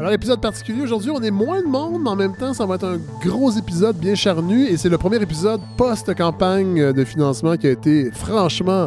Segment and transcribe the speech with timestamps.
[0.00, 2.76] Alors, épisode particulier aujourd'hui, on est moins de monde, mais en même temps, ça va
[2.76, 7.66] être un gros épisode bien charnu et c'est le premier épisode post-campagne de financement qui
[7.66, 8.86] a été franchement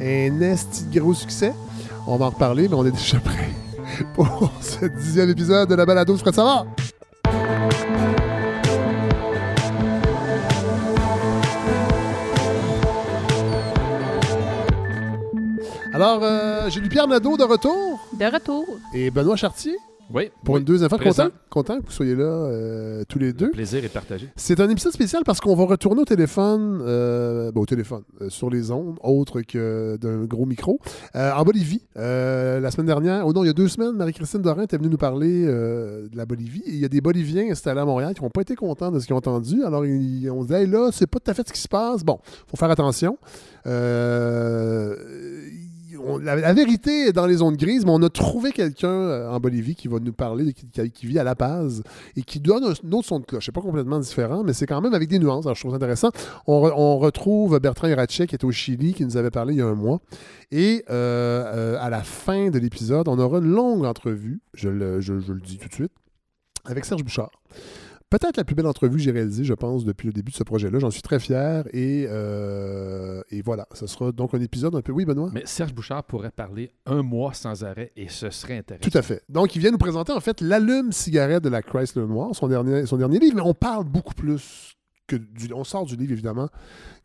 [0.00, 1.52] un esti de gros succès.
[2.06, 3.50] On va en reparler, mais on est déjà prêt
[4.14, 6.16] pour ce dixième épisode de la balado.
[6.16, 6.66] Fred, ça va?
[15.92, 18.64] Alors, euh, j'ai lu Pierre Nadeau de retour De retour.
[18.94, 19.76] et Benoît Chartier
[20.12, 20.30] Oui.
[20.44, 20.60] pour oui.
[20.60, 20.98] une deuxième fois.
[20.98, 21.24] Présent.
[21.24, 23.50] Content, content que vous soyez là euh, tous les deux.
[23.50, 24.28] Plaisir est partagé.
[24.36, 28.30] C'est un épisode spécial parce qu'on va retourner au téléphone, euh, bon, au téléphone, euh,
[28.30, 30.80] sur les ondes, autre que d'un gros micro,
[31.14, 31.82] en Bolivie.
[31.94, 34.96] La semaine dernière, oh non, il y a deux semaines, Marie-Christine Dorin était venue nous
[34.96, 36.62] parler de la Bolivie.
[36.66, 38.98] Et il y a des Boliviens installés à Montréal qui n'ont pas été contents de
[38.98, 39.62] ce qu'ils ont entendu.
[39.64, 41.68] Alors, ils, on se dit, Hey, là, c'est pas tout à fait ce qui se
[41.68, 42.04] passe.
[42.04, 43.18] Bon, faut faire attention.
[43.66, 44.96] Euh,
[46.22, 49.74] la, vérité est dans les zones grises, mais on a trouvé quelqu'un euh, en Bolivie
[49.74, 51.82] qui va nous parler, qui, vit à La Paz
[52.16, 53.46] et qui donne un, autre son de cloche.
[53.46, 55.46] C'est pas complètement différent, mais c'est quand même avec des nuances.
[55.46, 56.10] Alors, je trouve ça intéressant.
[56.46, 59.58] On, re- on retrouve Bertrand Hiracek qui est au Chili, qui nous avait parlé il
[59.58, 60.00] y a un mois.
[60.50, 65.12] Et euh, euh, à la fin de l'épisode, on aura une longue entrevue, je- je
[65.12, 65.92] le dis tout de suite,
[66.64, 67.30] avec Serge Bouchard.
[68.10, 70.42] Peut-être la plus belle entrevue que j'ai réalisée, je pense, depuis le début de ce
[70.42, 70.78] projet-là.
[70.78, 71.66] J'en suis très fier.
[71.74, 74.92] Et, euh, et voilà, ce sera donc un épisode un peu...
[74.92, 75.30] Oui, Benoît?
[75.34, 78.88] Mais Serge Bouchard pourrait parler un mois sans arrêt et ce serait intéressant.
[78.90, 79.22] Tout à fait.
[79.28, 82.86] Donc, il vient nous présenter en fait l'allume cigarette de la Chrysler Noire, son dernier,
[82.86, 84.74] son dernier livre, mais on parle beaucoup plus
[85.06, 85.52] que du.
[85.52, 86.48] On sort du livre, évidemment.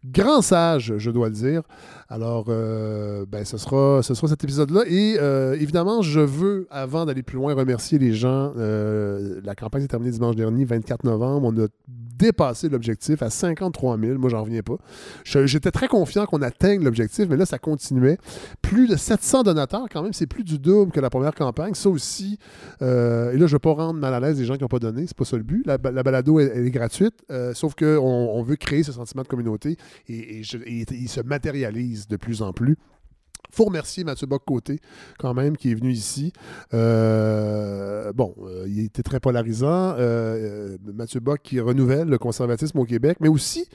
[0.06, 1.62] Grand sage, je dois le dire.
[2.10, 4.84] Alors, euh, ben, ce sera, ce sera cet épisode-là.
[4.88, 8.52] Et euh, évidemment, je veux, avant d'aller plus loin, remercier les gens.
[8.58, 11.48] Euh, la campagne s'est terminée dimanche dernier, 24 novembre.
[11.48, 14.20] On a dépassé l'objectif à 53 000.
[14.20, 14.76] Moi, j'en reviens pas.
[15.24, 18.18] J'étais très confiant qu'on atteigne l'objectif, mais là, ça continuait.
[18.62, 21.74] Plus de 700 donateurs, quand même, c'est plus du double que la première campagne.
[21.74, 22.38] Ça aussi,
[22.82, 24.80] et là, je ne veux pas rendre mal à l'aise les gens qui n'ont pas
[24.80, 25.66] donné, c'est pas ça le but.
[25.66, 27.16] La, la balado, elle, est gratuite,
[27.54, 29.78] sauf qu'on on veut créer ce sentiment de communauté
[30.10, 32.78] et, il se matérialise de plus en plus.
[33.52, 34.80] faut remercier Mathieu Bock-Côté,
[35.20, 36.34] quand même, qui est venu ici.
[36.74, 39.94] Euh, bon, euh, il était très polarisant.
[39.98, 43.68] Euh, Mathieu Bock qui renouvelle le conservatisme au Québec, mais aussi,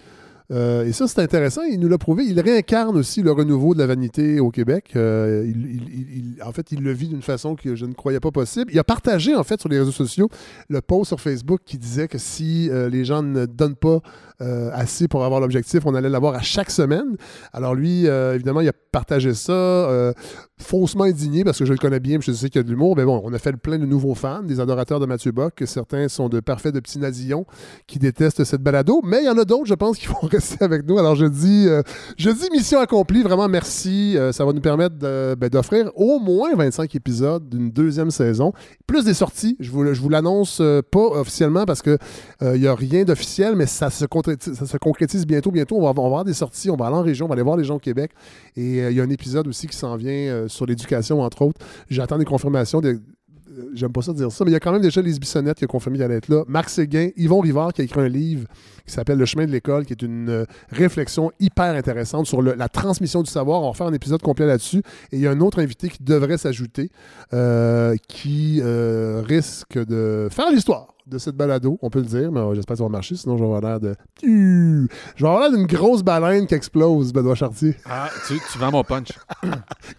[0.51, 3.87] et ça c'est intéressant, il nous l'a prouvé, il réincarne aussi le renouveau de la
[3.87, 4.93] vanité au Québec.
[4.95, 8.71] Il- en fait, il le vit d'une façon que je ne croyais pas possible.
[8.73, 10.31] Il a partagé, en fait, sur les réseaux sociaux,
[10.71, 14.01] le post sur Facebook qui disait que si les gens ne donnent pas
[14.41, 17.17] euh, assez pour avoir l'objectif, on allait l'avoir à chaque semaine.
[17.53, 20.13] Alors lui, euh, évidemment, il a partagé ça, euh,
[20.59, 22.97] faussement indigné, parce que je le connais bien, je sais qu'il y a de l'humour,
[22.97, 25.63] mais bon, on a fait le plein de nouveaux fans, des adorateurs de Mathieu Bock,
[25.67, 27.47] certains sont de parfaits de petits nazillons
[27.89, 30.65] qui détestent cette balado, mais il y en a d'autres, je pense, qui vont rester
[30.65, 30.99] avec nous.
[30.99, 31.83] Alors je dis, euh,
[32.17, 34.17] je dis mission accomplie, vraiment merci.
[34.33, 38.53] Ça va nous permettre ben, d'offrir au moins 25 épisodes d'une deuxième saison,
[38.87, 39.57] plus des sorties.
[39.59, 41.99] Je vous, je vous l'annonce pas officiellement parce que
[42.41, 45.51] il n'y a rien d'officiel, mais ça se, concrétise, ça se concrétise bientôt.
[45.51, 47.35] Bientôt, on va, on va avoir des sorties, on va aller en région, on va
[47.35, 48.11] aller voir les gens au Québec.
[48.57, 51.43] Et euh, il y a un épisode aussi qui s'en vient euh, sur l'éducation, entre
[51.43, 51.61] autres.
[51.91, 52.81] J'attends des confirmations.
[52.81, 55.19] des- euh, J'aime pas ça dire ça, mais il y a quand même déjà Lise
[55.19, 56.45] Bissonnette qui a confirmé allait être là.
[56.47, 58.47] Marc Séguin, Yvon Rivard qui a écrit un livre
[58.89, 62.55] qui s'appelle Le chemin de l'école, qui est une euh, réflexion hyper intéressante sur le-
[62.55, 63.63] la transmission du savoir.
[63.63, 64.79] On va faire un épisode complet là-dessus.
[65.13, 66.91] Et il y a un autre invité qui devrait s'ajouter,
[67.33, 72.41] euh, qui euh, risque de faire l'histoire de cette balado, on peut le dire, mais
[72.55, 73.95] j'espère que ça va marcher, sinon je vais avoir l'air de...
[74.23, 77.77] Je vais avoir l'air d'une grosse baleine qui explose, Benoît Chartier.
[77.89, 79.09] Ah, tu, tu vends mon punch.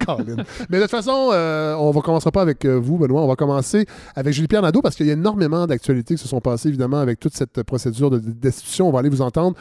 [0.06, 0.44] Colin.
[0.70, 3.24] Mais de toute façon, euh, on ne commencera pas avec vous, Benoît.
[3.24, 6.42] On va commencer avec Julie-Pierre Nadeau parce qu'il y a énormément d'actualités qui se sont
[6.42, 8.79] passées, évidemment, avec toute cette procédure de destitution.
[8.88, 9.56] On va aller vous entendre.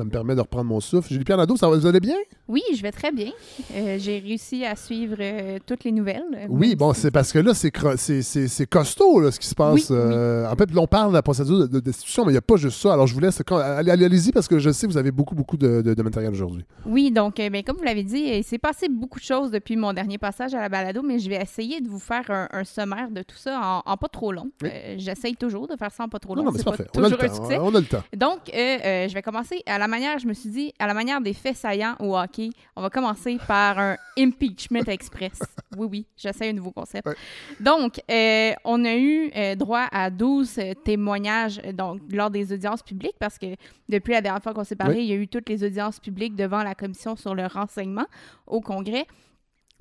[0.00, 1.12] Ça me permet de reprendre mon souffle.
[1.12, 2.16] Julie-Pierre Nadeau, ça va, vous allez bien?
[2.48, 3.32] Oui, je vais très bien.
[3.74, 6.24] Euh, J'ai réussi à suivre euh, toutes les nouvelles.
[6.48, 9.46] Oui, bon, c'est parce que là, c'est cro- c'est- c'est- c'est costaud, là, ce qui
[9.46, 9.74] se passe.
[9.74, 9.96] Oui, oui.
[9.98, 12.38] Euh, En fait, là, on parle de la procédure de, de destitution, mais il n'y
[12.38, 12.94] a pas juste ça.
[12.94, 13.42] Alors, je vous laisse...
[13.46, 15.92] quand- Allez, allez- allez-y, parce que je sais que vous avez beaucoup, beaucoup de, de-
[15.92, 16.64] de matériel aujourd'hui.
[16.86, 19.92] Oui, donc, ben, comme vous l'avez dit, il s'est passé beaucoup de choses depuis mon
[19.92, 23.10] dernier passage à la balado, mais je vais essayer de vous faire un, un sommaire
[23.10, 24.48] de tout ça en, en pas trop long.
[24.62, 24.70] Oui.
[24.96, 26.42] J'essaye toujours de faire ça en pas trop long.
[26.44, 26.86] non, mais c'est pas parfait.
[26.96, 27.58] On a, le temps, succès.
[27.60, 28.02] on a le temps.
[28.16, 31.34] Donc, je vais commencer à la manière, je me suis dit, à la manière des
[31.34, 35.38] faits saillants au hockey, on va commencer par un impeachment express.
[35.76, 37.06] Oui, oui, j'essaie un nouveau concept.
[37.06, 37.14] Ouais.
[37.60, 42.82] Donc, euh, on a eu euh, droit à 12 euh, témoignages donc, lors des audiences
[42.82, 43.54] publiques parce que
[43.88, 45.04] depuis la dernière fois qu'on s'est parlé, Oui.
[45.04, 48.06] il y a eu toutes les audiences publiques devant la commission sur le renseignement
[48.46, 49.06] au Congrès.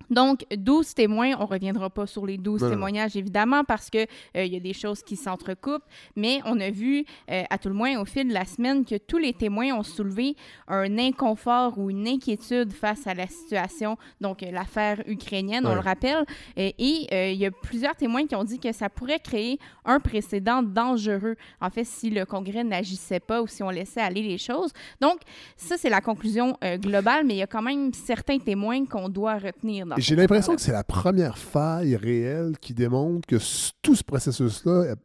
[0.09, 2.73] Donc, 12 témoins, on ne reviendra pas sur les 12 Non, non.
[2.73, 5.83] témoignages, évidemment, parce qu'il il y a des choses qui s'entrecoupent,
[6.15, 8.95] mais on a vu, euh, à tout le moins au fil de la semaine, que
[8.97, 10.35] tous les témoins ont soulevé
[10.67, 15.79] un inconfort ou une inquiétude face à la situation, donc euh, l'affaire ukrainienne, on le
[15.81, 16.25] rappelle,
[16.57, 19.59] Euh, et euh, il y a plusieurs témoins qui ont dit que ça pourrait créer
[19.85, 24.21] un précédent dangereux, en fait, si le Congrès n'agissait pas ou si on laissait aller
[24.21, 24.71] les choses.
[25.01, 25.19] Donc,
[25.55, 29.09] ça, c'est la conclusion euh, globale, mais il y a quand même certains témoins qu'on
[29.09, 30.55] doit retenir J'ai l'impression affaire-là.
[30.55, 33.37] que c'est la première faille réelle qui démontre que
[33.81, 34.95] tout ce processus-là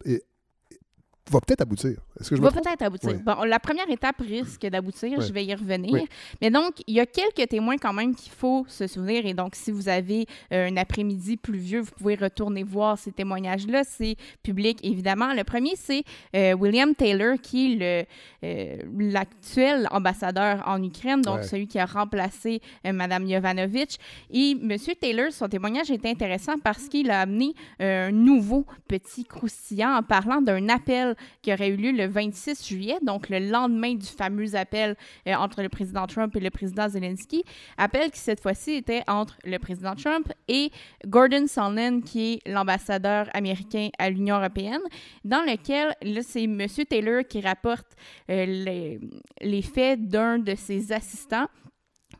[1.31, 2.04] va peut-être aboutir.
[2.19, 3.09] Est-ce que je va peut-être aboutir.
[3.09, 3.17] Oui.
[3.25, 5.25] Bon, la première étape risque d'aboutir, Oui.
[5.27, 5.93] je vais y revenir.
[5.93, 6.07] Oui.
[6.41, 9.25] Mais donc, il y a quelques témoins quand même qu'il faut se souvenir.
[9.25, 13.83] Et donc, si vous avez euh, un après-midi pluvieux, vous pouvez retourner voir ces témoignages-là.
[13.83, 15.33] C'est public, évidemment.
[15.33, 16.03] Le premier, c'est
[16.35, 18.05] euh, William Taylor, qui est
[18.43, 23.99] le, euh, l'actuel ambassadeur en Ukraine, donc celui qui a remplacé Mme Jovanovic.
[24.31, 24.77] Et M.
[24.99, 30.41] Taylor, son témoignage est intéressant parce qu'il a amené un nouveau petit croustillant en parlant
[30.41, 34.95] d'un appel qui aurait eu lieu le 26 juillet, donc le lendemain du fameux appel
[35.27, 37.43] euh, entre le président Trump et le président Zelensky.
[37.77, 40.71] Appel qui, cette fois-ci, était entre le président Trump et
[41.05, 44.81] Gordon Sondland, qui est l'ambassadeur américain à l'Union européenne,
[45.23, 46.67] dans lequel, c'est M.
[46.89, 47.87] Taylor qui rapporte
[48.29, 48.97] euh,
[49.41, 51.47] les faits d'un de ses assistants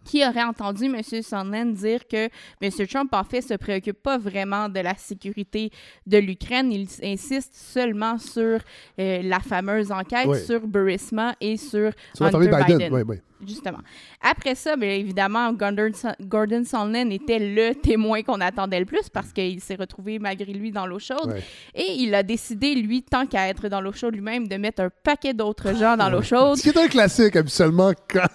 [0.06, 1.02] qui aurait entendu M.
[1.22, 2.30] Sondland dire que
[2.62, 2.88] M.
[2.88, 5.72] Trump, en fait, se préoccupe pas vraiment de la sécurité
[6.06, 6.72] de l'Ukraine.
[6.72, 8.60] Il insiste seulement sur
[9.00, 10.40] euh, la fameuse enquête Oui.
[10.46, 12.78] sur Burisma et sur Sur Hunter Biden.
[12.78, 12.94] Biden.
[12.94, 13.16] Oui, oui.
[13.46, 13.80] Justement.
[14.22, 15.92] Après ça, bien évidemment, Gordon,
[16.22, 20.72] Gordon Sondland était le témoin qu'on attendait le plus parce qu'il s'est retrouvé malgré lui
[20.72, 21.36] dans l'eau chaude.
[21.76, 24.90] Et il a décidé, lui, tant qu'à être dans l'eau chaude lui-même, de mettre un
[25.04, 26.58] paquet d'autres gens dans l'eau chaude.
[26.58, 28.26] Ce qui est un classique habituellement quand,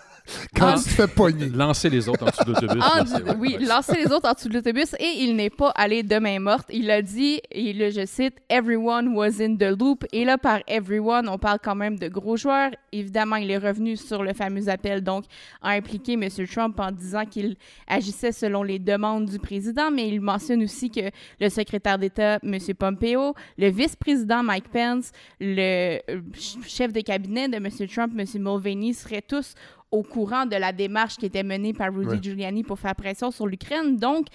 [0.56, 1.46] quand tu te fais pogner.
[1.48, 2.82] Lancer les autres en dessous de l'autobus.
[2.82, 3.64] En là, oui, ouais.
[3.66, 6.66] lancer les autres en dessous de l'autobus et il n'est pas allé de main morte.
[6.72, 10.04] Il a dit, et là je cite, Everyone was in the loop.
[10.12, 12.70] Et là, par everyone, on parle quand même de gros joueurs.
[12.92, 15.24] Évidemment, il est revenu sur le fameux appel, donc
[15.62, 16.28] a impliqué M.
[16.52, 17.56] Trump en disant qu'il
[17.86, 21.10] agissait selon les demandes du président, mais il mentionne aussi que
[21.40, 22.58] le secrétaire d'État, M.
[22.78, 27.68] Pompeo, le vice-président Mike Pence, le euh, ch- chef de cabinet de M.
[27.88, 28.24] Trump, M.
[28.42, 29.54] Mulvaney, seraient tous
[29.90, 32.22] au courant de la démarche qui était menée par Rudy Ouais.
[32.22, 33.96] Giuliani pour faire pression sur l'Ukraine.
[33.96, 34.26] Donc,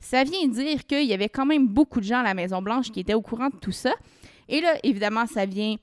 [0.00, 3.00] ça vient dire qu'il y avait quand même beaucoup de gens à la Maison-Blanche qui
[3.00, 3.92] étaient au courant de tout ça.
[4.48, 5.76] Et là, évidemment, ça vient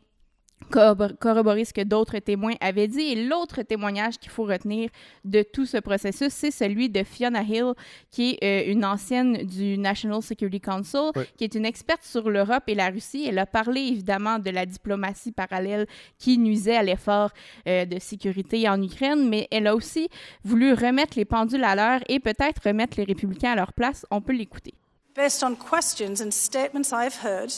[0.70, 3.02] corroborer ce que d'autres témoins avaient dit.
[3.02, 4.90] Et l'autre témoignage qu'il faut retenir
[5.26, 7.74] de tout ce processus, c'est celui de Fiona Hill,
[8.10, 12.64] qui est euh, une ancienne du National Security Council, qui est une experte sur l'Europe
[12.68, 13.26] et la Russie.
[13.28, 15.88] Elle a parlé évidemment de la diplomatie parallèle
[16.18, 17.32] qui nuisait à l'effort
[17.68, 20.10] euh, de sécurité en Ukraine, mais elle a aussi
[20.44, 24.06] voulu remettre les pendules à l'heure et peut-être remettre les républicains à leur place.
[24.12, 24.74] On peut l'écouter.
[25.14, 27.52] Based on questions and statements I've heard,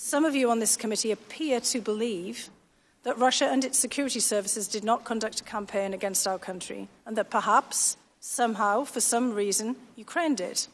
[0.00, 2.50] some of you on this committee appear to believe
[3.02, 7.16] that Russia and its security services did not conduct a campaign against our country, and
[7.16, 10.68] that perhaps, somehow, for some reason, Ukraine did.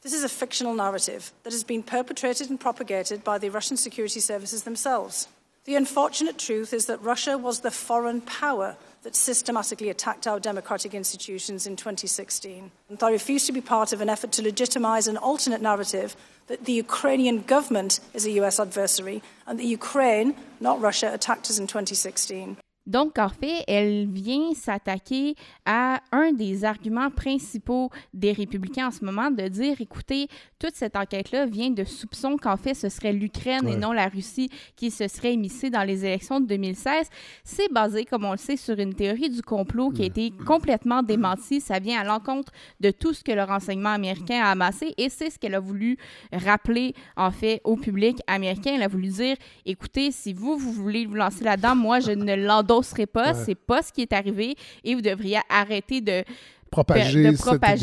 [0.00, 4.20] This is a fictional narrative that has been perpetrated and propagated by the Russian security
[4.20, 5.28] services themselves.
[5.66, 8.76] The unfortunate truth is that Russia was the foreign power
[9.06, 12.72] that systematically attacked our democratic institutions in 2016.
[12.88, 16.16] And I refuse to be part of an effort to legitimize an alternate narrative
[16.48, 21.60] that the Ukrainian government is a US adversary and that Ukraine, not Russia, attacked us
[21.60, 22.56] in 2016.
[22.86, 25.34] Donc, en fait, elle vient s'attaquer
[25.64, 30.28] à un des arguments principaux des républicains en ce moment, de dire, écoutez,
[30.58, 34.50] toute cette enquête-là vient de soupçons qu'en fait, ce serait l'Ukraine et non la Russie
[34.76, 37.08] qui se serait émissée dans les élections de 2016.
[37.44, 41.02] C'est basé, comme on le sait, sur une théorie du complot qui a été complètement
[41.02, 41.60] démentie.
[41.60, 45.30] Ça vient à l'encontre de tout ce que le renseignement américain a amassé et c'est
[45.30, 45.96] ce qu'elle a voulu
[46.32, 48.72] rappeler, en fait, au public américain.
[48.76, 52.34] Elle a voulu dire, écoutez, si vous, vous voulez vous lancer là-dedans, moi, je ne
[52.76, 53.32] l'endosserai pas.
[53.32, 53.42] Ouais.
[53.44, 54.54] C'est pas ce qui est arrivé
[54.84, 56.24] et vous devriez arrêter de
[56.70, 57.30] Propager,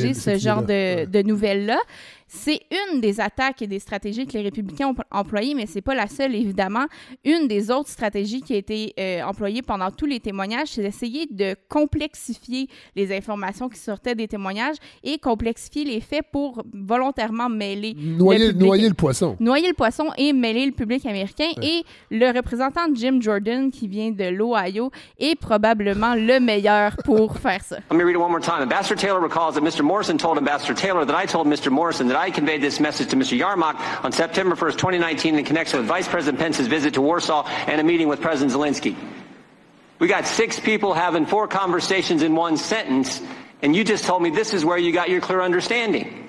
[0.09, 1.79] de ce genre de, de nouvelles-là.
[2.35, 2.61] C'est
[2.91, 6.07] une des attaques et des stratégies que les républicains ont employées, mais c'est pas la
[6.07, 6.85] seule, évidemment.
[7.23, 11.27] Une des autres stratégies qui a été euh, employée pendant tous les témoignages, c'est d'essayer
[11.29, 17.93] de complexifier les informations qui sortaient des témoignages et complexifier les faits pour volontairement mêler
[17.95, 19.37] Noyer, le public noyer le poisson.
[19.39, 21.49] noyer le poisson et mêler le public américain.
[21.61, 27.63] Et le représentant Jim Jordan, qui vient de l'Ohio, est probablement le meilleur pour faire
[27.63, 27.77] ça.
[27.91, 28.63] Let me read it one more time.
[28.63, 29.83] Ambassador Taylor recalls that Mr.
[29.83, 31.69] Morrison told Ambassador Taylor that I told Mr.
[31.69, 33.37] Morrison that I conveyed this message to Mr.
[33.37, 37.79] Yarmouk on September 1st, 2019 in connection with Vice President Pence's visit to Warsaw and
[37.79, 38.95] a meeting with President Zelensky.
[39.99, 43.21] We got six people having four conversations in one sentence,
[43.61, 46.27] and you just told me this is where you got your clear understanding.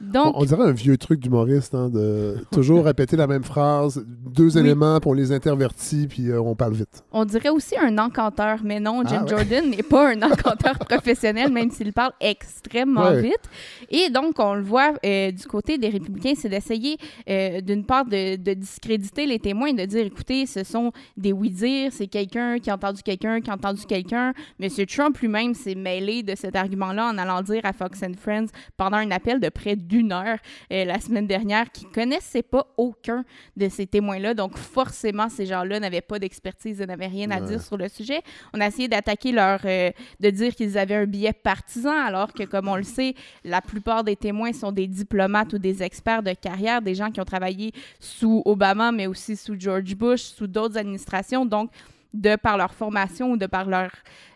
[0.00, 4.04] Donc, On, on dirait un vieux truc d'humoriste, hein, de toujours répéter la même phrase,
[4.06, 4.60] deux Oui.
[4.64, 7.04] éléments, on les intervertit, puis euh, on parle vite.
[7.12, 9.28] On dirait aussi un encanteur, mais non, Jim Ah ouais.
[9.30, 13.22] Jordan n'est pas un encanteur professionnel, même s'il parle extrêmement Ouais.
[13.22, 13.50] vite.
[13.90, 16.96] Et donc, on le voit euh, du côté des républicains, c'est d'essayer,
[17.28, 21.90] euh, d'une part, de, de discréditer les témoins, de dire, écoutez, ce sont des oui-dire,
[21.92, 24.32] c'est quelqu'un qui a entendu quelqu'un, qui a entendu quelqu'un.
[24.60, 28.46] Monsieur Trump lui-même s'est mêlé de cet argument-là en allant dire à Fox and Friends
[28.76, 30.38] pendant un appel de près d'une heure
[30.72, 33.24] euh, la semaine dernière qu'il connaissait pas aucun
[33.56, 34.34] de ces témoins-là.
[34.34, 37.46] Donc, forcément, ces gens-là n'avaient pas d'expertise et n'avaient rien à Ouais.
[37.46, 38.22] dire sur le sujet.
[38.52, 39.60] On a essayé d'attaquer leur...
[39.64, 39.90] euh,
[40.20, 43.14] de dire qu'ils avaient un billet partisan, alors que, comme on le sait,
[43.44, 47.20] la plupart des témoins sont des diplomates ou des experts de carrière, des gens qui
[47.20, 51.44] ont travaillé sous Obama, mais aussi sous George Bush, sous d'autres administrations.
[51.46, 51.70] Donc,
[52.14, 53.90] de par leur formation ou de par leur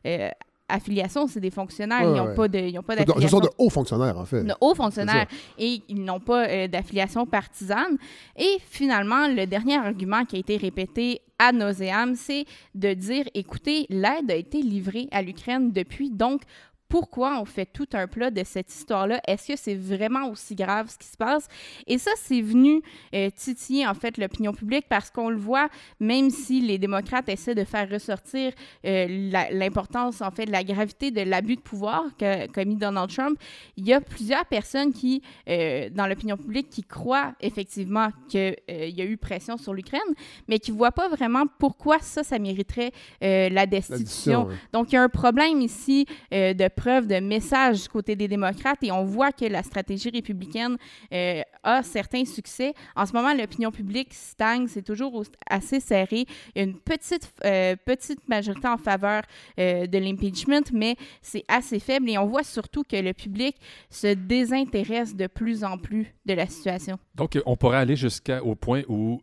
[0.07, 0.29] euh,
[0.73, 2.03] affiliation, c'est des fonctionnaires.
[2.03, 2.35] Ouais, ils n'ont ouais.
[2.35, 4.45] pas pas Ce sont d'affiliation de hauts fonctionnaires, en fait.
[4.45, 5.27] de hauts fonctionnaires
[5.59, 7.97] et ils n'ont pas euh, d'affiliation partisane.
[8.37, 13.87] Et finalement, le dernier argument qui a été répété à nauseam, c'est de dire, écoutez,
[13.89, 16.43] l'aide a été livrée à l'Ukraine depuis, donc
[16.91, 19.21] pourquoi on fait tout un plat de cette histoire-là?
[19.27, 21.47] Est-ce que c'est vraiment aussi grave ce qui se passe?
[21.87, 22.83] Et ça, c'est venu
[23.15, 25.69] euh, titiller en fait l'opinion publique parce qu'on le voit,
[26.01, 28.53] même si les démocrates essaient de faire ressortir
[28.85, 33.39] euh, l'importance en fait de la gravité de l'abus de pouvoir qu'a commis Donald Trump,
[33.77, 39.01] il y a plusieurs personnes qui, euh, dans l'opinion publique, qui croient effectivement qu'il y
[39.01, 40.01] a eu pression sur l'Ukraine,
[40.49, 44.47] mais qui ne voient pas vraiment pourquoi ça, ça mériterait la La destitution.
[44.47, 44.55] ouais.
[44.73, 48.83] Donc, il y a un problème ici de preuve de message du côté des démocrates
[48.83, 50.79] et on voit que la stratégie républicaine
[51.13, 52.73] euh, a certains succès.
[52.97, 56.25] En ce moment, l'opinion publique stagne, c'est toujours assez serré.
[56.55, 59.23] Il y a une petite, euh, petite majorité en faveur
[59.59, 63.57] euh, de l'impeachment, mais c'est assez faible et on voit surtout que le public
[63.91, 66.99] se désintéresse de plus en plus de la situation.
[67.15, 69.21] Donc, on pourrait aller jusqu'au point où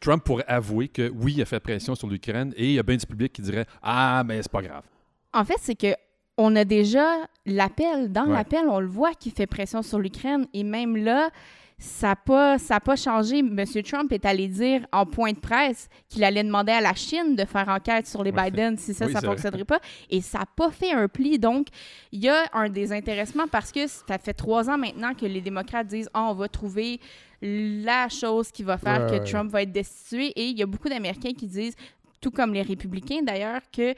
[0.00, 2.84] Trump pourrait avouer que oui, il a fait pression sur l'Ukraine et il y a
[2.84, 4.84] bien du public qui dirait Ah, mais c'est pas grave.
[5.32, 5.94] En fait, c'est que
[6.38, 7.04] on a déjà
[7.46, 8.12] l'appel.
[8.12, 8.32] Dans Ouais.
[8.34, 10.46] l'appel, on le voit qui fait pression sur l'Ukraine.
[10.52, 11.30] Et même là,
[11.78, 13.38] ça n'a pas, ça a pas changé.
[13.38, 13.64] M.
[13.84, 17.44] Trump est allé dire en point de presse qu'il allait demander à la Chine de
[17.46, 18.50] faire enquête sur les Ouais.
[18.50, 19.34] Biden si ça, Oui, ça ne vrai.
[19.34, 19.80] fonctionnerait pas.
[20.10, 21.38] Et ça n'a pas fait un pli.
[21.38, 21.68] Donc,
[22.12, 25.86] il y a un désintéressement parce que ça fait trois ans maintenant que les démocrates
[25.86, 27.00] disent Ah, on va trouver
[27.42, 29.30] la chose qui va faire Ouais, que.
[29.30, 30.28] Trump va être destitué.
[30.36, 31.74] Et il y a beaucoup d'Américains qui disent,
[32.20, 33.94] tout comme les républicains d'ailleurs, que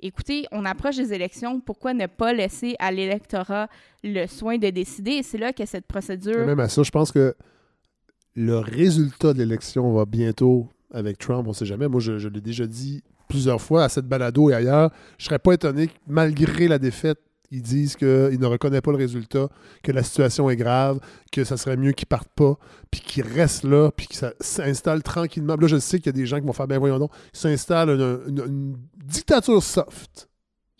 [0.00, 3.68] écoutez, on approche des élections, pourquoi ne pas laisser à l'électorat
[4.04, 5.12] le soin de décider?
[5.12, 6.46] Et c'est là que cette Et procédure...
[6.46, 7.34] Même à ça, je pense que
[8.34, 11.88] le résultat de l'élection va bientôt avec Trump, on ne sait jamais.
[11.88, 14.90] Moi, je, je l'ai déjà dit plusieurs fois à cette balado et ailleurs.
[15.18, 17.18] Je serais pas étonné que, malgré la défaite,
[17.50, 19.48] ils disent qu'ils ne reconnaissent pas le résultat,
[19.82, 21.00] que la situation est grave,
[21.32, 22.58] que ça serait mieux qu'ils partent pas,
[22.90, 25.56] puis qu'ils restent là, puis qu'ils ça- s'installent tranquillement.
[25.56, 27.38] Là, je sais qu'il y a des gens qui vont faire, ben voyons donc, ils
[27.38, 30.28] s'installent une, une- une dictature soft.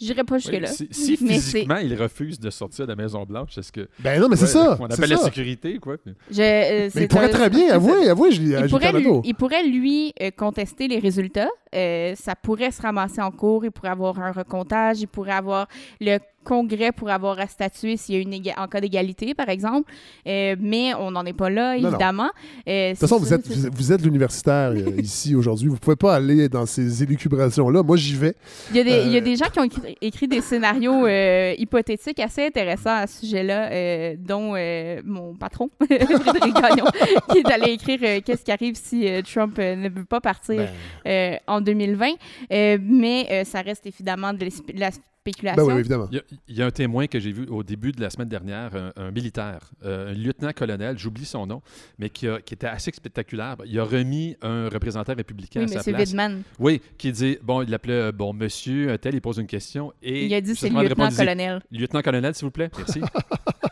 [0.01, 0.69] J'irai pas Oui, jusque-là.
[0.69, 3.89] si physiquement, il refuse de sortir de la Maison-Blanche, est-ce que.
[3.99, 4.77] Ben non, mais c'est ça.
[4.79, 5.25] On c'est appelle la ça.
[5.25, 5.97] sécurité, quoi.
[6.31, 8.93] Je, euh, Mais il pourrait un- très bien avouer, avouer, je l'ai Il je pourrait,
[8.93, 11.49] lui, il pourrait, lui, euh, contester les résultats.
[11.75, 13.65] Euh, ça pourrait se ramasser en cours.
[13.65, 15.01] Il pourrait avoir un recomptage.
[15.01, 15.67] Il pourrait avoir
[16.01, 16.19] le
[16.49, 19.93] Congrès pour avoir à statuer s'il y a une éga- en cas d'égalité, par exemple.
[20.27, 21.89] Euh, mais on n'en est pas là, Non, non.
[21.91, 22.31] évidemment.
[22.67, 25.69] Euh, De toute façon, vous êtes, vous êtes, vous êtes l'universitaire euh, ici aujourd'hui.
[25.69, 27.83] Vous ne pouvez pas aller dans ces élucubrations-là.
[27.83, 28.35] Moi, j'y vais.
[28.71, 31.07] Il y, a des, il y a des gens qui ont écrit, écrit des scénarios
[31.07, 36.87] euh, hypothétiques assez intéressants à ce sujet-là, euh, dont euh, mon patron, Frédéric Gagnon,
[37.31, 40.21] qui est allé écrire euh, qu'est-ce qui arrive si euh, Trump euh, ne veut pas
[40.21, 40.69] partir Ben,
[41.07, 42.07] euh, en 2020.
[42.53, 44.91] Euh, mais euh, ça reste évidemment de l'es- de la
[45.31, 45.67] spéculation.
[45.67, 46.09] ben oui, évidemment.
[46.11, 48.11] Il y, a, il y a un témoin que j'ai vu au début de la
[48.11, 51.63] semaine dernière, un, un militaire, euh, un lieutenant-colonel, j'oublie son nom,
[51.99, 53.57] mais qui, a- qui était assez spectaculaire.
[53.67, 56.09] Il a remis un représentant républicain oui, à sa place.
[56.09, 56.43] Widman.
[56.59, 59.93] Oui, qui dit, bon, il l'appelait, euh, bon, monsieur, un tel, il pose une question.
[60.03, 61.61] Et Il a dit c'est dit, lieutenant-colonel.
[61.71, 62.71] Lieutenant-colonel, s'il vous plaît.
[62.77, 63.01] Merci.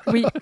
[0.09, 0.25] Oui.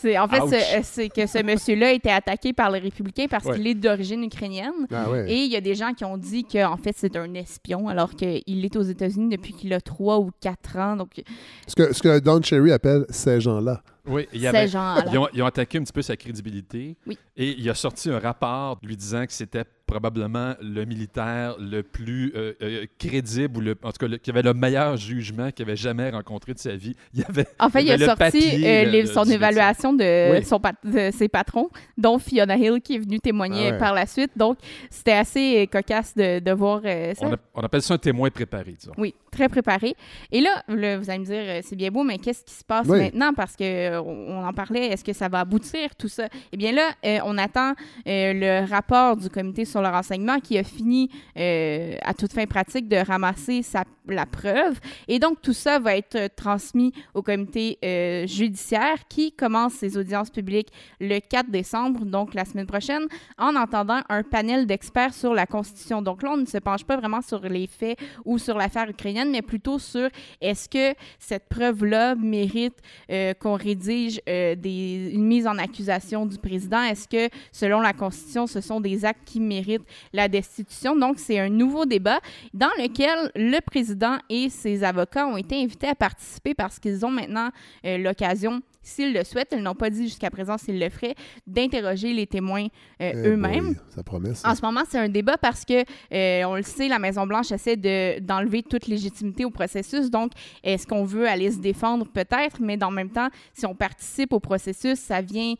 [0.00, 3.26] C'est, en fait, c'est, euh, c'est que ce monsieur-là a été attaqué par les républicains
[3.28, 3.56] parce Ouais.
[3.56, 4.72] qu'il est d'origine ukrainienne.
[4.92, 5.30] Ah ouais.
[5.30, 8.14] Et il y a des gens qui ont dit qu'en fait, c'est un espion, alors
[8.14, 10.96] qu'il est aux États-Unis depuis qu'il a trois ou quatre ans.
[10.96, 11.22] Donc,
[11.66, 13.82] Ce, que, ce que Don Cherry appelle ces gens-là.
[14.08, 16.96] Oui, il y ces avait, ils, ont, ils ont attaqué un petit peu sa crédibilité.
[17.06, 17.18] Oui.
[17.36, 22.30] Et il a sorti un rapport lui disant que c'était probablement le militaire le plus
[22.36, 25.64] euh, euh, crédible, ou le, en tout cas, le- qui avait le meilleur jugement qu'il
[25.64, 26.94] avait jamais rencontré de sa vie.
[27.14, 29.08] Il y avait, En fait, il a avait le sorti papier, euh, le- les- le-
[29.08, 30.44] son évaluation de, Oui.
[30.44, 33.78] son pat- de ses patrons, dont Fiona Hill qui est venue témoigner Ah ouais.
[33.78, 34.32] par la suite.
[34.36, 34.58] Donc,
[34.90, 37.26] c'était assez cocasse de, de voir euh, ça.
[37.26, 38.92] On, a- on appelle ça un témoin préparé, disons.
[38.98, 39.94] Oui, très préparé.
[40.32, 42.64] Et là, là, vous allez me dire, euh, c'est bien beau, mais qu'est-ce qui se
[42.64, 42.98] passe Oui.
[43.00, 43.32] maintenant?
[43.34, 46.28] Parce que euh, on en parlait, est-ce que ça va aboutir, tout ça?
[46.52, 47.72] Eh bien là, euh, on attend
[48.06, 52.88] euh, le rapport du comité sur le renseignement qui a fini, à toute fin pratique,
[52.88, 54.78] de ramasser sa, la preuve.
[55.06, 57.78] Et donc, tout ça va être transmis au comité
[58.26, 60.68] judiciaire qui commence ses audiences publiques
[61.00, 63.06] le 4 décembre, donc la semaine prochaine,
[63.38, 66.02] en entendant un panel d'experts sur la Constitution.
[66.02, 69.27] Donc là, on ne se penche pas vraiment sur les faits ou sur l'affaire ukrainienne,
[69.30, 70.08] mais plutôt sur
[70.40, 72.76] est-ce que cette preuve-là mérite
[73.10, 76.82] euh, qu'on rédige euh, des, une mise en accusation du président?
[76.82, 80.96] Est-ce que, selon la Constitution, ce sont des actes qui méritent la destitution?
[80.96, 82.20] Donc, c'est un nouveau débat
[82.54, 87.10] dans lequel le président et ses avocats ont été invités à participer parce qu'ils ont
[87.10, 87.50] maintenant
[87.84, 91.14] euh, l'occasion, s'ils le souhaitent, ils n'ont pas dit jusqu'à présent s'ils le feraient,
[91.46, 92.66] d'interroger les témoins
[93.00, 93.74] euh, Eh eux-mêmes.
[93.90, 94.50] Ça promet, ça.
[94.50, 97.76] En ce moment, c'est un débat parce que, euh, on le sait, la Maison-Blanche essaie
[97.76, 100.10] de- d'enlever toute légitimité au processus.
[100.10, 100.32] Donc,
[100.64, 102.06] est-ce qu'on veut aller se défendre?
[102.06, 105.54] Peut-être, mais dans le même temps, si on participe au processus, ça vient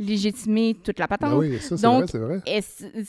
[0.00, 1.30] légitimer toute la patente.
[1.34, 2.62] Ah oui, ça, c'est Donc, vrai, vrai.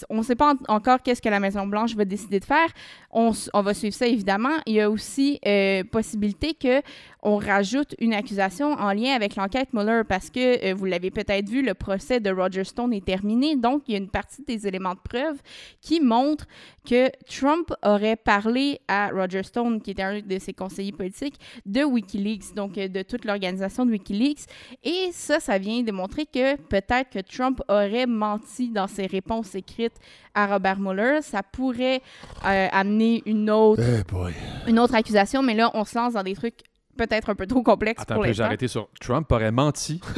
[0.10, 2.68] On ne sait pas en- encore qu'est-ce que la Maison-Blanche va décider de faire.
[3.12, 3.32] On
[3.62, 4.58] va suivre ça, évidemment.
[4.66, 6.82] Il y a aussi euh, possibilité que
[7.24, 11.48] on rajoute une accusation en lien avec l'enquête Mueller parce que, euh, vous l'avez peut-être
[11.48, 13.56] vu, le procès de Roger Stone est terminé.
[13.56, 15.38] Donc, il y a une partie des éléments de preuve
[15.82, 16.48] qui montrent
[16.88, 21.36] que Trump aurait parlé à Roger Stone, qui était un de ses conseillers politiques,
[21.66, 24.46] de Wikileaks, donc euh, de toute l'organisation de Wikileaks.
[24.84, 29.96] Et ça, ça vient démontrer que peut-être que Trump aurait menti dans ses réponses écrites
[30.34, 31.20] à Robert Mueller.
[31.22, 32.02] Ça pourrait
[32.46, 36.36] euh, amener une autre, Eh une autre accusation, mais là, on se lance dans des
[36.36, 36.60] trucs
[36.98, 38.46] peut-être un peu trop complexes Attends, un pour peu, j'ai l'instant.
[38.46, 40.02] arrêté sur Trump aurait menti.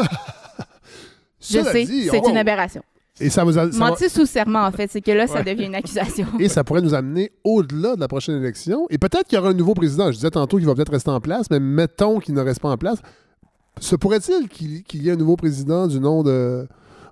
[1.39, 2.83] Je Cela sais, c'est oh, une aberration.
[3.19, 5.35] Et ça, vous a- ça va- Menti sous serment, en fait, c'est que là, ça
[5.35, 5.43] Ouais.
[5.43, 6.25] devient une accusation.
[6.39, 8.87] Et ça pourrait nous amener au-delà de la prochaine élection.
[8.89, 10.07] Et peut-être qu'il y aura un nouveau président.
[10.07, 12.69] Je disais tantôt qu'il va peut-être rester en place, mais mettons qu'il ne reste pas
[12.71, 12.97] en place.
[13.79, 16.67] Se pourrait-il qu'il qu'il y ait un nouveau président du nom de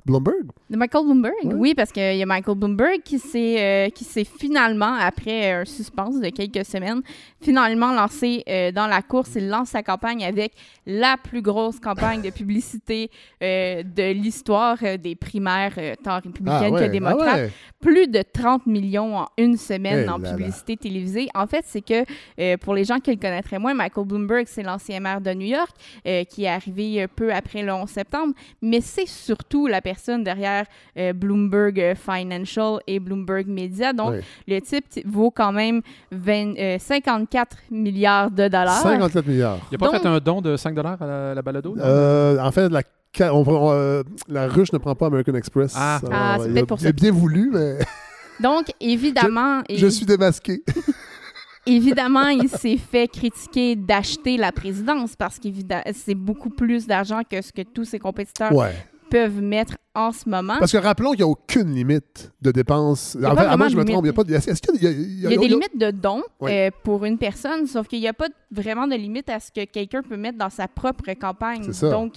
[0.06, 0.48] Bloomberg?
[0.70, 4.24] De Michael Bloomberg, oui, parce qu'il y a Michael Bloomberg qui s'est euh, qui s'est
[4.24, 7.02] finalement, après un suspense de quelques semaines,
[7.42, 9.32] finalement lancé euh, dans la course.
[9.36, 10.54] Il lance sa campagne avec
[10.86, 13.10] la plus grosse campagne de publicité
[13.44, 17.28] euh, de l'histoire euh, des primaires, euh, tant républicaines que démocrates.
[17.32, 17.52] Ah ouais.
[17.80, 20.38] Plus de 30 millions en une semaine Eh en là là.
[20.38, 21.30] publicité télévisée.
[21.34, 22.04] En fait, c'est que
[22.40, 25.48] euh, pour les gens qui le connaîtraient moins, Michael Bloomberg, c'est l'ancien maire de New
[25.48, 25.72] York
[26.08, 29.91] euh, qui est arrivé euh, peu après le 11 septembre, mais c'est surtout la personne
[30.20, 30.66] derrière
[30.98, 33.94] euh, Bloomberg euh, Financial et Bloomberg Media.
[33.94, 34.16] Donc,
[34.48, 38.82] le type vaut quand même 20, euh, 54 milliards de dollars.
[38.82, 39.58] 54 milliards.
[39.72, 41.76] Il n'a pas Donc- fait un don de 5 à la, la balado?
[41.80, 42.82] Euh, en fait, la,
[43.16, 45.74] ca- on- on- euh, la ruche ne prend pas American Express.
[45.76, 46.00] Ah.
[46.12, 46.94] Ah, c'est il a- peut-être pour il a ça.
[46.94, 47.78] bien voulu, mais
[48.40, 50.64] Donc, évidemment, je suis démasqué.
[51.68, 55.48] évidemment, il s'est fait critiquer d'acheter la présidence parce que
[55.94, 58.74] c'est beaucoup plus d'argent que ce que tous ses compétiteurs Ouais.
[59.12, 60.56] Peuvent mettre en ce moment.
[60.60, 63.18] Parce que rappelons qu'il n'y a aucune limite de dépenses.
[63.18, 64.06] En fait, je me trompe.
[64.06, 65.38] Il y a pas de- Est-ce qu'il y a, il y a- Il y a
[65.38, 68.96] des limites de dons euh, pour une personne, sauf qu'il n'y a pas vraiment de
[68.96, 71.64] limite à ce que quelqu'un peut mettre dans sa propre campagne.
[71.64, 71.90] C'est ça.
[71.90, 72.14] Donc,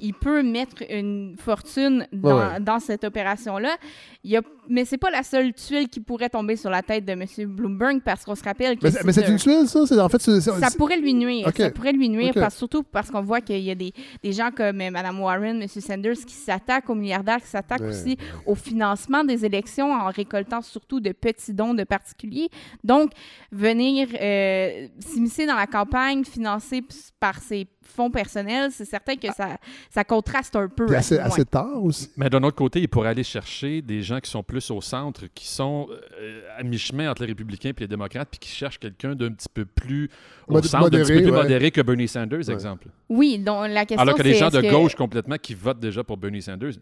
[0.00, 2.60] il peut mettre une fortune dans, Ouais, ouais.
[2.60, 3.76] dans cette opération-là.
[4.24, 7.04] Il y a, mais c'est pas la seule tuile qui pourrait tomber sur la tête
[7.04, 7.24] de M.
[7.46, 9.86] Bloomberg parce qu'on se rappelle que Mais, c'est- mais c'est un- une tuile, ça?
[9.86, 11.50] C'est- En fait, ça pourrait lui nuire.
[11.56, 14.50] Ça pourrait lui nuire, parce, surtout parce qu'on voit qu'il y a des, des gens
[14.54, 15.68] comme euh, Mme Warren, M.
[15.68, 21.00] Sanders qui s'attaquent aux qui s'attaquent Ouais, aussi au financement des élections en récoltant surtout
[21.00, 22.48] de petits dons de particuliers.
[22.84, 23.12] Donc,
[23.52, 26.82] venir euh, s'immiscer dans la campagne financée
[27.18, 29.58] par ses fonds personnels, c'est certain que ça,
[29.90, 30.86] ça contraste un peu.
[30.86, 32.10] Puis à assez, assez tard aussi.
[32.16, 35.24] Mais d'un autre côté, il pourrait aller chercher des gens qui sont plus au centre,
[35.34, 35.88] qui sont
[36.20, 39.48] euh, à mi-chemin entre les républicains et les démocrates, puis qui cherchent quelqu'un d'un petit
[39.52, 40.08] peu plus
[40.48, 41.42] au Mod- centre, d'un petit peu modéré, plus ouais.
[41.42, 42.54] modéré que Bernie Sanders, Ouais.
[42.54, 42.88] exemple.
[43.08, 46.04] Oui, donc la question Alors que les gens de que- gauche complètement qui votent déjà
[46.04, 46.74] pour Bernie Sanders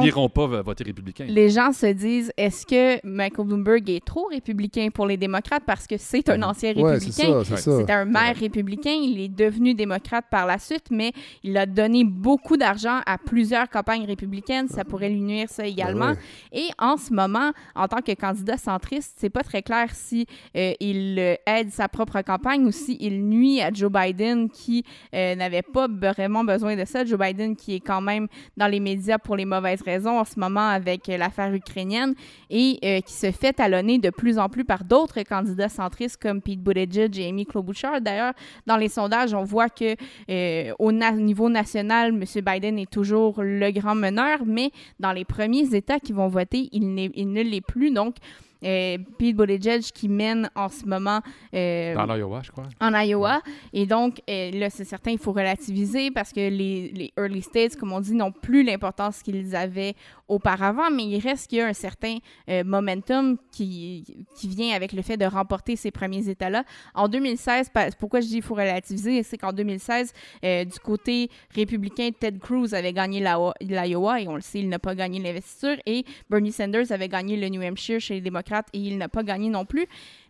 [0.00, 1.24] n'iront pas voter républicain.
[1.28, 5.86] les gens se disent est-ce que Michael Bloomberg est trop républicain pour les démocrates parce
[5.86, 7.44] que c'est un ancien Ouais, c'est républicain?
[7.44, 8.90] ça, c'est un maire républicain.
[9.02, 13.68] Il est devenu démocrate par la suite, mais il a donné beaucoup d'argent à plusieurs
[13.68, 14.68] campagnes républicaines.
[14.68, 16.12] Ça pourrait lui nuire, ça également.
[16.12, 16.18] Ben
[16.52, 16.60] ouais.
[16.66, 20.26] Et en ce moment, en tant que candidat centriste, c'est pas très clair si
[20.56, 24.84] euh, il euh, aide sa propre campagne ou si il nuit à Joe Biden qui
[25.14, 27.04] euh, n'avait pas vraiment besoin de ça.
[27.04, 30.38] Joe Biden qui est quand même dans les médias pour les mauvaises raisons en ce
[30.38, 32.14] moment avec euh, l'affaire ukrainienne
[32.50, 36.60] et qui se fait talonner de plus en plus par d'autres candidats centristes comme Pete
[36.60, 38.00] Buttigieg et Amy Klobuchar.
[38.00, 38.34] D'ailleurs,
[38.66, 39.96] dans les sondages, on voit que
[40.32, 42.24] euh, au niveau national, M.
[42.44, 47.10] Biden est toujours le grand meneur, mais dans les premiers États qui vont voter, il,
[47.14, 47.90] il ne l'est plus.
[47.90, 48.16] Donc,
[48.64, 51.20] euh, Pete Buttigieg qui mène en ce moment
[51.54, 52.64] euh, Dans l'Iowa, je crois.
[52.80, 53.40] en Iowa.
[53.72, 57.76] Et donc, euh, là, c'est certain, il faut relativiser parce que les, les early states,
[57.76, 59.94] comme on dit, n'ont plus l'importance qu'ils avaient
[60.28, 62.16] auparavant, mais il reste qu'il y a un certain
[62.48, 66.64] euh, momentum qui, qui vient avec le fait de remporter ces premiers États-là.
[66.94, 70.12] En 2016, pa- pourquoi je dis qu'il faut relativiser, c'est qu'en 2016,
[70.44, 74.68] euh, du côté républicain, Ted Cruz avait gagné l'Io- l'Iowa et on le sait, il
[74.68, 78.51] n'a pas gagné l'investiture et Bernie Sanders avait gagné le New Hampshire chez les démocrates
[78.72, 79.86] et il n'a pas gagné non plus.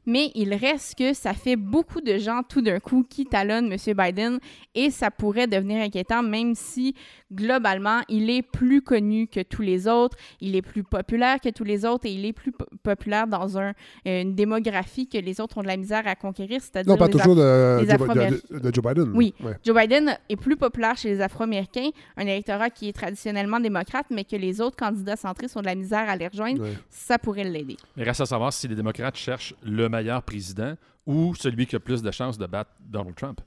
[0.06, 3.78] Mais il reste que ça fait beaucoup de gens tout d'un coup qui talonnent M.
[3.96, 4.38] Biden
[4.74, 6.94] et ça pourrait devenir inquiétant même si
[7.32, 11.64] globalement il est plus connu que tous les autres, il est plus populaire que tous
[11.64, 13.72] les autres et il est plus po- populaire dans un,
[14.06, 17.06] euh, une démographie que les autres ont de la misère à conquérir, c'est-à-dire Non, pas
[17.06, 18.36] les toujours de, les Joe- de- Afro-Américains.
[18.50, 19.12] de- de Joe Biden.
[19.14, 19.34] Oui.
[19.42, 19.54] Ouais.
[19.64, 24.24] Joe Biden est plus populaire chez les Afro-Américains, un électorat qui est traditionnellement démocrate, mais
[24.24, 26.72] que les autres candidats centristes ont de la misère à les rejoindre, Ouais.
[26.90, 27.76] ça pourrait l'aider.
[27.96, 30.74] Mais reste à savoir si les démocrates cherchent le meilleur président
[31.06, 33.40] ou celui qui a plus de chances de battre Donald Trump.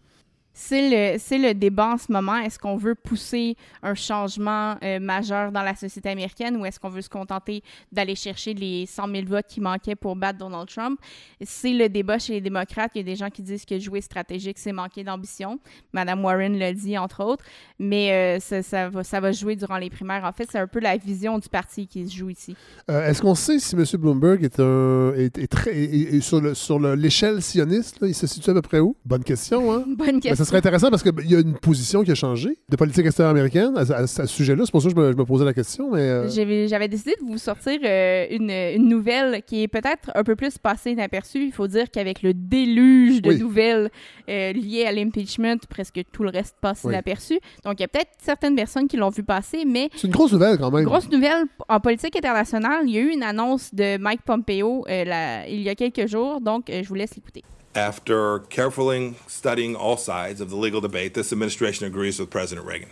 [0.57, 2.37] C'est le, le débat en ce moment.
[2.37, 6.87] Est-ce qu'on veut pousser un changement euh, majeur dans la société américaine ou est-ce qu'on
[6.89, 10.97] veut se contenter d'aller chercher les 100 000 votes qui manquaient pour battre Donald Trump?
[11.41, 12.91] C'est le débat chez les démocrates.
[12.95, 15.59] Il y a des gens qui disent que jouer stratégique, c'est manquer d'ambition.
[15.91, 17.43] Madame Warren l'a dit, entre autres.
[17.77, 20.23] Mais euh, ça, ça va, ça va jouer durant les primaires.
[20.23, 22.55] En fait, c'est un peu la vision du parti qui se joue ici.
[22.89, 23.83] Euh, Est-ce qu'on sait si M.
[23.99, 27.99] Bloomberg est, un, est, est très, est- sur le- sur le- l'échelle sioniste?
[27.99, 28.95] là, il se situe à peu près où?
[29.03, 29.83] Bonne question, hein?
[29.97, 30.44] Bonne question.
[30.45, 33.31] Ça serait intéressant parce qu'il y a une position qui a changé de politique extérieure
[33.31, 34.63] américaine à, à- à ce sujet-là.
[34.65, 35.91] C'est pour ça que je me, je me posais la question.
[35.91, 36.29] Mais, euh,
[36.67, 40.57] J'avais décidé de vous sortir euh, une, une nouvelle qui est peut-être un peu plus
[40.57, 41.43] passée inaperçue.
[41.43, 43.39] Il faut dire qu'avec le déluge de Oui.
[43.39, 43.89] nouvelles
[44.29, 46.93] euh, liées à l'impeachment, presque tout le reste passe Oui.
[46.93, 47.39] inaperçu.
[47.63, 50.31] Donc, il y a peut-être certaines personnes qui l'ont vu passer, mais c'est une grosse
[50.31, 50.85] nouvelle quand même.
[50.85, 55.47] grosse nouvelle en politique internationale, il y a eu une annonce de Mike Pompeo la-
[55.47, 56.39] il y a quelques jours.
[56.41, 57.43] Donc, je vous laisse l'écouter.
[57.75, 62.91] After carefully studying all sides of the legal debate, this administration agrees with President Reagan.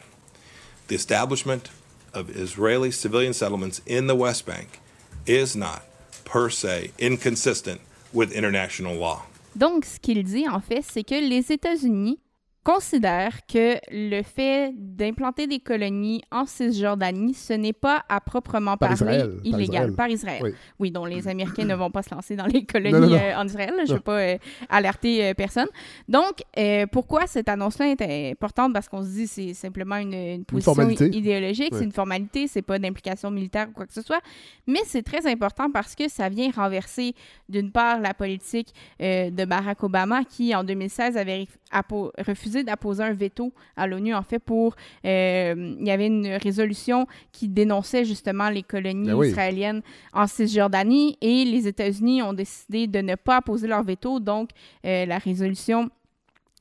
[0.89, 1.69] The establishment
[2.13, 4.81] of Israeli civilian settlements in the West Bank
[5.25, 5.83] is not,
[6.25, 7.79] per se, inconsistent
[8.11, 9.23] with international law.
[9.55, 12.19] Donc, ce qu'il dit, en fait, c'est que les États-Unis
[12.63, 18.89] considèrent que le fait d'implanter des colonies en Cisjordanie, ce n'est pas à proprement Par
[18.97, 19.63] parler Israël, par illégal.
[19.63, 19.95] Israël.
[19.95, 20.41] Par Israël.
[20.43, 20.51] Oui.
[20.79, 20.91] Oui.
[20.91, 23.15] dont les Américains ne vont pas se lancer dans les colonies Non, non, non.
[23.15, 23.73] euh, en Israël.
[23.85, 24.37] Je ne veux pas euh,
[24.69, 25.67] alerter euh, personne.
[26.07, 26.41] Donc,
[26.91, 28.73] pourquoi cette annonce-là est importante?
[28.73, 31.77] Parce qu'on se dit c'est simplement une, une position idéologique, Oui.
[31.79, 34.21] c'est une formalité, c'est pas d'implication militaire ou quoi que ce soit.
[34.67, 37.13] Mais c'est très important parce que ça vient renverser,
[37.49, 41.41] d'une part, la politique de Barack Obama qui, en 2016, avait
[41.81, 44.75] refusé d'apposer un veto à l'ONU, en fait, pour...
[45.05, 49.29] euh, il y avait une résolution qui dénonçait justement les colonies Ben oui.
[49.29, 49.81] israéliennes
[50.13, 54.49] en Cisjordanie et les États-Unis ont décidé de ne pas apposer leur veto, donc
[54.85, 55.89] euh, la résolution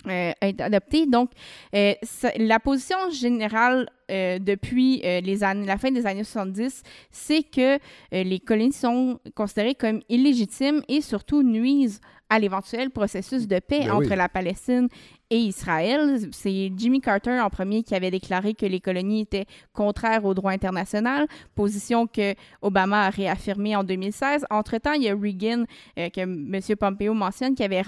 [0.09, 1.07] euh, a été adoptée.
[1.07, 1.31] Donc,
[1.77, 7.45] euh, ça- la position générale euh, depuis les années, la fin des années 70, c'est
[7.45, 7.79] que
[8.11, 12.01] les colonies sont considérées comme illégitimes et surtout nuisent
[12.33, 14.17] à l'éventuel processus de paix Ben entre oui.
[14.17, 14.89] la Palestine
[15.29, 16.31] et Israël.
[16.33, 20.51] C'est Jimmy Carter en premier qui avait déclaré que les colonies étaient contraires au droit
[20.51, 24.47] international, position que Obama a réaffirmée en 2016.
[24.49, 25.65] Entre-temps, il y a Reagan,
[25.99, 26.77] euh, que M.
[26.81, 27.83] Pompeo mentionne, qui avait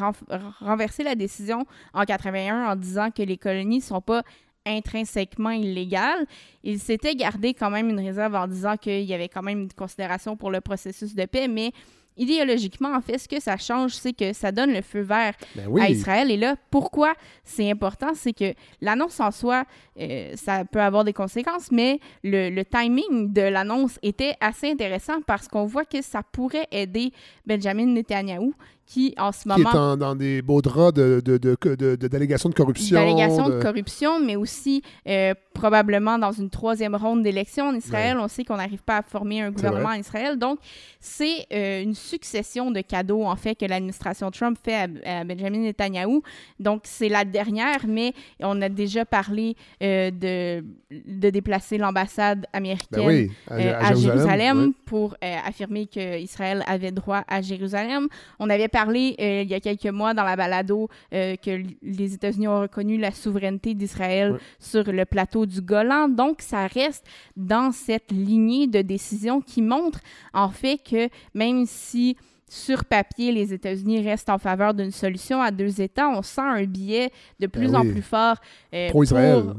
[0.61, 4.25] renversé la décision en 81 en disant que les colonies ne sont pas
[4.67, 6.27] intrinsèquement illégales.
[6.63, 9.73] Il s'était gardé quand même une réserve en disant qu'il y avait quand même une
[9.73, 11.73] considération pour le processus de paix, mais
[12.17, 15.67] idéologiquement, en fait, ce que ça change, c'est que ça donne le feu vert Ben
[15.69, 15.83] oui.
[15.83, 16.31] à Israël.
[16.31, 18.13] Et là, pourquoi c'est important?
[18.15, 19.65] C'est que l'annonce en soi,
[20.01, 25.21] euh, ça peut avoir des conséquences, mais le, le timing de l'annonce était assez intéressant
[25.27, 27.13] parce qu'on voit que ça pourrait aider
[27.47, 28.53] Benjamin Netanyahu,
[28.87, 29.71] qui en ce Qui moment...
[29.73, 32.99] est en- dans des beaux draps de, de, de, de- d'allégations corruption.
[32.99, 38.19] d'allégations de corruption, mais aussi euh, probablement dans une troisième ronde d'élections en Israël.
[38.21, 40.39] On sait qu'on n'arrive pas à former un gouvernement en Israël.
[40.39, 40.59] Donc,
[41.01, 45.59] c'est euh, une succession de cadeaux, en fait, que l'administration Trump fait à, à Benjamin
[45.61, 46.21] Netanyahu.
[46.61, 52.99] Donc, c'est la dernière, mais on a déjà parlé euh, de, de déplacer l'ambassade américaine
[52.99, 53.55] Ben oui, à,
[53.87, 58.09] à à Jérusalem, pour affirmer qu'Israël avait droit à Jérusalem.
[58.39, 62.15] On avait parlé euh, il y a quelques mois dans la balado euh, que les
[62.15, 66.09] États-Unis ont reconnu la souveraineté d'Israël sur le plateau du Golan.
[66.09, 67.07] Donc, ça reste
[67.37, 70.01] dans cette lignée de décision qui montre
[70.33, 72.17] en fait que même si
[72.49, 76.09] sur papier, les États-Unis restent en faveur d'une solution à deux États.
[76.09, 78.37] On sent un biais de plus Ben en plus fort
[78.75, 78.91] euh,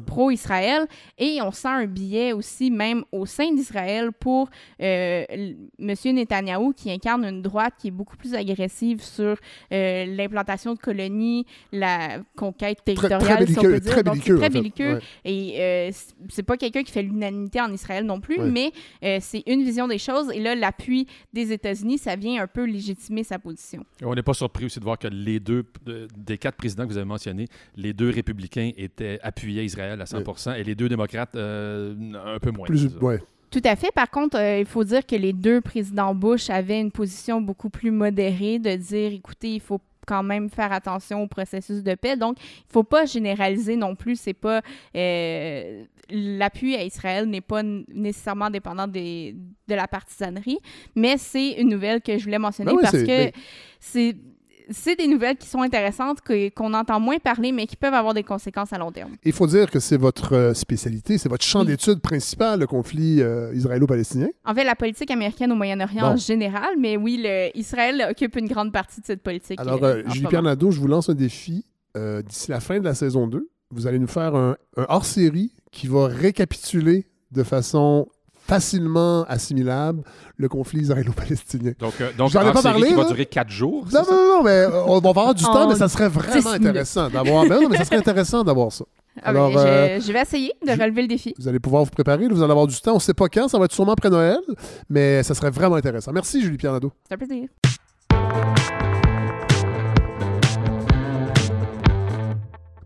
[0.05, 0.85] Pro-Israël.
[1.17, 4.49] et on sent un biais aussi même au sein d'Israël pour
[4.81, 5.95] euh, M.
[6.05, 9.35] Netanyahou qui incarne une droite qui est beaucoup plus agressive sur
[9.71, 13.73] euh, l'implantation de colonies, la conquête Très, territoriale, très si on belliqueux.
[13.73, 13.91] peut dire.
[13.91, 14.35] Très Donc, belliqueux.
[14.37, 14.57] très en fait.
[14.59, 14.93] belliqueux.
[14.95, 15.01] Ouais.
[15.25, 15.91] Et euh,
[16.29, 18.49] c'est pas quelqu'un qui fait l'unanimité en Israël non plus, Ouais.
[19.01, 20.31] mais c'est une vision des choses.
[20.31, 23.85] Et là, l'appui des États-Unis, ça vient un peu légitimer sa position.
[24.03, 25.65] On n'est pas surpris aussi de voir que les deux,
[26.17, 30.05] des quatre présidents que vous avez mentionnés, les deux républicains étaient appuyés à Israël à
[30.05, 32.65] 100 et les deux démocrates euh, un peu moins.
[32.65, 33.21] Plus, ouais.
[33.51, 33.91] Tout à fait.
[33.93, 37.69] Par contre, euh, il faut dire que les deux présidents Bush avaient une position beaucoup
[37.69, 42.15] plus modérée de dire, écoutez, il faut quand même faire attention au processus de paix.
[42.15, 44.15] Donc, il faut pas généraliser non plus.
[44.15, 44.61] C'est pas
[44.95, 49.35] euh, l'appui à Israël n'est pas nécessairement dépendant des,
[49.67, 50.59] de la partisanerie,
[50.95, 53.31] mais c'est une nouvelle que je voulais mentionner Ben oui, parce que ben-
[53.79, 54.15] c'est
[54.69, 56.19] c'est des nouvelles qui sont intéressantes,
[56.55, 59.11] qu'on entend moins parler, mais qui peuvent avoir des conséquences à long terme.
[59.23, 61.67] Il faut dire que c'est votre euh, spécialité, c'est votre champ Oui.
[61.67, 64.27] d'étude principal, le conflit euh, israélo-palestinien.
[64.45, 68.47] En fait, la politique américaine au Moyen-Orient en général, mais oui, le, Israël occupe une
[68.47, 69.59] grande partie de cette politique.
[69.59, 70.43] Alors, euh, euh, Julie-Pierre.
[70.43, 71.65] Nadeau, je vous lance un défi.
[71.97, 75.53] Euh, D'ici la fin de la saison 2, vous allez nous faire un, un hors-série
[75.71, 78.07] qui va récapituler de façon
[78.47, 80.03] facilement assimilable
[80.37, 81.73] le conflit israélo-palestinien.
[81.79, 83.85] Donc, euh, donc J'en ai en pas parlé, qui va durer quatre jours.
[83.93, 86.09] Non, non, non, non, mais euh, on va avoir du temps, En mais ça serait
[86.09, 86.67] vraiment 10 minutes.
[86.67, 87.45] intéressant d'avoir.
[87.47, 88.85] Ben non, mais ça serait intéressant d'avoir ça.
[89.23, 91.33] Ah, Alors, ben, je, euh, je vais essayer de je- relever le défi.
[91.39, 92.91] Vous allez pouvoir vous préparer, vous allez avoir du temps.
[92.91, 94.37] On ne sait pas quand, ça va être sûrement après Noël,
[94.89, 96.11] mais ça serait vraiment intéressant.
[96.11, 96.91] Merci, Julie-Pierre Nadeau.
[97.07, 97.47] C'est un plaisir.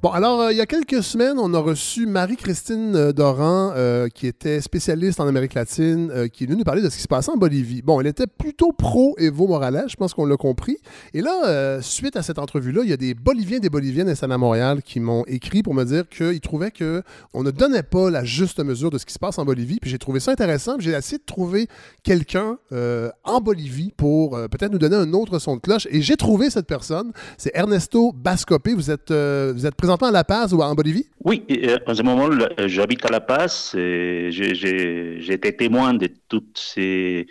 [0.02, 4.08] Bon, alors, euh, il y a quelques semaines, on a reçu Marie-Christine euh, Doran, euh,
[4.08, 7.08] qui était spécialiste en Amérique latine, qui est venue nous parler de ce qui se
[7.10, 7.82] passait en Bolivie.
[7.82, 10.78] Bon, elle était plutôt pro-Evo Morales, je pense qu'on l'a compris.
[11.14, 14.38] Et là, suite à cette entrevue-là, il y a des Boliviens, des Boliviennes installés à
[14.38, 18.64] Montréal qui m'ont écrit pour me dire qu'ils trouvaient qu'on ne donnait pas la juste
[18.64, 19.80] mesure de ce qui se passe en Bolivie.
[19.82, 20.78] Puis j'ai trouvé ça intéressant.
[20.80, 21.68] J'ai essayé de trouver
[22.04, 25.90] quelqu'un en Bolivie pour peut-être nous donner un autre son de cloche.
[25.92, 27.12] Et j'ai trouvé cette personne.
[27.38, 28.74] C'est Ernesto Bascopé.
[28.74, 31.08] Vous êtes, vous êtes présentement à La Paz ou en Bolivie?
[31.24, 33.72] Oui, euh, en ce moment, euh, j'habite à La Paz.
[33.74, 37.26] J'ai été témoin de toutes ces,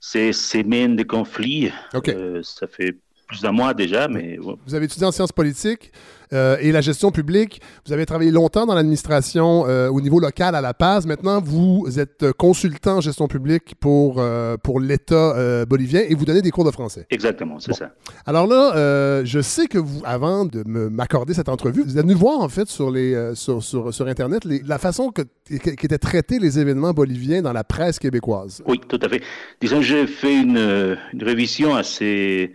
[0.00, 1.70] ces semaines de conflits.
[2.08, 2.96] Euh, ça fait
[3.28, 5.92] plus d'un mois déjà, mais Vous avez étudié en sciences politiques
[6.32, 7.60] euh, et la gestion publique.
[7.86, 11.06] Vous avez travaillé longtemps dans l'administration euh, au niveau local à La Paz.
[11.06, 16.24] Maintenant, vous êtes consultant en gestion publique pour, euh, pour l'État euh, bolivien et vous
[16.24, 17.06] donnez des cours de français.
[17.10, 17.76] exactement, c'est Bon.
[17.76, 17.90] ça.
[18.24, 22.14] Alors là, euh, je sais que vous, avant de m'accorder cette entrevue, vous êtes venu
[22.14, 25.98] voir en fait sur, les, euh, sur, sur, sur Internet les- la façon que, qu'étaient
[25.98, 28.62] traités les événements boliviens dans la presse québécoise.
[28.66, 29.22] Oui, tout à fait.
[29.60, 32.52] Disons, j'ai fait une, une révision assez,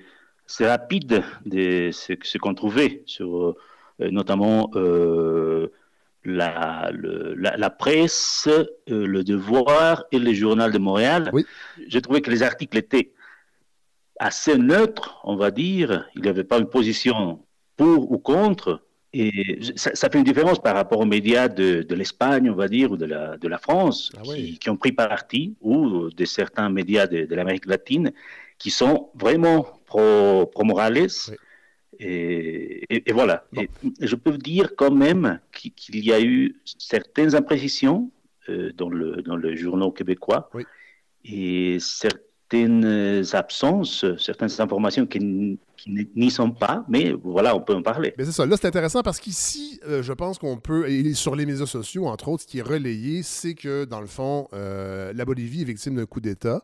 [0.48, 3.56] assez rapide de ce, ce qu'on trouvait sur
[4.02, 5.68] euh, notamment euh,
[6.26, 11.30] la, le- la, la presse, euh, le Devoir et le Journal de Montréal.
[11.34, 11.46] Oui.
[11.88, 13.12] J'ai trouvé que les articles étaient
[14.20, 16.08] assez neutres, on va dire.
[16.16, 17.40] Il n'y avait pas une position
[17.76, 18.82] pour ou contre.
[19.16, 22.68] Et ça, ça fait une différence par rapport aux médias de, de l'Espagne, on va
[22.68, 24.22] dire, ou de la, de la France, Ah
[24.60, 28.12] qui, ont pris parti, ou de certains médias de, de l'Amérique latine,
[28.58, 31.08] qui sont vraiment pro, pro Morales.
[31.30, 31.36] Oui.
[32.00, 33.46] Et, et- et voilà.
[33.56, 33.70] Et,
[34.02, 38.10] je peux dire quand même qu'il y a eu certaines imprécisions
[38.50, 40.64] euh, dans, le, dans le journal québécois Oui.
[41.24, 45.20] et certaines absences, certaines informations qui,
[46.16, 48.14] n'y sont pas, mais voilà, on peut en parler.
[48.18, 48.46] Mais c'est ça.
[48.46, 52.06] Là, c'est intéressant parce qu'ici, euh, je pense qu'on peut, et sur les médias sociaux,
[52.08, 55.66] entre autres, ce qui est relayé, c'est que, dans le fond, euh, la Bolivie est
[55.66, 56.64] victime d'un coup d'État.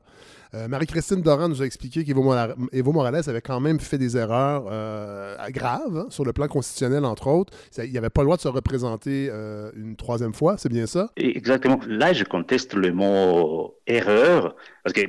[0.56, 4.18] Euh, Marie-Christine Doran nous a expliqué qu'Evo Mora- Evo Morales avait quand même fait des
[4.18, 7.54] erreurs euh, graves hein, sur le plan constitutionnel, entre autres.
[7.78, 11.12] Il n'avait pas le droit de se représenter euh, une troisième fois, c'est bien ça?
[11.18, 11.80] Exactement.
[11.88, 15.02] Là, je conteste le mot erreur, parce que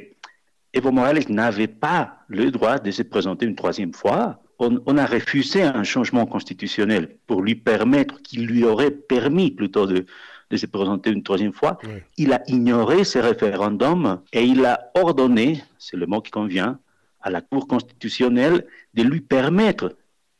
[0.75, 4.43] Evo Morales n'avait pas le droit de se présenter une troisième fois.
[4.59, 9.87] On, on a refusé un changement constitutionnel pour lui permettre, qui lui aurait permis plutôt
[9.87, 10.05] de,
[10.51, 11.79] de se présenter une troisième fois.
[11.85, 12.03] Oui.
[12.17, 16.79] Il a ignoré ce référendum et il a ordonné, c'est le mot qui convient,
[17.21, 19.97] à la Cour constitutionnelle de lui permettre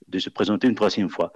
[0.09, 1.33] de se présenter une troisième fois.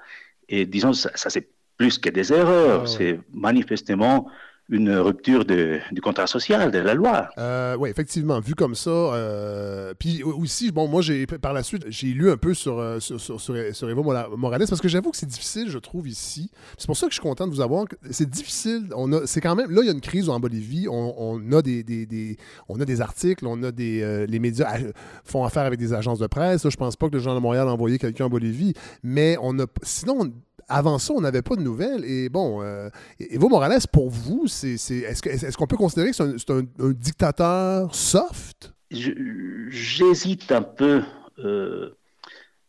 [0.48, 2.86] Et disons, ça, ça, c'est plus que des erreurs, Ah ouais.
[2.86, 4.26] c'est manifestement
[4.70, 7.28] une rupture du contrat social, de la loi.
[7.38, 8.90] Euh, oui, effectivement, vu comme ça.
[8.90, 12.98] Euh, puis aussi, bon, moi, j'ai par la suite, j'ai lu un peu sur, euh,
[12.98, 16.50] sur, sur, Evo Morales parce que j'avoue que c'est difficile, je trouve, ici.
[16.78, 17.84] C'est pour ça que je suis content de vous avoir.
[18.10, 18.88] C'est difficile.
[18.96, 19.70] On a, c'est quand même.
[19.70, 20.86] Là, il y a une crise en Bolivie.
[20.88, 22.36] On, on a des, des, des,
[22.68, 24.26] on a des articles, on a des.
[24.26, 24.78] les médias
[25.24, 26.64] font affaire avec des agences de presse.
[26.64, 28.72] Là, je pense pas que le Journal de Montréal a envoyé quelqu'un en Bolivie.
[29.02, 29.66] Mais on a.
[29.82, 30.32] Sinon,
[30.68, 32.04] avant ça, on n'avait pas de nouvelles.
[32.04, 36.64] Et bon, euh, Evo Morales, pour vous, c'est, est-ce, qu'on peut considérer que c'est un,
[36.92, 38.72] dictateur soft?
[38.90, 41.02] j'hésite un peu
[41.40, 41.96] euh,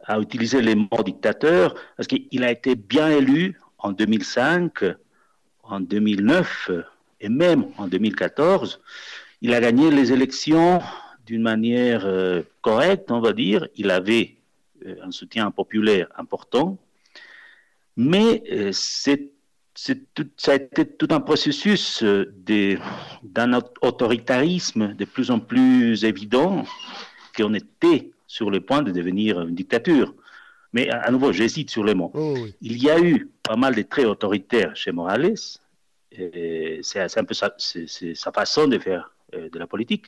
[0.03, 4.86] à utiliser les mots dictateur parce qu'il a été bien élu en 2005,
[5.62, 6.71] en 2009
[7.21, 8.81] et même en 2014.
[9.41, 10.81] Il a gagné les élections
[11.27, 13.67] d'une manière euh, correcte, on va dire.
[13.75, 14.38] Il avait
[15.03, 16.79] un soutien populaire important
[17.97, 19.31] mais euh, c'est
[20.13, 22.34] tout, ça a été tout un processus euh,
[23.23, 26.63] d'un autoritarisme de plus en plus évident
[27.36, 30.13] qu'on était sur le point de devenir une dictature.
[30.73, 32.12] Mais à, nouveau, j'hésite sur les mots.
[32.13, 35.36] Oh Il y a eu pas mal de traits autoritaires chez Morales.
[36.12, 40.08] C'est un peu sa, sa, façon de faire euh, de la politique.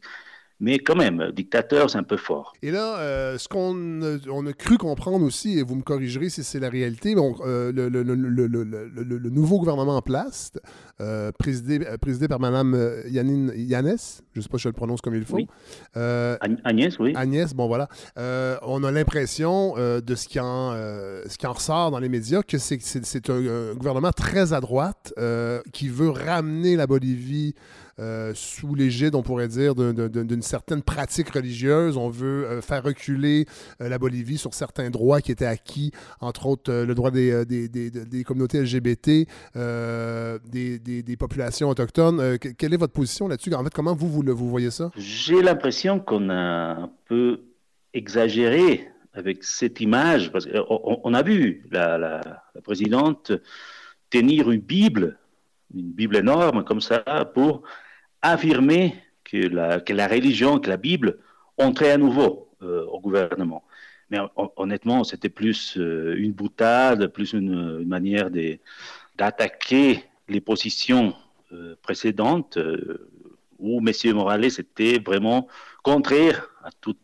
[0.59, 2.53] Mais quand même, dictateur, c'est un peu fort.
[2.63, 6.43] Et là, euh, ce qu'on on a cru comprendre aussi, et vous me corrigerez si
[6.43, 10.51] c'est la réalité, euh, le, le, le, nouveau gouvernement en place,
[10.99, 15.01] euh, présidé, présidé par Mme Yannine, Yannès, je ne sais pas si je le prononce
[15.01, 15.35] comme il faut.
[15.35, 15.47] Oui.
[15.93, 17.13] Agnès, oui.
[17.15, 17.87] Agnès, bon voilà.
[18.63, 22.57] on a l'impression de ce qui, en, ce qui en ressort dans les médias que
[22.57, 25.13] c'est un, gouvernement très à droite
[25.71, 27.53] qui veut ramener la Bolivie
[27.99, 31.97] euh, sous l'égide, on pourrait dire, d'une certaine pratique religieuse.
[31.97, 33.45] On veut euh, faire reculer
[33.81, 38.23] euh, la Bolivie sur certains droits qui étaient acquis, entre autres le droit des, des,
[38.23, 42.37] communautés LGBT, des, populations autochtones.
[42.37, 43.53] quelle est votre position là-dessus?
[43.55, 44.91] En fait, comment vous, vous, vous voyez ça?
[44.95, 47.41] J'ai l'impression qu'on a un peu
[47.93, 53.31] exagéré avec cette image, parce qu'on on a vu la, la présidente
[54.11, 55.17] tenir une Bible,
[55.73, 56.99] une Bible énorme comme ça,
[57.33, 57.63] pour
[58.21, 61.19] affirmer que la, religion, que la Bible
[61.57, 63.63] entrait à nouveau euh, au gouvernement.
[64.09, 64.19] Mais
[64.55, 68.29] honnêtement, c'était plus euh, une boutade, plus une, manière
[69.15, 71.13] d'attaquer les positions
[71.51, 72.57] euh, précédentes
[73.59, 74.13] où M.
[74.13, 75.47] Morales était vraiment
[75.83, 76.97] contraire à toute,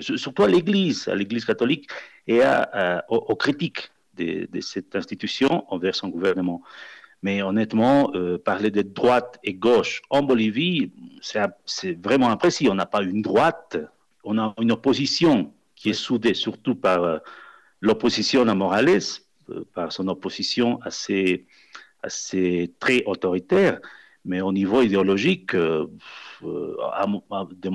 [0.00, 1.88] surtout à l'Église, à l'Église catholique
[2.28, 2.42] et
[3.08, 6.62] aux, critiques de, cette institution envers son gouvernement.
[7.26, 12.68] Mais honnêtement, euh, parler de droite et gauche en Bolivie, c'est vraiment imprécis.
[12.68, 13.76] On n'a pas une droite,
[14.22, 17.18] on a une opposition qui est soudée surtout par euh,
[17.80, 19.02] l'opposition à Morales,
[19.50, 21.46] euh, par son opposition assez,
[22.00, 23.80] assez très autoritaire.
[24.24, 25.88] Mais au niveau idéologique, de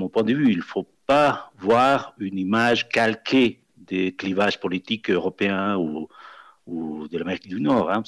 [0.00, 5.10] mon point de vue, il ne faut pas voir une image calquée des clivages politiques
[5.10, 6.08] européens ou,
[6.66, 7.90] ou de l'Amérique du Nord.
[7.90, 8.02] Hein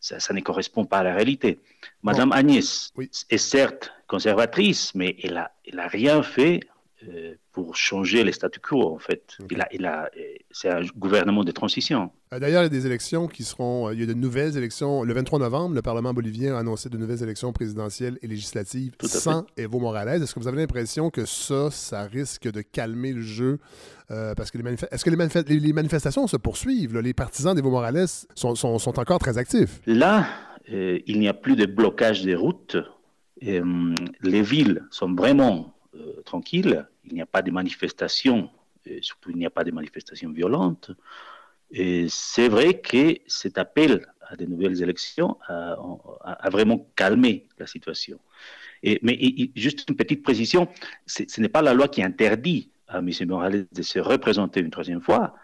[0.00, 1.60] ça, ne correspond pas à la réalité.
[2.02, 2.92] Madame Agnès
[3.30, 6.60] est certes conservatrice, mais elle n'a elle a rien fait
[7.52, 9.36] pour changer le statu quo, en fait.
[9.50, 10.10] Il a, il a,
[10.50, 12.10] c'est un gouvernement de transition.
[12.32, 13.88] Euh, d'ailleurs, il y a des élections qui seront.
[13.88, 15.02] Euh, il y a de nouvelles élections.
[15.02, 19.46] Le 23 novembre, le Parlement bolivien a annoncé de nouvelles élections présidentielles et législatives sans
[19.56, 20.22] Evo Morales.
[20.22, 23.58] Est-ce que vous avez l'impression que ça, ça risque de calmer le jeu?
[24.08, 26.98] parce que les est-ce que les, les, manifestations se poursuivent?
[26.98, 29.82] Les partisans d'Evo Morales sont, sont, sont, encore très actifs.
[29.86, 30.26] Là,
[30.66, 32.78] il n'y a plus de blocage des routes.
[33.42, 38.50] Et, hum, les villes sont vraiment euh, tranquille, il n'y a pas de manifestations,
[38.86, 40.90] et surtout il n'y a pas de manifestations violentes.
[41.70, 48.18] Et c'est vrai que cet appel à de nouvelles élections a, vraiment calmé la situation.
[48.82, 49.18] Et, mais
[49.54, 50.68] juste une petite précision,
[51.06, 53.10] ce n'est pas la loi qui interdit à M.
[53.26, 55.34] Morales de se représenter une troisième fois,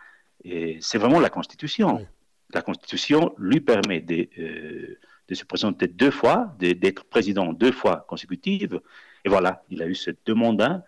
[0.44, 2.06] c'est vraiment la Constitution.
[2.52, 8.04] La Constitution lui permet de, euh, de se présenter deux fois, d'être président deux fois
[8.08, 8.80] consécutives,
[9.24, 10.84] et voilà, il a eu ces deux mandats.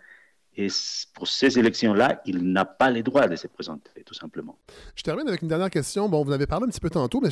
[0.58, 0.68] Et
[1.12, 4.58] pour ces élections-là, il n'a pas les droits de se présenter, tout simplement.
[4.94, 6.08] Je termine avec une dernière question.
[6.08, 7.28] Bon, vous en avez parlé un petit peu tantôt, mais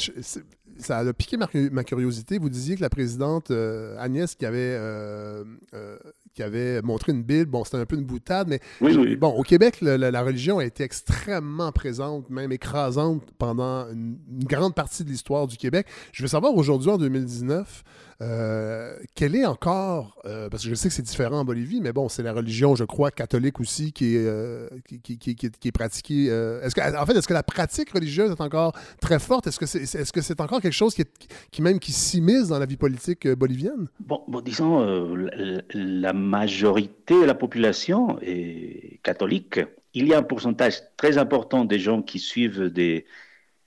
[0.76, 2.36] ça a piqué ma, curiosité.
[2.36, 5.96] Vous disiez que la présidente euh, Agnès, qui avait, euh, euh,
[6.34, 7.50] qui avait montré une Bible.
[7.50, 9.16] Bon, c'était un peu une boutade, mais Oui, oui.
[9.16, 14.18] bon, au Québec, le- la, la religion a été extrêmement présente, même écrasante pendant une,
[14.30, 15.86] une grande partie de l'histoire du Québec.
[16.12, 17.84] Je veux savoir aujourd'hui, en 2019,
[18.22, 21.92] euh, quelle est encore, euh, parce que je sais que c'est différent en Bolivie, mais
[21.92, 25.46] bon, c'est la religion, je crois, catholique aussi, qui est, euh, qui, qui- qui- qui
[25.46, 26.26] est- qui est pratiquée.
[26.30, 29.46] euh, est-ce que, en fait, est-ce que la pratique religieuse est encore très forte?
[29.46, 32.48] Est-ce que c'est est-ce que c'est encore quelque chose qui, est- qui même qui s'immisce
[32.48, 33.88] dans la vie politique bolivienne?
[34.00, 39.60] Bon, bon, disons, euh, la, la majorité de la population est catholique.
[39.92, 43.06] Il y a un pourcentage très important des gens qui suivent des,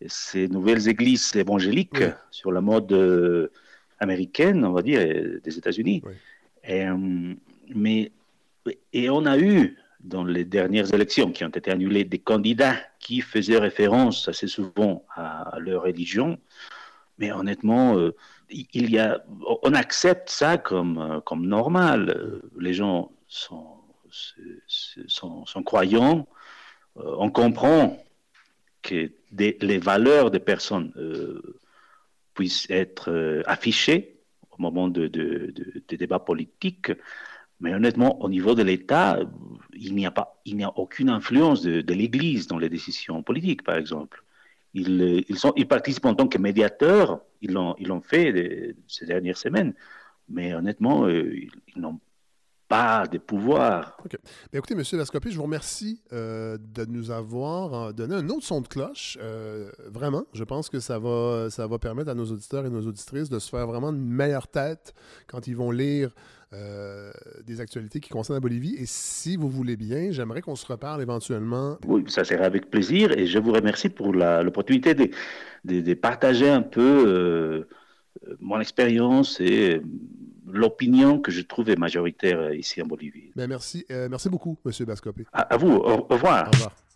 [0.05, 2.07] ces nouvelles églises évangéliques Oui.
[2.31, 3.51] sur la mode euh,
[3.99, 5.01] américaine, on va dire,
[5.43, 6.01] des États-Unis.
[6.05, 6.13] Oui.
[6.63, 7.33] Et, euh,
[7.73, 8.11] mais,
[8.93, 13.21] et on a eu, dans les dernières élections qui ont été annulées, des candidats qui
[13.21, 16.37] faisaient référence assez souvent à leur religion.
[17.17, 18.15] Mais honnêtement, euh,
[18.49, 19.23] il y a,
[19.63, 22.09] on accepte ça comme, euh, comme normal.
[22.15, 23.65] Euh, Les gens sont,
[25.07, 26.27] sont, croyants.
[26.95, 27.97] On comprend
[28.81, 30.93] que les valeurs des personnes
[32.33, 34.17] puissent être affichées
[34.51, 35.53] au moment de, de-
[35.95, 36.91] débats politiques.
[37.59, 39.19] Mais honnêtement, au niveau de l'État,
[39.73, 43.63] il n'y a pas, il n'y a aucune influence de l'Église dans les décisions politiques,
[43.63, 44.23] par exemple.
[44.73, 49.73] Ils, euh, ils, participent en tant que médiateurs, ils l'ont, fait de- ces dernières semaines,
[50.29, 51.99] mais honnêtement, euh, ils, n'ont
[52.67, 53.97] pas de pouvoir.
[54.09, 54.19] Bien,
[54.59, 54.83] écoutez, M.
[54.99, 59.17] Lascopé, je vous remercie euh, de nous avoir euh, donné un autre son de cloche.
[59.21, 63.39] Euh, vraiment, je pense que ça va permettre à nos auditeurs et nos auditrices de
[63.39, 64.93] se faire vraiment une meilleure tête
[65.27, 66.13] quand ils vont lire
[66.53, 67.11] euh,
[67.45, 68.75] des actualités qui concernent la Bolivie.
[68.75, 71.77] Et si vous voulez bien, j'aimerais qu'on se reparle éventuellement.
[71.85, 75.09] Oui, ça sera avec plaisir et je vous remercie pour l'opportunité de,
[75.65, 77.67] de- de partager un peu euh,
[78.27, 79.81] euh, mon expérience et
[80.45, 83.31] l'opinion que je trouve est majoritaire ici en Bolivie.
[83.35, 84.71] Bien, merci, euh, merci beaucoup, M.
[84.85, 85.25] Bascopé.
[85.33, 86.47] À, à vous, au, au revoir.
[86.47, 86.86] Au revoir.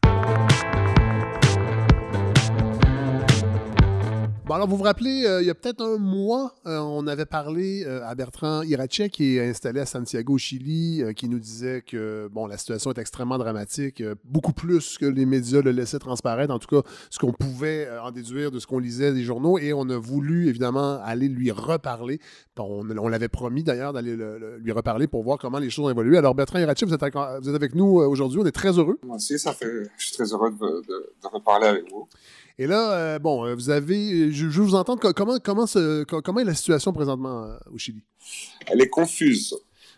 [4.53, 7.83] Alors, vous vous rappelez, euh, il y a peut-être un mois, euh, on avait parlé
[7.85, 12.27] euh, à Bertrand Iracek, qui est installé à Santiago, au Chili, qui nous disait que
[12.31, 16.59] bon, la situation est extrêmement dramatique, beaucoup plus que les médias le laissaient transparaître, en
[16.59, 19.89] tout cas, ce qu'on pouvait en déduire de ce qu'on lisait des journaux, et on
[19.89, 22.19] a voulu, évidemment, aller lui reparler.
[22.55, 25.89] Bon, on l'avait promis, d'ailleurs, d'aller le- le- lui reparler pour voir comment les choses
[25.91, 26.17] évolué.
[26.17, 27.03] Alors, Bertrand Iracek, vous êtes,
[27.55, 28.99] avec nous aujourd'hui, on est très heureux.
[29.03, 32.07] Moi aussi, ça fait, je suis très heureux de reparler avec vous.
[32.61, 35.65] Et là, euh, bon, euh, vous avez, je, je veux vous entendre co- comment comment
[36.23, 38.03] comment est la situation présentement euh, au Chili?
[38.67, 39.55] Elle est confuse.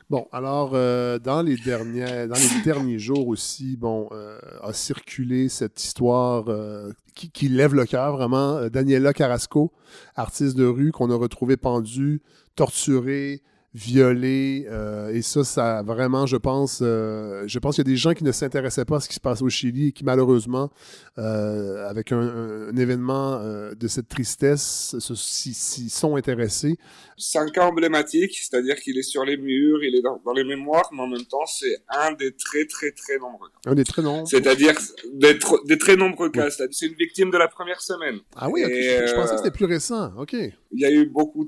[0.09, 5.49] Bon, alors euh, dans les derniers dans les derniers jours aussi, bon, euh, a circulé
[5.49, 8.55] cette histoire euh, qui, qui lève le cœur vraiment.
[8.55, 9.73] Euh, Daniela Carrasco,
[10.15, 12.21] artiste de rue qu'on a retrouvé pendue,
[12.55, 13.41] torturée,
[13.73, 17.97] violée, euh, et ça, ça vraiment, je pense, euh, je pense qu'il y a des
[17.97, 20.69] gens qui ne s'intéressaient pas à ce qui se passe au Chili et qui malheureusement,
[21.17, 26.77] euh, avec un, un- un événement euh, de cette tristesse, se- s'y sont intéressés.
[27.17, 30.43] C'est un cas emblématique, c'est-à-dire qu'il est sur les murs, il est dans, dans les
[30.43, 33.49] mémoires, mais en même temps, c'est un des très, très, très nombreux.
[33.65, 34.25] Un des très nombreux.
[34.25, 34.73] C'est-à-dire
[35.13, 36.49] des, tr- des très nombreux cas.
[36.49, 38.19] C'est une victime de la première semaine.
[38.35, 40.11] Ah oui, Et, je, je pensais euh, que c'était plus récent.
[40.17, 40.33] OK.
[40.33, 41.45] Il y a eu beaucoup,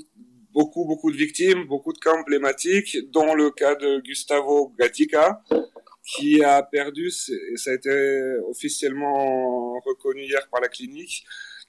[0.55, 5.43] beaucoup, beaucoup de victimes, beaucoup de cas emblématiques, dont le cas de Gustavo Gatica,
[6.01, 7.93] qui a perdu, et ça a été
[8.49, 11.25] officiellement reconnu hier par la clinique,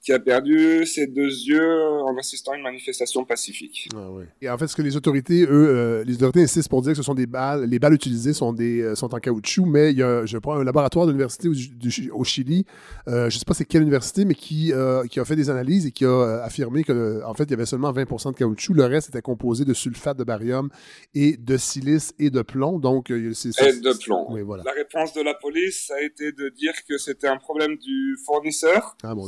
[0.07, 3.89] qui a perdu ses deux yeux en assistant à une manifestation pacifique.
[3.93, 4.23] Ah oui.
[4.41, 6.99] Et en fait, ce que les autorités, eux, euh, les autorités insistent pour dire que
[6.99, 9.99] ce sont des balles, les balles utilisées sont, des, euh, sont en caoutchouc, mais il
[9.99, 12.65] y a, je crois, un laboratoire de l'université au, Chili,
[13.09, 14.73] euh, je ne sais pas c'est quelle université, mais qui,
[15.11, 17.67] qui a fait des analyses et qui a affirmé que, en fait, il y avait
[17.67, 20.71] seulement 20% de caoutchouc, le reste était composé de sulfate de barium
[21.17, 24.27] et de silice et de plomb, donc c'est Et de plomb.
[24.31, 24.63] Oui, voilà.
[24.65, 28.97] La réponse de la police a été de dire que c'était un problème du fournisseur,
[29.03, 29.27] Ah bon,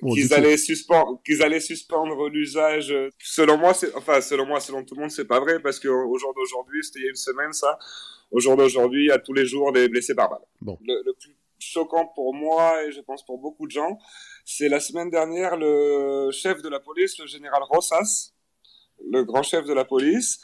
[0.00, 2.94] qu'ils allaient suspendre, qu'ils allaient suspendre l'usage.
[3.18, 6.18] Selon moi, c'est, enfin, selon moi, selon tout le monde, c'est pas vrai parce qu'au
[6.18, 7.78] jour d'aujourd'hui, c'était il y a une semaine, ça.
[8.30, 10.46] Au jour d'aujourd'hui, il y a tous les jours des blessés par balle.
[10.60, 10.78] Bon.
[10.86, 13.98] Le, le plus choquant pour moi et je pense pour beaucoup de gens,
[14.44, 18.32] c'est la semaine dernière, le chef de la police, le général Rosas,
[19.10, 20.40] le grand chef de la police,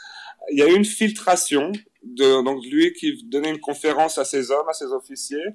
[0.50, 4.50] il y a eu une filtration de, donc lui qui donnait une conférence à ses
[4.50, 5.46] hommes, à ses officiers,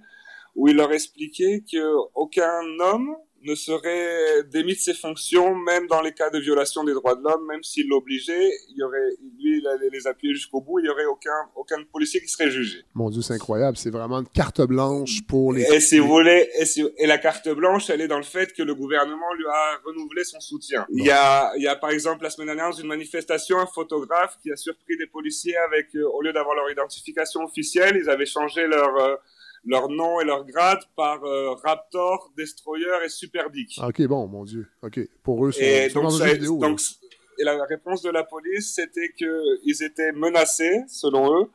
[0.55, 1.83] où il leur expliquait que
[2.13, 6.93] aucun homme ne serait démis de ses fonctions, même dans les cas de violation des
[6.93, 10.61] droits de l'homme, même s'il l'obligeait, il y aurait, lui, il allait les appuyer jusqu'au
[10.61, 12.83] bout, il n'y aurait aucun, aucun policier qui serait jugé.
[12.93, 13.77] Mon Dieu, c'est incroyable.
[13.77, 15.63] C'est vraiment une carte blanche pour les.
[15.63, 16.49] Et si vous voulez,
[16.97, 20.23] et, la carte blanche, elle est dans le fait que le gouvernement lui a renouvelé
[20.23, 20.85] son soutien.
[20.93, 23.65] Il y a, il y a par exemple la semaine dernière dans une manifestation un
[23.65, 28.09] photographe qui a surpris des policiers avec, euh, au lieu d'avoir leur identification officielle, ils
[28.09, 29.15] avaient changé leur euh,
[29.65, 33.77] leur nom et leur grade par euh, Raptor, Destroyer et Super Dick.
[33.79, 34.67] Ah, ok, bon, mon Dieu.
[34.81, 36.79] Ok, pour eux, c'est donc, ça, donc,
[37.37, 41.49] et la réponse de la police, c'était qu'ils étaient menacés, selon eux,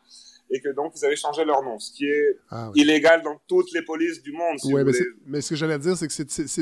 [0.51, 3.73] et que donc ils avaient changé leur nom, ce qui est ah, illégal dans toutes
[3.73, 4.59] les polices du monde.
[4.59, 4.85] Si mais,
[5.27, 6.13] mais, ce que j'allais dire, c'est que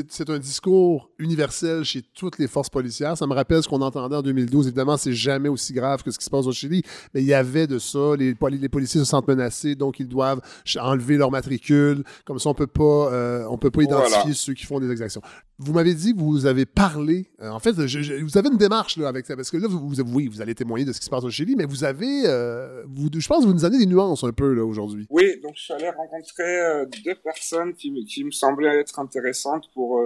[0.09, 3.17] c'est un discours universel chez toutes les forces policières.
[3.17, 4.67] Ça me rappelle ce qu'on entendait en 2012.
[4.67, 6.81] Évidemment, c'est jamais aussi grave que ce qui se passe au Chili,
[7.13, 8.15] mais il y avait de ça.
[8.17, 10.41] Les, les policiers se sentent menacés, donc ils doivent
[10.79, 12.03] enlever leur matricule.
[12.25, 15.21] Comme ça, on peut pas, euh, on peut pas identifier ceux qui font des exactions.
[15.57, 17.27] Vous m'avez dit vous avez parlé.
[17.41, 20.01] Euh, en fait, vous avez une démarche là, avec ça, parce que là, vous, vous,
[20.13, 22.83] oui, vous allez témoigner de ce qui se passe au Chili, mais vous avez, euh,
[22.87, 25.05] vous, je pense, que vous nous avez des nuances un peu là aujourd'hui.
[25.09, 29.69] Oui, donc je suis allé rencontrer euh, deux personnes qui, qui, me semblaient être intéressantes
[29.73, 30.01] pour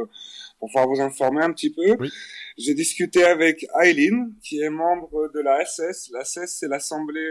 [0.59, 1.97] pour pouvoir vous informer un petit peu.
[2.57, 6.09] J'ai discuté avec Eileen, qui est membre de la SS.
[6.11, 7.26] La SS, c'est l'Assemblée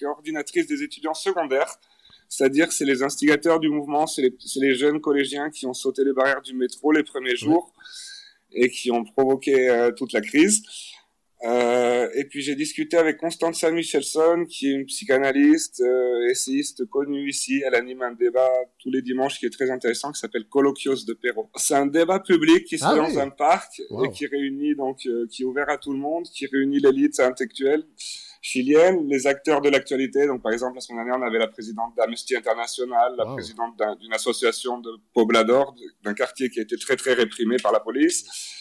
[0.00, 1.78] coordinatrice des étudiants secondaires.
[2.28, 6.14] C'est-à-dire, c'est les instigateurs du mouvement, c'est les, les, jeunes collégiens qui ont sauté les
[6.14, 7.72] barrières du métro les premiers jours
[8.52, 10.62] et qui ont provoqué euh, toute la crise.
[11.44, 17.28] Euh, et puis j'ai discuté avec Constanza Michelson, qui est une psychanalyste, euh, essayiste connue
[17.28, 17.62] ici.
[17.66, 21.14] Elle anime un débat tous les dimanches qui est très intéressant, qui s'appelle Colloquios de
[21.14, 21.50] Perro.
[21.56, 25.04] C'est un débat public qui se fait ah dans un parc et qui réunit donc,
[25.06, 27.84] euh, qui est ouvert à tout le monde, qui réunit l'élite intellectuelle
[28.40, 30.26] chilienne, les acteurs de l'actualité.
[30.26, 34.12] Donc, par exemple, la semaine dernière, on avait la présidente d'Amnesty International, la présidente d'une
[34.12, 38.60] association de Poblador, d'un quartier qui a été très, très réprimé par la police.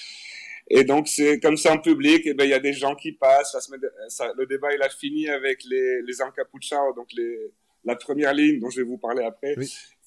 [0.73, 3.11] Et donc, c'est comme ça en public, et ben, il y a des gens qui
[3.11, 3.53] passent.
[3.53, 7.51] La semaine, ça, le débat, il a fini avec les, les encapuchados, donc les,
[7.83, 9.55] la première ligne dont je vais vous parler après,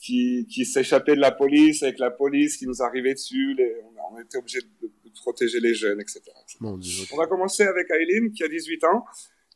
[0.00, 3.54] qui, qui s'échappait de la police, avec la police qui nous arrivait dessus.
[3.54, 3.76] Les,
[4.10, 4.90] on, était obligé de,
[5.22, 6.22] protéger les jeunes, etc.
[6.60, 9.04] On va commencer avec Aileen, qui a 18 ans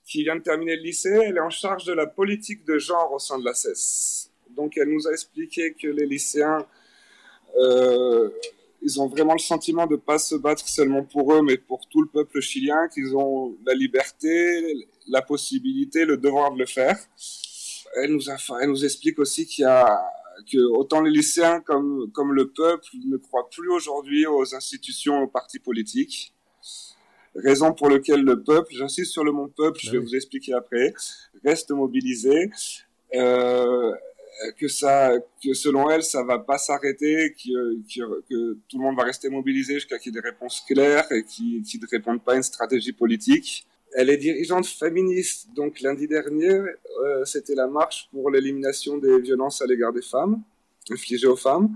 [0.05, 1.19] qui vient de terminer le lycée.
[1.27, 4.31] Elle est en charge de la politique de genre au sein de la CES.
[4.51, 6.67] Donc, elle nous a expliqué que les lycéens,
[7.59, 8.31] euh,
[8.83, 11.87] ils ont vraiment le sentiment de ne pas se battre seulement pour eux, mais pour
[11.89, 16.99] tout le peuple chilien, qu'ils ont la liberté, la possibilité, le devoir de le faire.
[18.03, 19.99] Elle nous, a, elle nous explique aussi qu'il y a
[20.51, 25.27] que autant les lycéens comme, comme le peuple ne croient plus aujourd'hui aux institutions, aux
[25.27, 26.33] partis politiques
[27.35, 30.93] raison pour laquelle le peuple, j'insiste sur le mot peuple, je vais vous expliquer après,
[31.45, 32.51] reste mobilisé.
[33.15, 33.93] Euh,
[34.59, 35.13] que ça,
[35.43, 39.29] que selon elle, ça va pas s'arrêter, que, que, que, tout le monde va rester
[39.29, 42.37] mobilisé jusqu'à qu'il y ait des réponses claires et qui, qui ne répondent pas à
[42.37, 43.67] une stratégie politique.
[43.95, 49.63] Elle est dirigeante féministe, donc lundi dernier, euh, c'était la marche pour l'élimination des violences
[49.63, 50.43] à l'égard des femmes,
[50.91, 51.75] infligées aux femmes.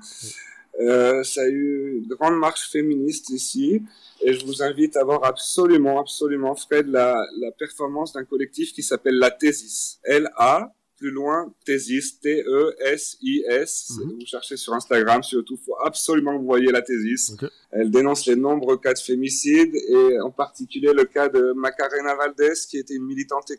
[0.81, 3.83] Euh, ça a eu une grande marche féministe ici.
[4.25, 8.83] Et je vous invite à voir absolument, absolument, Fred, la, la performance d'un collectif qui
[8.83, 9.99] s'appelle La Thésis.
[10.05, 10.73] L-A,
[11.03, 13.91] plus loin, Thésis, T-E-S-I-S.
[13.91, 14.13] Mhm.
[14.21, 17.35] Vous cherchez sur Instagram, surtout, il faut absolument vous voyez la Thésis.
[17.73, 22.53] Elle dénonce les nombreux cas de fémicide et en particulier le cas de Macarena Valdés,
[22.69, 23.51] qui était une militante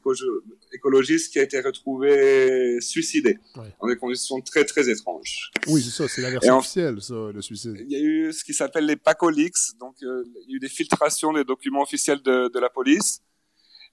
[0.72, 3.38] écologiste qui a été retrouvée suicidée
[3.82, 5.52] dans des conditions très, très étranges.
[5.68, 7.76] Oui, c'est ça, c'est la version officielle, ça, le suicide.
[7.90, 10.60] Il y a eu ce qui s'appelle les PACOLIX, donc euh, il y a eu
[10.60, 13.22] des filtrations des documents officiels de, de la police.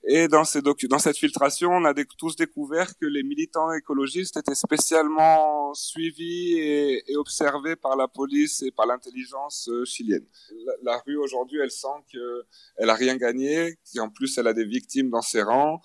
[0.05, 6.55] Et dans, cette filtration, on a tous découvert que les militants écologistes étaient spécialement suivis
[6.59, 10.25] et, observés par la police et par l'intelligence euh, chilienne.
[10.83, 15.11] La, rue aujourd'hui, elle sent qu'elle a rien gagné, qu'en plus elle a des victimes
[15.11, 15.83] dans ses rangs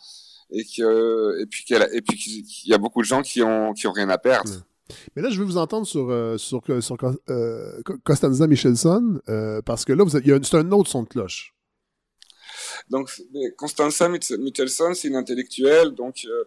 [0.49, 3.88] et que et puis qu'elle et qu'il y a beaucoup de gens qui ont qui
[3.88, 4.49] ont rien à perdre.
[5.16, 9.20] Mais là, je veux vous entendre sur, euh, sur, euh, Costanza Michelson,
[9.66, 11.55] parce que là, c'est un autre son de cloche.
[12.89, 13.09] Donc,
[13.57, 16.43] Constanza Michelson, c'est une intellectuelle, donc euh,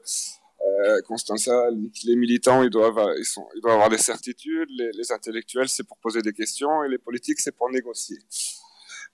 [0.61, 1.69] euh Constanza
[2.05, 6.23] les militants, ils doivent, sont, ils doivent avoir des certitudes, les, intellectuels, c'est pour poser
[6.23, 8.19] des questions, et les politiques, c'est pour négocier.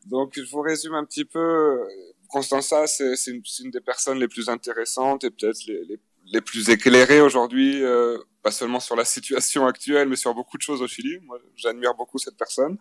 [0.06, 1.80] Donc, je vous résume un petit peu.
[2.28, 5.98] Constanza, c'est une, une, des personnes les plus intéressantes et peut-être les, les,
[6.32, 10.62] les, plus éclairées aujourd'hui euh, pas seulement sur la situation actuelle, mais sur beaucoup de
[10.62, 11.18] choses au Chili.
[11.22, 12.76] Moi, j'admire beaucoup cette personne.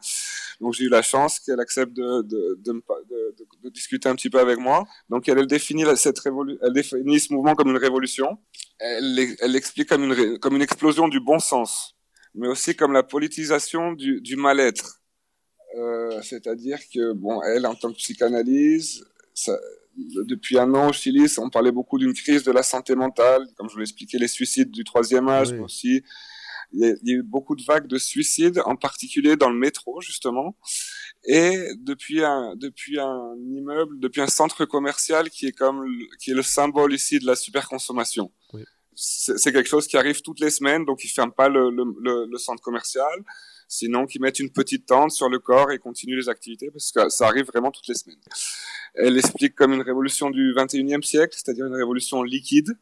[0.62, 2.84] Donc, j'ai eu la chance qu'elle accepte de, de, de,
[3.64, 4.86] de, discuter un petit peu avec moi.
[5.10, 8.38] Donc, elle, définit cette révolu elle définit ce mouvement comme une révolution.
[8.78, 11.96] Elle l'explique comme une, comme une explosion du bon sens,
[12.36, 15.00] mais aussi comme la politisation du, du mal-être.
[15.76, 19.58] Euh, c'est-à-dire que, bon, elle, en tant que psychanalyse, ça,
[19.96, 23.68] depuis un an au Chili, on parlait beaucoup d'une crise de la santé mentale, comme
[23.70, 25.60] je vous l'expliquais, les suicides du troisième âge Oui.
[25.60, 26.04] aussi.
[26.76, 29.50] Il y, a, il y a eu beaucoup de vagues de suicides, en particulier dans
[29.52, 30.58] le métro, justement.
[31.26, 36.32] Et depuis un, depuis un immeuble, depuis un centre commercial qui est comme, le- qui
[36.32, 38.32] est le symbole ici de la superconsommation.
[38.54, 38.64] Oui.
[38.96, 41.84] C'est c'est quelque chose qui arrive toutes les semaines, donc ils ferment pas le, le,
[42.02, 43.24] le, le centre commercial.
[43.76, 47.10] Sinon, qu'ils mettent une petite tente sur le corps et continuent les activités, parce que
[47.10, 48.20] ça arrive vraiment toutes les semaines.
[48.96, 52.78] Elle explique comme une révolution du 21e siècle, c'est-à-dire une révolution liquide.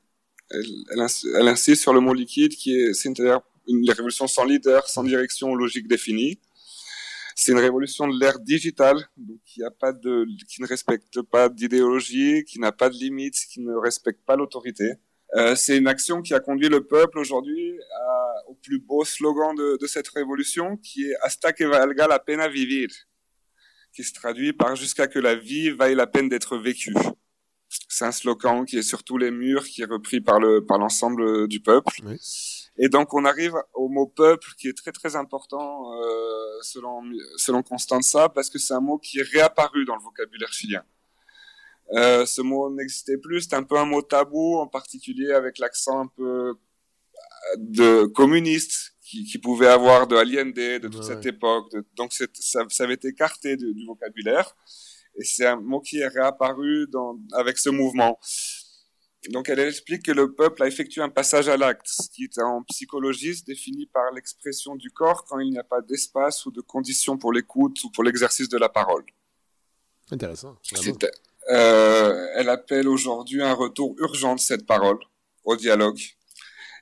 [0.52, 4.46] Elle, elle, ins- elle insiste sur le mot liquide, qui est, c'est-à-dire une révolution sans
[4.46, 6.40] leader, sans direction logique définie.
[7.36, 11.50] C'est une révolution de l'ère digitale, donc qui, a pas de, qui ne respecte pas
[11.50, 14.94] d'idéologie, qui n'a pas de limites, qui ne respecte pas l'autorité.
[15.36, 19.56] Euh, c'est une action qui a conduit le peuple aujourd'hui à- au plus beau slogan
[19.56, 22.90] de, de cette révolution, qui est Hasta que valga la pena vivir,
[23.94, 26.94] qui se traduit par jusqu'à que la vie vaille la peine d'être vécue.
[27.88, 30.78] C'est un slogan qui est sur tous les murs, qui est repris par le par
[30.78, 31.94] l'ensemble du peuple.
[32.06, 32.18] Oui.
[32.78, 37.02] Et donc on arrive au mot peuple, qui est très très important euh, selon
[37.38, 40.84] selon Constanza, parce que c'est un mot qui est réapparu dans le vocabulaire chilien.
[41.94, 46.00] Euh, ce mot n'existait plus, c'est un peu un mot tabou, en particulier avec l'accent
[46.00, 46.54] un peu euh,
[47.58, 51.30] de communiste qui, qui pouvait avoir de Allende, de toute Ouais, cette ouais.
[51.32, 51.70] époque.
[51.74, 52.26] De- donc ça,
[52.70, 54.56] ça avait été écarté du, du vocabulaire.
[55.20, 58.18] Et c'est un mot qui est réapparu dans, avec ce mouvement.
[59.30, 62.40] Donc elle explique que le peuple a effectué un passage à l'acte, ce qui est
[62.42, 66.52] en psychologie se définit par l'expression du corps quand il n'y a pas d'espace ou
[66.52, 69.04] de conditions pour l'écoute ou pour l'exercice de la parole.
[70.10, 70.58] Intéressant.
[70.72, 70.98] vraiment.
[71.52, 75.00] Euh, elle appelle aujourd'hui un retour urgent de cette parole
[75.44, 76.00] au dialogue.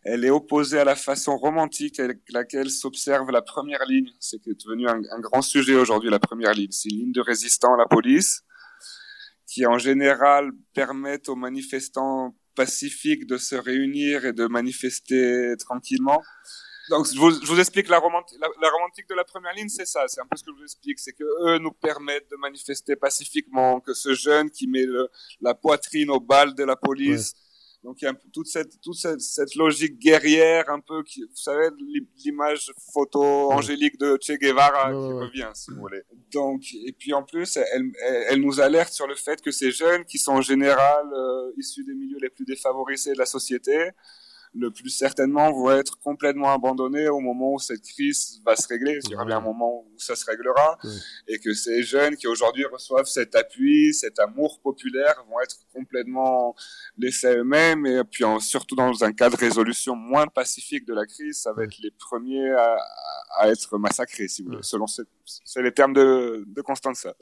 [0.03, 4.11] Elle est opposée à la façon romantique avec laquelle s'observe la première ligne.
[4.19, 6.71] C'est devenu un, grand sujet aujourd'hui, la première ligne.
[6.71, 8.43] C'est une ligne de résistants à la police
[9.47, 16.21] qui, en général, permettent aux manifestants pacifiques de se réunir et de manifester tranquillement.
[16.89, 19.69] Donc, je vous, je vous explique la, romanti- la, la romantique de la première ligne,
[19.69, 20.07] c'est ça.
[20.07, 20.99] C'est un peu ce que je vous explique.
[20.99, 25.09] C'est que eux nous permettent de manifester pacifiquement, que ce jeune qui met le,
[25.41, 27.33] la poitrine aux balles de la police.
[27.81, 31.35] Donc, il y a toute cette, toute cette, cette logique guerrière, un peu, qui, vous
[31.35, 33.23] savez, l'i- l'image photo
[33.53, 35.25] angélique de Che Guevara qui ouais.
[35.25, 36.01] revient, si vous voulez.
[36.31, 37.65] Donc, et puis en plus, elle,
[38.01, 41.53] elle, elle nous alerte sur le fait que ces jeunes, qui sont en général euh,
[41.57, 43.91] issus des milieux les plus défavorisés de la société,
[44.55, 48.99] le plus certainement vont être complètement abandonnés au moment où cette crise va se régler.
[49.05, 50.77] Il y aura bien un moment où ça se réglera.
[51.27, 56.55] Et que ces jeunes qui aujourd'hui reçoivent cet appui, cet amour populaire vont être complètement
[56.97, 57.85] laissés à eux-mêmes.
[57.85, 61.53] Et puis en- surtout dans un cas de résolution moins pacifique de la crise, ça
[61.53, 62.77] va être les premiers à,
[63.37, 65.03] à être massacrés, si vous voulez, selon ce-
[65.45, 67.13] c'est les termes de, de Constanza.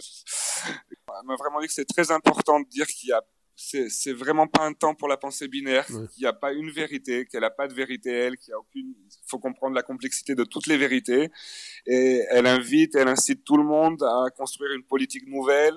[0.66, 3.22] Elle m'a vraiment dit que c'est très important de dire qu'il y a
[3.60, 6.08] c'est vraiment pas un temps pour la pensée binaire, Ouais.
[6.14, 8.60] qu'il n'y a pas une vérité, qu'elle n'a pas de vérité elle, qu'il y a
[8.60, 8.94] aucune.
[9.10, 11.30] Il faut comprendre la complexité de toutes les vérités.
[11.88, 15.76] Et elle invite, elle incite tout le monde à construire une politique nouvelle.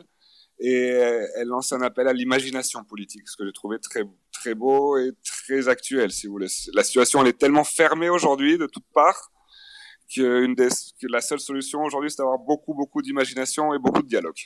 [0.62, 0.88] Et
[1.36, 5.12] elle lance un appel à l'imagination politique, ce que j'ai trouvé très très beau et
[5.24, 6.48] très actuel, si vous voulez.
[6.74, 9.32] La situation elle est tellement fermée aujourd'hui de toutes parts
[10.14, 10.68] que, une des,
[11.00, 14.36] que la seule solution aujourd'hui, c'est d'avoir beaucoup beaucoup d'imagination et beaucoup de dialogue.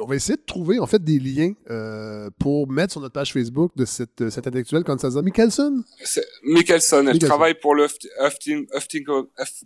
[0.00, 3.32] On va essayer de trouver en fait des liens euh, pour mettre sur notre page
[3.32, 5.82] Facebook de cette, cette intellectuelle Constanza Michelson.
[6.02, 7.26] C'est Michelson, elle Michelson.
[7.26, 7.86] travaille pour le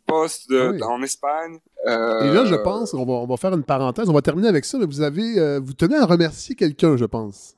[0.06, 0.82] Post de, Ah oui.
[0.82, 1.58] en Espagne.
[1.86, 4.48] Euh, Et là, je pense, on va, on va faire une parenthèse, on va terminer
[4.48, 7.54] avec ça, mais vous avez, euh, vous tenez à remercier quelqu'un, je pense.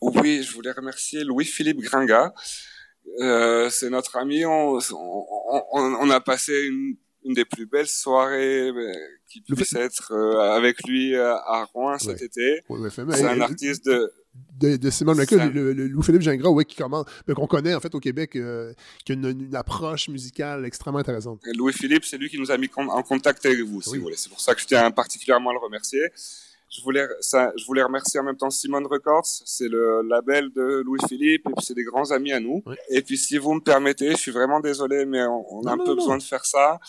[0.00, 2.34] Oui, je voulais remercier Louis-Philippe Gringa.
[3.20, 4.44] Euh, c'est notre ami.
[4.44, 5.24] On, on,
[5.72, 8.92] on, on a passé une, une des plus belles soirées euh,
[9.28, 12.24] qui puisse être euh, avec lui euh, à Rouen cet Ouais.
[12.26, 12.60] été.
[12.68, 14.12] Ouais, C'est un artiste de,
[14.60, 17.80] de, de Simon Michael, le, le- Louis-Philippe Gingras, ouais, qui commence, mais qu'on connaît en
[17.80, 18.72] fait au Québec, euh,
[19.04, 21.40] qui a une, une approche musicale extrêmement intéressante.
[21.56, 23.98] Louis-Philippe, c'est lui qui nous a mis en contact avec vous, si Oui.
[23.98, 24.16] vous voulez.
[24.16, 26.02] C'est pour ça que je tiens particulièrement à le remercier.
[26.74, 30.80] Je voulais, ça, je voulais remercier en même temps Simone Records, c'est le label de
[30.86, 32.62] Louis-Philippe, et puis c'est des grands amis à nous.
[32.64, 32.76] Oui.
[32.88, 35.72] Et puis si vous me permettez, je suis vraiment désolé, mais on, on a Non,
[35.72, 35.96] un non, peu non.
[35.96, 36.80] besoin de faire ça.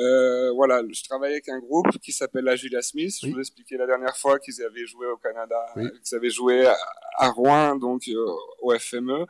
[0.00, 3.14] Euh, voilà, je travaille avec un groupe qui s'appelle la Julia Smith.
[3.24, 3.30] Oui.
[3.30, 5.88] Je vous ai expliqué la dernière fois qu'ils avaient joué au Canada, Oui.
[6.04, 6.76] qu'ils avaient joué à,
[7.18, 8.24] à Rouen, donc euh,
[8.60, 9.26] au FME.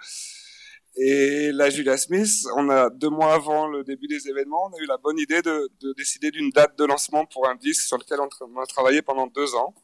[0.96, 4.78] Et la Julia Smith, on a deux mois avant le début des événements, on a
[4.82, 7.96] eu la bonne idée de, de décider d'une date de lancement pour un disque sur
[7.96, 9.74] lequel on, tra- on a travaillé pendant deux ans.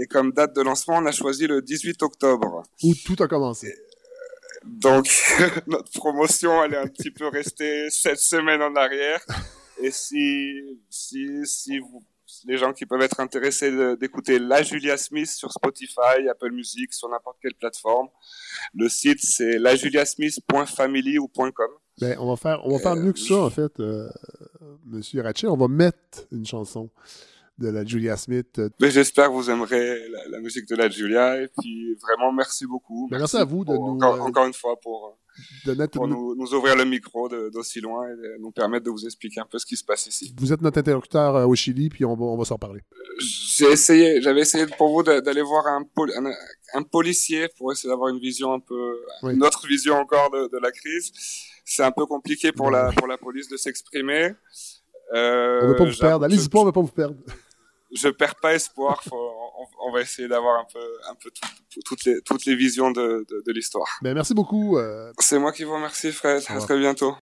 [0.00, 2.62] Et comme date de lancement, on a choisi le 18 octobre.
[2.82, 3.74] Où tout a commencé.
[4.64, 5.06] Donc
[5.66, 9.24] notre promotion, elle est un petit peu restée cette semaine en arrière.
[9.82, 12.02] Et si si si vous
[12.46, 17.08] les gens qui peuvent être intéressés d'écouter La Julia Smith sur Spotify, Apple Music, sur
[17.08, 18.08] n'importe quelle plateforme.
[18.74, 21.50] Le site, c'est lajuliasmith.family ou .com.
[22.00, 24.08] Ben, on va faire, on va faire Euh, mieux que ça, en fait, euh,
[24.86, 25.46] Monsieur Ratchet.
[25.46, 26.90] On va mettre une chanson
[27.58, 28.58] de la Julia Smith.
[28.58, 31.40] Euh, Mais j'espère que vous aimerez la, la musique de La Julia.
[31.42, 33.08] Et puis, vraiment, merci beaucoup.
[33.10, 35.16] Ben, merci à vous de nous, Encore, euh, encore une fois, pour,
[35.66, 39.40] de nous, nous ouvrir le micro d'aussi loin et de nous permettre de vous expliquer
[39.40, 40.34] un peu ce qui se passe ici.
[40.38, 42.80] Vous êtes notre interlocuteur euh, au Chili, puis on va, on va s'en reparler.
[43.20, 46.32] J'ai essayé, j'avais essayé pour vous d'aller voir un, pol- un,
[46.78, 49.34] un policier pour essayer d'avoir une vision un peu, Oui.
[49.34, 51.12] une autre vision encore de, de la crise.
[51.64, 54.32] C'est un peu compliqué pour la, pour la police de s'exprimer.
[55.14, 56.24] Euh, on ne veut pas vous perdre.
[56.24, 57.16] Allez-y pas, on ne veut pas vous perdre.
[57.94, 59.02] Je perds pas espoir.
[59.04, 59.14] Faut,
[59.58, 62.90] on, on va essayer d'avoir un peu, un peu tout- toutes les, toutes les visions
[62.90, 63.88] de, de, de l'histoire.
[64.02, 64.76] Ben, merci beaucoup.
[64.78, 66.42] euh, C'est moi qui vous remercie, Fred.
[66.48, 67.16] À très bientôt.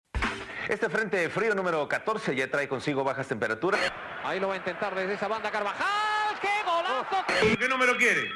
[0.68, 3.80] Este frente frío número 14 ya trae consigo bajas temperaturas.
[4.24, 6.38] Ahí lo va a intentar desde esa banda Carvajal.
[6.42, 7.24] ¡Qué golazo!
[7.58, 8.28] ¿Qué número quiere?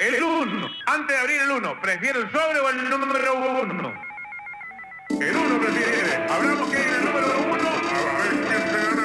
[0.00, 0.68] El 1.
[0.86, 3.94] Antes de abrir el 1, ¿prefiere el sobre o el número 1?
[5.20, 6.26] El 1 prefiere.
[6.30, 7.68] Hablamos que hay el número 1.
[7.68, 8.95] A ver quién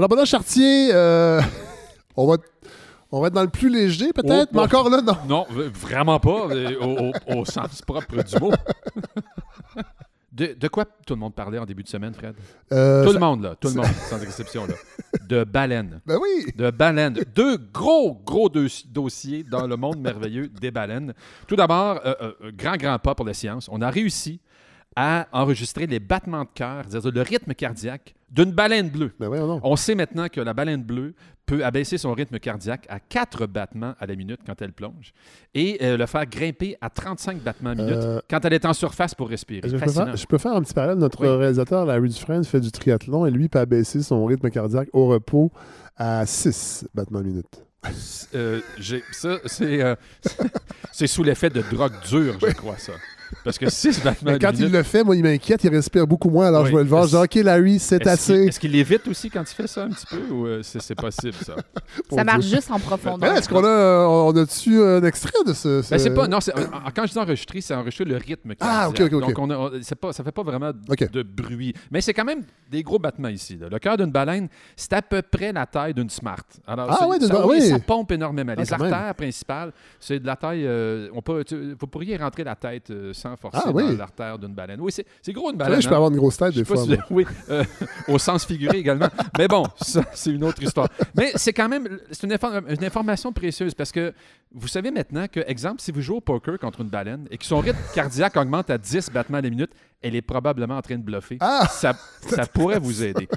[0.00, 1.42] Alors, Benoît Chartier, euh,
[2.16, 2.38] on, va,
[3.12, 4.64] on va être dans le plus léger, peut-être, Oh, mais oh.
[4.64, 5.16] encore là, non.
[5.28, 6.46] Non, vraiment pas,
[6.80, 8.50] au, au- au sens propre du mot.
[10.32, 12.34] De, de quoi tout le monde parlait en début de semaine, Fred?
[12.72, 13.56] Euh, tout ça- le monde, là.
[13.60, 14.74] Tout le monde, sans exception, là.
[15.28, 16.00] De baleines.
[16.06, 16.46] Ben oui.
[16.56, 17.18] De baleines.
[17.34, 21.12] Deux gros, gros deux- dossiers dans le monde merveilleux des baleines.
[21.48, 23.68] Tout d'abord, euh, euh, grand, grand pas pour la science.
[23.72, 24.40] On a réussi
[24.96, 29.12] à enregistrer les battements de cœur, c'est-à-dire le rythme cardiaque d'une baleine bleue.
[29.18, 29.60] Ben non.
[29.62, 31.14] On sait maintenant que la baleine bleue
[31.46, 35.12] peut abaisser son rythme cardiaque à 4 battements à la minute quand elle plonge
[35.54, 38.72] et euh, le faire grimper à 35 battements à minute Euh, quand elle est en
[38.72, 39.68] surface pour respirer.
[39.68, 40.98] Je peux, faire, je peux faire un petit parallèle.
[40.98, 41.28] Notre Oui.
[41.28, 45.50] réalisateur, Larry Dufresne, fait du triathlon et lui peut abaisser son rythme cardiaque au repos
[45.96, 47.62] à 6 battements minute.
[48.34, 48.60] Euh,
[49.12, 49.96] ça, c'est
[50.92, 52.92] c'est sous l'effet de drogue dure, je crois, ça.
[53.44, 56.30] Parce que 6 battements Mais quand il le fait, moi, il m'inquiète, il respire beaucoup
[56.30, 56.46] moins.
[56.48, 56.70] Alors Oui.
[56.70, 57.04] je vais le voir.
[57.04, 58.46] Je dis, OK, Larry, c'est Est-ce qu'il- assez.
[58.46, 60.94] Est-ce qu'il l'évite aussi quand il fait ça un petit peu ou euh, c'est c'est
[60.94, 61.54] possible, ça?
[62.10, 62.56] Ça marche Dieu.
[62.56, 63.32] juste en profondeur.
[63.32, 65.82] là, Est-ce qu'on a, euh, on a-tu un extrait de ce.
[65.82, 66.28] ce- Ben, c'est pas.
[66.28, 66.52] Non, c'est-
[66.94, 68.52] quand je dis enregistrer, c'est enregistrer le rythme.
[68.60, 69.20] Ah, ok, ok, ok.
[69.28, 71.72] Donc, on a, on- c'est pas, ça fait pas vraiment de bruit.
[71.90, 73.56] Mais c'est quand même des gros battements ici.
[73.56, 73.68] là.
[73.70, 76.36] Le cœur d'une baleine, c'est à peu près la taille d'une Smart.
[76.66, 77.60] Alors, Ah c'est- ouais, d'une- ça, oui.
[77.68, 78.52] ça pompe énormément.
[78.56, 78.92] Ah, Les même.
[78.92, 80.66] artères principales, c'est de la taille.
[80.66, 83.84] euh, on peut, tu- vous pourriez rentrer la tête euh, sans forcer Ah, oui.
[83.92, 84.80] dans l'artère d'une baleine.
[84.80, 85.80] Oui, c'est, gros une baleine.
[85.80, 85.96] je peux hein.
[85.98, 86.76] avoir une grosse tête des fois.
[86.78, 87.62] si- oui, euh,
[88.08, 89.08] au sens figuré également.
[89.38, 90.88] Mais bon, ça, c'est une autre histoire.
[91.14, 94.12] Mais c'est quand même c'est une, infor- une information précieuse parce que
[94.52, 97.44] vous savez maintenant que, exemple, si vous jouez au poker contre une baleine et que
[97.44, 99.70] son rythme cardiaque augmente à 10 battements à la minute,
[100.02, 101.36] elle est probablement en train de bluffer.
[101.40, 101.68] Ah!
[101.70, 101.92] Ça,
[102.26, 103.28] ça pourrait vous aider.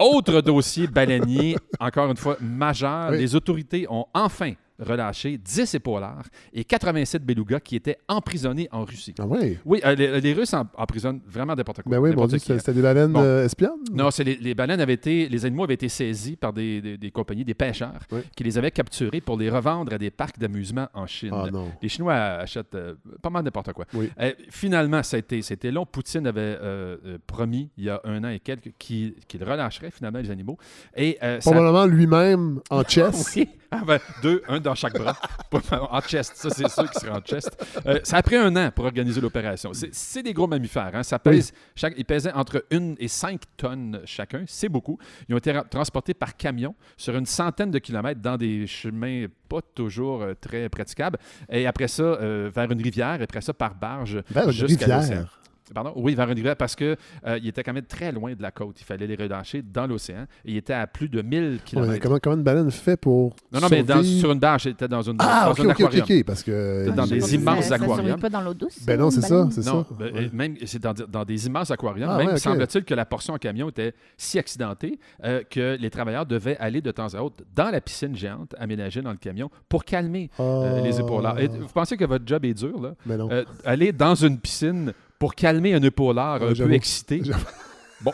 [0.00, 3.10] Autre dossier baleinier, encore une fois, majeur.
[3.10, 3.18] Oui.
[3.18, 9.14] Les autorités ont enfin relâché 10 épaulards et 87 belugas qui étaient emprisonnés en Russie.
[9.18, 9.58] Ah oui.
[9.64, 11.90] Oui, euh, les, les Russes en- emprisonnent vraiment n'importe quoi.
[11.90, 12.40] Ben oui, qui.
[12.40, 13.20] c'était des baleines Bon.
[13.22, 13.70] euh, espionnes?
[13.92, 16.98] Non, c'est les, les baleines avaient été, les animaux avaient été saisis par des, des-
[16.98, 18.20] des compagnies, des pêcheurs, Oui.
[18.36, 21.30] qui les avaient capturés pour les revendre à des parcs d'amusement en Chine.
[21.32, 21.70] Ah non.
[21.80, 23.84] Les Chinois achètent euh, pas mal n'importe quoi.
[23.94, 24.10] Oui.
[24.50, 25.86] Finalement, c'était long.
[25.86, 26.58] Poutine avait
[27.26, 30.58] promis, il y a un an et quelques, qu'il relâcherait finalement les animaux.
[30.96, 33.34] Et, ça- Probablement lui-même en chess.
[33.36, 33.48] oui.
[33.70, 35.16] Ah ben, deux, un, dans chaque bras.
[35.90, 37.50] En chest, ça c'est sûr qu'il serait en chest.
[37.86, 39.72] Euh, ça a pris un an pour organiser l'opération.
[39.72, 40.90] C'est- des gros mammifères.
[40.94, 41.02] hein.
[41.02, 44.44] Ça pèse, chaque, ils pesaient entre 1 et 5 tonnes chacun.
[44.46, 44.98] C'est beaucoup.
[45.28, 49.26] Ils ont été ra- transportés par camion sur une centaine de kilomètres dans des chemins
[49.48, 51.18] pas toujours euh, très praticables.
[51.50, 53.20] Et après ça, euh, vers une rivière.
[53.20, 54.52] Et après ça, par barge Vers une
[55.00, 55.40] rivière?
[55.72, 55.92] Pardon?
[55.96, 56.96] Oui, vers une rivière parce que
[57.26, 58.76] euh, il était quand même très loin de la côte.
[58.80, 60.26] Il fallait les relâcher dans l'océan.
[60.44, 61.98] Il était à plus de 1000 Ouais, km.
[62.02, 63.34] comment, comment une baleine fait pour.
[63.52, 66.22] Non, non, mais dans- sur une barge, c'était dans, une, Ah, dans ok, un aquarium.
[66.24, 66.90] parce que.
[66.90, 68.06] Dans des immenses ça, ça aquariums.
[68.06, 68.84] survit pas dans l'eau douce.
[68.86, 69.94] Ben non, c'est ça, c'est Non, ça.
[69.98, 70.30] ben, Ouais.
[70.32, 72.08] même c'est dans, dans des immenses aquariums.
[72.10, 75.90] Ah, même ouais, semble-t-il que la portion en camion était si accidentée euh, que les
[75.90, 79.50] travailleurs devaient aller de temps à autre dans la piscine géante aménagée dans le camion
[79.68, 81.38] pour calmer euh, les épaulards.
[81.40, 82.94] Et vous pensez que votre job est dur, là?
[83.06, 83.28] Mais non.
[83.30, 87.22] Euh, aller dans une piscine pour calmer un épaulard Ouais, un peu excité.
[88.00, 88.12] Bon.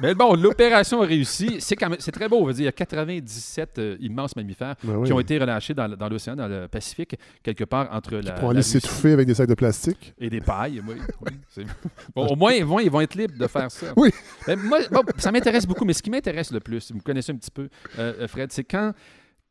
[0.00, 1.56] Mais bon, l'opération a réussi.
[1.60, 2.38] C'est quand même, c'est très beau.
[2.38, 5.06] On dire, il y a 97 euh, immenses mammifères Ben oui.
[5.06, 8.32] qui ont été relâchés dans, l'océan, dans le Pacifique, quelque part entre la.
[8.32, 10.14] Pour aller s'étouffer avec des sacs de plastique.
[10.18, 10.94] Et des pailles, oui.
[11.26, 11.66] oui, c'est-
[12.14, 13.88] Bon, au moins, ils vont, ils vont être libres de faire ça.
[13.96, 14.10] Oui.
[14.56, 17.36] Moi, bon, ça m'intéresse beaucoup, mais ce qui m'intéresse le plus, vous me connaissez un
[17.36, 18.92] petit peu, euh, Fred, c'est quand,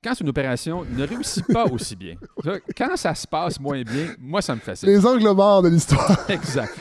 [0.03, 2.15] quand une opération ne réussit pas aussi bien.
[2.75, 4.89] Quand ça se passe moins bien, moi, ça me fascine.
[4.89, 6.17] Les angles morts de l'histoire.
[6.29, 6.73] Exact.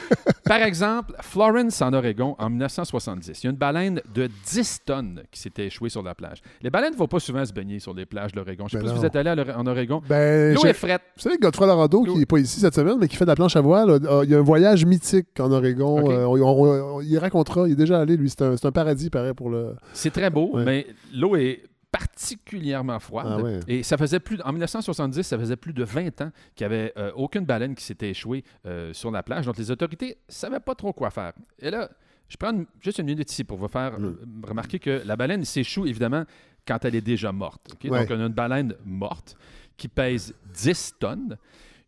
[0.45, 5.23] Par exemple, Florence, en Oregon, en 1970, il y a une baleine de 10 tonnes
[5.31, 6.39] qui s'était échouée sur la plage.
[6.63, 8.67] Les baleines ne vont pas souvent se baigner sur les plages de l'Oregon.
[8.69, 10.03] Je ne sais Ben pas si vous êtes allé en Oregon.
[10.09, 11.03] Ben, L'eau est frette.
[11.17, 13.37] Vous savez, Godefroy Larado, qui n'est pas ici cette semaine, mais qui fait de la
[13.37, 16.01] planche à voile, a- il y a un voyage mythique en Oregon.
[16.05, 16.11] Ok.
[16.11, 18.31] Euh, on- on- on- il racontera, il est déjà allé, lui.
[18.31, 19.75] C'est un, un paradis, pareil, pour le.
[19.93, 20.65] C'est très beau, Ouais.
[20.65, 23.27] mais l'eau est particulièrement froide.
[23.31, 23.61] Ah ouais.
[23.69, 26.93] Et ça faisait plus, en 1970, ça faisait plus de 20 ans qu'il n'y avait
[26.97, 29.47] euh, aucune baleine qui s'était échouée euh, sur la plage.
[29.47, 31.33] Donc les autorités ne savaient pas trop quoi faire.
[31.59, 31.91] Et là,
[32.29, 34.05] je prends une- juste une minute ici pour vous faire Mm.
[34.05, 34.17] euh,
[34.47, 36.25] remarquer que la baleine s'échoue évidemment
[36.67, 37.75] quand elle est déjà morte.
[37.85, 38.01] Ouais.
[38.01, 39.37] Donc on a une baleine morte
[39.77, 41.37] qui pèse 10 tonnes.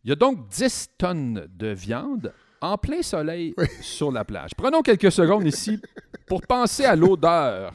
[0.03, 4.51] Il y a donc 10 tonnes de viande en plein soleil sur la plage.
[4.57, 5.79] Prenons quelques secondes ici
[6.27, 7.73] pour penser à l'odeur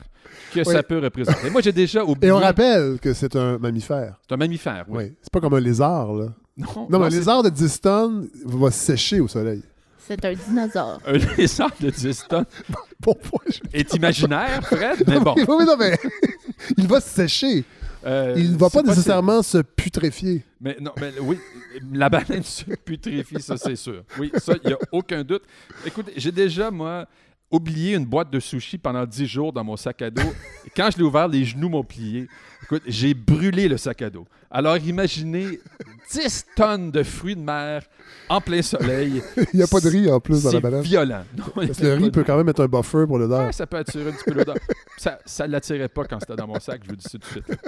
[0.55, 1.51] que ça peut représenter.
[1.51, 2.29] Moi, j'ai déjà oublié.
[2.29, 4.19] Et on rappelle que c'est un mammifère.
[4.29, 5.05] C'est un mammifère, oui.
[5.05, 5.13] Oui.
[5.23, 6.27] C'est pas comme un lézard, là.
[6.57, 9.63] Non, Non, non, mais un lézard de 10 tonnes va sécher au soleil.
[9.99, 11.01] C'est un dinosaure.
[11.07, 12.47] Un lézard de 10 tonnes?
[13.01, 13.39] Bon point.
[13.47, 15.35] je- est imaginaire, Fred, mais bon.
[15.49, 15.97] Oui, non, mais
[16.77, 17.63] il va se
[18.05, 20.45] Euh, Il ne va pas nécessairement se putréfier.
[20.61, 21.39] Mais non, mais oui,
[21.93, 24.03] la baleine se putrifie, ça c'est sûr.
[24.19, 25.43] Oui, ça, il n'y a aucun doute.
[25.87, 27.07] Écoutez, j'ai déjà, moi,
[27.51, 30.23] oublié une boîte de sushi pendant 10 jours dans mon sac à dos.
[30.67, 32.29] Et quand je l'ai ouvert, les genoux m'ont plié.
[32.65, 34.27] Écoute, j'ai brûlé le sac à dos.
[34.51, 35.61] Alors imaginez
[36.13, 37.83] 10 tonnes de fruits de mer
[38.29, 39.23] en plein soleil.
[39.53, 40.83] Il n'y a pas de riz en plus dans la C'est baleine.
[40.83, 41.25] violent.
[41.37, 43.47] Non, Parce que le riz peut quand même être un buffer pour l'odeur.
[43.47, 44.57] Ouais, ça peut attirer un petit peu l'odeur.
[44.97, 47.25] ça ne l'attirait pas quand c'était dans mon sac, je vous dis ça tout de
[47.45, 47.61] suite.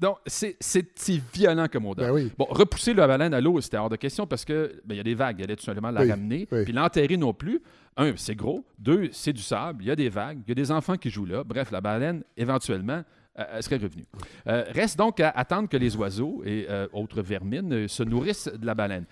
[0.00, 2.06] Donc, c'est c'est- c'est violent comme odeur.
[2.08, 2.32] Ben oui.
[2.38, 5.00] Bon, repousser la baleine à l'eau, c'était hors de question parce que ben, il y
[5.00, 5.36] a des vagues.
[5.40, 6.48] Il allait tout simplement la Oui, ramener.
[6.50, 6.64] oui.
[6.64, 7.60] Puis l'enterrer non plus.
[7.96, 8.64] Un, c'est gros.
[8.78, 9.82] Deux, c'est du sable.
[9.84, 10.38] Il y a des vagues.
[10.46, 11.44] Il y a des enfants qui jouent là.
[11.44, 13.02] Bref, la baleine, éventuellement,
[13.40, 14.04] euh, elle serait revenue.
[14.46, 18.48] Euh, reste donc à attendre que les oiseaux et euh, autres vermines euh, se nourrissent
[18.52, 19.04] de la baleine.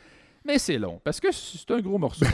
[0.45, 2.27] Mais c'est long parce que c'est un gros morceau.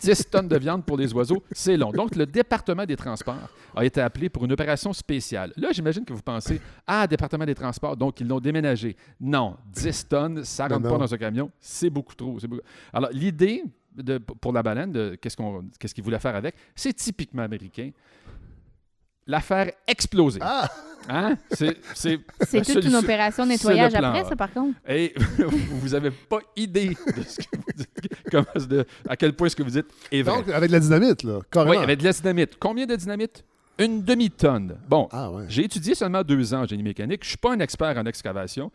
[0.00, 1.90] 10 tonnes de viande pour les oiseaux, c'est long.
[1.92, 5.52] Donc, le département des transports a été appelé pour une opération spéciale.
[5.56, 8.96] Là, j'imagine que vous pensez, ah, département des transports, donc ils l'ont déménagé.
[9.20, 10.92] Non, 10 tonnes, ça Ben rentre non.
[10.94, 12.38] pas dans un camion, c'est beaucoup trop.
[12.40, 12.62] c'est beaucoup-
[12.92, 13.62] Alors, l'idée
[14.40, 17.90] pour la baleine, de qu'est-ce qu'ils voulaient faire avec, c'est typiquement américain.
[19.26, 20.40] La faire exploser.
[20.42, 20.68] Ah!
[21.08, 21.36] Hein?
[21.50, 24.24] C'est c'est C'est la toute une opération nettoyage après, A.
[24.24, 24.78] ça, par contre.
[24.88, 25.14] Et
[25.70, 27.88] vous n'avez pas idée de, ce que vous dites,
[28.30, 30.36] comment- de- à quel point ce que vous dites est vrai.
[30.36, 31.72] Donc, avec de la dynamite, là, carrément.
[31.72, 32.56] Oui, avec de la dynamite.
[32.58, 33.44] Combien de dynamite?
[33.78, 34.78] Une demi-tonne.
[34.88, 35.44] Bon, Ah, ouais.
[35.48, 37.20] j'ai étudié seulement deux ans en génie mécanique.
[37.22, 38.70] Je ne suis pas un expert en excavation.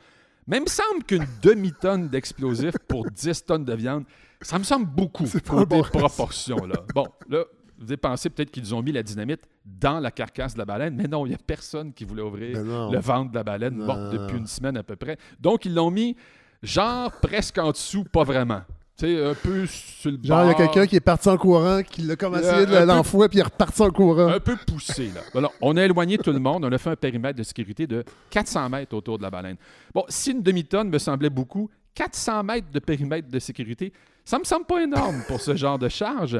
[0.46, 4.04] Mais il me semble qu'une demi-tonne d'explosifs pour 10 tonnes de viande,
[4.42, 6.58] ça me semble beaucoup pas un côté bon proportion.
[6.66, 6.76] Là.
[6.94, 7.44] Bon, là,
[7.80, 10.96] vous avez pensé peut-être qu'ils ont mis la dynamite dans la carcasse de la baleine,
[10.96, 12.92] mais non, il n'y a personne qui voulait ouvrir non.
[12.92, 13.86] le ventre de la baleine, Non.
[13.86, 15.18] morte depuis une semaine à peu près.
[15.40, 16.16] Donc, ils l'ont mis
[16.62, 18.62] genre presque en dessous, pas vraiment.
[18.98, 21.38] Tu sais, un peu sur le Genre, il y a quelqu'un qui est parti en
[21.38, 24.28] courant, qui l'a comme essayé de peu- l'enfouer, puis il est reparti en courant.
[24.28, 25.10] un peu poussé.
[25.16, 25.22] Là.
[25.34, 26.66] Alors, on a éloigné tout le monde.
[26.66, 29.56] On a fait un périmètre de sécurité de 400 mètres autour de la baleine.
[29.94, 33.94] Bon, si une demi-tonne me semblait beaucoup, 400 mètres de périmètre de sécurité,
[34.26, 36.38] ça me semble pas énorme pour ce genre de charge.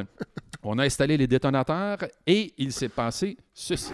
[0.62, 3.94] On a installé les détonateurs et il s'est passé ceci.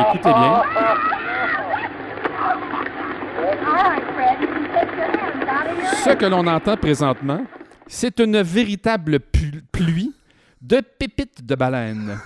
[0.00, 0.62] Écoutez bien.
[6.04, 7.42] Ce que l'on entend présentement,
[7.86, 10.12] c'est une véritable pluie
[10.60, 12.18] de pépites de baleine.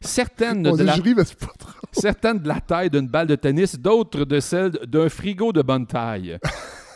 [0.00, 1.79] Certaines On de la mais pas trop.
[1.92, 5.86] Certaines de la taille d'une balle de tennis, d'autres de celle d'un frigo de bonne
[5.86, 6.38] taille.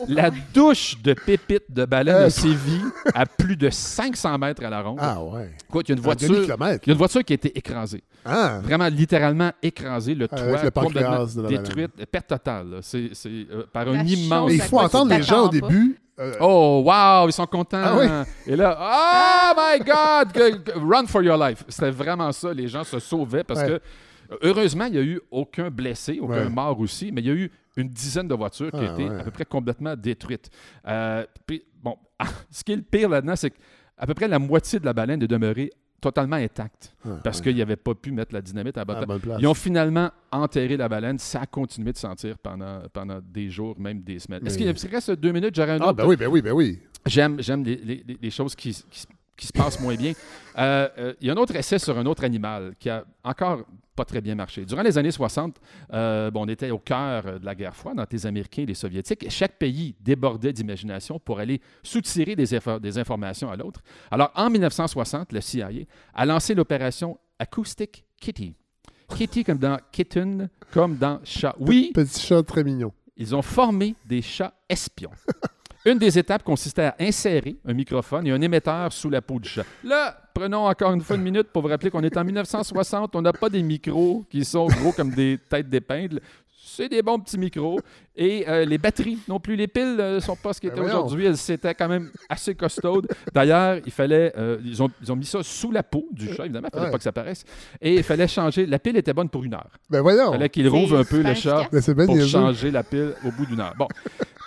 [0.09, 2.81] La douche de pépites de baleine Euh, a sévi
[3.15, 4.99] à plus de 500 mètres à la ronde.
[5.01, 5.53] Ah ouais.
[5.69, 7.57] Écoute, il y a une Un voiture, il y a une voiture qui a été
[7.57, 8.03] écrasée.
[8.25, 8.59] Ah.
[8.61, 10.17] Vraiment, littéralement écrasée.
[10.17, 11.63] Le Avec toit le complètement de la baleine.
[11.63, 12.79] détruite, perte totale.
[12.83, 14.49] C'est euh, par un La immense...
[14.51, 15.97] Mais il faut quoi entendre les gens au début.
[16.19, 17.81] euh, Oh, wow, ils sont contents.
[17.83, 18.53] Ah oui?
[18.53, 21.63] Et là, oh my God, run for your life.
[21.69, 22.53] C'était vraiment ça.
[22.53, 23.69] Les gens se sauvaient parce Ouais.
[23.69, 23.81] que,
[24.43, 26.49] heureusement, il n'y a eu aucun blessé, aucun Ouais.
[26.49, 29.09] mort aussi, mais il y a eu une dizaine de voitures qui Ah, ouais.
[29.21, 30.51] à peu près complètement détruites.
[30.87, 31.97] Euh, puis, bon,
[32.51, 35.23] ce qui est le pire là-dedans, c'est qu'à peu près la moitié de la baleine
[35.23, 35.71] est demeurée
[36.01, 37.45] totalement intacte Ah, parce ouais.
[37.45, 39.09] qu'ils n'avaient pas pu mettre la dynamite à la bonne À place.
[39.09, 39.39] bonne place.
[39.41, 41.19] Ils ont finalement enterré la baleine.
[41.19, 44.47] Ça a continué de sentir pendant, pendant des jours, même des semaines.
[44.47, 45.55] Est-ce qu'il reste deux minutes?
[45.55, 45.95] J'aurais un Ah, autre.
[45.95, 46.79] ben oui, ben oui, ben oui.
[47.07, 49.07] J'aime, j'aime les, les- les- les choses qui, qui
[49.37, 50.13] qui se passent moins bien.
[50.59, 53.65] Euh, euh, Il y a un autre essai sur un autre animal qui a encore
[53.97, 54.65] pas très bien marché.
[54.65, 55.61] Durant les années 60,
[55.93, 58.75] euh, bon, on était au cœur de la guerre froide entre les Américains et les
[58.75, 59.23] Soviétiques.
[59.25, 63.81] Et chaque pays débordait d'imagination pour aller soutirer des, des informations à l'autre.
[64.11, 65.69] Alors, en 1960, le CIA
[66.13, 68.55] a lancé l'opération Acoustic Kitty.
[69.17, 71.55] Kitty comme dans kitten, comme dans chat.
[71.61, 72.93] Oui, Petit chat très mignon.
[73.17, 75.11] ils ont formé des chats espions.
[75.87, 79.47] Une des étapes consistait à insérer un microphone et un émetteur sous la peau du
[79.47, 79.67] chat.
[79.83, 83.15] Là, prenons encore une fois une minute pour vous rappeler qu'on est en 1960.
[83.15, 86.21] On n'a pas des micros qui sont gros comme des têtes d'épingle.
[86.67, 87.79] C'est des bons petits micros.
[88.17, 89.55] Et euh, les batteries non plus.
[89.57, 91.27] Les piles ne sont pas ce qu'elles Ben étaient aujourd'hui.
[91.27, 93.07] Elles étaient quand même assez costaudes.
[93.35, 94.33] D'ailleurs, il fallait.
[94.39, 96.69] euh, ils, ont, ils ont mis ça sous la peau du chat, évidemment.
[96.73, 96.91] Il ne fallait Ouais.
[96.93, 97.45] pas que ça paraisse.
[97.81, 98.67] Et il fallait changer.
[98.67, 99.69] La pile était bonne pour une heure.
[99.91, 100.31] Ben voyons.
[100.31, 101.69] Il fallait qu'il rouvre un peu le chat
[102.07, 103.75] pour changer la pile au bout d'une heure.
[103.77, 103.89] Bon.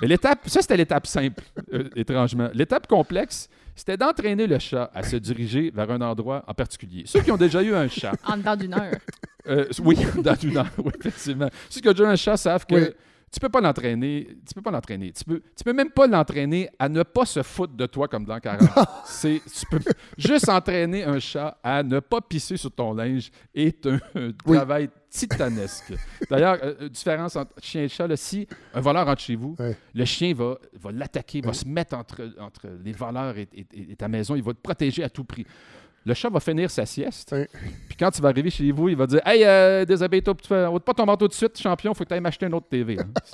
[0.02, 1.44] Mais l'étape, ça, c'était l'étape simple,
[1.74, 2.50] euh, étrangement.
[2.54, 7.04] L'étape complexe, c'était d'entraîner le chat à se diriger vers un endroit en particulier.
[7.06, 8.92] Ceux qui ont déjà eu un chat, En dedans d'une heure.
[9.48, 11.50] euh, oui, dans une heure, oui, effectivement.
[11.70, 12.88] Ceux qui ont déjà eu un chat savent que Oui.
[13.32, 14.28] Tu peux pas l'entraîner.
[14.48, 15.12] Tu peux pas l'entraîner.
[15.12, 18.26] Tu peux, tu peux même pas l'entraîner à ne pas se foutre de toi comme
[18.26, 18.70] dans 40.
[19.06, 19.80] C'est, tu peux
[20.18, 24.00] juste entraîner un chat à ne pas pisser sur ton linge est un,
[24.46, 24.56] Oui.
[24.58, 25.94] travail titanesque.
[26.30, 29.56] D'ailleurs, euh, euh, différence entre chien et chat, là, si un voleur rentre chez vous,
[29.94, 33.96] le chien va, va l'attaquer, va se mettre entre, entre les voleurs et, et- et
[33.96, 35.46] ta maison, il va te protéger à tout prix.
[36.08, 37.36] Le chat va finir sa sieste.
[37.90, 40.36] Puis quand tu vas arriver chez vous, il va dire Hey, euh, déshabille-toi,
[40.80, 42.98] pas ton manteau de suite, champion, faut que tu ailles m'acheter une autre TV.
[43.00, 43.10] hein.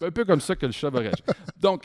[0.00, 1.24] C'est un peu comme ça que le chat va réagir.
[1.60, 1.84] Donc,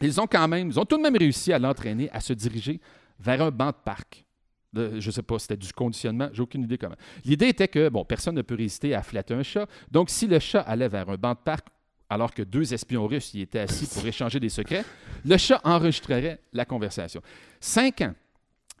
[0.00, 2.78] ils ont quand même, ils ont tout de même réussi à l'entraîner à se diriger
[3.18, 4.24] vers un banc de parc.
[4.72, 6.94] De- je sais pas, c'était du conditionnement, j'ai aucune idée comment.
[7.24, 9.66] L'idée était que, bon, personne ne peut résister à flatter un chat.
[9.90, 11.66] Donc, si le chat allait vers un banc de parc,
[12.10, 14.84] alors que deux espions russes y étaient assis pour échanger des secrets,
[15.24, 17.22] le chat enregistrerait la conversation.
[17.60, 18.12] Cinq ans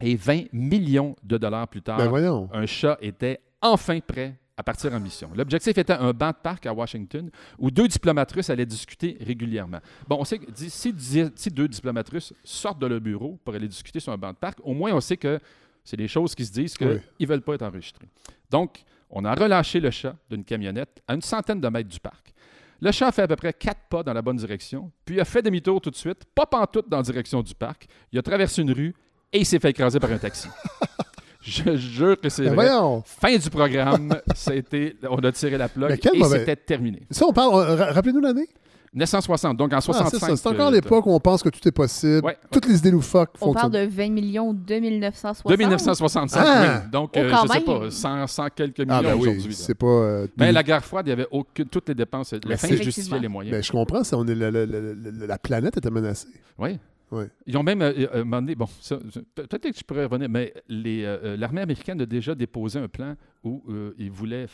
[0.02, 4.92] et 20 millions de dollars plus tard, Ben un chat était enfin prêt à partir
[4.92, 5.30] en mission.
[5.34, 9.78] L'objectif était un banc de parc à Washington où deux diplomates russes allaient discuter régulièrement.
[10.06, 10.92] Bon, on sait que si,
[11.50, 14.58] deux diplomates russes sortent de leur bureau pour aller discuter sur un banc de parc,
[14.62, 15.38] au moins on sait que
[15.84, 17.00] c'est des choses qui se disent qu'ils Oui.
[17.20, 18.08] ne veulent pas être enregistrés.
[18.50, 22.32] Donc, on a relâché le chat d'une camionnette à une centaine de mètres du parc.
[22.80, 25.24] Le chat a fait à peu près quatre pas dans la bonne direction, puis a
[25.24, 27.86] fait demi-tour tout de suite, pas pantoute dans la direction du parc.
[28.12, 28.94] Il a traversé une rue
[29.32, 30.48] et il s'est fait écraser par un taxi.
[31.44, 32.68] Je jure que c'est Ben vrai.
[32.68, 33.02] voyons.
[33.04, 37.02] Fin du programme, ça a été, on a tiré la quel et mauvais- c'était terminé.
[37.10, 37.54] Ça, on parle.
[37.54, 38.46] euh, ra- Rappelez-nous l'année.
[38.94, 40.10] 1960, donc en Ah, 65.
[40.20, 40.36] c'est ça.
[40.36, 42.24] C'est encore euh, l'époque où on pense que tout est possible.
[42.26, 42.36] Ouais.
[42.52, 45.50] Toutes les idées loufoques On parle de 20 millions de 1960.
[45.50, 46.82] De 1965, Ah!
[46.84, 46.90] oui.
[46.92, 47.64] Donc, Oh, euh, je sais même.
[47.64, 49.28] pas, 100, 100 quelques millions Ah, ben oui.
[49.30, 49.54] aujourd'hui.
[49.54, 49.86] C'est pas.
[49.86, 52.34] euh, Mais des- la guerre froide, il y avait aucune, toutes les dépenses.
[52.46, 53.56] La fin justifiait les moyens.
[53.56, 56.28] Ben, je comprends, ça, on est la, la- la- la- la planète était menacée.
[56.58, 56.78] Oui.
[57.14, 57.24] Oui.
[57.46, 58.66] Ils ont même euh, euh, donné- bon,
[59.34, 63.62] peut-être que je pourrais revenir, mais euh, l'armée américaine a déjà déposé un plan où
[63.68, 64.46] euh, ils voulaient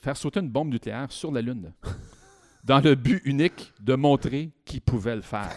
[0.00, 1.72] faire sauter une bombe nucléaire sur la Lune,
[2.64, 5.48] dans le but unique de montrer qu'ils pouvaient le faire.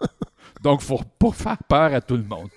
[0.62, 2.48] Donc, il ne faut pas faire peur à tout le monde.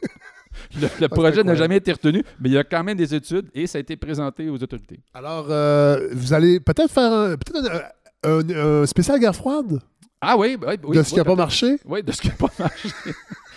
[0.82, 3.50] Le, le projet n'a jamais été retenu, mais il y a quand même des études
[3.54, 5.00] et ça a été présenté aux autorités.
[5.14, 5.46] Alors,
[6.12, 7.72] vous allez peut-être faire un, peut-être
[8.24, 9.80] un, un- un spécial guerre froide?
[10.22, 10.98] Ah oui, oui, oui.
[10.98, 11.78] de ce qui n'a pas marché?
[11.86, 12.90] Oui, de ce qui n'a pas marché.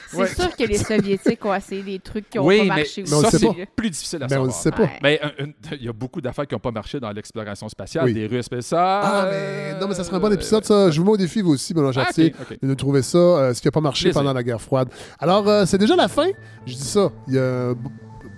[0.08, 0.26] C'est Ouais.
[0.26, 3.14] sûr que les Soviétiques ont essayé des trucs qui n'ont Oui, pas mais marché Mais
[3.14, 3.30] on aussi.
[3.38, 3.52] sait pas.
[3.56, 4.46] c'est plus difficile à on savoir.
[4.48, 4.82] ne sait pas.
[4.82, 4.98] Ouais.
[5.02, 8.04] Mais un- une- il y a beaucoup d'affaires qui n'ont pas marché dans l'exploration spatiale,
[8.04, 8.12] Oui.
[8.12, 9.00] des Russes, mais ça.
[9.02, 10.90] Ah, mais non, mais ça serait un bon épisode, ça.
[10.90, 12.58] Je vous mets au défi, vous aussi, Benoît Ah, Chartier, ok, ok.
[12.60, 14.20] de nous trouver ça, euh, ce qui n'a pas marché Plaisir.
[14.20, 14.90] pendant la guerre froide.
[15.18, 16.26] Alors, euh, c'est déjà la fin?
[16.66, 17.10] Je dis ça.
[17.28, 17.44] Il y a un,
[17.74, 17.74] euh,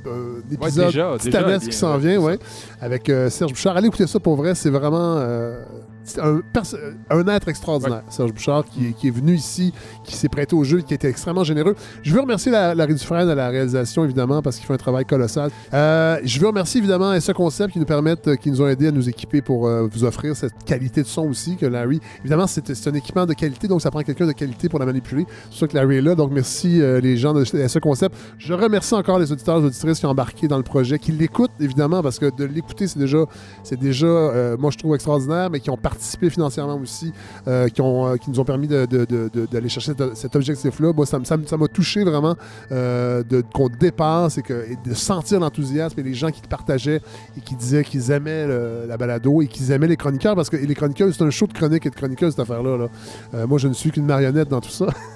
[0.07, 2.39] un épisode déjà, déjà, titanesque bien, qui s'en ouais, vient, c'est ouais,
[2.81, 3.77] avec euh, Serge Bouchard.
[3.77, 4.55] Allez écouter ça pour vrai.
[4.55, 5.17] C'est vraiment.
[6.19, 6.77] Euh, c'est
[7.11, 9.73] un, être extraordinaire, Serge Bouchard, qui, est- qui est venu ici,
[10.05, 11.75] qui s'est prêté au jeu, qui a été extrêmement généreux.
[12.03, 15.05] Je veux remercier la, Larry Dufresne à la réalisation, évidemment, parce qu'il fait un travail
[15.05, 15.51] colossal.
[15.73, 18.89] Euh, je veux remercier, évidemment, ce concept qui nous permettent, euh, qui nous ont aidés
[18.89, 22.01] à nous équiper pour euh, vous offrir cette qualité de son aussi, que Larry...
[22.21, 25.27] Évidemment, c'est un équipement de qualité, donc ça prend quelqu'un de qualité pour la manipuler.
[25.51, 28.15] C'est ça que Larry est là, donc merci euh, les gens de ce concept.
[28.39, 31.51] Je remercie encore les auditeurs et auditrices qui ont embarqué dans le projet, qui l'écoutent,
[31.61, 33.25] évidemment, parce que de l'écouter, c'est déjà,
[33.63, 34.05] c'est déjà
[34.59, 35.94] moi, je trouve extraordinaire, mais qui ont participé
[36.31, 37.13] financièrement aussi,
[37.47, 40.93] euh, qui, ont, euh, qui nous ont permis d'aller chercher cet, objectif-là.
[41.05, 42.37] Ça, m'a touché vraiment
[42.73, 43.23] euh,
[43.53, 47.01] qu'on dépasse et, que, de sentir l'enthousiasme et les gens qui le partageaient
[47.37, 48.47] et qui disaient qu'ils aimaient
[48.87, 51.53] la balado et qu'ils aimaient les chroniqueurs, parce que les chroniqueuses, c'est un show de
[51.53, 52.89] chronique et de chroniqueuses, cette affaire-là.
[53.33, 53.47] là.
[53.47, 54.87] Moi, je ne suis qu'une marionnette dans tout ça.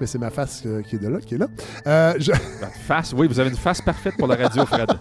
[0.00, 1.46] Mais c'est ma face euh, qui est de là, qui est là.
[1.86, 4.88] Euh, je- Votre face, oui, vous avez une face parfaite pour la radio, Fred.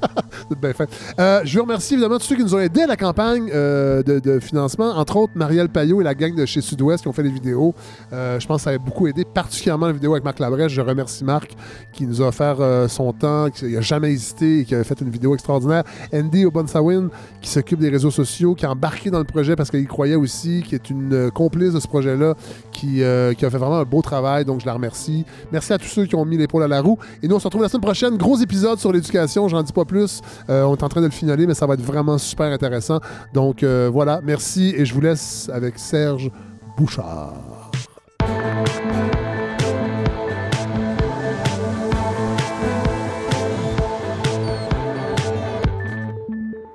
[0.75, 0.89] Fait.
[1.19, 4.19] Euh, je veux remercier évidemment tous ceux qui nous ont aidés à la campagne de,
[4.19, 7.23] de financement, entre autres Marielle Payot et la gang de chez Sud-Ouest qui ont fait
[7.23, 7.73] les vidéos.
[8.11, 10.71] Je pense que ça a beaucoup aidé, particulièrement la vidéo avec Marc Labrèche.
[10.73, 11.55] Je remercie Marc
[11.93, 12.57] qui nous a offert
[12.89, 15.83] son temps, qui n'a jamais hésité et qui a fait une vidéo extraordinaire.
[16.13, 17.09] Andy Obonsawin
[17.41, 20.63] qui s'occupe des réseaux sociaux, qui a embarqué dans le projet parce qu'il croyait aussi,
[20.67, 22.35] qui est une complice de ce projet-là,
[22.71, 23.01] qui, qui
[23.45, 24.45] a fait vraiment un beau travail.
[24.45, 25.25] Donc je la remercie.
[25.51, 26.97] Merci à tous ceux qui ont mis l'épaule à la roue.
[27.21, 28.17] Et nous, on se retrouve la semaine prochaine.
[28.17, 29.47] Gros épisode sur l'éducation.
[29.47, 30.21] J'en dis pas plus.
[30.49, 32.99] Euh, on est en train de le finaler, mais ça va être vraiment super intéressant.
[33.33, 36.31] Donc euh, voilà, merci et je vous laisse avec Serge
[36.77, 37.54] Bouchard.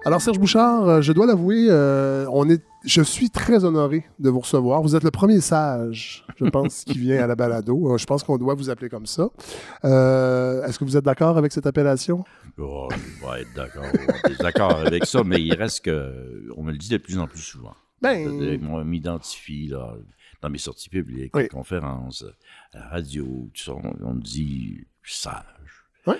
[0.06, 4.30] Alors Serge Bouchard, euh, je dois l'avouer, euh, on est, je suis très honoré de
[4.30, 4.80] vous recevoir.
[4.82, 7.92] Vous êtes le premier sage, je pense, qui vient à la balado.
[7.92, 9.28] Euh, Je pense qu'on doit vous appeler comme ça.
[9.84, 12.24] Euh, Est-ce que vous êtes d'accord avec cette appellation?
[12.58, 13.84] Oh, je vais être d'accord.
[14.40, 16.48] d'accord avec ça, mais il reste que.
[16.56, 17.74] On me le dit de plus en plus souvent.
[18.00, 19.94] Ben- On m'identifie là,
[20.40, 21.46] dans mes sorties publiques, Oui.
[21.48, 22.24] conférences,
[22.72, 23.72] à la radio, tout ça.
[24.02, 25.44] On, me dit sage.
[26.06, 26.16] Ouais.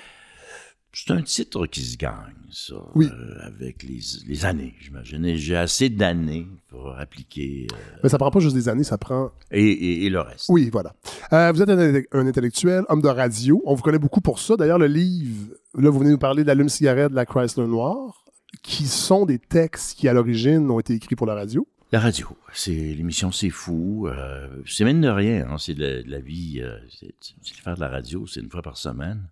[0.93, 3.07] C'est un titre qui se gagne, ça, Oui.
[3.13, 5.37] euh, avec les, les années, j'imagine.
[5.37, 7.69] J'ai assez d'années pour appliquer.
[7.73, 10.47] euh, Mais ça prend pas juste des années, ça prend et, et- et le reste.
[10.49, 10.95] Oui, voilà.
[11.33, 13.63] Euh, vous êtes un, un intellectuel, homme de radio.
[13.67, 14.57] On vous connaît beaucoup pour ça.
[14.57, 18.25] D'ailleurs, le livre, là, vous venez nous parler de l'allume-cigarette de la Chrysler Noire,
[18.63, 21.69] qui sont des textes qui, à l'origine, ont été écrits pour la radio.
[21.93, 24.09] La radio, c'est l'émission C'est fou.
[24.09, 26.61] euh, c'est même de rien, hein, c'est de, la- de la vie.
[26.61, 29.23] euh, c'est c'est faire de la radio, c'est une fois par semaine.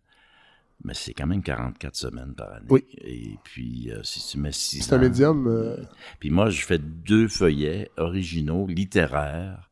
[0.84, 2.66] Mais c'est quand même 44 semaines par année.
[2.70, 2.84] Oui.
[2.98, 5.46] Et puis, euh, si tu mets six C'est un médium.
[5.48, 5.76] euh,
[6.20, 9.70] Puis moi, je fais deux feuillets originaux, littéraires,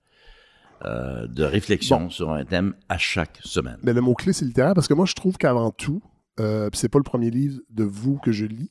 [0.85, 3.79] euh, de réflexion sur un thème à chaque semaine.
[3.83, 6.03] Mais le mot-clé, c'est littéraire, parce que moi, je trouve qu'avant tout,
[6.41, 8.71] euh, c'est pas le premier livre de vous que je lis.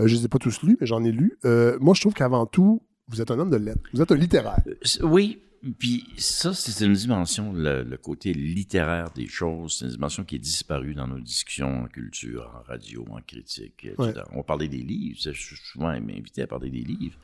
[0.00, 1.38] Euh, je les ai pas tous lus, mais j'en ai lu.
[1.44, 3.80] Euh, moi, je trouve qu'avant tout, vous êtes un homme de lettres.
[3.94, 4.58] Vous êtes un littéraire.
[5.02, 5.40] Oui,
[5.78, 10.36] puis ça, c'est une dimension, le, le côté littéraire des choses, c'est une dimension qui
[10.36, 13.84] est disparue dans nos discussions en culture, en radio, en critique.
[13.84, 13.96] etc.
[13.98, 14.12] Ouais.
[14.32, 17.18] On parlait des livres, je suis souvent invité à parler des livres,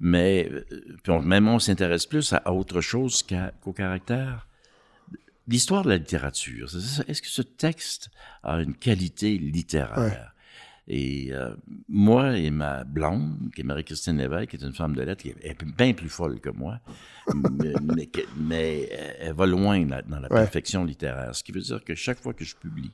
[0.00, 0.64] mais euh,
[1.02, 3.22] puis on- même on s'intéresse plus à, autre chose
[3.60, 4.46] qu'au caractère.
[5.48, 6.68] L'histoire de la littérature,
[7.08, 8.10] est-ce que ce texte
[8.44, 10.32] a une qualité littéraire?
[10.88, 11.54] Et euh,
[11.88, 15.28] moi et ma blonde, qui est Marie-Christine Lévesque, qui est une femme de lettres, qui
[15.28, 16.80] est bien plus folle que moi,
[17.34, 20.40] mais, mais mais elle- elle va loin là- dans la Ouais.
[20.40, 21.34] perfection littéraire.
[21.34, 22.90] Ce qui veut dire que chaque fois que je publie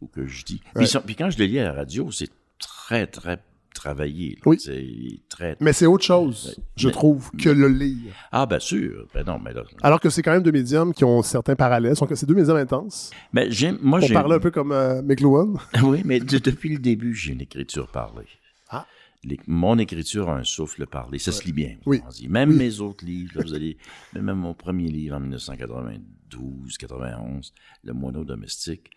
[0.00, 0.60] ou que je dis...
[0.66, 0.82] Ouais.
[0.82, 3.38] Puis, ça- puis quand je le lis à la radio, c'est très, très
[3.74, 4.30] travaillé.
[4.30, 4.42] là.
[4.46, 4.58] Oui.
[4.60, 5.56] C'est très...
[5.60, 8.12] Mais c'est autre chose, je Mais- trouve, que le lire.
[8.30, 9.06] Ah, bien sûr.
[9.14, 9.62] Ben non, mais là...
[9.82, 11.96] Alors que c'est quand même deux médiums qui ont certains parallèles.
[11.96, 13.10] Sont- C'est deux médiums intenses.
[13.32, 13.78] Mais j'aime...
[13.82, 15.54] Moi, On parlait un peu comme euh, McLuhan.
[15.82, 18.26] Oui, mais de- depuis le début, j'ai une écriture parlée.
[18.68, 18.86] Ah.
[19.24, 21.18] Les- mon écriture a un souffle parlé.
[21.18, 21.76] Ça se lit bien.
[21.86, 22.00] Oui.
[22.06, 22.28] on dit.
[22.28, 22.56] Même Oui.
[22.56, 23.76] mes autres livres, là, vous allez,
[24.14, 27.52] même mon premier livre en 1992, 91,
[27.84, 28.90] Le moineau domestique,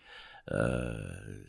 [0.51, 0.93] euh,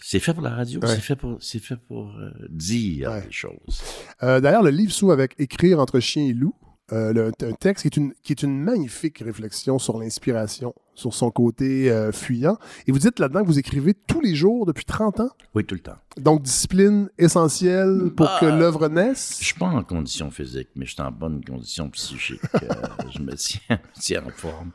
[0.00, 0.80] c'est fait pour la radio.
[0.80, 0.88] Ouais.
[0.88, 3.22] C'est fait pour, c'est fait pour euh, dire Ouais.
[3.26, 3.82] des choses.
[4.22, 6.54] Euh, D'ailleurs, le livre s'ouvre avec Écrire entre chien et loup.
[6.92, 11.32] Le- un texte qui est, une, qui est une magnifique réflexion sur l'inspiration, sur son
[11.32, 12.58] côté fuyant.
[12.86, 15.30] Et vous dites là-dedans que vous écrivez tous les jours depuis 30 ans?
[15.56, 15.96] Oui, tout le temps.
[16.16, 18.56] Donc, discipline essentielle pour que Ah.
[18.56, 19.38] l'œuvre naisse?
[19.40, 22.40] Je suis pas en condition physique, mais je suis en bonne condition psychique.
[23.12, 24.70] Je me tiens, me tiens en forme.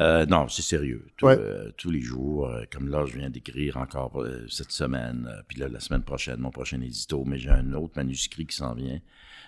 [0.00, 1.06] Euh, non, c'est sérieux.
[1.16, 1.36] Tout- Ouais.
[1.38, 5.68] euh, tous les jours, euh, comme là, je viens d'écrire encore cette semaine, puis là,
[5.68, 8.98] la semaine prochaine, mon prochain édito, mais j'ai un autre manuscrit qui s'en vient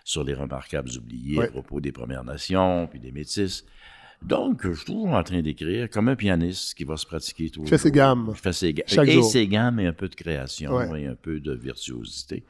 [0.05, 1.47] sur les remarquables oubliés Ouais.
[1.47, 3.65] à propos des Premières Nations, puis des Métis.
[4.21, 7.63] Donc, je suis toujours en train d'écrire comme un pianiste qui va se pratiquer tous
[7.65, 7.95] les Fait ses jours.
[7.97, 8.33] gammes.
[8.37, 8.85] Je fais ses gammes.
[8.89, 9.25] Chaque et jour.
[9.25, 11.03] ses gammes et un peu de création Ouais.
[11.03, 12.45] et un peu de virtuosité.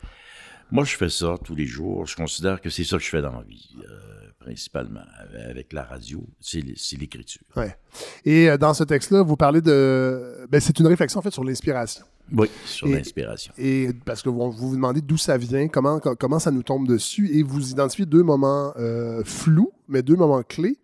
[0.71, 2.07] Moi, je fais ça tous les jours.
[2.07, 5.01] Je considère que c'est ça que je fais dans la vie, euh, principalement,
[5.49, 6.25] avec la radio.
[6.41, 6.63] C'est
[6.99, 7.43] l'écriture.
[7.57, 7.77] Ouais.
[8.25, 10.47] Et euh, dans ce texte-là, vous parlez de.
[10.51, 12.05] Ben, c'est une réflexion en fait sur l'inspiration.
[12.35, 13.53] Oui, sur l'inspiration.
[13.59, 16.63] Et parce que vous vous vous demandez d'où ça vient, comment, co- comment ça nous
[16.63, 20.79] tombe dessus, et vous identifiez deux moments euh, flous, mais deux moments clés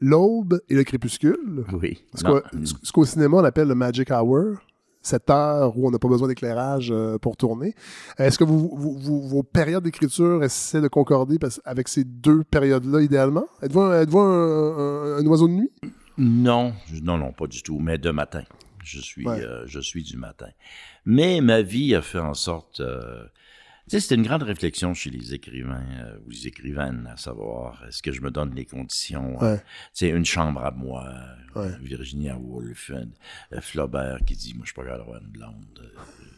[0.00, 1.64] l'aube et le crépuscule.
[1.72, 2.02] Oui.
[2.14, 2.40] Ce Non.
[2.40, 4.56] qu'au- ce qu'au cinéma on appelle le magic hour,
[5.04, 7.74] cette heure où on n'a pas besoin d'éclairage euh, pour tourner.
[8.18, 13.02] Est-ce que vous, vous- vous- vos périodes d'écriture essaient de concorder avec ces deux périodes-là
[13.02, 13.44] idéalement?
[13.62, 15.70] Êtes-vous un, êtes-vous un- un- un oiseau de nuit?
[16.18, 16.72] Non,
[17.02, 18.42] non, non, pas du tout, mais de matin.
[18.82, 19.40] Je suis, Ouais.
[19.40, 20.48] euh, je suis du matin.
[21.04, 22.80] Mais ma vie a fait en sorte...
[23.84, 27.84] tu sais, c'était une grande réflexion chez les écrivains euh, ou les écrivaines, à savoir,
[27.86, 29.40] est-ce que je me donne les conditions?
[29.42, 29.58] euh, Ouais.
[29.58, 31.10] tu sais, une chambre à moi,
[31.54, 31.70] Ouais.
[31.80, 33.04] Virginia Woolf, euh,
[33.52, 35.80] euh, Flaubert qui dit, moi, je suis pas capable d'avoir une blonde.
[35.82, 35.88] euh,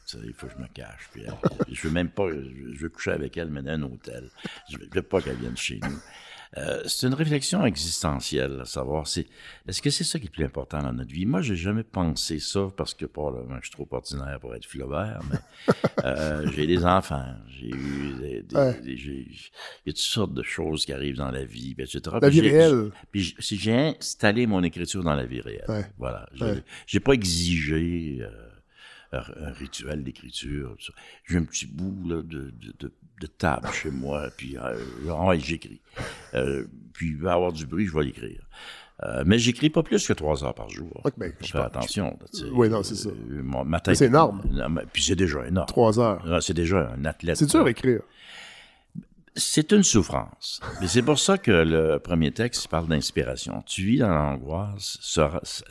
[0.06, 1.08] tu sais, il faut que je me cache.
[1.12, 1.22] Puis,
[1.72, 4.28] je veux même pas, je, veux coucher avec elle, mais dans un hôtel.
[4.70, 5.98] Je veux pas qu'elle vienne chez nous.
[6.58, 9.26] Euh, c'est une réflexion existentielle, à savoir, c'est,
[9.68, 11.26] est-ce que c'est ça qui est le plus important dans notre vie?
[11.26, 15.20] Moi, j'ai jamais pensé ça parce que, probablement, je suis trop ordinaire pour être Flaubert,
[15.30, 15.36] mais
[16.04, 18.80] euh, j'ai des enfants, j'ai eu des, des- Ouais.
[18.80, 22.00] des- j'ai- il y a toutes sortes de choses qui arrivent dans la vie, etc.
[22.22, 22.90] La vie j'ai- réelle.
[23.12, 25.64] Puis si j'ai installé mon écriture dans la vie réelle.
[25.68, 25.84] Ouais.
[25.98, 26.26] Voilà.
[26.34, 26.62] J'ai Ouais.
[26.86, 28.30] j'ai pas exigé euh,
[29.12, 30.76] un, rituel d'écriture.
[31.28, 34.76] J'ai un petit bout là, de, de, de- de table chez moi, puis euh,
[35.38, 35.80] j'écris.
[36.34, 38.46] Euh, puis il va y avoir du bruit, je vais l'écrire.
[39.04, 41.02] Euh, mais j'écris pas plus que trois heures par jour.
[41.18, 42.18] Ben, je fais attention.
[42.52, 43.10] Oui, non, c'est ça.
[43.28, 44.42] Mon- ma Mais tête- c'est énorme.
[44.92, 45.66] Puis c'est déjà énorme.
[45.68, 46.22] Trois heures.
[46.30, 47.36] Ah, C'est déjà un athlète.
[47.36, 48.00] C'est dur à écrire.
[49.38, 50.60] C'est une souffrance.
[50.80, 53.62] Mais c'est pour ça que le premier texte parle d'inspiration.
[53.66, 54.98] Tu vis dans l'angoisse.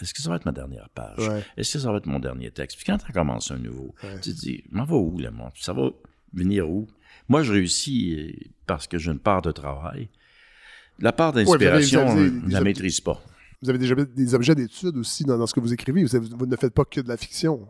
[0.02, 1.18] Est-ce que ça va être ma dernière page?
[1.28, 1.44] Ouais.
[1.58, 2.78] Est-ce que ça va être mon dernier texte?
[2.78, 4.20] Puis quand tu commences un nouveau, Ouais.
[4.22, 5.52] tu te dis, m'en va où, le monde?
[5.60, 5.90] Ça va
[6.34, 6.88] venir où?
[7.28, 10.10] Moi, je réussis euh, parce que j'ai une part de travail.
[11.00, 13.20] La part d'inspiration, ne la maîtrise pas.
[13.62, 16.04] Vous avez déjà des objets d'étude aussi dans, dans ce que vous écrivez.
[16.04, 17.68] Vous, avez- vous ne faites pas que de la fiction.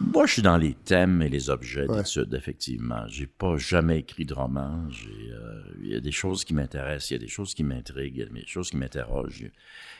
[0.00, 1.98] Moi, je suis dans les thèmes et les objets Ouais.
[1.98, 3.04] d'étude, effectivement.
[3.08, 4.86] J'ai pas jamais écrit de roman.
[5.32, 8.16] Euh, Il y a des choses qui m'intéressent, il y a des choses qui m'intriguent,
[8.16, 9.44] il y a des choses qui m'interrogent.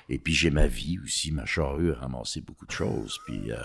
[0.08, 3.18] Et puis, j'ai ma vie aussi, ma charrue a ramassé beaucoup de choses.
[3.26, 3.56] Puis, il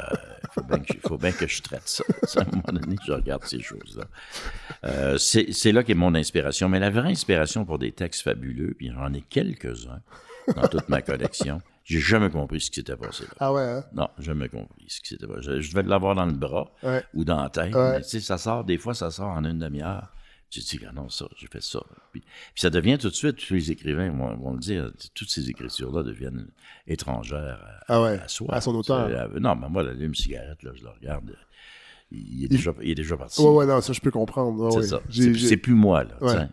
[1.01, 2.03] faut, bien que, je traite ça.
[2.38, 4.05] À un moment donné, je regarde ces choses-là.
[4.85, 6.68] Euh, c'est c'est là qu'est mon inspiration.
[6.68, 10.01] Mais la vraie inspiration pour des textes fabuleux, puis j'en ai quelques-uns
[10.55, 13.34] dans toute ma collection, j'ai jamais compris ce qui s'était passé là.
[13.39, 13.84] Ah ouais, hein?
[13.93, 15.61] Non, jamais compris ce qui s'était passé.
[15.61, 17.03] Je, devais l'avoir dans le bras Ouais.
[17.14, 17.73] ou dans la tête.
[17.76, 17.91] Ouais.
[17.93, 20.10] Mais tu sais, ça sort, des fois, ça sort en une demi-heure.
[20.49, 21.80] Tu te dis, ah non, ça, j'ai fait ça.
[22.11, 22.30] Puis, puis
[22.61, 26.03] ça devient tout de suite, tous les écrivains vont, vont le dire, toutes ces écritures-là
[26.03, 26.47] deviennent
[26.88, 28.53] étrangères à, Ah ouais, à soi.
[28.53, 29.07] à son auteur.
[29.07, 31.35] Euh, non, mais moi, l'allume cigarette, là, je le regarde,
[32.14, 33.41] il est, déjà, il est déjà parti.
[33.41, 34.64] Ouais, ouais, non, ça, je peux comprendre.
[34.65, 35.34] Ouais, c'est ouais.
[35.40, 35.48] ça.
[35.48, 36.11] C'est plus moi, là.
[36.22, 36.48] Ouais.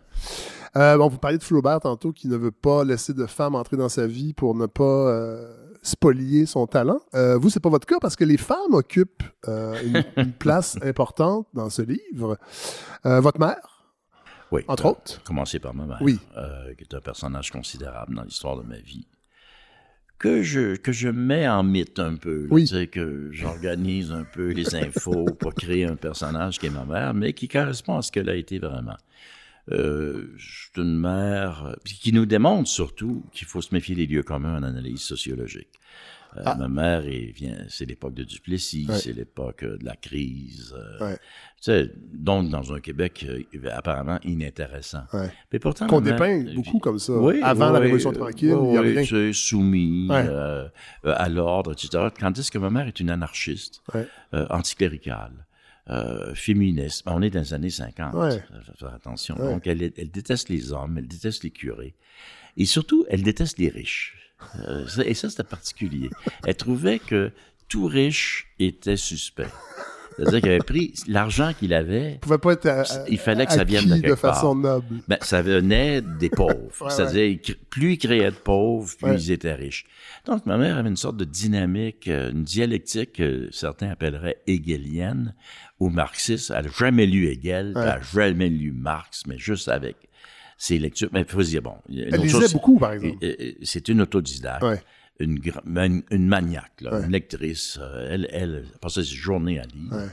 [0.77, 3.77] Euh, bon, vous parliez de Flaubert tantôt qui ne veut pas laisser de femme entrer
[3.77, 7.01] dans sa vie pour ne pas euh, spolier son talent.
[7.13, 10.77] Euh, vous, c'est pas votre cas parce que les femmes occupent euh, une, une place
[10.81, 12.37] importante dans ce livre.
[13.03, 13.83] Votre mère,
[14.51, 14.63] Oui.
[14.67, 15.21] entre autres.
[15.23, 16.19] Commencer par ma mère, Oui.
[16.77, 19.05] qui est un personnage considérable dans l'histoire de ma vie,
[20.21, 22.41] que je, que je mets en mythe un peu.
[22.43, 22.61] là, Oui.
[22.61, 26.85] tu sais, que j'organise un peu les infos pour créer un personnage qui est ma
[26.85, 28.97] mère, mais qui correspond à ce qu'elle a été vraiment.
[29.71, 34.23] Euh, c'est une mère euh, qui nous démontre surtout qu'il faut se méfier des lieux
[34.23, 35.69] communs en analyse sociologique.
[36.37, 36.55] Euh, Ah.
[36.55, 37.03] Ma mère,
[37.69, 38.97] c'est l'époque de Duplessis, Ouais.
[38.97, 40.73] c'est l'époque euh, de la crise.
[40.77, 41.15] euh, Ouais.
[41.15, 41.19] tu
[41.63, 45.03] sais, donc, dans un Québec euh, apparemment inintéressant.
[45.13, 45.29] Ouais.
[45.51, 47.13] Mais pourtant, Qu'on mère- dépeint beaucoup comme ça.
[47.13, 49.03] Oui, Avant la Révolution tranquille, il n'y a oui, rien.
[49.03, 50.07] tu soumis
[51.03, 52.07] à l'ordre, etc.
[52.17, 53.81] Tandis que ma mère est une anarchiste,
[54.49, 55.45] anticléricale,
[55.89, 57.03] euh, féministe?
[57.07, 58.41] On est dans les années 50, Ouais.
[58.79, 59.35] faire attention.
[59.39, 59.51] Ouais.
[59.51, 59.79] Donc, elle
[60.11, 61.95] déteste les hommes, elle déteste les curés.
[62.57, 64.17] Et surtout, elle déteste les riches.
[64.67, 66.09] Euh, et ça, c'était particulier.
[66.45, 67.31] Elle trouvait que
[67.67, 69.47] tout riche était suspect.
[70.17, 72.17] C'est-à-dire qu'il avait pris l'argent qu'il avait.
[72.21, 74.73] pouvait pas être euh, il fallait que ça vienne de quelque de façon part.
[74.73, 74.97] noble.
[75.07, 76.53] Ben, ça venait des pauvres.
[76.81, 77.39] Ouais, C'est-à-dire,
[77.69, 79.15] plus ils créaient de pauvres, plus Ouais.
[79.15, 79.85] ils étaient riches.
[80.25, 85.33] Donc, ma mère avait une sorte de dynamique, euh, une dialectique que certains appelleraient hegelienne
[85.79, 86.51] ou marxiste.
[86.55, 89.95] Elle n'a jamais lu Hegel, elle n'a jamais lu Marx, mais juste avec
[90.63, 91.09] ses lectures.
[91.11, 91.73] Mais il faut se dire, bon.
[91.89, 93.17] Elle lisait chose, beaucoup, par exemple.
[93.63, 94.61] C'est une autodidacte.
[94.63, 94.79] Ouais.
[95.19, 97.05] Une, gra- une, une maniaque, là, Ouais.
[97.05, 97.79] une lectrice.
[97.81, 100.07] Euh, Elle, elle passait ses journées à lire Ouais.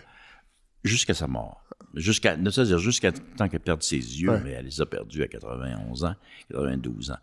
[0.84, 1.62] jusqu'à sa mort.
[1.94, 5.26] Jusqu'à, ne c'est-à-dire jusqu'à temps qu'elle perde ses yeux, mais elle les a perdus à
[5.28, 6.14] 91 ans,
[6.50, 7.16] 92 ans.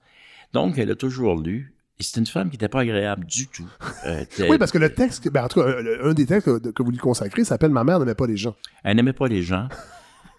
[0.54, 1.74] Donc, elle a toujours lu.
[2.00, 3.68] Et c'est une femme qui n'était pas agréable du tout.
[4.06, 6.70] Était- Oui, parce que le texte, ben, en tout cas, euh, un des textes que,
[6.70, 8.56] que vous lui consacrez s'appelle Ma mère n'aimait pas les gens.
[8.84, 9.68] Elle n'aimait pas les gens.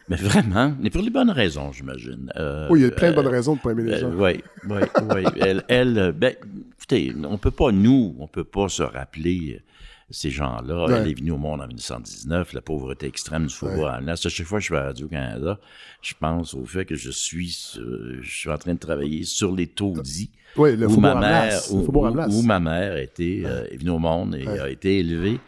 [0.08, 2.32] Mais vraiment, mais pour les bonnes raisons, j'imagine.
[2.36, 4.10] Euh, Oui, il y a plein de bonnes euh, raisons de pas aimer les gens.
[4.12, 4.80] Oui, oui,
[5.14, 5.24] oui.
[5.40, 6.34] Elle, elle, euh, ben,
[6.78, 9.60] écoutez, on peut pas, nous, on peut pas se rappeler
[10.08, 10.86] ces gens-là.
[10.86, 10.94] Ouais.
[11.00, 14.46] Elle est venue au monde en 1919, la pauvreté extrême du faubourg à Là, chaque
[14.46, 15.58] fois que je vais à Radio-Canada,
[16.02, 19.52] je pense au fait que je suis, euh, je suis en train de travailler sur
[19.52, 20.30] les taudis.
[20.56, 23.90] Oui, le où ma à mère, où, à où- ma mère était, euh, est venue
[23.90, 24.60] au monde et Ouais.
[24.60, 25.40] a été élevée.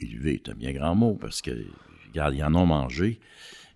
[0.00, 1.50] Élevée est un bien grand mot parce que,
[2.08, 3.18] regarde, ils en ont mangé.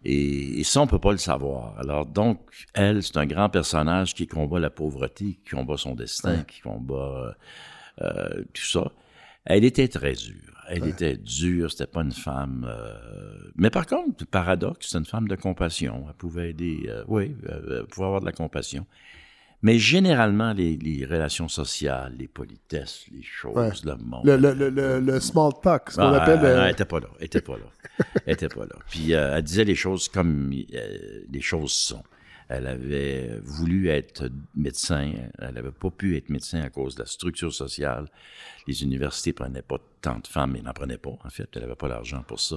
[0.04, 1.78] Et, et ça, on peut pas le savoir.
[1.78, 2.40] Alors, donc,
[2.74, 6.44] elle, c'est un grand personnage qui combat la pauvreté, qui combat son destin, Ouais.
[6.46, 7.34] qui combat
[8.00, 8.92] euh, euh, tout ça.
[9.44, 10.34] Elle était très dure.
[10.68, 12.66] Elle était dure, c'était pas une femme.
[12.68, 12.94] euh,
[13.56, 16.04] Mais par contre, paradoxe, c'est une femme de compassion.
[16.08, 18.86] Elle pouvait aider, euh, oui, euh, elle pouvait avoir de la compassion.
[19.64, 23.70] Mais généralement, les, les relations sociales, les politesses, les choses, Ouais.
[23.84, 24.24] le monde.
[24.24, 26.38] Le, le, le, le, le small talk, ce qu'on Ah, appelle.
[26.44, 27.08] euh, non, elle était pas là.
[27.18, 28.04] Elle était pas là.
[28.26, 28.76] Elle était pas là.
[28.90, 32.02] Puis euh, elle disait les choses comme euh, les choses sont.
[32.48, 35.12] Elle avait voulu être médecin.
[35.38, 38.08] Elle n'avait pas pu être médecin à cause de la structure sociale.
[38.66, 41.48] Les universités prenaient pas tant de femmes, mais n'en prenaient pas, en fait.
[41.54, 42.56] Elle n'avait pas l'argent pour ça.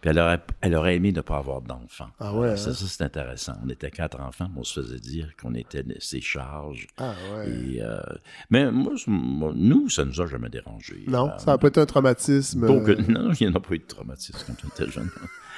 [0.00, 2.10] Puis elle aurait, elle aurait aimé ne pas avoir d'enfants.
[2.20, 2.74] Ah ouais, Ça, hein?
[2.74, 3.54] ça, c'est intéressant.
[3.64, 6.86] On était quatre enfants, mais on se faisait dire qu'on était ses charges.
[6.96, 7.50] Ah ouais.
[7.50, 8.00] Et, euh,
[8.50, 11.04] mais moi, nous, ça nous a jamais dérangé.
[11.08, 12.66] Non, Euh, ça n'a pas été un traumatisme.
[12.66, 15.10] donc, euh, non, il n'y en a pas eu de traumatisme quand on était jeune.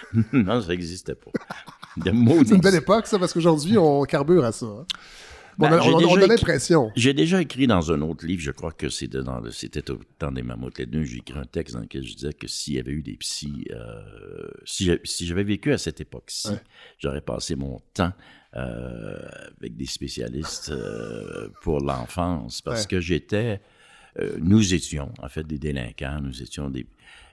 [0.32, 1.31] non, ça n'existait pas.
[2.05, 2.10] C'est
[2.55, 4.66] une belle époque, ça, parce qu'aujourd'hui, on carbure à ça.
[4.66, 4.86] hein.
[5.59, 6.90] Bon, Ben, on on on a l'impression.
[6.97, 9.98] J'ai déjà écrit dans un autre livre, je crois que c'était dans le, c'était au
[10.18, 12.74] temps des mammouths les deux, j'ai écrit un texte dans lequel je disais que s'il
[12.74, 14.01] y avait eu des psys, euh,
[14.64, 14.86] si
[15.27, 16.60] j'avais vécu à cette époque-ci, Ouais.
[16.98, 18.12] j'aurais passé mon temps
[18.56, 19.18] euh,
[19.60, 22.89] avec des spécialistes euh, pour l'enfance parce Ouais.
[22.89, 23.60] que j'étais,
[24.39, 26.86] nous étions en fait des délinquants, nous étions des,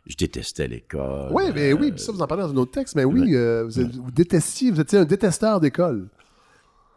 [0.07, 1.29] je détestais l'école.
[1.31, 3.63] Oui, mais oui, euh, ça, vous en parlez dans un autre texte, mais oui, euh,
[3.65, 6.07] vous, êtes- vous détestiez, vous étiez un détesteur d'école.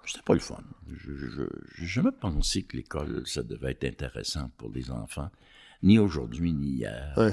[0.07, 0.57] C'était pas le fun.
[0.89, 5.31] Je n'ai jamais pensé que l'école, ça devait être intéressant pour les enfants,
[5.83, 7.13] ni aujourd'hui, ni hier.
[7.17, 7.33] Ouais.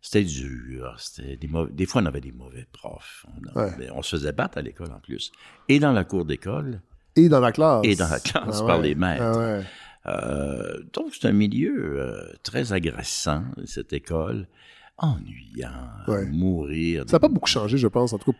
[0.00, 0.94] C'était dur.
[0.98, 3.24] C'était des, mauvais- des fois, on avait des mauvais profs.
[3.54, 4.02] On, Ouais.
[4.02, 5.32] se faisait battre à l'école en plus.
[5.68, 6.80] Et dans la cour d'école,
[7.16, 7.82] Et dans la classe.
[7.84, 9.22] et dans la classe Ah par les maîtres.
[9.22, 9.64] Ah ouais.
[10.06, 14.46] Euh, donc, c'est un milieu euh, très agressant, cette école.
[14.98, 15.68] Ennuyant,
[16.08, 16.26] Ouais.
[16.26, 17.04] mourir.
[17.06, 18.38] Ça n'a pas beaucoup changé, je pense, en tout cas.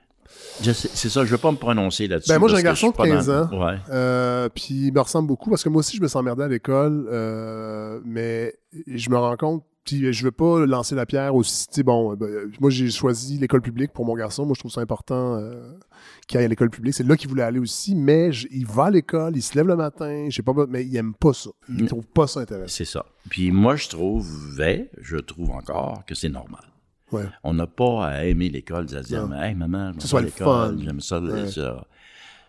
[0.62, 2.30] C'est ça, je ne vais pas me prononcer là-dessus.
[2.30, 3.66] Ben, moi, j'ai un garçon de je suis pas 15 dans- ans.
[3.66, 3.76] Ouais.
[3.90, 6.48] euh, puis il me ressemble beaucoup parce que moi aussi, je me sens emmerdé à
[6.48, 7.06] l'école.
[8.04, 8.54] mais
[8.86, 9.64] je me rends compte.
[9.84, 11.66] Puis je veux pas lancer la pierre aussi.
[11.82, 12.28] Bon, ben,
[12.60, 14.46] moi, j'ai choisi l'école publique pour mon garçon.
[14.46, 15.72] Moi, je trouve ça important euh,
[16.26, 16.94] qu'il aille à l'école publique.
[16.94, 17.94] C'est là qu'il voulait aller aussi.
[17.94, 20.26] Mais il va à l'école, il se lève le matin.
[20.30, 21.50] Je sais pas, mais il aime pas ça.
[21.68, 21.88] Il Mm.
[21.88, 22.74] trouve pas ça intéressant.
[22.74, 23.04] C'est ça.
[23.28, 26.62] Puis moi, je trouvais, je trouve encore que c'est normal.
[27.10, 27.24] Ouais.
[27.44, 30.78] On n'a pas à aimer l'école, à dire, mais, hey maman, je à le l'école,
[30.82, 31.50] j'aime ça, le- Ouais.
[31.50, 31.86] ça.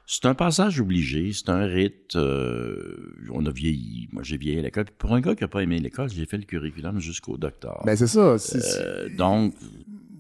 [0.05, 2.15] C'est un passage obligé, c'est un rite.
[2.15, 4.07] euh, on a vieilli.
[4.11, 4.85] Moi, j'ai vieilli à l'école.
[4.97, 7.81] Pour un gars qui n'a pas aimé l'école, j'ai fait le curriculum jusqu'au docteur.
[7.85, 8.35] Ben, c'est ça.
[8.55, 9.53] Euh, donc,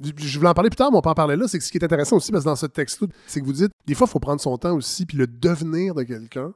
[0.03, 1.47] je voulais en parler plus tard, mais on peut en parler là.
[1.47, 3.53] C'est que ce qui est intéressant aussi, parce que dans ce texte-là, c'est que vous
[3.53, 6.53] dites, des fois, il faut prendre son temps aussi, puis le devenir de quelqu'un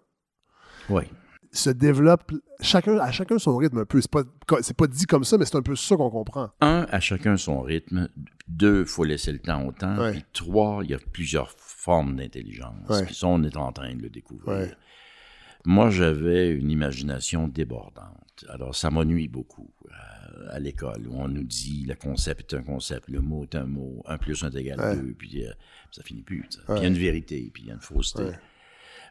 [0.90, 1.04] oui.
[1.52, 4.02] se développe chacun, à chacun son rythme un peu.
[4.02, 4.24] C'est pas,
[4.62, 6.50] c'est pas dit comme ça, mais c'est un peu ça qu'on comprend.
[6.62, 8.10] Un, à chacun son rythme.
[8.48, 9.98] Deux, il faut laisser le temps au temps.
[9.98, 10.12] Ouais.
[10.12, 12.90] Puis trois, il y a plusieurs formes d'intelligence.
[12.90, 13.06] Ouais.
[13.06, 14.58] Puis ça, on est en train de le découvrir.
[14.58, 14.74] Ouais.
[15.66, 18.46] Moi, j'avais une imagination débordante.
[18.48, 19.70] Alors, ça m'ennuie beaucoup
[20.50, 23.66] à l'école, où on nous dit le concept est un concept, le mot est un
[23.66, 24.96] mot, un plus un égal Ouais.
[24.96, 25.52] deux, puis euh,
[25.92, 26.46] ça finit plus.
[26.50, 26.60] ça.
[26.66, 26.80] Puis Ouais.
[26.80, 28.24] il y a une vérité, puis il y a une fausseté.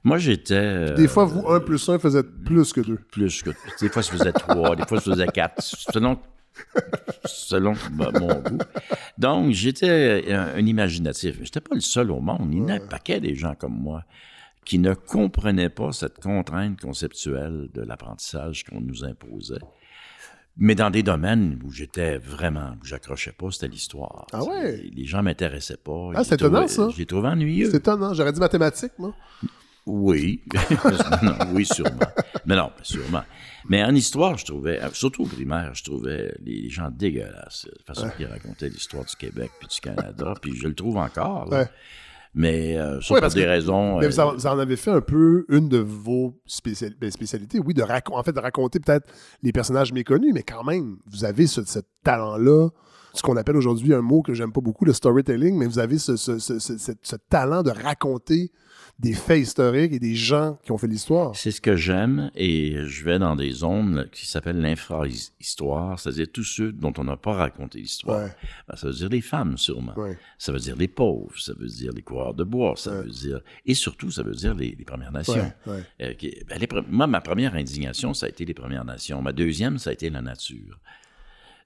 [0.05, 0.55] Moi, j'étais...
[0.55, 2.99] euh, Des fois, vous, un plus un faisait plus que deux.
[3.11, 3.51] plus que.
[3.81, 6.19] Des fois, ça faisait trois, des fois, ça faisait quatre, selon,
[7.25, 8.09] selon mon
[8.41, 8.59] goût.
[9.19, 11.39] Donc, j'étais un, un imaginatif.
[11.43, 12.49] J'étais pas le seul au monde.
[12.53, 14.05] Il y en a un paquet des gens comme moi
[14.65, 19.61] qui ne comprenaient pas cette contrainte conceptuelle de l'apprentissage qu'on nous imposait.
[20.59, 24.27] Mais dans des domaines où j'étais vraiment, où j'accrochais pas, c'était l'histoire.
[24.33, 24.83] Ah ouais?
[24.95, 26.11] Les gens m'intéressaient pas.
[26.15, 26.89] Ah, c'est les étonnant, ça.
[26.93, 27.71] Je les trouvais ennuyeux.
[27.71, 28.15] C'est étonnant.
[28.15, 29.15] J'aurais dit mathématiques, moi.
[29.85, 30.43] Oui.
[31.23, 31.99] Non, oui, sûrement.
[32.47, 33.23] Mais non, sûrement.
[33.69, 37.69] Mais en histoire, je trouvais, surtout au primaire, je trouvais les gens dégueulasses.
[37.87, 40.35] La façon qu'ils racontaient l'histoire du Québec puis du Canada.
[40.41, 41.49] Puis je le trouve encore.
[41.51, 41.61] là.
[41.61, 41.69] Ouais.
[42.39, 43.99] Mais euh, Ouais, pour des que- raisons.
[43.99, 47.11] Mais euh, vous en, vous en avez fait un peu une de vos spécial- ben,
[47.11, 49.09] spécialités, oui, de racon- en fait, de raconter peut-être
[49.43, 51.63] les personnages méconnus, mais quand même, vous avez ce-
[52.05, 52.69] talent-là,
[53.17, 55.99] ce qu'on appelle aujourd'hui un mot que j'aime pas beaucoup, le storytelling, mais vous avez
[55.99, 58.51] ce, ce- ce- ce- ce- ce talent de raconter
[58.99, 61.37] des faits historiques et des gens qui ont fait l'histoire.
[61.37, 66.45] C'est ce que j'aime et je vais dans des zones qui s'appellent l'infra-histoire, c'est-à-dire tous
[66.45, 68.25] ceux dont on n'a pas raconté l'histoire.
[68.25, 68.31] Ouais.
[68.69, 69.93] Ben, ça veut dire les femmes, sûrement.
[69.99, 70.19] Ouais.
[70.39, 73.41] Ça veut dire les pauvres, ça veut dire les coureurs de bois, ça veut dire...
[73.67, 75.53] Et surtout, ça veut dire les, les Premières Nations.
[76.01, 79.21] Euh, qui- ben, les moi, ma première indignation, ça a été les Premières Nations.
[79.23, 80.81] Ma deuxième, ça a été la nature.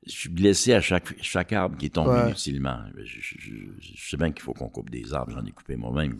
[0.06, 2.24] Je suis blessé à chaque, chaque arbre qui tombe Ouais.
[2.26, 2.78] inutilement.
[2.96, 5.76] Je, je- je- je sais bien qu'il faut qu'on coupe des arbres, j'en ai coupé
[5.76, 6.16] moi-même.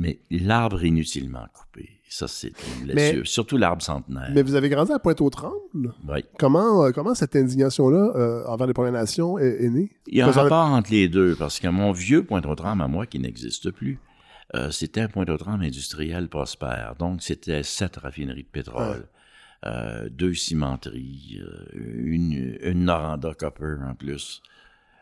[0.00, 3.26] Mais l'arbre inutilement coupé, ça, c'est une Mais- blessure.
[3.26, 4.30] Surtout l'arbre centenaire.
[4.32, 5.92] Mais vous avez grandi à Pointe-aux-Trembles?
[6.08, 6.24] Oui.
[6.38, 9.90] Comment, euh, comment cette indignation-là euh, envers les Premières Nations est, est née?
[10.06, 13.06] Il y a un rapport entre les deux, parce que mon vieux Pointe-aux-Trembles à moi,
[13.06, 13.98] qui n'existe plus,
[14.54, 16.94] euh, c'était un Pointe-aux-Trembles industriel prospère.
[16.96, 19.08] Donc, c'était sept raffineries de pétrole,
[19.66, 24.42] euh, deux cimenteries, euh, une, une Noranda Copper en plus.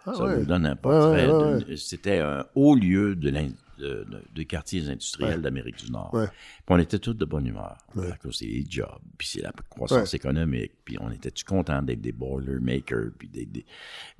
[0.06, 0.36] Ah Ça ouais.
[0.38, 1.28] vous donne un portrait.
[1.28, 3.30] ouais, C'était un haut lieu de
[3.78, 4.06] de-
[4.44, 5.42] quartiers industriels Ouais.
[5.42, 6.12] d'Amérique du Nord.
[6.14, 6.26] Ouais.
[6.26, 8.10] Puis on était tous de bonne humeur, Ouais.
[8.10, 8.88] à cause des jobs,
[9.18, 13.28] puis c'est la croissance économique, puis on était tous contents d'être des boiler makers, puis
[13.28, 13.64] des, des,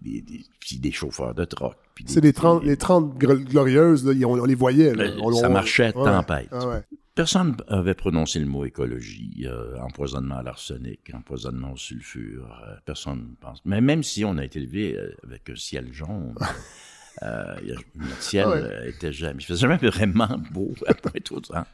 [0.00, 4.12] des, des- puis des chauffeurs de des- C'est les 30, les 30 gr- glorieuses, là,
[4.26, 4.94] on, on les voyait.
[4.94, 5.04] là.
[5.04, 6.52] Euh, On- ça on- marchait tempête.
[6.52, 6.82] ouais.
[7.14, 12.46] Personne avait prononcé le mot écologie, euh, empoisonnement à l'arsenic, empoisonnement au sulfure.
[12.68, 13.62] euh, personne ne pense.
[13.64, 16.34] Mais même si on a été élevé avec un ciel jaune,
[17.22, 17.56] euh,
[17.94, 18.60] notre ciel Ah ouais.
[18.62, 21.66] euh, était jamais, il faisait jamais vraiment beau à Pointe-aux-Trembles.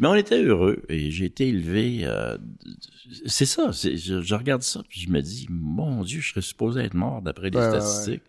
[0.00, 2.00] Mais on était heureux et j'ai été élevé.
[2.04, 2.38] euh,
[3.26, 6.80] c'est ça, je, je regarde ça puis je me dis, mon Dieu, je serais supposé
[6.82, 7.80] être mort d'après les Ouais, ouais, ouais.
[7.80, 8.22] statistiques.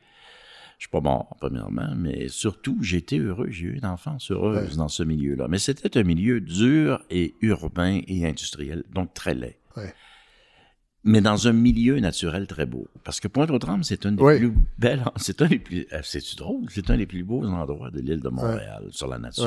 [0.77, 3.47] Je suis pas mort, premièrement, mais surtout, j'ai été heureux.
[3.49, 5.49] J'ai eu une enfance heureuse dans ce milieu-là.
[5.49, 9.57] Mais c'était un milieu dur et urbain et industriel, donc très laid.
[11.05, 12.87] Mais dans un milieu naturel très beau.
[13.05, 16.65] Parce que Pointe-aux-Trembles, c'est un des plus belles, c'est un des plus, euh, c'est drôle,
[16.69, 19.45] c'est un des plus beaux endroits de l'île de Montréal, sur la nature.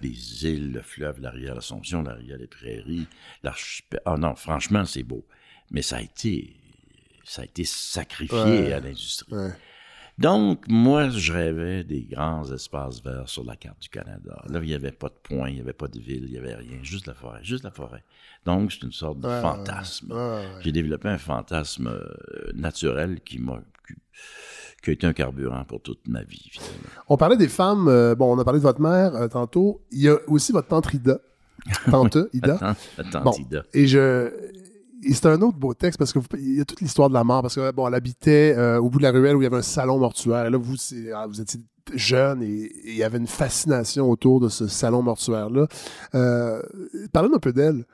[0.00, 3.06] Les îles, le fleuve, la rivière Assomption, la rivière des Prairies,
[3.42, 4.00] l'archipel.
[4.04, 5.24] Ah non, franchement, c'est beau.
[5.72, 6.54] Mais ça a été,
[7.24, 9.34] ça a été sacrifié à l'industrie.
[10.18, 14.42] Donc, moi, je rêvais des grands espaces verts sur la carte du Canada.
[14.48, 16.38] Là, il n'y avait pas de point, il n'y avait pas de ville, il n'y
[16.38, 18.02] avait rien, juste la forêt, juste la forêt.
[18.44, 20.10] Donc, c'est une sorte de Ouais, fantasme.
[20.12, 20.44] ouais, ouais.
[20.62, 23.60] J'ai développé un fantasme euh, naturel qui m'a
[24.82, 26.88] qui, a été un carburant pour toute ma vie, finalement.
[27.08, 27.88] On parlait des femmes.
[27.88, 29.82] euh, bon, on a parlé de votre mère euh, tantôt.
[29.92, 31.18] Il y a aussi votre tante Rida.
[31.90, 32.54] Tante Ida.
[32.54, 33.64] Attends, attends, Bon, Ida.
[33.74, 34.30] Et je.
[35.04, 37.14] Et c'est un autre beau texte parce que vous- il y a toute l'histoire de
[37.14, 39.44] la mort parce que bon, elle habitait euh, au bout de la ruelle où il
[39.44, 40.46] y avait un salon mortuaire.
[40.46, 40.74] Et là, vous,
[41.14, 41.60] ah, vous étiez
[41.94, 45.66] jeune et, et il y avait une fascination autour de ce salon mortuaire là.
[46.14, 46.62] Euh,
[47.12, 47.84] parlez un peu d'elle.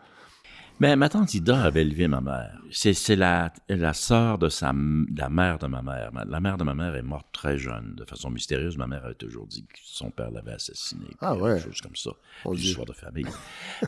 [0.80, 2.60] Ben, ma tante Ida avait élevé ma mère.
[2.72, 6.10] C'est, la, la sœur de sa, de la mère de ma mère.
[6.26, 8.76] La mère de ma mère est morte très jeune, de façon mystérieuse.
[8.76, 11.06] Ma mère a toujours dit que son père l'avait assassinée.
[11.20, 11.54] Ah ouais.
[11.54, 12.10] Des choses comme ça.
[12.46, 12.54] Dieu.
[12.70, 13.26] histoires de famille.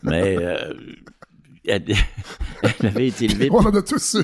[0.05, 0.73] Mais euh,
[1.67, 1.85] elle,
[2.81, 3.49] elle avait été élevée.
[3.51, 4.17] On en a tous,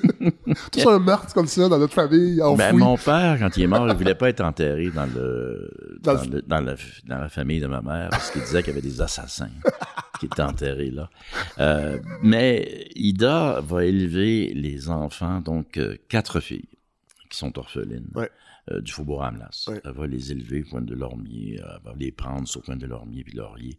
[0.72, 2.40] tous un meurtre comme ça dans notre famille.
[2.56, 6.14] Ben, mon père, quand il est mort, il voulait pas être enterré dans le Dans
[6.14, 6.74] dans, le- dans la,
[7.06, 9.50] dans la famille de ma mère parce qu'il disait qu'il y avait des assassins
[10.20, 11.10] qui étaient enterrés là.
[11.58, 16.68] Euh, mais Ida va élever les enfants, donc euh, quatre filles
[17.30, 18.08] qui sont orphelines.
[18.14, 18.30] Ouais.
[18.70, 19.24] euh, du Faubourg.
[19.68, 19.80] Ouais.
[19.84, 22.76] Elle va les élever au coin de Lormier, elle va les prendre sur le coin
[22.76, 23.76] de Lormier puis Laurier.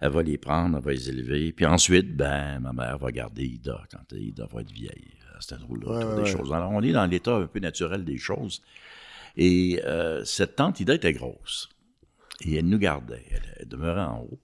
[0.00, 1.52] Elle va les prendre, elle va les élever.
[1.52, 5.12] Puis ensuite, ben, ma mère va garder Ida quand Ida va être vieille.
[5.40, 6.52] C'est un drôle Ouais, ouais, des choses.
[6.52, 8.62] Alors, on est dans l'état un peu naturel des choses.
[9.36, 11.68] Et euh, cette tante Ida était grosse.
[12.42, 13.24] Et elle nous gardait.
[13.30, 14.38] Elle, elle demeurait en haut.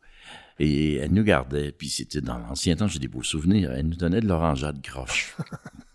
[0.58, 1.72] Et elle nous gardait.
[1.72, 3.72] Puis c'était dans l'ancien temps, j'ai des beaux souvenirs.
[3.72, 5.34] Elle nous donnait de l'orangeade croche.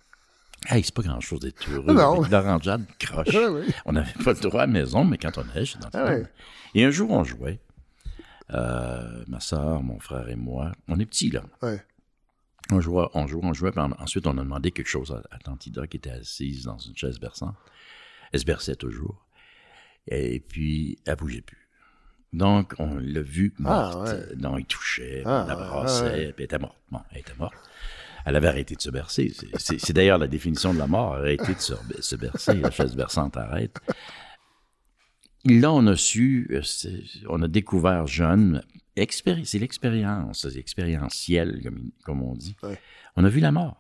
[0.70, 2.20] hey, c'est pas grand-chose d'être heureux non.
[2.20, 3.36] avec l'orangeade croche.
[3.86, 6.28] On n'avait pas le droit à la maison, mais quand on allait notre Ah femme.
[6.74, 7.60] Et un jour, on jouait.
[8.52, 10.72] Euh, ma soeur, mon frère et moi.
[10.88, 11.44] On est petits, là.
[11.62, 11.82] Ouais.
[12.72, 13.72] On jouait, on jouait, on jouait.
[13.72, 16.64] puis en- ensuite, on a demandé quelque chose à, à Tante Ida qui était assise
[16.66, 17.56] dans une chaise berçante.
[18.32, 19.26] Elle se berçait toujours.
[20.08, 21.70] Et puis, elle bougeait plus.
[22.34, 24.08] Donc, on l'a vue morte.
[24.08, 24.36] Ah, ouais.
[24.36, 26.26] Donc, il touchait, Ah, on la ouais, brassait, ouais.
[26.34, 26.76] puis elle était morte.
[26.92, 27.56] Bon, elle était morte.
[28.26, 29.32] Elle avait arrêté de se bercer.
[29.58, 32.56] C'est d'ailleurs la définition de la mort, arrêter de se, se bercer.
[32.56, 33.78] La chaise berçante arrête.
[35.46, 36.62] Là, on a su, euh,
[37.30, 38.64] on a découvert jeune,
[39.44, 42.56] c'est l'expérience, c'est expérientiel, comme, comme on dit.
[42.64, 42.80] Ouais.
[43.16, 43.78] On a vu la mort.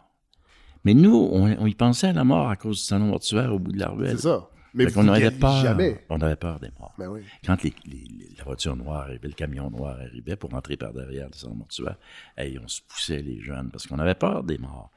[0.83, 3.57] Mais nous, on, on y pensait à la mort à cause du salon mortuaire au
[3.59, 4.17] bout de la ruelle.
[4.17, 4.49] C'est ça.
[4.75, 5.61] Mais qu'on avait peur.
[5.63, 6.05] jamais.
[6.09, 6.93] On avait peur des morts.
[6.99, 7.21] Ben oui.
[7.45, 10.93] Quand les- les- les- la voiture noire arrivait, le camion noir arrivait pour rentrer par
[10.93, 11.95] derrière le salon mortuaire,
[12.37, 14.91] hey, on se poussait les jeunes parce qu'on avait peur des morts.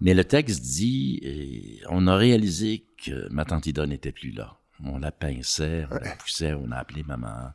[0.00, 4.56] Mais le texte dit, on a réalisé que ma tante Ida n'était plus là.
[4.84, 7.52] On la pinçait, on la poussait, on a appelé maman.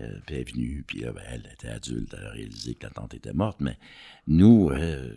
[0.00, 2.90] Euh, puis elle est venue, puis ben, elle était adulte, elle a réalisé que la
[2.90, 3.60] tante était morte.
[3.60, 3.78] Mais
[4.26, 5.14] nous, euh,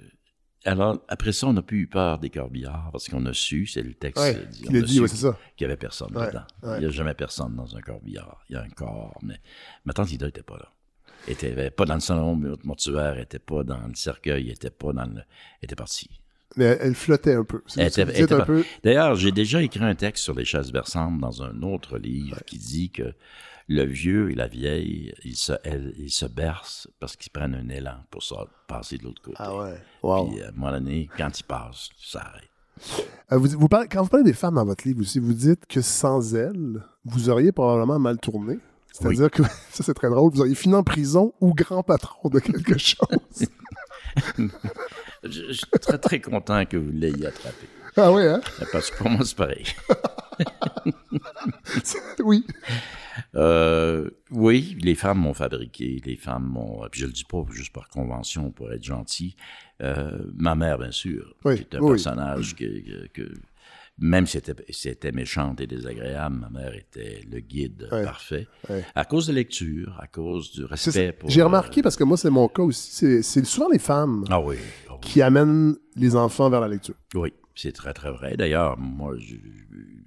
[0.65, 3.81] alors après ça, on n'a plus eu peur des corbillards parce qu'on a su, c'est
[3.81, 5.37] le texte Ouais, dit, qu'il on a dit, ouais, ça.
[5.55, 6.45] qu'il n'y avait personne Ouais, dedans.
[6.75, 8.43] Il n'y a jamais personne dans un corbillard.
[8.49, 9.39] Il y a un corps, mais
[9.85, 10.71] ma tante Ida n'était pas là.
[11.25, 14.69] Elle était pas dans le salon mortuaire, elle n'était pas dans le cercueil, elle n'était
[14.69, 15.21] pas dans le...
[15.61, 16.21] Elle était partie.
[16.57, 17.61] Mais elle, elle flottait un peu.
[18.45, 18.63] Peu.
[18.84, 22.57] D'ailleurs, j'ai déjà écrit un texte sur les chaises berçantes dans un autre livre qui
[22.57, 23.13] dit que
[23.69, 27.67] le vieux et la vieille, ils se, elles- ils se bercent parce qu'ils prennent un
[27.69, 29.35] élan pour ça, passer de l'autre côté.
[29.39, 29.75] Ah ouais.
[30.03, 30.29] Wow.
[30.31, 32.49] Puis à un moment donné, quand ils passent, ça arrête.
[33.31, 35.65] Euh, vous, vous parlez- quand vous parlez des femmes dans votre livre aussi, vous dites
[35.67, 38.57] que sans elles, vous auriez probablement mal tourné.
[38.93, 42.39] C'est-à-dire que, ça c'est très drôle, vous auriez fini en prison ou grand patron de
[42.39, 43.47] quelque chose.
[45.23, 47.68] Je, je suis très, très content que vous l'ayez attrapé.
[47.95, 48.41] Ah ouais, hein?
[48.72, 49.65] Parce que pour moi, c'est pareil.
[52.23, 52.45] oui.
[53.35, 56.88] Euh, oui, les femmes m'ont fabriqué, les femmes m'ont.
[56.91, 59.35] Puis je le dis pas juste par convention pour être gentil.
[59.81, 61.91] Euh, ma mère, bien sûr, Oui, qui est un oui.
[61.94, 63.34] personnage que-
[63.99, 67.87] même si elle était, si elle était méchante et désagréable, ma mère était le guide
[67.91, 68.47] Ouais, parfait.
[68.69, 68.85] ouais.
[68.95, 71.29] À cause de lecture, à cause du respect pour.
[71.29, 74.57] J'ai remarqué, parce que moi c'est mon cas aussi, c'est- souvent les femmes Ah oui.
[75.01, 76.95] qui amènent les enfants vers la lecture.
[77.15, 78.37] Oui, c'est très, très vrai.
[78.37, 79.35] D'ailleurs, moi, je-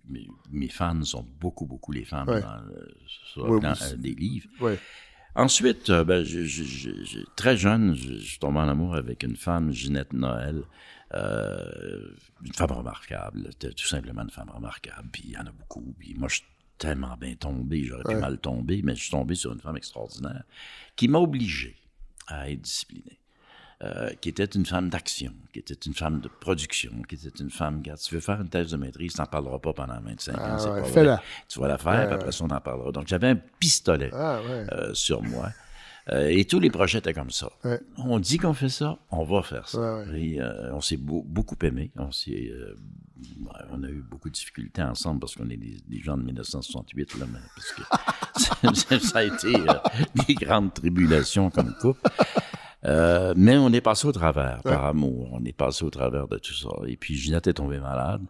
[0.09, 2.41] mes, mes fans sont beaucoup, beaucoup les femmes Ouais.
[2.41, 2.95] dans le-
[3.33, 4.49] sur euh, des livres.
[5.37, 9.37] Ensuite, euh, ben, je- je- très jeune, je, je suis tombé en amour avec une
[9.37, 10.63] femme, Ginette Noël.
[11.15, 12.11] Euh,
[12.45, 15.09] une femme remarquable, tout simplement une femme remarquable.
[15.13, 15.95] Puis il y en a beaucoup.
[15.99, 16.45] Puis moi, je suis
[16.79, 20.45] tellement bien tombé, j'aurais pu mal tomber, mais je suis tombé sur une femme extraordinaire
[20.97, 21.77] qui m'a obligé
[22.29, 23.19] à être discipliné.
[23.83, 27.49] Euh, qui était une femme d'action, qui était une femme de production, qui était une
[27.51, 30.35] femme, regarde, tu veux faire une thèse de maîtrise, tu n'en parleras pas pendant 25
[30.35, 31.17] ans, Ah c'est ouais, pas vrai.
[31.49, 32.93] Tu vas la faire, Ouais, puis après ça, on en parlera.
[32.93, 34.39] Donc, j'avais un pistolet Ah
[34.73, 35.49] euh, sur moi.
[36.13, 37.51] Euh, et tous les projets étaient comme ça.
[37.65, 37.81] Ouais.
[37.99, 39.79] On dit qu'on fait ça, on va faire ça.
[40.05, 41.93] Ouais, Et euh, on s'est beau- beaucoup aimé.
[41.97, 42.75] On, s'est, euh,
[43.71, 47.17] on a eu beaucoup de difficultés ensemble parce qu'on est des, des gens de 1968,
[47.19, 49.53] là, mais parce que ça, a été
[50.27, 52.01] des grandes tribulations comme couple.
[53.37, 55.29] Mais on est passé au travers par amour.
[55.33, 56.71] On est passé au travers de tout ça.
[56.89, 58.23] Et puis Ginette est tombée malade.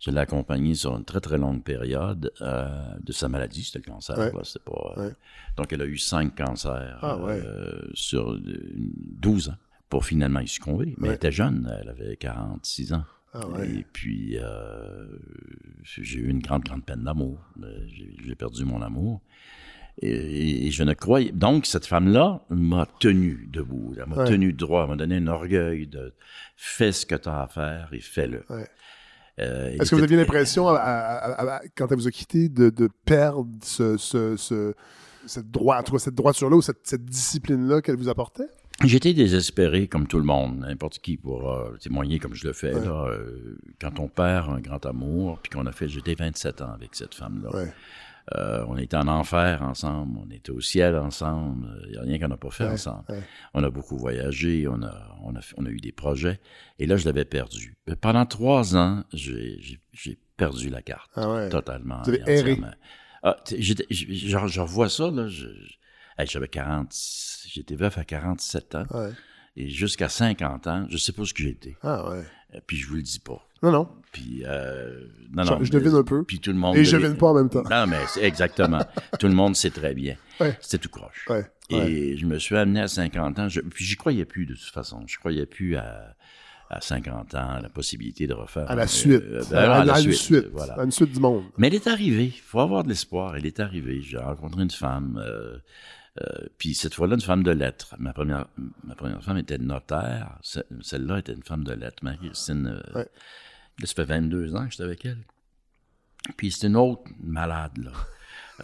[0.00, 2.68] Je l'ai accompagnée sur une très très longue période euh,
[3.02, 4.16] de sa maladie, c'était le cancer.
[4.18, 4.30] Ouais.
[4.30, 5.12] pas, euh, Ouais.
[5.56, 7.40] Donc elle a eu cinq cancers Ah, ouais.
[7.44, 8.40] euh, sur euh,
[8.76, 9.56] 12 ans
[9.88, 10.94] pour finalement y succomber.
[10.98, 13.04] Mais elle était jeune, elle avait 46 ans.
[13.32, 13.40] Ah.
[13.64, 14.36] Et puis
[15.84, 17.38] j'ai eu une grande grande peine d'amour.
[18.24, 19.20] J'ai perdu mon amour.
[20.02, 21.32] Et, et je ne croyais.
[21.32, 23.94] Donc, cette femme-là m'a tenu debout.
[23.96, 24.28] Elle m'a Ouais.
[24.28, 24.86] tenu droit.
[24.86, 26.12] M'a donné un orgueil de
[26.54, 28.44] fais ce que tu as à faire et fais-le.
[28.50, 28.68] Ouais.
[29.38, 30.64] Euh, Est-ce que vous aviez l'impression,
[31.76, 34.74] quand elle vous a quitté, de, de perdre ce, ce- ce-
[35.26, 38.46] cette, droite, cette droiture-là ou cette, cette discipline-là qu'elle vous apportait?
[38.84, 42.74] J'étais désespéré, comme tout le monde, n'importe qui pourra témoigner comme je le fais.
[42.74, 42.84] Ouais.
[42.84, 46.72] Là, euh, quand on perd un grand amour, puis qu'on a fait, j'étais 27 ans
[46.74, 47.54] avec cette femme-là.
[47.56, 47.72] Ouais.
[48.34, 51.68] Euh, on était en enfer ensemble, on était au ciel ensemble.
[51.86, 53.04] Il n'y a rien qu'on n'a pas fait Ouais, ensemble.
[53.08, 53.22] ouais.
[53.54, 56.40] On a beaucoup voyagé, on a, on, a, fait- on a eu des projets.
[56.80, 57.76] Et là, je l'avais perdu.
[57.88, 59.60] Euh, Pendant trois ans, j'ai
[60.36, 61.10] perdu la carte.
[61.14, 61.48] Ah ouais.
[61.50, 62.02] Totalement.
[63.22, 64.06] Ah, j- je,
[64.48, 65.28] je revois ça, là.
[66.24, 66.92] J'avais 40.
[67.48, 68.84] J'étais veuf à 47 ans.
[69.56, 71.76] Et jusqu'à 50 ans, je sais pas ce que j'étais.
[71.82, 72.24] Ah ouais.
[72.54, 73.45] Euh, Puis je vous le dis pas.
[73.62, 73.88] Non, non.
[74.12, 75.00] Puis, euh,
[75.34, 76.24] non, Je- non, je devine un peu.
[76.24, 76.76] Puis tout le monde.
[76.76, 77.62] Et je devine- pas en même temps.
[77.70, 78.80] Non, mais exactement.
[79.20, 80.16] tout le monde sait très bien.
[80.40, 80.56] Ouais.
[80.60, 81.26] C'était tout croche.
[81.28, 83.48] Ouais, Et je me suis amené à 50 ans.
[83.48, 85.02] Je, puis j'y croyais plus de toute façon.
[85.06, 86.14] Je croyais plus à,
[86.70, 88.70] à 50 ans la possibilité de refaire.
[88.70, 89.22] À la suite.
[89.22, 90.48] euh, à, ben, à la à suite, suite.
[90.52, 90.74] Voilà.
[90.74, 91.44] À une suite du monde.
[91.58, 92.26] Mais elle est arrivée.
[92.26, 93.36] Il faut avoir de l'espoir.
[93.36, 94.00] Elle est arrivée.
[94.02, 95.20] J'ai rencontré une femme.
[95.24, 95.58] euh,
[96.22, 97.94] euh, puis cette fois-là, une femme de lettres.
[97.98, 98.46] Ma première,
[98.84, 100.38] ma première femme était notaire.
[100.42, 102.02] Ce- Celle-là était une femme de lettres.
[102.02, 102.80] Marie-Christine.
[102.94, 103.06] Ouais.
[103.80, 105.18] Là, ça fait 22 ans que j'étais avec elle.
[106.36, 107.92] Puis c'est une autre malade, là.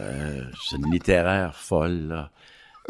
[0.01, 2.31] Euh, c'est une littéraire folle, là.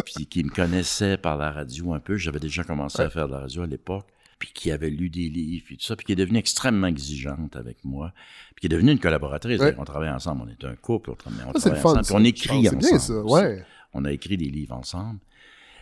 [0.05, 2.17] Puis qui me connaissait par la radio un peu.
[2.17, 4.07] J'avais déjà commencé à faire de la radio à l'époque.
[4.39, 5.95] Puis qui avait lu des livres, puis tout ça.
[5.95, 8.11] Puis qui est devenue extrêmement exigeante avec moi.
[8.55, 9.59] Puis qui est devenue une collaboratrice.
[9.61, 9.75] Ouais.
[9.77, 10.41] On travaillait ensemble.
[10.45, 11.11] On était un couple.
[11.11, 12.05] On, tra- mais on Ah, c'est le travaillait fun, ensemble.
[12.05, 12.77] Puis on écrit ensemble.
[12.81, 13.33] bien, ça, aussi.
[13.33, 13.65] ouais.
[13.93, 15.19] On a écrit des livres ensemble.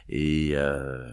[0.09, 1.07] Et euh,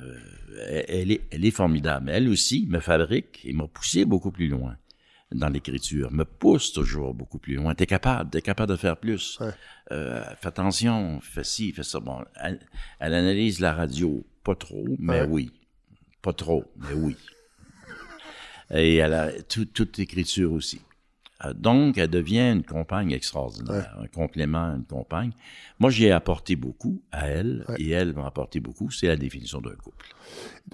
[0.89, 2.11] elle est, elle est formidable.
[2.11, 4.77] Elle aussi me fabrique et m'a poussé beaucoup plus loin
[5.33, 7.75] dans l'écriture, me pousse toujours beaucoup plus loin.
[7.75, 9.39] T'es capable, t'es capable de faire plus.
[9.41, 9.51] Ouais.
[9.93, 12.01] Euh, fais attention, fais ci, fais ça.
[12.01, 12.61] Bon, elle,
[13.01, 15.27] elle analyse la radio, pas trop, mais Ouais.
[15.29, 15.51] oui.
[16.23, 17.17] Pas trop, mais oui.
[18.71, 20.81] Et elle a tout- toute l'écriture aussi.
[21.45, 25.31] Euh, Donc, elle devient une compagne extraordinaire, un complément à une compagne.
[25.79, 28.91] Moi, j'y ai apporté beaucoup à elle, et elle m'a apporté beaucoup.
[28.91, 30.05] C'est la définition d'un couple.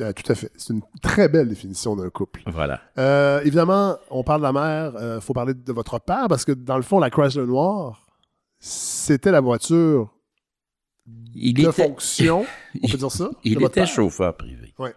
[0.01, 0.51] Euh, tout à fait.
[0.57, 2.43] C'est une très belle définition d'un couple.
[2.47, 2.81] Voilà.
[2.99, 6.53] Euh, évidemment, on parle de la mère, il faut parler de votre père, parce que
[6.53, 8.07] dans le fond, la Chrysler Noire,
[8.59, 10.11] c'était la voiture
[11.35, 12.47] Il de était- fonction,
[12.83, 13.29] on peut dire ça?
[13.45, 13.87] Il était père.
[13.87, 14.73] chauffeur privé.
[14.79, 14.95] Ouais.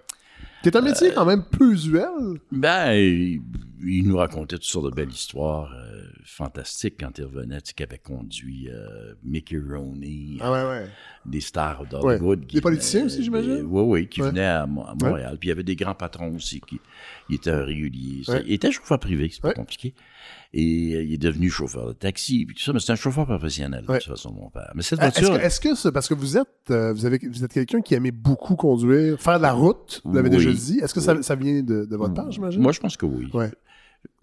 [0.72, 2.40] Qui est un métier quand même peu usuel.
[2.52, 3.42] Ben, il,
[3.86, 7.74] il nous racontait toutes sortes de belles histoires euh, fantastiques quand il revenait, tu sais,
[7.74, 10.88] qu'il avait conduit euh, Mickey Rooney, Ah ouais, ouais.
[11.26, 12.40] des stars d'Hollywood.
[12.40, 12.46] Ouais.
[12.54, 13.62] Des politiciens aussi, j'imagine?
[13.66, 15.38] Oui, oui, qui venaient à, Mo- à Montréal.
[15.40, 16.80] Puis il y avait des grands patrons aussi qui
[17.30, 18.24] il était un régulier.
[18.26, 18.44] Ça, Ouais.
[18.46, 19.94] Il était chauffeur privé, c'est pas compliqué.
[20.54, 23.26] Et euh, il est devenu chauffeur de taxi, puis tout ça, mais c'est un chauffeur
[23.26, 24.72] professionnel, de toute façon, mon père.
[24.76, 25.40] Mais cette Euh, Est-ce voiture...
[25.40, 27.94] que, est-ce que c'est parce que vous êtes, euh, vous, avez, vous êtes quelqu'un qui
[27.96, 30.38] aimait beaucoup conduire, faire de la route, vous l'avez Oui.
[30.38, 30.80] déjà dit.
[30.80, 32.62] Est-ce que ça, vient de, de votre père, j'imagine?
[32.62, 33.30] Moi, je pense que oui.
[33.34, 33.52] Ouais.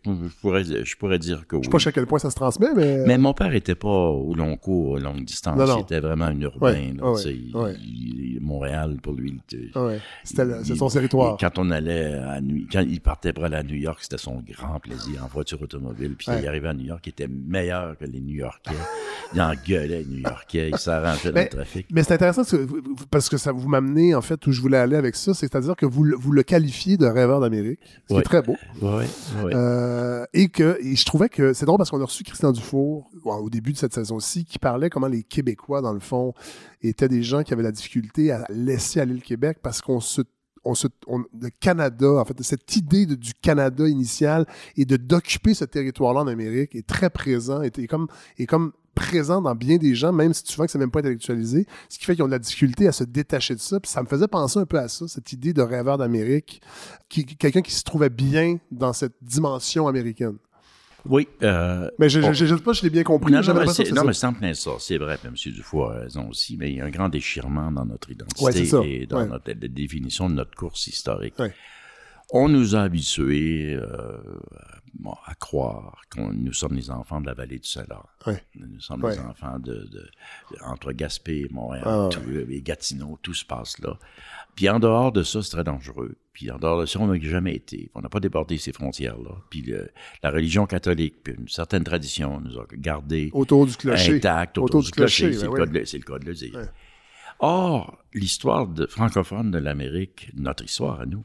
[0.05, 0.11] Je
[0.41, 1.63] pourrais, je pourrais dire que oui.
[1.63, 3.05] Je sais pas jusqu'à quel point ça se transmet, mais.
[3.07, 5.57] Mais mon père était pas au long cours, distances.
[5.59, 5.79] Non, non.
[5.79, 6.73] Il était vraiment un urbain.
[6.73, 7.75] Ouais, là, ouais, tu sais, il- ouais.
[7.83, 9.41] il- Montréal, pour lui,
[9.75, 9.89] Ah.
[10.23, 11.37] C'était c'est son territoire.
[11.41, 14.43] Quand on allait à New quand il partait pour aller à New York, c'était son
[14.47, 16.15] grand plaisir en voiture automobile.
[16.19, 18.71] Puis il arrivait à New York, il était meilleur que les New-Yorkais.
[19.35, 21.87] il engueulait les New-Yorkais, il s'arrangeait dans le trafic.
[21.91, 22.43] mais c'est intéressant
[23.11, 25.87] parce que, ça vous m'amenez en fait où je voulais aller avec ça, c'est-à-dire que
[25.87, 28.21] vous, le- vous le qualifiez de rêveur d'Amérique, ce qui Ouais.
[28.21, 28.57] est très beau.
[28.83, 29.07] Ouais,
[29.43, 29.55] ouais.
[29.55, 29.94] Euh,
[30.33, 33.51] et que et je trouvais que c'est drôle parce qu'on a reçu Christian Dufour au
[33.51, 36.35] début de cette saison-ci qui parlait comment les Québécois, dans le fond,
[36.83, 40.23] étaient des gens qui avaient la difficulté à laisser aller le Québec parce qu'on se
[40.67, 44.47] on se, on- le Canada, en fait, cette idée du Canada initial
[44.79, 48.09] et de d'occuper ce territoire-là en Amérique est très présent, est comme,
[48.39, 51.01] est comme présent dans bien des gens, même si tu vois que c'est même pas
[51.01, 53.81] intellectualisé, ce qui fait qu'ils ont de la difficulté à se détacher de ça.
[53.81, 56.61] Puis ça me faisait penser un peu à ça, cette idée de rêveur d'Amérique,
[57.09, 60.37] qui, quelqu'un qui se trouvait bien dans cette dimension américaine.
[61.07, 61.29] Oui.
[61.43, 63.31] euh, Mais je ne sais pas si je l'ai bien compris.
[63.31, 64.21] Non, non, mais c'est, non, mais ça.
[64.21, 64.71] c'est en plein ça.
[64.79, 65.35] C'est vrai, M.
[65.35, 68.89] Dufour a raison aussi, mais il y a un grand déchirement dans notre identité Ouais,
[68.89, 69.27] et dans Ouais.
[69.27, 71.39] notre la définition de notre course historique.
[71.39, 71.53] Ouais.
[72.31, 74.17] On nous a habitués euh,
[74.99, 78.09] bon, à croire que nous sommes les enfants de la vallée du Saint-Laurent.
[78.57, 79.89] Nous sommes les enfants de,
[80.65, 83.99] entre Gaspé et Montréal, Ah, tout, et Gatineau, tout se passe là.
[84.55, 86.17] Puis en dehors de ça, c'est très dangereux.
[86.33, 87.91] Puis en dehors de ça, on n'a jamais été.
[87.95, 89.37] On n'a pas débordé ces frontières-là.
[89.51, 89.91] Puis le-
[90.23, 94.21] la religion catholique, puis une certaine tradition nous a gardés Autour du clocher.
[94.57, 95.29] autour, du clocher.
[95.31, 95.53] ben c'est, oui.
[95.59, 96.69] le cas de le- cas de le dire.
[97.41, 101.25] Or, l'histoire francophone de l'Amérique, notre histoire à nous,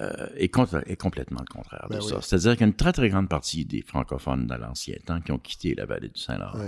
[0.00, 2.16] euh, est, contre- est complètement le contraire de Ben ça.
[2.16, 2.22] oui.
[2.22, 5.32] C'est-à-dire qu'il y a une très, très grande partie des francophones dans l'ancien temps qui
[5.32, 6.66] ont quitté la vallée du Saint-Laurent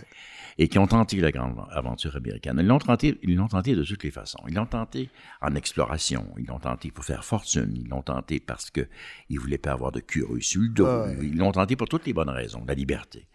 [0.58, 2.56] et qui ont tenté la grande aventure américaine.
[2.60, 4.38] Ils l'ont tenté, ils l'ont tenté de toutes les façons.
[4.46, 5.08] Ils l'ont tenté
[5.40, 8.86] en exploration, ils l'ont tenté pour faire fortune, ils l'ont tenté parce que
[9.30, 12.06] ils voulaient pas avoir de curieux sur le dos, Ah ils l'ont tenté pour toutes
[12.06, 13.26] les bonnes raisons, la liberté.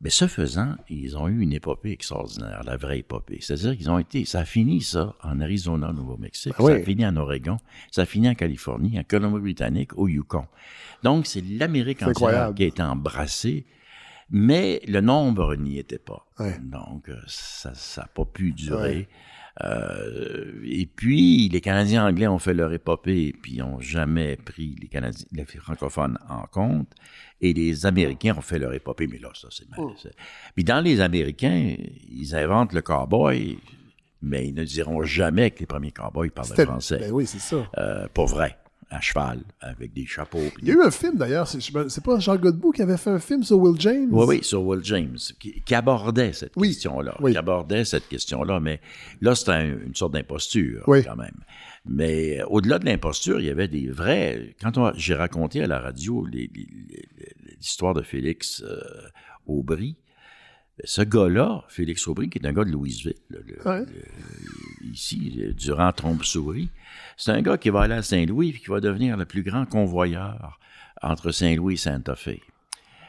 [0.00, 3.38] Mais ce faisant, ils ont eu une épopée extraordinaire, la vraie épopée.
[3.40, 7.06] C'est-à-dire qu'ils ont été, ça a fini ça en Arizona, Nouveau-Mexique, Ah ça a fini
[7.06, 7.56] en Oregon,
[7.90, 10.46] ça a fini en Californie, en Colombie-Britannique, au Yukon.
[11.02, 12.54] Donc c'est l'Amérique entière incroyable.
[12.56, 13.66] qui a été embrassée,
[14.30, 16.26] mais le nombre n'y était pas.
[16.62, 19.08] Donc euh, ça n'a pas pu durer.
[19.62, 24.88] Et puis, les Canadiens anglais ont fait leur épopée et puis n'ont jamais pris les,
[24.88, 26.88] Canadiens, les francophones en compte.
[27.40, 29.80] Et les Américains ont fait leur épopée, mais là, ça, c'est mal.
[29.82, 29.94] Oh.
[30.54, 31.76] Puis dans les Américains,
[32.08, 33.58] ils inventent le cowboy,
[34.22, 36.98] mais ils ne diront jamais que les premiers cowboys C'était- français.
[36.98, 37.68] Ben oui, c'est ça.
[37.78, 38.58] Euh, pas vrai.
[38.96, 40.38] À cheval, avec des chapeaux.
[40.62, 43.18] Il y a eu un film d'ailleurs, c'est pas Jean Godbout qui avait fait un
[43.18, 44.08] film sur Will James?
[44.12, 47.16] Oui, oui, sur Will James, qui, qui abordait cette Oui, question-là.
[47.20, 47.32] oui.
[47.32, 48.80] Qui abordait cette question-là, mais
[49.20, 51.02] là, c'était un- une sorte d'imposture, Oui.
[51.04, 51.34] quand même.
[51.86, 54.54] Mais euh, au-delà de l'imposture, il y avait des vrais.
[54.62, 56.24] Quand j'ai raconté à la radio
[57.58, 58.78] l'histoire de Félix euh,
[59.46, 59.96] Aubry,
[60.82, 63.80] ce gars-là, Félix Aubry, qui est un gars de Louisville, le- le- Ouais.
[63.86, 66.68] le- ici, durant Trompe-Souris,
[67.16, 69.66] c'est un gars qui va aller à Saint-Louis et qui va devenir le plus grand
[69.66, 70.58] convoyeur
[71.02, 72.40] entre Saint-Louis et Santa Fe.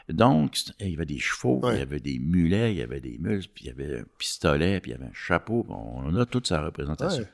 [0.08, 1.74] Donc, c'est- il y avait des chevaux, Ouais.
[1.74, 4.04] il y avait des mulets, il y avait des mules, puis il y avait un
[4.18, 5.66] pistolet, puis il y avait un chapeau.
[5.68, 7.22] On a toute sa représentation.
[7.24, 7.28] Ouais.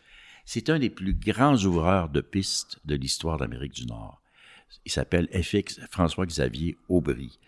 [0.46, 4.20] C'est un des plus grands ouvreurs de pistes de l'histoire d'Amérique du Nord.
[4.86, 7.38] Il s'appelle FX François-Xavier Aubry,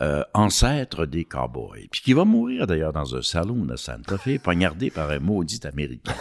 [0.00, 4.38] euh, ancêtre des cowboys, puis qui va mourir d'ailleurs dans un salon à Santa Fe,
[4.42, 6.14] poignardé par un maudit Américain.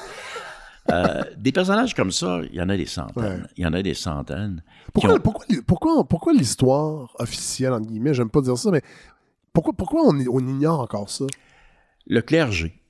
[0.91, 3.23] Euh, des personnages comme ça, il y en a des centaines.
[3.23, 3.47] Ouais.
[3.55, 4.63] Il y en a des centaines.
[4.93, 8.81] Pourquoi, ont- pourquoi, pourquoi, pourquoi l'histoire officielle, entre guillemets, j'aime pas dire ça, mais
[9.53, 11.25] pourquoi, pourquoi on, on ignore encore ça?
[12.07, 12.80] Le clergé.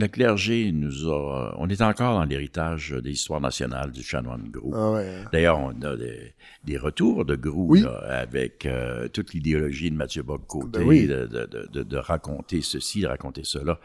[0.00, 1.54] Le clergé nous a.
[1.58, 4.72] On est encore dans l'héritage des histoires nationales du chanoine Grou.
[4.74, 5.18] Ah ouais.
[5.32, 6.32] D'ailleurs, on a des,
[6.64, 7.82] des retours de Grou Oui.
[7.82, 11.06] là, avec euh, toute l'idéologie de Mathieu Bock-Côté, Ben oui.
[11.06, 13.78] de, de- de- de- de raconter ceci, de raconter cela.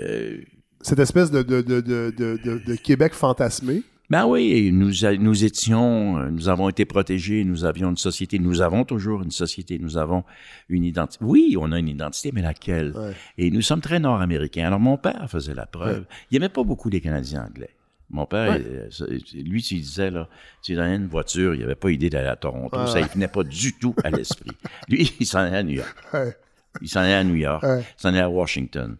[0.00, 0.38] Euh,
[0.82, 3.82] Cette espèce de, de, de, de, de, de- de Québec fantasmé.
[4.08, 8.62] Ben oui, nous, nous étions, euh, nous avons été protégés, nous avions une société, nous
[8.62, 10.22] avons toujours une société, nous avons
[10.68, 11.24] une identité.
[11.24, 12.94] Oui, on a une identité, mais laquelle?
[13.36, 14.66] Et nous sommes très nord-américains.
[14.66, 16.04] Alors, mon père faisait la preuve.
[16.30, 17.70] Il n'aimait pas beaucoup les Canadiens anglais.
[18.08, 18.62] Mon père, Ouais.
[18.64, 20.28] euh, lui, tu lui disais, là,
[20.62, 23.08] tu donnais une voiture, il n'avait pas idée d'aller à Toronto, Ouais, ça ne ouais.
[23.12, 24.52] venait pas du tout à l'esprit.
[24.88, 25.96] Lui, il s'en allait à New York.
[26.14, 26.36] Ouais.
[26.80, 27.80] Il s'en allait à New York, Ouais.
[27.80, 28.96] il s'en allait à Washington.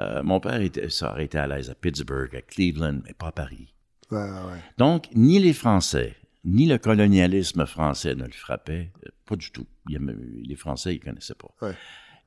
[0.00, 3.28] Euh, mon père était, ça aurait été à l'aise à Pittsburgh, à Cleveland, mais pas
[3.28, 3.72] à Paris.
[4.10, 4.58] Ouais, ouais.
[4.78, 9.66] Donc, ni les Français, ni le colonialisme français ne le frappaient, euh, pas du tout.
[9.88, 9.98] Il
[10.46, 11.54] les Français, ils ne connaissaient pas.
[11.66, 11.74] Ouais.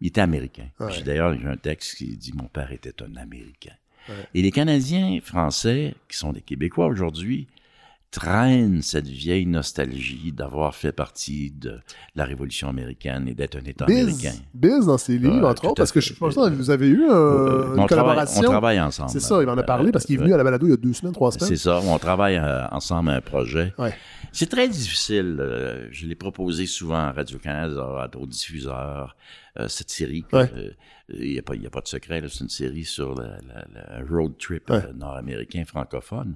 [0.01, 0.67] Il était américain.
[1.05, 3.73] D'ailleurs, j'ai un texte qui dit Mon père était un Américain.
[4.33, 7.47] Et les Canadiens français, qui sont des Québécois aujourd'hui,
[8.13, 11.79] traînent cette vieille nostalgie d'avoir fait partie de
[12.15, 14.33] la Révolution américaine et d'être un État américain.
[14.53, 17.03] Biz, Biz dans ses livres, entre autres, parce que je pense que vous avez eu
[17.05, 18.41] un- Euh, une on travaille- collaboration.
[18.41, 19.09] on travaille ensemble.
[19.09, 20.69] C'est ça, il m'en a parlé parce qu'il est venu Euh, à la balado il
[20.69, 21.49] y a deux semaines, trois semaines.
[21.49, 23.73] C'est ça, on travaille euh, ensemble à un projet.
[23.79, 23.93] Ouais.
[24.31, 25.37] C'est très difficile.
[25.39, 29.15] euh, je l'ai proposé souvent à Radio-Canada, à d'autres diffuseurs,
[29.59, 30.23] euh, cette série.
[30.23, 30.51] que, Ouais.
[30.55, 30.69] euh,
[31.09, 33.35] Il n'y a, pas- a de secret, c'est une série sur la
[34.09, 34.77] road trip Ouais.
[34.77, 36.35] euh, nord-américain francophone.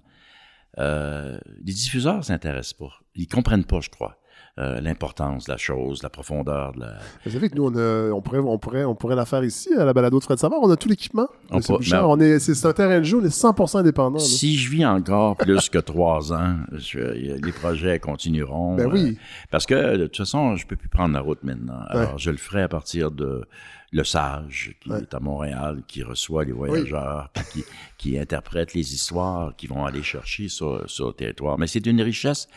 [0.80, 2.99] Euh, les diffuseurs s'intéressent pas.
[3.16, 4.20] Ils comprennent pas, je crois,
[4.60, 6.94] euh, l'importance de la chose, la profondeur de la...
[7.26, 9.70] Vous savez que nous, on, a- on, pourrait, on, pourrait, on pourrait la faire ici,
[9.78, 10.60] à la balado de Fred Savard.
[10.62, 11.28] On a tout l'équipement.
[11.52, 12.08] On peut- Bouchard.
[12.18, 14.18] mais- on est, c'est, un terrain de jeu, on est 100% indépendant.
[14.18, 14.24] là.
[14.24, 18.76] Si je vis encore plus que trois ans, je- les projets continueront.
[18.76, 19.12] Ben oui.
[19.18, 19.22] euh,
[19.52, 21.80] parce que de toute façon, je peux plus prendre la route maintenant.
[21.90, 23.46] Alors, je le ferai à partir de
[23.92, 27.64] Le Sage, qui est à Montréal, qui reçoit les voyageurs, qui,
[27.98, 31.58] qui interprète les histoires qu'ils vont aller chercher sur, sur le territoire.
[31.58, 32.48] Mais c'est d'une richesse,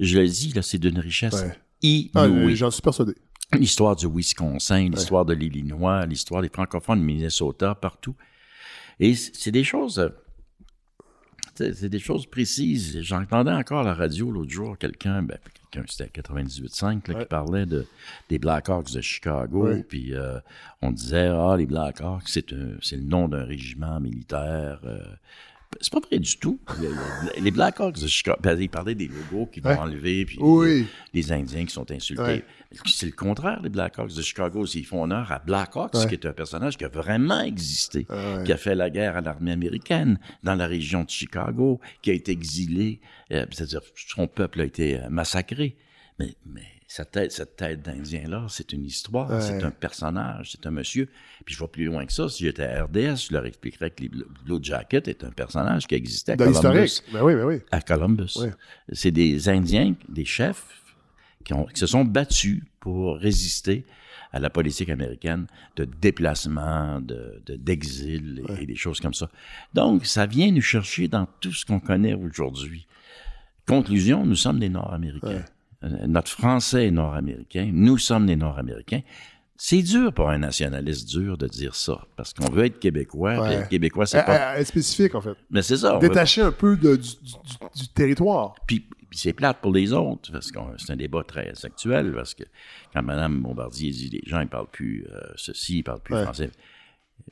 [0.00, 2.10] je le dis, là, c'est d'une richesse Ouais.
[2.14, 2.26] Ah.
[2.54, 3.14] J'en suis persuadé.
[3.52, 8.14] L'histoire du Wisconsin, l'histoire de l'Illinois, l'histoire des francophones du Minnesota, partout.
[9.00, 10.10] Et c'est des choses.
[11.54, 13.00] C'est des choses précises.
[13.00, 15.38] J'entendais encore à la radio l'autre jour quelqu'un, ben,
[15.72, 17.84] quelqu'un c'était à 98.5, là, qui parlait de,
[18.28, 19.66] des Blackhawks de Chicago.
[19.66, 19.82] Ouais.
[19.82, 20.38] Puis euh,
[20.82, 24.80] on disait, ah, les Blackhawks, c'est c'est le nom d'un régiment militaire.
[24.84, 25.00] euh,
[25.80, 26.58] c'est pas vrai du tout.
[26.80, 29.76] Le- le- Les Blackhawks de Chicago, ben, ils parlaient des logos qu'ils vont Ouais.
[29.78, 30.86] enlever, puis Oui.
[31.14, 32.22] les, les Indiens qui sont insultés.
[32.22, 32.44] Ouais.
[32.86, 34.66] C'est le contraire, les Blackhawks de Chicago.
[34.66, 36.06] Ils font honneur à Blackhawks, Ouais.
[36.06, 38.44] qui est un personnage qui a vraiment existé, ouais.
[38.44, 42.14] qui a fait la guerre à l'armée américaine dans la région de Chicago, qui a
[42.14, 43.00] été exilé,
[43.32, 45.76] euh, c'est-à-dire son peuple a été euh, massacré.
[46.18, 49.40] Mais, mais cette tête, cette tête d'Indien-là, c'est une histoire, Ouais.
[49.42, 51.08] c'est un personnage, c'est un monsieur.
[51.44, 52.28] Puis je vais plus loin que ça.
[52.30, 55.86] Si j'étais à RDS, je leur expliquerais que les Blue Blue Jacket est un personnage
[55.86, 57.02] qui existait à Dans Columbus.
[57.12, 57.60] Ben oui, ben oui.
[57.70, 58.36] À Columbus.
[58.40, 58.52] Ouais.
[58.92, 60.64] C'est des Indiens, des chefs,
[61.44, 63.84] qui, ont- qui se sont battus pour résister
[64.32, 65.46] à la politique américaine
[65.76, 69.30] de déplacement, de, de- d'exil et, et des choses comme ça.
[69.74, 72.86] Donc, ça vient nous chercher dans tout ce qu'on connaît aujourd'hui.
[73.66, 75.44] Conclusion, nous sommes des Nord-Américains.
[75.82, 77.70] Notre français est nord-américain.
[77.72, 79.02] Nous sommes des Nord-Américains.
[79.56, 83.40] C'est dur pour un nationaliste dur de dire ça, parce qu'on veut être québécois.
[83.40, 83.54] Ouais.
[83.54, 84.58] être québécois, c'est Elle- pas...
[84.60, 85.34] est spécifique, en fait.
[85.50, 85.94] Mais c'est ça.
[85.98, 88.54] veut- Détacher un peu de- du, du- du territoire.
[88.68, 88.80] puis,
[89.10, 92.44] puis c'est plate pour les autres, parce que c'est un débat très actuel, parce que
[92.92, 96.22] quand Mme Bombardier dit les gens ne parlent plus euh, ceci, ils parlent plus Ouais.
[96.24, 96.50] français,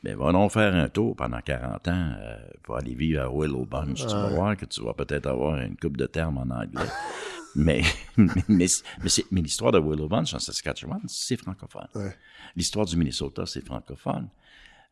[0.02, 4.04] ben va faire un tour pendant 40 ans euh, pour aller vivre à Willow Bunch.
[4.04, 6.82] Tu vas voir que tu vas peut-être avoir une coupe de termes en anglais.
[7.64, 7.82] mais
[8.48, 8.66] mais,
[9.30, 11.88] mais, l'histoire de Willow Bunch en Saskatchewan, c'est francophone.
[11.94, 12.14] Ouais.
[12.54, 14.28] L'histoire du Minnesota, c'est francophone.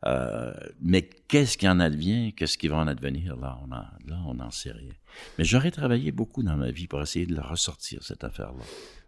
[0.05, 4.19] Euh, mais qu'est-ce qui en advient, qu'est-ce qui va en advenir, là, on en, là,
[4.25, 4.93] on n'en sait rien.
[5.37, 8.63] Mais j'aurais travaillé beaucoup dans ma vie pour essayer de la ressortir, cette affaire-là.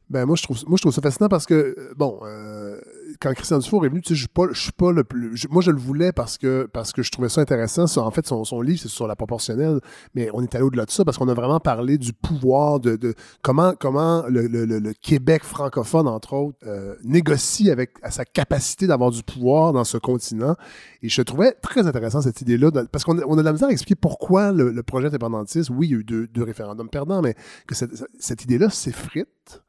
[0.09, 2.79] Ben moi je trouve moi je trouve ça fascinant parce que euh, bon euh,
[3.19, 5.45] quand Christian Dufour est venu tu sais je suis pas je suis pas le plus
[5.49, 7.85] moi je le voulais parce que parce que je trouvais ça intéressant.
[7.97, 9.81] En fait son, son livre c'est sur la proportionnelle
[10.15, 12.95] mais on est allé au-delà de ça parce qu'on a vraiment parlé du pouvoir de,
[12.95, 18.23] de comment comment le, le- le- Québec francophone entre autres euh, négocie avec à sa
[18.23, 20.55] capacité d'avoir du pouvoir dans ce continent.
[21.03, 23.67] Et je trouvais très intéressant cette idée là parce qu'on on a de la misère
[23.67, 26.89] à expliquer pourquoi le, le projet indépendantiste oui il y a eu deux, deux référendums
[26.89, 27.35] perdants mais
[27.67, 29.61] que cette, cette idée là s'effrite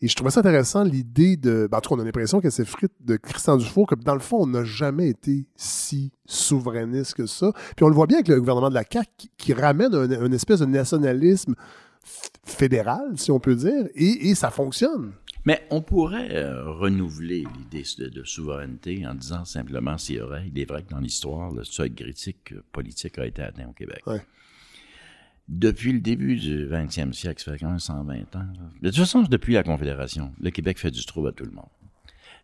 [0.00, 1.68] et je trouvais ça intéressant, l'idée de.
[1.70, 4.14] ben, en tout cas, on a l'impression que c'est frite de Christian Dufour, que dans
[4.14, 7.52] le fond, on n'a jamais été si souverainiste que ça.
[7.76, 10.10] Puis on le voit bien avec le gouvernement de la CAQ qui, qui ramène un,
[10.10, 11.54] un espèce de nationalisme
[12.44, 15.12] fédéral, si on peut dire, et, et ça fonctionne.
[15.46, 20.58] Mais on pourrait euh, renouveler l'idée de, de souveraineté en disant simplement, c'est vrai, il
[20.58, 24.02] est vrai que dans l'histoire, le seuil critique politique a été atteint au Québec.
[24.06, 24.22] Ouais.
[25.48, 28.46] Depuis le début du 20e siècle, ça fait quand même 120 ans.
[28.80, 31.68] De toute façon, depuis la Confédération, le Québec fait du trouble à tout le monde.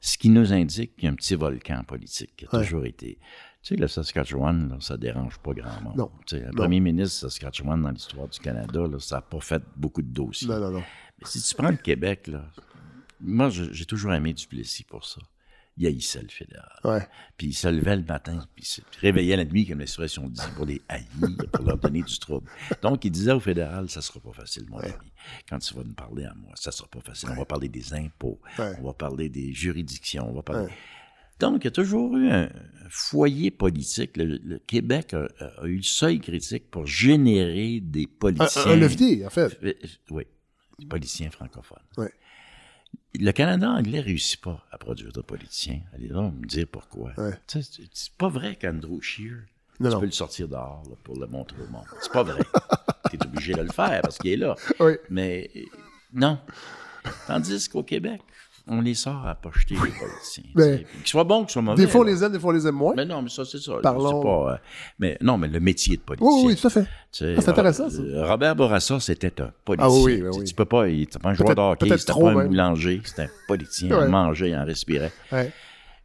[0.03, 2.65] Ce qui nous indique qu'il y a un petit volcan politique qui a Ouais.
[2.65, 3.19] toujours été.
[3.63, 5.97] Tu sais, le Saskatchewan, là, ça dérange pas grand monde.
[5.97, 6.11] Non.
[6.27, 6.53] Tu sais, le Non.
[6.57, 10.09] premier ministre du Saskatchewan dans l'histoire du Canada, là, ça n'a pas fait beaucoup de
[10.09, 10.49] dossiers.
[10.49, 10.83] Non, non, non.
[11.19, 12.51] Mais si tu prends le Québec, là,
[13.21, 15.21] moi, j'ai toujours aimé Duplessis pour ça.
[15.83, 16.79] Il haïssait le fédéral.
[16.85, 17.09] Ouais.
[17.39, 20.43] Puis il se levait le matin, puis il se réveillait la nuit, comme l'expression dit,
[20.55, 21.07] pour les haïr,
[21.55, 22.51] pour leur donner du trouble.
[22.83, 24.93] Donc, il disait au fédéral, ça sera pas facile, mon ami.
[25.49, 27.31] Quand tu vas nous parler à moi, ça sera pas facile.
[27.33, 30.67] On va parler des impôts, on va parler des juridictions, on va parler...
[30.67, 30.75] Ouais.
[31.39, 32.51] Donc, il y a toujours eu un
[32.91, 34.19] foyer politique.
[34.19, 35.29] Le, le Québec a,
[35.63, 38.67] a eu le seuil critique pour générer des Un, politiciens...
[38.67, 39.59] un levier, en fait.
[40.11, 40.25] Oui,
[40.79, 41.79] des politiciens francophones.
[43.19, 45.81] Le Canada anglais réussit pas à produire de politiciens.
[45.95, 47.13] Allez là me dire pourquoi.
[47.17, 47.33] Ouais.
[47.49, 49.39] C'est pas vrai qu'Andrew Scheer,
[49.81, 50.01] Non, tu non.
[50.01, 51.85] peux le sortir dehors là, pour le montrer au monde.
[52.01, 52.43] C'est pas vrai.
[53.11, 54.55] tu es obligé de le faire parce qu'il est là.
[54.79, 54.93] Oui.
[55.09, 55.51] Mais
[56.13, 56.39] non.
[57.27, 58.21] Tandis qu'au Québec,
[58.69, 60.45] on les sort à pocheter les politiciens.
[60.55, 60.79] Ben.
[60.99, 61.85] Qu'ils soient bons, qu'ils soient mauvais.
[61.85, 62.95] Des fois, on les aime, des fois, on les aime moins.
[62.97, 63.73] Mais non, mais ça, c'est ça.
[63.83, 64.57] Parlons- pas, euh,
[64.99, 66.33] mais non, mais le métier de politicien.
[66.39, 66.85] Oui, oui, tout à fait.
[66.87, 67.99] Ah, c'est intéressant, ça.
[68.27, 70.01] Robert Bourassa, c'était un politicien.
[70.01, 70.45] Ah oui, oui, Tu- oui.
[70.45, 72.35] Tu peux pas, il était pas un joueur Peut-être- de hockey, peut-être c'était pas un
[72.35, 72.49] même.
[72.49, 73.97] boulanger, c'était un politicien.
[73.99, 74.05] Ouais.
[74.05, 75.13] Il mangeait, il en respirait.
[75.33, 75.53] Ouais.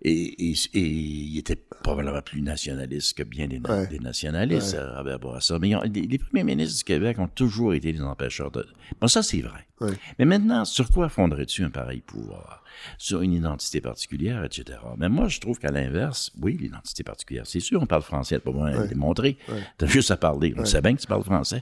[0.02, 3.88] Et, et- et il était probablement plus nationaliste que bien des, na- Ouais.
[3.88, 4.80] des nationalistes, Ouais.
[4.80, 5.58] euh, Robert Bourassa.
[5.58, 8.68] Mais ont- les, les premiers ministres du Québec ont toujours été des empêcheurs de...
[9.02, 9.66] Bon, ça, c'est vrai.
[9.82, 9.94] Ouais.
[10.20, 12.64] Mais maintenant, sur quoi fonderais-tu un pareil pouvoir?
[12.98, 14.78] Sur une identité particulière, etc.
[14.98, 18.52] Mais moi, je trouve qu'à l'inverse, oui, l'identité particulière, c'est sûr, on parle français, pas
[18.52, 19.38] besoin de démontrer.
[19.48, 19.64] Ouais.
[19.78, 20.54] T'as juste à parler.
[20.58, 21.62] On sait bien que tu parles français.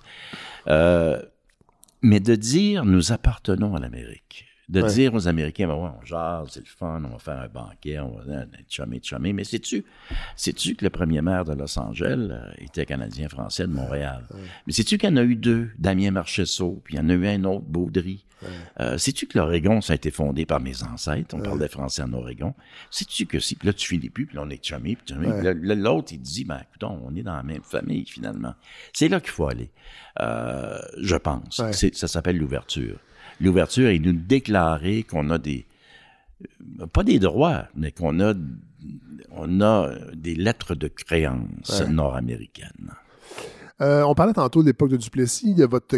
[0.67, 1.21] Euh,
[2.01, 4.45] mais de dire, nous appartenons à l'Amérique.
[4.73, 4.91] De Ouais.
[4.91, 7.99] dire aux Américains, ben ouais, on jase, c'est le fun, on va faire un banquet,
[7.99, 9.31] on va être chumé, chumé.
[9.31, 9.85] Mais sais-tu,
[10.35, 14.23] sais-tu que le premier maire de Los Angeles euh, était Canadien-Français de Montréal?
[14.65, 17.13] Mais sais-tu qu'il y en a eu deux, Damien Marcheseau, puis il y en a
[17.13, 18.25] eu un autre, Baudry?
[18.79, 21.33] Euh, sais-tu que l'Oregon, ça a été fondé par mes ancêtres?
[21.33, 22.53] On parlait français en Oregon.
[22.89, 25.29] Sais-tu que si, puis là, tu finis plus, puis là, on est chumé, puis chumé.
[25.53, 28.53] L'autre, il dit, ben, écoute, on est dans la même famille, finalement.
[28.91, 29.69] C'est là qu'il faut aller,
[30.19, 31.61] euh, je pense.
[31.93, 32.97] Ça s'appelle l'ouverture.
[33.43, 35.65] L'ouverture est nous déclarer qu'on a des,
[36.81, 38.33] euh, pas des droits, mais qu'on a,
[39.31, 41.89] on a des lettres de créance Ouais.
[41.89, 42.91] nord-américaines.
[43.81, 45.97] Euh, on parlait tantôt de l'époque de Duplessis, il y a votre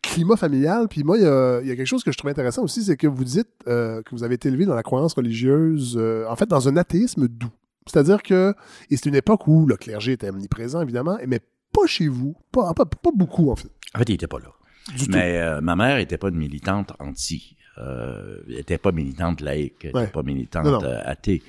[0.00, 2.30] climat familial, puis moi, il y, a, il y a quelque chose que je trouve
[2.30, 5.12] intéressant aussi, c'est que vous dites euh, que vous avez été élevé dans la croyance
[5.14, 7.50] religieuse, euh, en fait, dans un athéisme doux.
[7.86, 8.54] C'est-à-dire que,
[8.90, 11.40] et c'est une époque où le clergé était omniprésent, évidemment, mais
[11.72, 13.68] pas chez vous, pas, pas, pas beaucoup, en fait.
[13.94, 14.48] En fait, il n'était pas là.
[14.96, 17.56] Du Mais euh, ma mère n'était pas une militante anti.
[17.78, 20.00] Euh, elle n'était pas militante laïque, elle Ouais.
[20.02, 20.84] n'était pas militante Non, non.
[20.84, 21.42] euh, athée.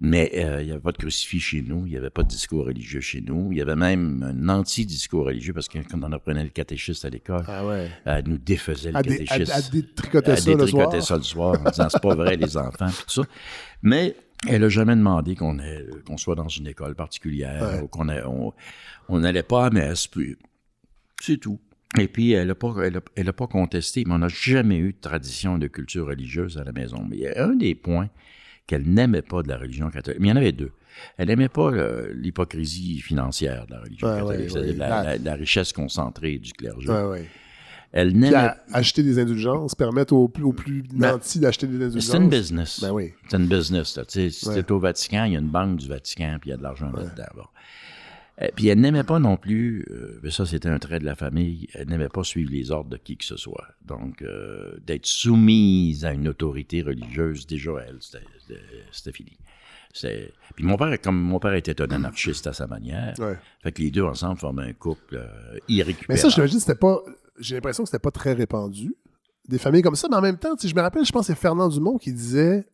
[0.00, 2.28] Mais euh, il n'y avait pas de crucifix chez nous, il n'y avait pas de
[2.28, 3.50] discours religieux chez nous.
[3.50, 7.10] Il y avait même un anti-discours religieux parce que quand on apprenait le catéciste à
[7.10, 7.90] l'école, Ah ouais.
[8.04, 11.02] elle nous défaisait le À détricoter Elle ça détricotait soir.
[11.02, 13.22] ça le soir en disant c'est pas vrai les enfants tout ça.
[13.82, 14.14] Mais
[14.46, 15.58] elle n'a jamais demandé qu'on
[16.16, 17.80] soit dans une école particulière Ouais.
[17.82, 18.06] ou qu'on
[19.08, 20.36] on n'allait pas à messe puis
[21.20, 21.58] c'est tout.
[21.98, 24.76] Et puis, elle n'a pas, elle a- elle a pas contesté, mais on n'a jamais
[24.78, 27.04] eu de tradition de culture religieuse à la maison.
[27.08, 28.08] Mais il y a un des points
[28.66, 30.20] qu'elle n'aimait pas de la religion catholique.
[30.20, 30.72] Mais il y en avait deux.
[31.16, 34.78] Elle n'aimait pas euh, l'hypocrisie financière de la religion Ouais, catholique, ouais, c'est-à-dire ouais.
[34.78, 36.88] la, La- richesse concentrée du clergé.
[37.90, 42.10] Elle n'aimait acheter des indulgences, permettre aux plus, aux plus Ben, nantis d'acheter des indulgences.
[42.10, 42.80] C'est une business.
[42.82, 43.12] Ben oui.
[43.30, 43.96] C'est une business.
[43.96, 44.04] là.
[44.06, 44.30] Si
[44.68, 46.90] au Vatican, il y a une banque du Vatican, puis il y a de l'argent
[46.92, 47.24] là-dedans.
[47.34, 47.44] bon.
[48.40, 51.16] Euh, puis elle n'aimait pas non plus, euh, mais ça c'était un trait de la
[51.16, 53.66] famille, elle n'aimait pas suivre les ordres de qui que ce soit.
[53.84, 59.36] Donc, euh, d'être soumise à une autorité religieuse, déjà, elle, c'était- fini.
[60.54, 63.36] Puis mon père, comme mon père était un anarchiste à sa manière, Ouais.
[63.62, 66.06] fait que les deux ensemble formaient un couple euh, irrécupérable.
[66.10, 67.00] Mais ça, j'imagine, c'était pas.
[67.40, 68.94] J'ai l'impression que c'était pas très répandu.
[69.48, 71.40] Des familles comme ça, mais en même temps, je me rappelle, je pense que c'est
[71.40, 72.66] Fernand Dumont qui disait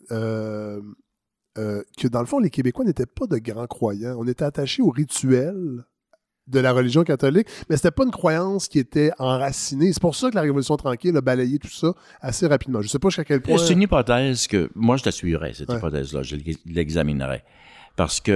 [1.58, 4.16] euh, que dans le fond, les Québécois n'étaient pas de grands croyants.
[4.18, 5.84] On était attachés au rituel
[6.46, 9.92] de la religion catholique, mais c'était pas une croyance qui était enracinée.
[9.94, 12.82] C'est pour ça que la Révolution tranquille a balayé tout ça assez rapidement.
[12.82, 13.56] Je sais pas jusqu'à quel point.
[13.56, 15.76] C'est une hypothèse que moi je la suivrais, cette Ouais.
[15.76, 17.44] hypothèse-là, je l'ex- l'examinerais.
[17.96, 18.32] Parce que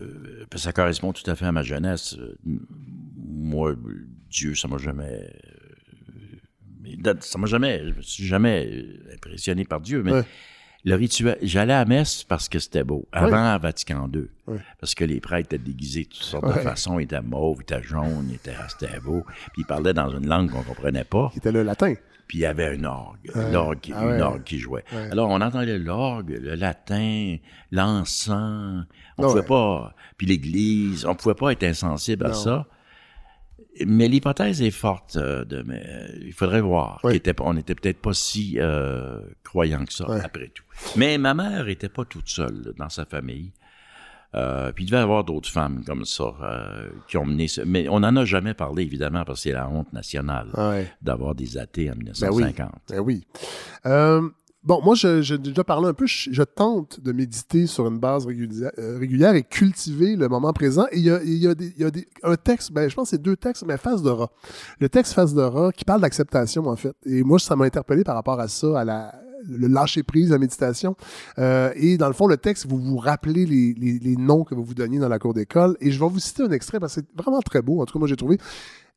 [0.00, 2.16] euh, parce que ça correspond tout à fait à ma jeunesse.
[2.44, 3.74] Moi,
[4.30, 5.30] Dieu, ça m'a jamais.
[7.04, 7.80] euh, Ça m'a jamais.
[7.84, 8.84] Je me suis jamais
[9.14, 10.24] impressionné par Dieu, mais Ouais.
[10.84, 11.38] Le rituel.
[11.42, 13.06] J'allais à messe parce que c'était beau.
[13.12, 13.38] Avant Ouais.
[13.38, 14.26] à Vatican II.
[14.80, 16.98] Parce que les prêtres étaient déguisés de toutes sortes de façons.
[16.98, 19.22] Ils étaient mauves, ils étaient jaunes, ils étaient, c'était beau.
[19.52, 21.30] Puis ils parlaient dans une langue qu'on comprenait pas.
[21.32, 21.94] Qui était le latin.
[22.28, 23.52] Puis il y avait un orgue, Ouais.
[23.52, 24.14] l'orgue qui- Ah ouais.
[24.16, 24.84] une orgue qui jouait.
[24.92, 25.10] Ouais.
[25.10, 27.36] Alors on entendait l'orgue, le latin,
[27.70, 28.84] l'encens.
[29.18, 32.66] On Ah pouvait pas, puis l'église, on pouvait pas être insensible à ça.
[33.86, 35.16] Mais l'hypothèse est forte.
[35.16, 37.00] euh, de, mais, euh, il faudrait voir.
[37.04, 37.16] Oui.
[37.16, 40.64] était on n'était peut-être pas si euh, croyants que ça, après tout.
[40.96, 43.52] Mais ma mère était pas toute seule là, dans sa famille.
[44.34, 46.32] Euh, puis il devait y avoir d'autres femmes comme ça
[47.06, 47.62] qui ont mené ça.
[47.66, 50.90] Mais on n'en a jamais parlé, évidemment, parce que c'est la honte nationale Ouais.
[51.02, 52.44] d'avoir des athées en Ben oui.
[52.44, 52.70] 1950.
[52.88, 53.26] Ben oui.
[53.84, 54.26] Euh,
[54.76, 56.06] bon, moi, j'ai déjà parlé un peu.
[56.06, 60.52] Je, je tente de méditer sur une base régulière, euh, régulière et cultiver le moment
[60.52, 60.86] présent.
[60.92, 62.88] Et il y a, il y a des- il y a des- un texte, ben,
[62.88, 64.30] je pense que c'est deux textes, mais Face de rat.
[64.80, 66.94] Le texte Face de rat qui parle d'acceptation, en fait.
[67.04, 69.14] Et moi, ça m'a interpellé par rapport à ça, à la
[69.48, 70.94] le lâcher prise, la méditation.
[71.40, 74.54] Euh, et dans le fond, le texte, vous vous rappelez les, les- les noms que
[74.54, 75.76] vous vous donniez dans la cour d'école.
[75.80, 77.82] Et je vais vous citer un extrait parce que c'est vraiment très beau.
[77.82, 78.38] En tout cas, moi, j'ai trouvé.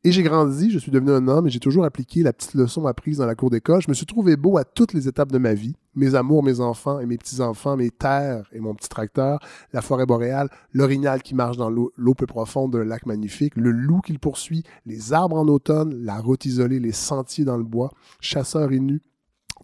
[0.03, 2.85] Et j'ai grandi, je suis devenu un homme et j'ai toujours appliqué la petite leçon
[2.85, 3.81] apprise dans la cour d'école.
[3.81, 5.75] Je me suis trouvé beau à toutes les étapes de ma vie.
[5.95, 9.39] Mes amours, mes enfants et mes petits-enfants, mes terres et mon petit tracteur,
[9.73, 14.01] la forêt boréale, l'orignal qui marche dans l'eau peu profonde d'un lac magnifique, le loup
[14.01, 17.91] qui le poursuit, les arbres en automne, la route isolée, les sentiers dans le bois,
[18.19, 19.01] chasseur et nu,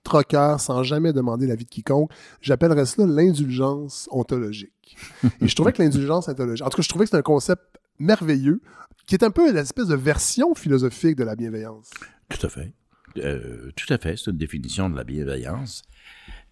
[0.03, 2.09] troqueur sans jamais demander l'avis de quiconque.
[2.41, 4.97] J'appellerais cela l'indulgence ontologique.
[5.41, 7.61] Et je trouvais que l'indulgence ontologique, en tout cas, je trouvais que c'est un concept
[8.01, 8.61] merveilleux
[9.05, 11.89] qui est un peu l'espèce de version philosophique de la bienveillance.
[12.29, 12.71] Tout à fait.
[13.17, 14.15] Euh, tout à fait.
[14.17, 15.81] C'est une définition de la bienveillance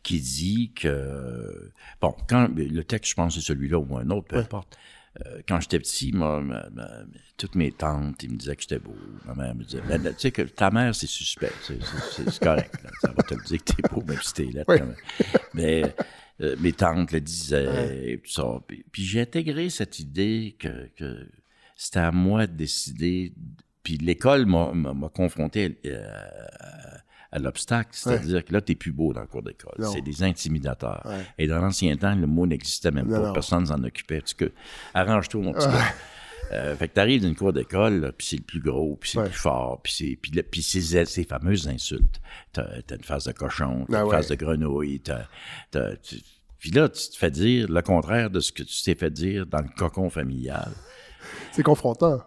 [0.04, 1.72] qui dit que.
[2.02, 4.78] Bon, quand le texte, je pense, c'est celui-là ou un autre, peu importe.
[5.26, 7.02] Euh, quand j'étais petit, moi, ma- ma-
[7.36, 8.96] toutes mes tantes, ils me disaient que j'étais beau.
[9.26, 11.52] Ma mère me disait, Ben, tu sais que ta mère, c'est suspect.
[11.64, 12.74] C'est- correct.
[12.84, 12.90] là.
[13.02, 14.96] Ça va te le dire que t'es beau, même si t'es même.
[15.54, 15.96] Mais
[16.42, 18.46] euh, mes tantes le disaient, et tout ça.
[18.68, 21.28] Puis, puis j'ai intégré cette idée que, que
[21.82, 23.34] c'était à moi de décider.
[23.84, 26.04] Puis l'école m'a confronté euh,
[27.32, 29.74] à l'obstacle, c'est-à-dire que là, t'es plus beau dans le cours d'école.
[29.92, 31.02] C'est des intimidateurs.
[31.06, 31.26] Ouais.
[31.38, 33.28] Et dans l'ancien temps, le mot n'existait même Non, pas.
[33.28, 33.34] non.
[33.34, 34.22] Personne s'en occupait.
[34.22, 34.52] Tu que,
[34.94, 35.94] arrange-toi, mon petit gars.
[36.52, 39.26] Euh, fait que t'arrives d'une cour d'école, puis c'est le plus gros, puis c'est Ouais.
[39.26, 42.20] le plus fort, puis c'est puis, ces, ces fameuses insultes.
[42.52, 44.16] T'as t'as une face de cochon, t'as Ah une ouais.
[44.18, 46.16] face de grenouille, t'as, tu-
[46.58, 49.46] puis là, tu te fais dire le contraire de ce que tu t'es fait dire
[49.46, 50.72] dans le cocon familial.
[51.52, 52.22] C'est confrontant.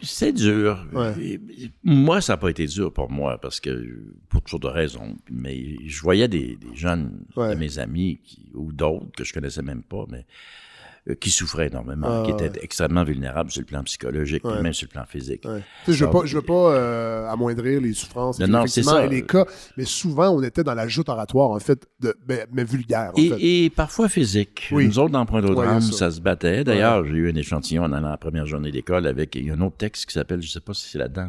[0.00, 0.86] C'est dur.
[0.92, 1.38] Ouais.
[1.82, 3.70] Moi, ça n'a pas été dur pour moi parce que,
[4.28, 7.54] pour toutes sortes de raisons, mais je voyais des, des jeunes Ouais.
[7.54, 10.24] de mes amis qui- ou d'autres que je connaissais même pas, mais
[11.20, 12.50] qui souffraient énormément, Ah, qui ouais.
[12.62, 14.58] extrêmement vulnérables sur le plan psychologique, Ouais.
[14.58, 15.44] et même sur le plan physique.
[15.44, 15.60] Ouais.
[15.86, 19.04] Je veux Ça- pas, je veux pas euh, amoindrir les souffrances Non, non, ça.
[19.04, 19.44] et les cas,
[19.76, 23.20] mais souvent on était dans la joute oratoire en fait, de, ben, mais vulgaire en
[23.20, 23.36] Et, fait.
[23.40, 24.68] et parfois physique.
[24.72, 24.86] Oui.
[24.86, 26.10] Nous autres, dans Point d'eau Ouais, drame, il y a ça.
[26.10, 26.16] ça.
[26.16, 26.64] se battait.
[26.64, 29.60] D'ailleurs, j'ai eu un échantillon dans la première journée d'école avec il y a un
[29.60, 31.28] autre texte qui s'appelle, je sais pas si c'est là-dedans,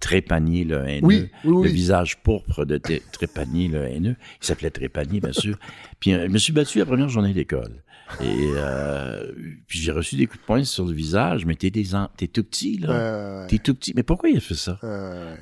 [0.00, 1.06] Trépanier le haineux.
[1.06, 1.28] Oui.
[1.44, 2.80] Le visage pourpre de
[3.12, 4.16] Trépanier le haineux.
[4.42, 5.56] Il s'appelait Trépanier, bien sûr.
[6.00, 7.82] Puis euh, je me suis battu la première journée d'école.
[8.20, 9.32] Et euh,
[9.66, 12.26] puis j'ai reçu des coups de poing sur le visage, mais t'es des en- t'es
[12.28, 13.46] tout petit, là.
[13.48, 13.92] T'es tout petit.
[13.96, 14.78] Mais pourquoi il a fait ça?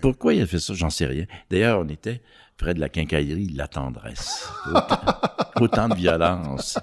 [0.00, 0.72] Pourquoi il a fait ça?
[0.74, 1.26] J'en sais rien.
[1.50, 2.22] D'ailleurs, on était
[2.56, 4.48] près de la quincaillerie La Tendresse.
[4.70, 5.00] Autant,
[5.60, 6.78] autant de violence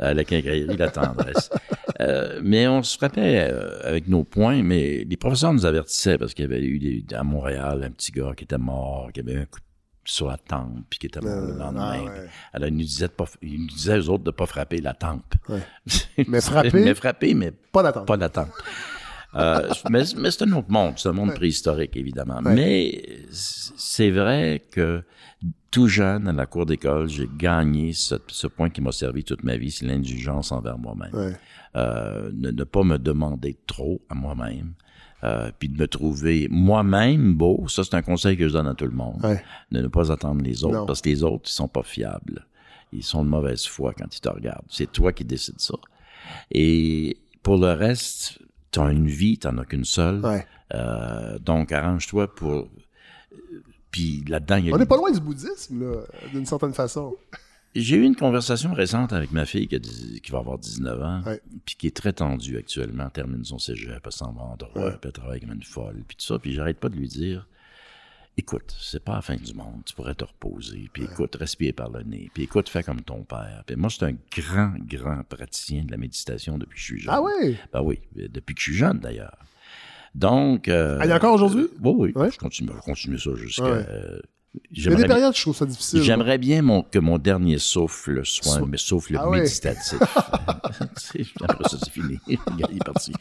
[0.00, 1.50] à la quincaillerie La Tendresse.
[2.00, 6.34] Euh, mais on se frappait euh, avec nos poings, mais les professeurs nous avertissaient parce
[6.34, 9.36] qu'il y avait eu des- à Montréal un petit gars qui était mort, qui avait
[9.36, 9.60] un coup
[10.04, 12.04] sur la tempe, puis qui était mort le Euh, lendemain.
[12.54, 12.70] ah ouais.
[12.70, 15.34] Nous disaient, de pas, ils nous disaient aux autres de ne pas frapper la tempe.
[15.48, 15.60] Ouais.
[16.28, 18.06] Mais frapper- mais frapper, mais pas la tempe.
[18.06, 18.50] pas la tempe.
[19.36, 22.40] Euh, mais mais c'est un autre monde, c'est un monde préhistorique, évidemment.
[22.42, 23.00] Mais
[23.30, 25.04] c'est vrai que
[25.70, 29.44] tout jeune, à la cour d'école, j'ai gagné ce, ce point qui m'a servi toute
[29.44, 31.36] ma vie, c'est l'indulgence envers moi-même.
[31.76, 34.72] Euh, ne, ne pas me demander trop à moi-même.
[35.24, 38.74] Euh, puis de me trouver moi-même beau, ça c'est un conseil que je donne à
[38.74, 39.22] tout le monde.
[39.24, 39.42] Ouais.
[39.70, 40.86] De ne pas attendre les autres, Non.
[40.86, 42.46] parce que les autres, ils sont pas fiables.
[42.92, 44.66] Ils sont de mauvaise foi quand ils te regardent.
[44.68, 45.74] C'est toi qui décides ça.
[46.50, 48.38] Et pour le reste,
[48.72, 50.20] tu as une vie, tu n'en as qu'une seule.
[50.24, 50.46] Ouais.
[50.74, 52.68] Euh, donc, arrange-toi pour...
[53.90, 56.02] Puis là-dedans, il y a On n'est pas loin du bouddhisme, là,
[56.32, 57.14] d'une certaine façon.
[57.74, 61.22] J'ai eu une conversation récente avec ma fille qui, a qui va avoir 19 ans,
[61.64, 64.90] puis qui est très tendue actuellement, elle termine son cégep, elle s'en va en droit,
[64.90, 67.46] puis elle travaille comme une folle, puis tout ça, puis j'arrête pas de lui dire,
[68.36, 71.90] écoute, c'est pas la fin du monde, tu pourrais te reposer, puis écoute, respire par
[71.90, 73.62] le nez, puis écoute, fais comme ton père.
[73.66, 77.00] Puis moi, je suis un grand, grand praticien de la méditation depuis que je suis
[77.00, 77.14] jeune.
[77.14, 77.56] Ah ouais?
[77.72, 79.36] Ben oui, depuis que je suis jeune, d'ailleurs.
[80.14, 80.66] Donc...
[80.68, 81.66] Euh, Ah, il y a encore aujourd'hui?
[81.80, 82.30] Oui, oui, Ouais.
[82.32, 83.62] je continue, je continue ça jusqu'à...
[83.64, 83.86] Ouais.
[83.88, 84.20] euh,
[84.52, 86.02] Il y a des j'aimerais- périodes, je trouve ça difficile.
[86.02, 90.00] J'aimerais bien mon- que mon dernier souffle soit Soit- mais souffle Ah méditatif.
[91.42, 92.18] Après ça, c'est fini.
[92.26, 93.12] Le gars, il est parti.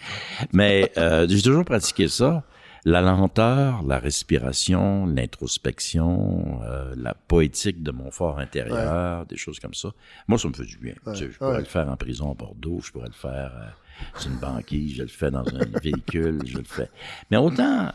[0.53, 2.43] Mais euh, j'ai toujours pratiqué ça.
[2.85, 9.73] la lenteur, la respiration, l'introspection, euh, la poétique de mon fort intérieur, des choses comme
[9.73, 9.89] ça.
[10.27, 10.93] Moi, ça me fait du bien.
[11.05, 11.13] Ouais.
[11.13, 14.19] Tu sais, je pourrais le faire en prison à Bordeaux, je pourrais le faire euh,
[14.19, 16.89] sur une banquise, je le fais dans un véhicule, je le fais.
[17.29, 17.91] Mais autant,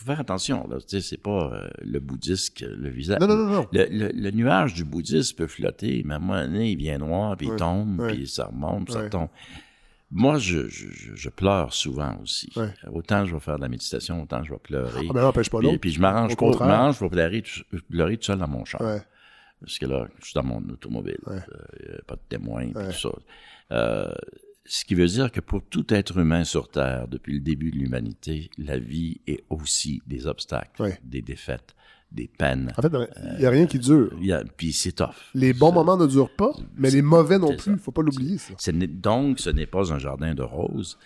[0.00, 0.76] faut faire attention, là.
[0.78, 3.18] Tu sais, c'est pas euh, le bouddhiste, que le visage.
[3.20, 3.66] Non, non, non, non.
[3.72, 6.98] Le, le- le nuage du bouddhisme peut flotter, mais à un moment donné, il vient
[6.98, 8.14] noir, puis il tombe, Ouais.
[8.14, 9.28] puis ça remonte, puis ça tombe.
[10.10, 12.50] Moi, je, je, je- pleure souvent aussi.
[12.90, 15.06] Autant je vais faire de la méditation, autant je vais pleurer.
[15.10, 15.78] Ah ben, pas Puis-.
[15.78, 18.80] Puis je m'arrange pour, je pour pleurer, tout- pleurer tout seul dans mon char.
[19.60, 21.18] Parce que là, je suis dans mon automobile.
[21.26, 21.40] Euh,
[22.06, 23.10] pas de témoin, puis tout ça.
[23.72, 24.12] Euh,
[24.68, 27.76] ce qui veut dire que pour tout être humain sur Terre, depuis le début de
[27.76, 31.74] l'humanité, la vie est aussi des obstacles, des défaites,
[32.12, 32.72] des peines.
[32.76, 32.92] En fait,
[33.34, 34.10] il n'y a rien qui dure.
[34.32, 35.14] A- puis c'est tough.
[35.34, 37.72] Les bons moments ne durent pas, mais les mauvais non plus.
[37.72, 38.54] Il ne faut pas l'oublier, ça.
[38.72, 40.98] Donc, ce n'est pas un jardin de roses.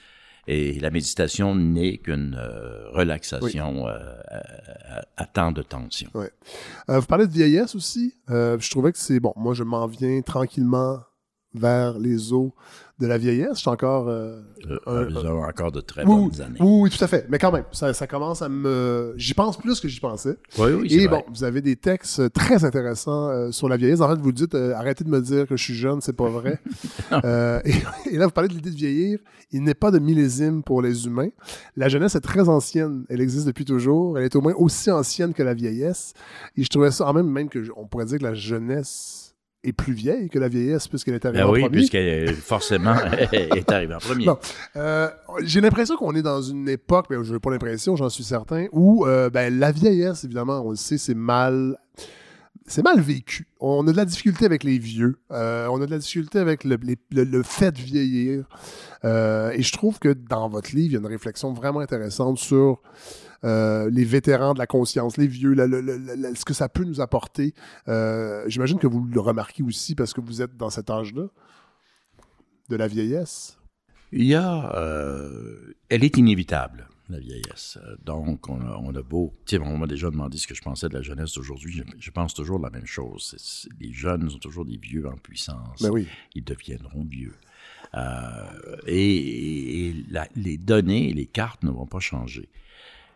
[0.48, 3.92] Et la méditation n'est qu'une euh, relaxation euh,
[4.28, 6.10] à, à- temps de tension.
[6.16, 8.16] Euh, vous parlez de vieillesse aussi.
[8.28, 9.32] Euh, je trouvais que c'est bon.
[9.36, 10.98] Moi, je m'en viens tranquillement
[11.54, 12.54] vers les eaux
[12.98, 13.54] de la vieillesse.
[13.54, 14.08] Je suis encore.
[14.08, 14.40] euh,
[14.70, 16.58] Euh, un- avons encore de très oui, bonnes années.
[16.60, 17.26] oui, oui, tout à fait.
[17.28, 19.12] Mais quand même, ça, ça commence à me.
[19.16, 20.36] J'y pense plus que j'y pensais.
[20.58, 21.24] Oui, oui, Et vrai.
[21.26, 24.00] bon, vous avez des textes très intéressants euh, sur la vieillesse.
[24.00, 26.28] En fait, vous dites euh, arrêtez de me dire que je suis jeune, c'est pas
[26.28, 26.60] vrai.
[27.24, 29.18] Euh, et, et là, vous parlez de l'idée de vieillir.
[29.50, 31.28] Il n'est pas de millésime pour les humains.
[31.76, 33.04] La jeunesse est très ancienne.
[33.10, 34.18] Elle existe depuis toujours.
[34.18, 36.14] Elle est au moins aussi ancienne que la vieillesse.
[36.56, 39.21] Et je trouvais ça, en même, même que on pourrait dire que la jeunesse
[39.64, 41.76] est plus vieille que la vieillesse puisqu'elle est arrivée Ben en oui, premier.
[41.76, 42.94] puisqu'elle euh, forcément
[43.32, 44.26] est arrivée en premier.
[44.26, 44.38] Bon,
[44.76, 45.08] euh,
[45.44, 48.66] j'ai l'impression qu'on est dans une époque, mais je n'ai pas l'impression, j'en suis certain,
[48.72, 51.76] où euh, ben, la vieillesse, évidemment, on le sait, c'est mal.
[52.64, 53.48] C'est mal vécu.
[53.58, 55.16] On a de la difficulté avec les vieux.
[55.32, 58.44] Euh, on a de la difficulté avec le, les- le- le fait de vieillir.
[59.04, 62.38] Euh, et je trouve que dans votre livre, il y a une réflexion vraiment intéressante
[62.38, 62.80] sur
[63.44, 66.68] euh, les vétérans de la conscience, les vieux, la- la- la- la- ce que ça
[66.68, 67.54] peut nous apporter.
[67.88, 71.26] Euh, J'imagine que vous le remarquez aussi parce que vous êtes dans cet âge-là
[72.68, 73.58] de la vieillesse.
[74.12, 74.74] Il y a.
[74.76, 77.78] euh, elle est inévitable, la vieillesse.
[78.04, 79.32] Donc, on a, on a beau.
[79.46, 81.72] Sais, on m'a déjà demandé ce que je pensais de la jeunesse d'aujourd'hui.
[81.72, 83.66] Je, je pense toujours la même chose.
[83.80, 85.80] Les jeunes sont toujours des vieux en puissance.
[85.82, 86.06] Ben oui.
[86.34, 87.34] Ils deviendront vieux.
[87.94, 92.48] Euh, et et la- les données, les cartes ne vont pas changer.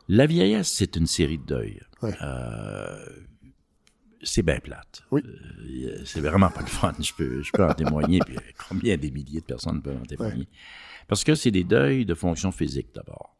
[0.08, 1.80] La vieillesse, c'est une série de deuils.
[2.02, 2.14] Ouais.
[2.22, 3.06] Euh,
[4.22, 5.02] c'est bien plate.
[5.10, 5.22] Oui.
[5.24, 6.94] Euh, c'est vraiment pas le fun.
[7.00, 8.20] Je peux, je peux en témoigner.
[8.24, 8.36] Puis
[8.68, 10.48] combien des milliers de personnes peuvent en témoigner?
[11.08, 13.36] Parce que c'est des deuils de fonction physique d'abord.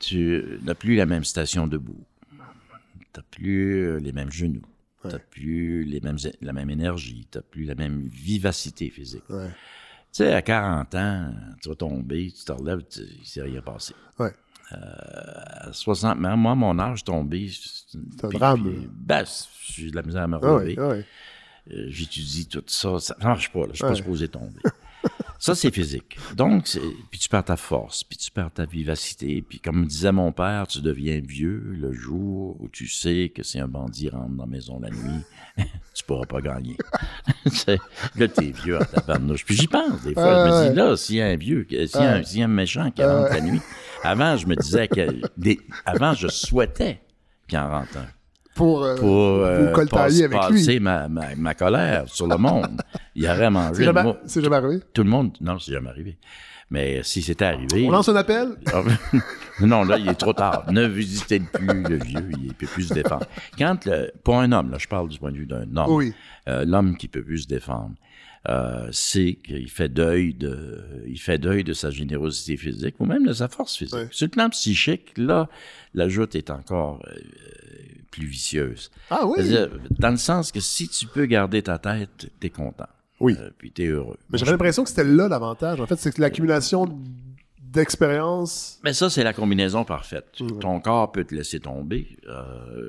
[0.00, 2.04] Tu n'as plus la même station debout.
[2.30, 4.62] Tu n'as plus euh, les mêmes genoux.
[5.02, 7.26] Tu n'as plus les mêmes, la même énergie.
[7.30, 9.28] Tu n'as plus la même vivacité physique.
[9.28, 9.48] Ouais.
[9.48, 13.62] Tu sais, à 40 ans, tu vas tomber, tu te relèves, il ne s'est rien
[13.62, 13.94] passé.
[14.18, 14.32] Ouais.
[14.74, 18.72] Euh, à 60, mais moi, mon âge tombé, c'est un drame.
[18.92, 19.24] ben,
[19.68, 20.76] j'ai de la misère à me Ah relever.
[20.78, 21.04] ah ouais.
[21.72, 24.60] Euh, J'étudie tout ça, ça ne marche pas, là, je suis pas supposé tomber.
[25.44, 26.16] ça, c'est physique.
[26.36, 26.68] Donc,
[27.10, 30.68] puis tu perds ta force, puis tu perds ta vivacité, puis comme disait mon père,
[30.68, 34.48] tu deviens vieux le jour où tu sais que si un bandit rentre dans la
[34.48, 35.22] maison la nuit,
[35.94, 36.76] tu pourras pas gagner.
[38.16, 39.44] Là, t'es vieux en tabarnouche.
[39.44, 41.78] Puis j'y pense, des fois, je me dis, là, s'il y a un vieux, s'il
[41.80, 42.24] y, a un- Ouais.
[42.24, 43.60] s'il y a un méchant qui rentre la nuit,
[44.04, 47.00] avant, je me disais que, des- avant, je souhaitais
[47.48, 48.06] qu'il en rentre un
[48.54, 49.08] Pour, euh, pour
[49.44, 50.58] euh, pour coltailler avec lui.
[50.58, 52.80] passer ma, ma, ma colère sur le monde.
[53.14, 54.80] Il aurait mangé C'est jamais, c'est jamais arrivé?
[54.92, 55.36] Tout le monde...
[55.40, 56.18] Non, c'est jamais arrivé.
[56.70, 57.86] Mais si c'était arrivé...
[57.86, 58.48] On lance un appel?
[59.60, 60.64] Non, là, il est trop tard.
[60.72, 63.26] Ne visitez plus le vieux, il ne peut plus se défendre.
[63.58, 66.14] Quand, le, pour un homme, là, je parle du point de vue d'un homme, Oui.
[66.48, 67.94] euh, l'homme qui peut plus se défendre,
[68.48, 73.26] euh, c'est qu'il fait deuil de, il fait deuil de sa générosité physique ou même
[73.26, 74.08] de sa force physique.
[74.10, 75.48] Sur le plan psychique, là,
[75.94, 77.14] la joute est encore euh,
[78.12, 78.90] plus vicieuse.
[79.10, 79.38] Ah oui?
[79.98, 82.86] Dans le sens que si tu peux garder ta tête, t'es content.
[83.18, 83.34] Oui.
[83.40, 84.16] Euh, puis t'es heureux.
[84.30, 85.80] Mais j'avais l'impression que c'était là l'avantage.
[85.80, 86.86] En fait, c'est que l'accumulation
[87.72, 88.78] d'expérience.
[88.84, 90.26] Mais ça, c'est la combinaison parfaite.
[90.60, 92.16] Ton corps peut te laisser tomber.
[92.28, 92.88] Euh,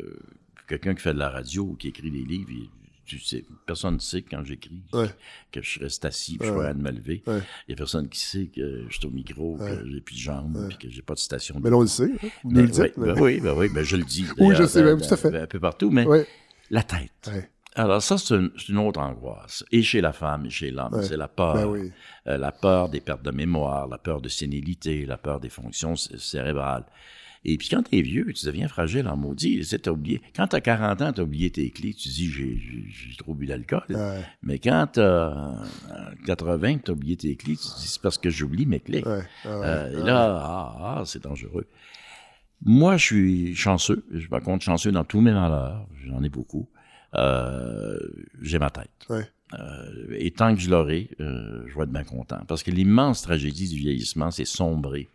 [0.68, 2.70] Quelqu'un qui fait de la radio ou qui écrit des livres, il-
[3.06, 5.10] tu sais, personne ne sait que quand j'écris Ouais.
[5.52, 6.74] que je reste assis puis Ouais, je vais ouais.
[6.74, 7.24] de me lever.
[7.28, 7.40] Ouais.
[7.68, 9.70] Il n'y a personne qui sait que je suis au micro, Ouais.
[9.78, 11.60] que j'ai plus de jambes, puis que j'ai pas de station.
[11.64, 12.06] Mais là, on le sait.
[12.12, 12.28] hein.
[12.44, 12.80] Vous nous Mais le dites.
[12.80, 14.26] oui, mais- ben oui, ben oui, ben je le dis.
[14.38, 15.36] Oui, je sais, dans- ben, tout à fait.
[15.42, 16.28] Un peu partout, mais Ouais.
[16.70, 17.12] la tête.
[17.28, 17.50] Ouais.
[17.76, 19.66] Alors ça, c'est une, autre angoisse.
[19.72, 21.04] Et chez la femme et chez l'homme, Ouais.
[21.04, 21.56] c'est la peur.
[21.56, 21.92] Ben oui.
[22.28, 25.96] Euh, la peur des pertes de mémoire, la peur de sénilité, la peur des fonctions
[25.96, 26.86] cé- cérébrales.
[27.46, 29.66] Et puis quand tu es vieux, tu deviens fragile en maudit.
[29.82, 30.22] T'as oublié.
[30.36, 33.46] Quand tu as 40 ans, tu as oublié tes clés, tu dis j'ai, trop bu
[33.46, 33.84] d'alcool.
[33.90, 34.22] Ouais.
[34.42, 35.56] Mais quand tu as
[36.26, 39.04] 80, tu as oublié tes clés, tu dis c'est parce que j'oublie mes clés.
[39.06, 39.24] Ouais.
[39.46, 41.68] Euh, et là, ah, ah, c'est dangereux.
[42.66, 44.06] Moi, je suis chanceux.
[44.12, 45.86] Je me compte chanceux dans tous mes malheurs.
[46.06, 46.70] J'en ai beaucoup.
[47.16, 48.00] Euh,
[48.42, 48.90] j'ai ma tête.
[49.10, 49.28] Ouais.
[49.60, 52.40] Euh, et tant que je l'aurai, euh, je vais être bien content.
[52.48, 55.10] Parce que l'immense tragédie du vieillissement, c'est sombrer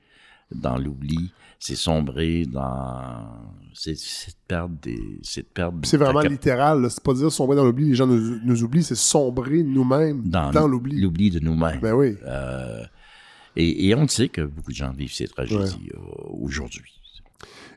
[0.55, 3.53] dans l'oubli, c'est sombrer dans...
[3.75, 5.21] C'est de perdre des...
[5.23, 5.79] C'est de perdre...
[5.85, 6.87] C'est vraiment cap- littéral.
[6.91, 10.51] C'est pas dire sombrer dans l'oubli, les gens nous, nous oublient, c'est sombrer nous-mêmes dans,
[10.51, 11.01] dans, l'oubli.
[11.01, 11.81] L'oubli de nous-mêmes.
[11.81, 12.17] Ben oui.
[12.25, 12.85] Euh,
[13.57, 15.99] et, et on sait que beaucoup de gens vivent ces tragédies euh,
[16.41, 16.98] aujourd'hui.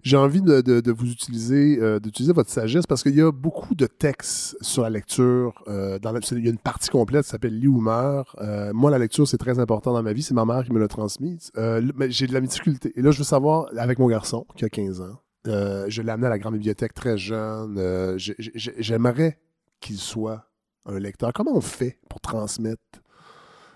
[0.04, 3.32] J'ai envie de, de- de vous utiliser, euh, d'utiliser votre sagesse parce qu'il y a
[3.32, 5.64] beaucoup de textes sur la lecture.
[5.68, 8.36] euh, dans la- il y a une partie complète qui s'appelle Lis ou meurt.
[8.42, 10.24] Euh, moi, la lecture, c'est très important dans ma vie.
[10.24, 11.52] C'est ma mère qui me l'a transmise.
[11.58, 12.92] Euh, mais j'ai de la difficulté.
[12.96, 16.12] Et là, je veux savoir, avec mon garçon, qui a 15 ans, euh, je l'ai
[16.12, 17.78] amené à la grande bibliothèque très jeune.
[17.78, 19.40] euh, j'ai- j'ai- J'aimerais
[19.80, 20.48] qu'il soit
[20.86, 21.32] un lecteur.
[21.34, 22.82] Comment on fait pour transmettre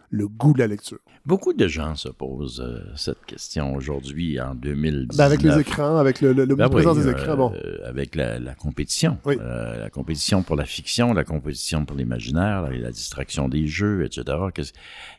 [0.09, 0.99] le goût de la lecture?
[1.25, 5.17] Beaucoup de gens se posent euh, cette question aujourd'hui en 2019.
[5.17, 7.53] Ben, avec les écrans, avec le, le, le Ben présence oui, des euh, écrans, bon.
[7.83, 9.17] avec la, la compétition.
[9.25, 14.05] Euh, la compétition pour la fiction, la compétition pour l'imaginaire, la, la distraction des jeux,
[14.05, 14.23] etc.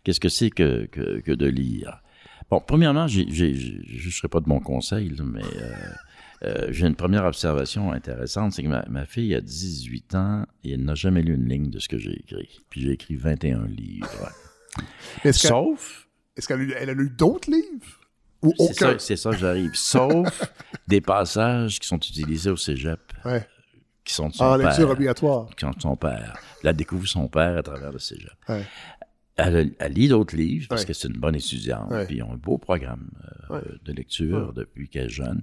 [0.04, 2.02] Qu'est-ce que c'est que, que, que de lire?
[2.50, 5.42] Bon, premièrement, je ne serai pas de mon conseil, là, mais
[6.70, 10.84] j'ai une première observation intéressante, c'est que ma, ma fille a 18 ans et elle
[10.84, 12.60] n'a jamais lu une ligne de ce que j'ai écrit.
[12.70, 14.30] Puis j'ai écrit 21 livres.
[15.24, 18.00] Est-ce Sauf Est-ce qu'elle a lu, elle a lu d'autres livres?
[18.42, 18.92] Ou C'est aucun?
[18.92, 19.70] ça, c'est ça que j'arrive.
[19.74, 20.42] Sauf
[20.88, 23.46] des passages qui sont utilisés au cégep, Ouais.
[24.04, 24.68] qui sont de son En père.
[24.68, 25.48] lecture obligatoire.
[25.56, 26.38] Qui sont de son père.
[26.62, 28.30] Elle découvre son père à travers le cégep.
[28.48, 28.64] Ouais.
[29.36, 30.86] Elle, elle lit d'autres livres parce Ouais.
[30.88, 31.92] que c'est une bonne étudiante.
[32.06, 33.10] Puis ils ont un beau programme
[33.50, 35.42] euh, de lecture depuis qu'elle est jeune.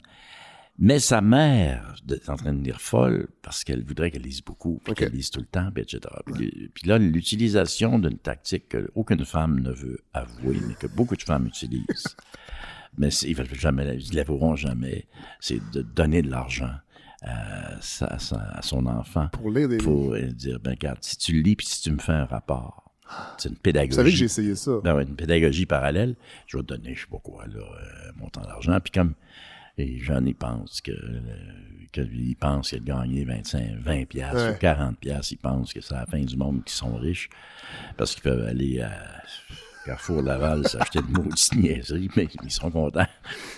[0.80, 4.82] Mais sa mère est en train de lire folle parce qu'elle voudrait qu'elle lise beaucoup,
[4.84, 6.00] puis qu'elle lise tout le temps, puis etc.
[6.34, 11.22] Puis, puis là, l'utilisation d'une tactique qu'aucune femme ne veut avouer, mais que beaucoup de
[11.22, 12.16] femmes utilisent,
[12.98, 15.06] mais ils ne jamais, ils l'avoueront jamais,
[15.40, 16.72] c'est de donner de l'argent
[17.22, 20.98] à, sa- à sa- à son enfant Pour lire des pour euh, dire, ben regarde,
[21.02, 22.91] si tu lis, puis si tu me fais un rapport,
[23.38, 23.91] c'est une pédagogie.
[23.91, 24.72] Vous savez que j'ai essayé ça.
[24.84, 26.16] Ben une pédagogie parallèle.
[26.48, 28.80] Je vais te donner, je sais pas quoi, là, euh, un montant d'argent.
[28.80, 29.14] Puis comme
[29.78, 31.20] les jeunes, ils pensent que, euh,
[31.91, 34.56] que ils pensent qu'il a gagné 25, 20 piastres Ouais.
[34.56, 35.32] ou 40 piastres.
[35.34, 37.30] Ils pensent que c'est la fin du monde qui sont riches
[37.98, 38.91] parce qu'ils peuvent aller à
[39.86, 43.08] Carrefour Laval s'acheter de maudites niaiseries, mais ils seront contents.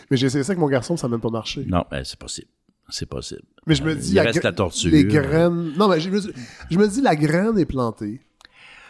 [0.09, 1.65] Mais j'ai essayé ça avec mon garçon, ça n'a même pas marché.
[1.67, 2.47] Non, ben, c'est possible.
[2.89, 3.41] C'est possible.
[3.65, 4.91] Mais je me Euh, dis, il reste la torture.
[4.91, 5.73] Les graines.
[5.75, 6.31] Non, mais je me, dis-
[6.69, 8.21] je me dis, la graine est plantée.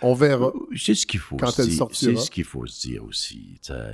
[0.07, 0.51] On verra.
[0.75, 1.77] C'est ce qu'il faut Quand se elle dire.
[1.79, 2.11] sortira.
[2.19, 3.59] C'est ce qu'il faut se dire aussi.
[3.71, 3.91] euh,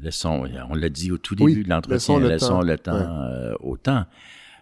[0.00, 2.60] laissons, on l'a dit au tout Oui, début de laissons l'entretien, le laissons temps.
[2.62, 3.06] le temps, Ouais.
[3.30, 4.04] euh, au temps.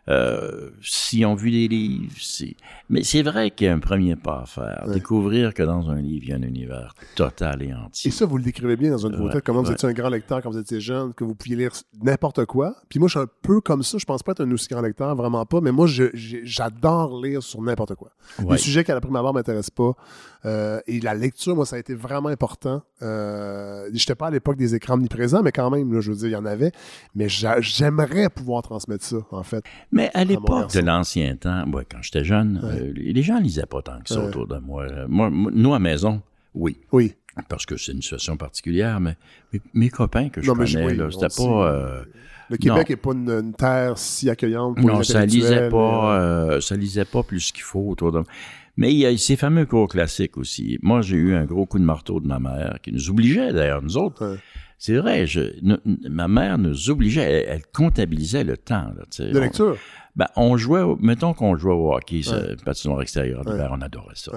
[0.08, 2.56] Euh, si on vu des livres, c'est...
[2.90, 4.84] Mais c'est vrai qu'il y a un premier pas à faire.
[4.88, 4.94] Ouais.
[4.94, 8.08] Découvrir que dans un livre, il y a un univers total et entier.
[8.08, 9.74] Et ça, vous le décrivez bien dans un de vos Ouais, textes, comment vous ouais.
[9.74, 11.70] étiez un grand lecteur quand vous étiez jeune, que vous pouviez lire
[12.02, 12.74] n'importe quoi.
[12.88, 13.96] Puis moi, je suis un peu comme ça.
[13.98, 15.60] Je pense pas être un aussi grand lecteur, vraiment pas.
[15.60, 18.10] Mais moi, je- j'adore lire sur n'importe quoi.
[18.50, 19.92] Les sujets qui, à la prime abord, m'intéressent pas.
[20.44, 22.82] Euh, et la lecture, moi, ça a été vraiment important.
[23.00, 26.28] Euh, J'étais pas à l'époque des écrans omniprésents, mais quand même, là, je veux dire,
[26.28, 26.72] il y en avait.
[27.14, 29.62] Mais j'a- j'aimerais pouvoir transmettre ça, en fait.
[29.92, 33.66] Mais à mon l'époque de l'ancien temps, moi, quand j'étais jeune, euh, les gens lisaient
[33.66, 34.26] pas tant que ça Ouais.
[34.28, 34.86] autour de moi.
[35.06, 35.28] Moi.
[35.30, 36.22] moi- Nous, à maison,
[36.54, 36.78] oui.
[36.92, 37.14] Oui.
[37.48, 39.16] Parce que c'est une situation particulière, mais
[39.52, 41.66] mes, mes copains que je Non, connais, oui, c'était pas...
[41.72, 42.02] euh,
[42.50, 46.20] Le Québec n'est pas une, une terre si accueillante pour Non, les ça lisait pas,
[46.20, 48.22] euh, euh, ça lisait pas plus qu'il faut autour de
[48.76, 50.78] Mais il y a ces fameux cours classiques aussi.
[50.82, 53.80] Moi, j'ai eu un gros coup de marteau de ma mère, qui nous obligeait d'ailleurs,
[53.82, 54.36] nous autres.
[54.78, 55.40] C'est vrai, je,
[56.10, 58.90] ma mère nous obligeait, elle, elle comptabilisait le temps.
[58.96, 59.04] Là.
[59.26, 59.76] De On- lecture?
[60.16, 62.56] Ben, on jouait, mettons qu'on jouait au hockey, Ouais.
[62.64, 63.66] patinoire extérieur, Ouais.
[63.70, 64.32] on adorait ça.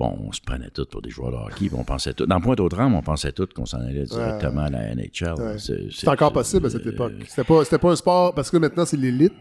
[0.00, 2.24] Bon, on se prenait tous pour des joueurs de hockey, puis on pensait tout.
[2.24, 5.34] Dans Pointe-aux-Trembles, on pensait tous qu'on s'en allait directement à la NHL.
[5.38, 5.56] Ouais.
[5.58, 7.12] C'est- encore possible à cette époque.
[7.28, 9.34] C'était pas, c'était pas un sport, parce que maintenant, c'est l'élite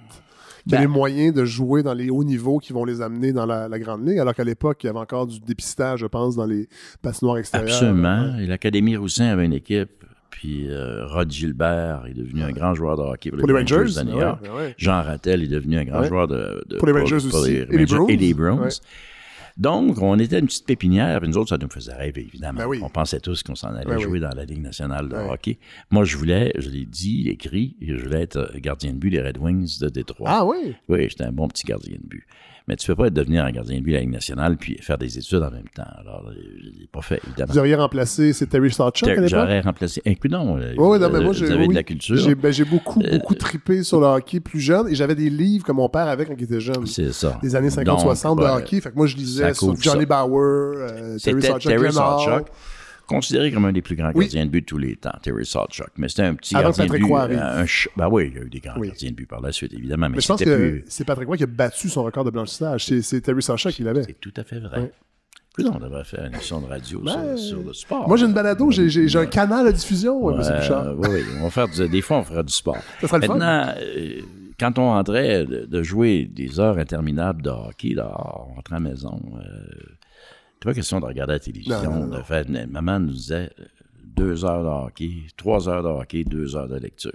[0.68, 3.32] qui a Ben- les moyens de jouer dans les hauts niveaux qui vont les amener
[3.32, 6.08] dans la, la grande ligue, alors qu'à l'époque, il y avait encore du dépistage, je
[6.08, 6.68] pense, dans les
[7.02, 7.70] patinoires extérieures.
[7.74, 8.38] Absolument.
[8.38, 9.90] Et l'Académie Roussin avait une équipe.
[10.30, 13.86] Puis euh, Rod Gilbert est devenu un grand joueur de hockey pour, Pour les Rangers,
[13.98, 14.40] de New ouais, York.
[14.44, 14.76] ouais, ouais.
[14.78, 17.52] Jean Rattel est devenu un grand joueur de, de- Pour les Rangers aussi.
[17.52, 18.08] Et les Rangers Bruins.
[18.10, 18.68] Et les Bruins.
[19.60, 22.60] Donc, on était une petite pépinière, puis nous autres, ça nous faisait rêver, évidemment.
[22.60, 22.80] Ben oui.
[22.82, 24.20] On pensait tous qu'on s'en allait Ben jouer oui.
[24.22, 25.60] dans la Ligue nationale de hockey.
[25.92, 29.22] Moi, je voulais, je l'ai dit, écrit, je voulais être euh, gardien de but des
[29.22, 30.30] Red Wings de Détroit.
[30.32, 30.76] Ah oui?
[30.88, 32.26] Oui, j'étais un bon petit gardien de but.
[32.70, 35.00] Mais tu peux pas devenir un gardien de but de la Ligue nationale puis faire
[35.00, 35.90] des études en même temps.
[35.98, 37.52] Alors, je l'ai pas fait, évidemment.
[37.52, 39.28] Vous auriez remplacé, c'est Terry Sawchuk à l'époque?
[39.28, 40.04] J'aurais remplacé.
[40.06, 42.16] Écoute, non, euh, Oui, non, mais moi, j'ai oui, de la culture.
[42.16, 45.66] J'ai ben, beaucoup, Euh, beaucoup tripé sur le hockey plus jeune et j'avais des livres
[45.66, 46.86] que mon père avait quand il était jeune.
[46.86, 47.40] C'est ça.
[47.42, 48.82] Des années 50-60 Donc, de hockey.
[48.82, 50.26] Fait que moi, je lisais sur Johnny ça.
[50.26, 52.46] Bauer, euh, Terry Sawchuk, Terry Sawchuk.
[53.10, 54.26] Considéré comme un des plus grands Oui.
[54.26, 55.90] gardiens de but de tous les temps, Terry Sawchuk.
[55.98, 57.10] Mais c'était un petit Avant gardien de Patrick but.
[57.10, 57.40] Roy arrive.
[57.40, 58.88] un ch- ben oui, il y a eu des grands Oui.
[58.88, 60.86] gardiens de but par la suite, évidemment, mais, Mais je pense que plus...
[60.88, 62.86] c'est Patrick Roy qui a battu son record de blanchissage.
[62.86, 64.04] C'est- Terry Sacha qui l'avait.
[64.04, 64.92] C'est tout à fait vrai.
[65.62, 68.08] On devrait faire une émission de radio Ben, sur, sur le sport.
[68.08, 70.40] Moi, j'ai une balado, j'ai- un canal de diffusion, Ouais, M.
[70.40, 70.96] Bouchard.
[70.98, 72.78] oui, oui, on va faire du- des fois, on fera du sport.
[73.02, 73.34] Ça serait le fun.
[73.36, 74.22] Maintenant, euh,
[74.58, 78.10] quand on rentrait de, de jouer des heures interminables de hockey, là,
[78.50, 79.42] on rentrait à la maison, euh,
[80.68, 81.84] pas question de regarder la télévision.
[81.84, 82.18] Non, non, non.
[82.18, 83.66] de faire- maman nous disait euh,
[84.04, 87.12] deux heures de hockey, trois heures de hockey, deux heures de lecture.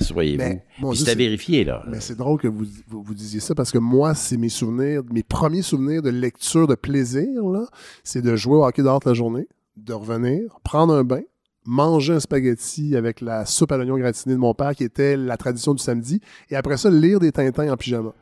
[0.00, 0.94] Soyez-vous.
[0.94, 1.82] C'était c'est- vérifié, là.
[1.88, 5.02] Mais c'est drôle que vous, vous, vous disiez ça parce que moi, c'est mes souvenirs,
[5.12, 7.66] mes premiers souvenirs de lecture de plaisir, là,
[8.04, 9.46] c'est de jouer au hockey dehors toute la journée,
[9.76, 11.22] de revenir, prendre un bain,
[11.66, 15.36] manger un spaghetti avec la soupe à l'oignon gratiné de mon père, qui était la
[15.36, 16.20] tradition du samedi,
[16.50, 18.12] et après ça, lire des Tintins en pyjama.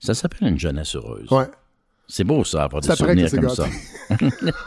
[0.00, 1.30] Ça s'appelle une jeunesse heureuse.
[1.30, 1.44] Ouais.
[2.14, 3.54] C'est beau, ça, avoir des souvenirs comme gâté.
[3.54, 4.16] ça.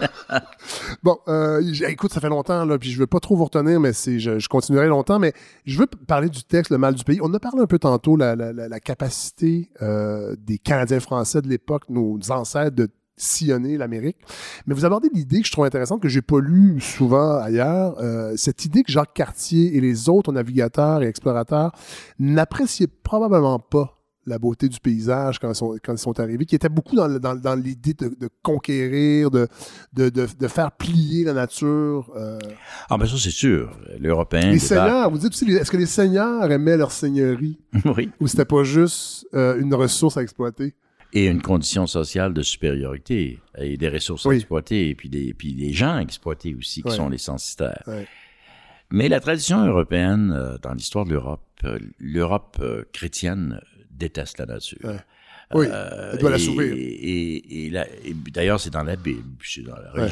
[1.03, 3.93] Bon, euh, écoute, ça fait longtemps, là, puis je veux pas trop vous retenir, mais
[3.93, 5.33] c'est, je, je continuerai longtemps, mais
[5.65, 7.19] je veux parler du texte Le mal du pays.
[7.21, 11.41] On a parlé un peu tantôt, la, la- la- la capacité euh, des Canadiens français
[11.43, 14.17] de l'époque, nos ancêtres, de sillonner l'Amérique.
[14.65, 18.33] Mais vous abordez l'idée que je trouve intéressante, que j'ai pas lue souvent ailleurs, euh,
[18.35, 21.71] cette idée que Jacques Cartier et les autres navigateurs et explorateurs
[22.19, 23.94] n'appréciaient probablement pas
[24.25, 27.07] la beauté du paysage quand ils sont, quand ils sont arrivés, qui était beaucoup dans,
[27.07, 29.47] le- dans, dans l'idée de, de conquérir, de,
[29.93, 32.11] de, faire plier la nature.
[32.15, 32.39] euh.
[32.89, 33.77] Ah, ben ça, c'est sûr.
[33.99, 34.51] L'Européen.
[34.51, 37.59] Les seigneurs, vous dites aussi, est-ce que les seigneurs aimaient leur seigneurie?
[37.85, 38.09] Oui.
[38.19, 40.73] ou c'était pas juste euh, une ressource à exploiter?
[41.13, 44.35] et une condition sociale de supériorité et des ressources Oui.
[44.35, 47.83] à exploiter et puis des, puis des gens à exploiter aussi qui sont les censitaires.
[47.87, 48.05] Ouais.
[48.91, 51.41] Mais la tradition européenne euh, dans l'histoire de l'Europe,
[51.99, 52.61] l'Europe
[52.91, 53.61] chrétienne
[53.97, 54.77] déteste la nature.
[54.83, 54.99] Ouais.
[55.53, 56.69] Oui, Euh, elle doit la et- sauver.
[56.75, 60.09] Et, et d'ailleurs, c'est dans la Bible, c'est dans la Ouais.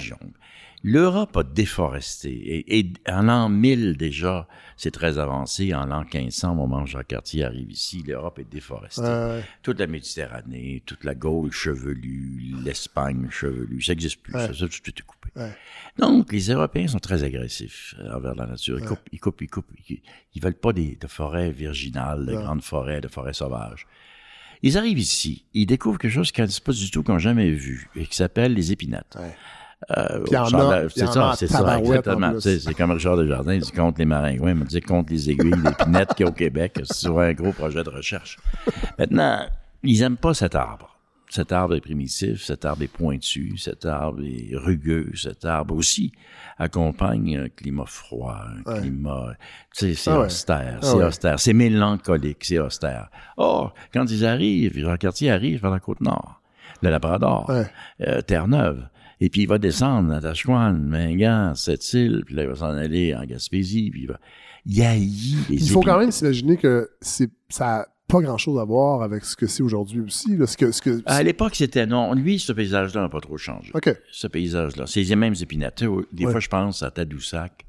[0.85, 2.29] L'Europe a déforesté.
[2.31, 5.73] Et, et en l'an 1000 déjà, c'est très avancé.
[5.73, 9.01] En l'an 1500, au moment où Jacques Cartier arrive ici, l'Europe est déforestée.
[9.01, 9.43] Ouais.
[9.61, 14.33] Toute la Méditerranée, toute la Gaule chevelue, l'Espagne chevelue, ça n'existe plus.
[14.33, 14.47] Ouais.
[14.47, 15.29] Ça, ça, tout est coupé.
[15.37, 15.55] Ouais.
[15.97, 18.77] Donc, les Européens sont très agressifs envers la nature.
[18.77, 19.71] Ils coupent, ils coupent, ils coupent.
[19.89, 20.01] Ils,
[20.35, 23.87] ils veulent pas des, de forêts virginales, de grandes forêts, de forêts sauvages.
[24.63, 27.51] Ils arrivent ici, ils découvrent quelque chose qu'ils n'ont pas du tout, qu'ils n'ont jamais
[27.51, 29.17] vu, et qui s'appelle les épinettes.
[29.91, 30.23] Euh,
[30.95, 32.33] c'est ça, c'est ça, exactement.
[32.39, 35.53] C'est comme Richard Desjardins, il dit contre les maringouins, il me dit contre les aiguilles,
[35.63, 36.73] l'épinettes qu'il y a au Québec.
[36.83, 38.37] C'est sur un gros projet de recherche.
[38.97, 39.45] Maintenant,
[39.83, 40.89] ils n'aiment pas cet arbre.
[41.29, 46.11] Cet arbre est primitif, cet arbre est pointu, cet arbre est rugueux, cet arbre aussi
[46.59, 48.37] accompagne un climat froid,
[48.67, 48.81] un Ouais.
[48.81, 49.33] climat,
[49.71, 50.25] c'est Ah ouais.
[50.27, 51.03] austère, Ah c'est ouais.
[51.05, 53.09] austère, c'est mélancolique, c'est austère.
[53.37, 56.39] Or, quand ils arrivent, Jean Cartier arrive vers la côte nord,
[56.83, 57.49] le Labrador,
[58.01, 58.87] euh, Terre-Neuve,
[59.19, 63.15] et puis il va descendre à Tachewan, Mingan, Sept-Îles, puis là, il va s'en aller
[63.15, 64.19] en Gaspésie, puis il va...
[64.65, 68.63] Il haït les Il faut quand même s'imaginer que c'est, ça n'a pas grand-chose à
[68.63, 70.37] voir avec ce que c'est aujourd'hui aussi.
[70.37, 72.13] Là, ce que, ce que, À l'époque, c'était non.
[72.13, 73.71] Lui, ce paysage-là n'a pas trop changé.
[73.73, 73.93] OK.
[74.11, 74.85] Ce paysage-là.
[74.87, 76.31] C'est les mêmes sais, Des Ouais.
[76.31, 77.65] fois, je pense à Tadoussac.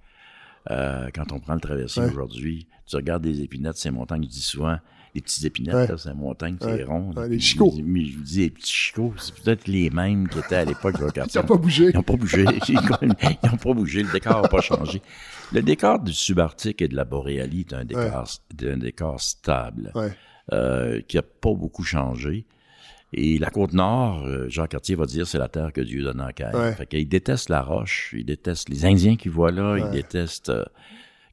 [0.71, 2.09] euh, quand on prend le traversier Ouais.
[2.11, 4.79] aujourd'hui, tu regardes les épinettes, c'est montagnes, je dis souvent,
[5.15, 5.97] les petites épinettes, Ouais.
[5.97, 6.77] c'est montagne, Ouais.
[6.79, 7.13] c'est rond.
[7.15, 7.71] Ouais, les chicots.
[7.71, 7.85] Dis- je
[8.19, 11.37] me dis, les petits chicots, c'est peut-être les mêmes qui étaient à l'époque de Ils
[11.39, 11.85] n'ont pas bougé.
[11.91, 12.45] Ils n'ont pas bougé.
[12.69, 12.75] Ils
[13.51, 14.03] n'ont pas bougé.
[14.03, 15.01] Le décor n'a pas changé.
[15.53, 18.25] Le décor du subarctique et de la boréalie est un décor,
[18.63, 20.13] un décor stable Ouais.
[20.53, 22.47] euh, qui n'a pas beaucoup changé.
[23.17, 26.21] Et la côte nord, euh, Jean Cartier va dire, c'est la terre que Dieu donne
[26.21, 26.53] en caille.
[26.57, 26.73] Ouais.
[26.75, 29.91] Fait qu'il déteste la roche, il déteste les Indiens qu'il voit là, il Ouais.
[29.93, 30.65] déteste, euh,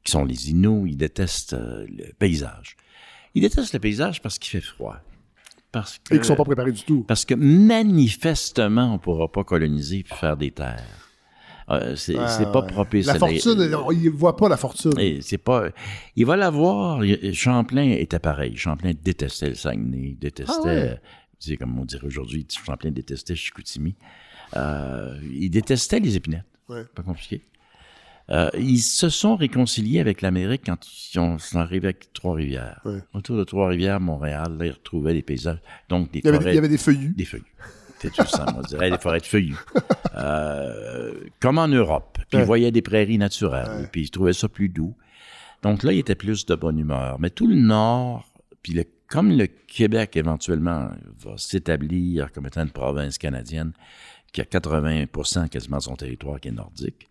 [0.04, 2.76] qui sont les Inuits, il déteste euh, le paysage.
[3.34, 4.96] Il déteste le paysage parce qu'il fait froid.
[5.70, 7.02] Parce que, Et qui ne sont pas préparés du tout.
[7.08, 10.84] parce que manifestement, on ne pourra pas coloniser puis faire des terres.
[11.70, 12.14] Euh, c'est
[12.52, 14.92] pas propice La fortune, on- il ne voit pas la fortune.
[14.98, 15.68] et c'est pas.
[16.16, 17.04] Il va l'avoir.
[17.04, 18.56] il- Champlain était pareil.
[18.56, 20.52] Champlain détestait le Saguenay, détestait.
[20.58, 21.00] Ah ouais.
[21.40, 23.94] Tu sais, comme on dirait aujourd'hui, Champlain détestait Chicoutimi.
[24.56, 26.44] Euh, il détestait les épinettes.
[26.68, 26.84] Ouais.
[26.94, 27.42] Pas compliqué.
[28.32, 30.78] Euh, ils se sont réconciliés avec l'Amérique quand
[31.14, 32.80] ils ont- sont arrivés avec Trois-Rivières.
[32.86, 32.98] Ouais.
[33.12, 35.58] Autour de Trois-Rivières, Montréal, là, ils retrouvaient des paysages.
[35.90, 36.52] Donc, des Il y avait, forêts.
[36.52, 37.12] il y avait des feuillus.
[37.14, 37.44] Des feuillus.
[37.98, 39.56] C'est tout ça, on dirait des forêts de feuillus.
[40.16, 42.18] Euh, comme en Europe.
[42.28, 42.42] Puis Ouais.
[42.42, 43.80] ils voyaient des prairies naturelles.
[43.80, 43.88] Ouais.
[43.90, 44.94] Puis ils trouvaient ça plus doux.
[45.62, 47.18] Donc là, il était plus de bonne humeur.
[47.18, 48.26] Mais tout le nord,
[48.62, 50.90] puis le- comme le Québec éventuellement
[51.20, 53.72] va s'établir comme étant une province canadienne
[54.32, 57.08] qui a 80% quasiment de son territoire qui est nordique,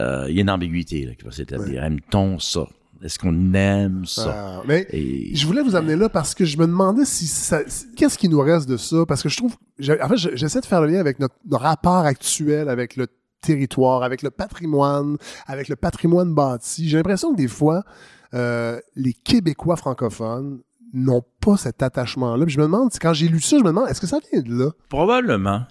[0.00, 1.82] euh, il y a une ambiguïté là, qui va s'établir.
[1.82, 2.66] Aime-t-on ça?
[3.02, 4.58] Est-ce qu'on aime ça?
[4.58, 7.60] Ah, mais Et- je voulais vous amener là parce que je me demandais si ça.
[7.96, 9.06] Qu'est-ce qui nous reste de ça?
[9.08, 9.54] Parce que je trouve.
[9.80, 13.06] En fait, je- j'essaie de faire le lien avec notre, notre rapport actuel avec le
[13.40, 16.90] territoire, avec le patrimoine, avec le patrimoine bâti.
[16.90, 17.84] J'ai l'impression que des fois,
[18.34, 20.60] euh, les Québécois francophones
[20.92, 22.44] n'ont pas cet attachement-là.
[22.44, 24.42] Puis je me demande, quand j'ai lu ça, je me demande, est-ce que ça vient
[24.42, 24.70] de là?
[24.90, 25.62] Probablement.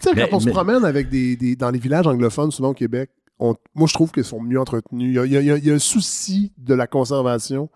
[0.00, 2.52] Tu sais, Mais- quand on se mais- promène avec des, des- dans les villages anglophones,
[2.52, 5.08] souvent au Québec, on- moi, je trouve qu'ils sont mieux entretenus.
[5.10, 6.74] Il y a, il y a- il y a- il y a un souci de
[6.74, 7.68] la conservation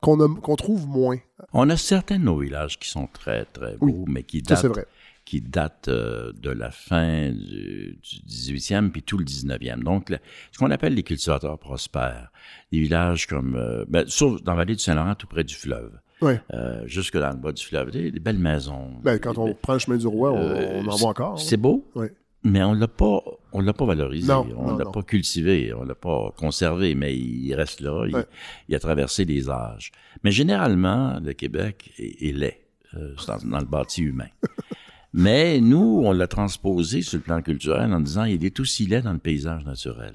[0.00, 1.16] qu'on a- qu'on trouve moins.
[1.52, 4.86] On a certains de nos villages qui sont très, très beaux, mais qui datent, vrai.
[5.24, 9.82] qui datent euh, de la fin du, du 18e puis tout le 19e.
[9.82, 10.18] Donc, le-
[10.52, 12.30] ce qu'on appelle les cultivateurs prospères.
[12.72, 15.92] Des villages comme, euh, ben, sauf dans la vallée du Saint-Laurent, tout près du fleuve.
[16.20, 16.40] Ouais.
[16.52, 17.90] Euh, jusque dans le bas du fleuve.
[17.92, 18.90] Des, des belles maisons.
[19.04, 21.40] Ben, quand on prend le chemin du roi, on, on en voit encore.
[21.40, 22.12] C'est beau, Ouais.
[22.44, 23.20] Mais on l'a pas,
[23.52, 27.52] on l'a pas valorisé, Non, on l'a pas cultivé, on l'a pas conservé, mais il
[27.54, 28.24] reste là, il, Ouais.
[28.68, 29.90] il a traversé les âges.
[30.24, 32.60] Mais généralement, le Québec est, est laid
[32.94, 34.28] euh, dans, dans le bâti humain.
[35.12, 39.02] mais nous, on l'a transposé sur le plan culturel en disant il est aussi laid
[39.02, 40.14] dans le paysage naturel.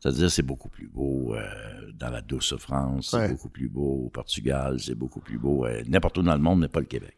[0.00, 1.42] C'est-à-dire, c'est beaucoup plus beau euh,
[1.94, 5.82] dans la douce France, c'est beaucoup plus beau au Portugal, c'est beaucoup plus beau euh,
[5.86, 7.16] n'importe où dans le monde, mais pas le Québec.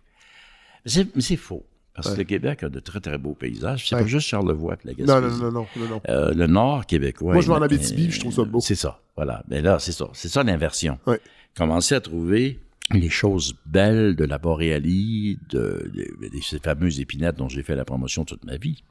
[0.84, 1.64] Mais c'est faux.
[1.94, 2.14] Parce Ouais.
[2.14, 3.88] que le Québec a de très, très beaux paysages.
[3.88, 4.02] C'est Ouais.
[4.02, 5.08] pas juste Charlevoix et la Gaspésie.
[5.08, 6.00] non, non, non, non, non.
[6.08, 7.32] Euh, le nord québécois.
[7.34, 8.60] Moi, je vais en Abitibi, je trouve ça beau.
[8.60, 9.44] C'est ça, voilà.
[9.48, 10.08] Mais là, c'est ça.
[10.12, 10.98] C'est ça l'inversion.
[11.06, 11.20] Ouais.
[11.56, 12.58] Commencer à trouver
[12.92, 17.76] les choses belles de la boréalie, de, de- de ces fameuses épinettes dont j'ai fait
[17.76, 18.82] la promotion toute ma vie.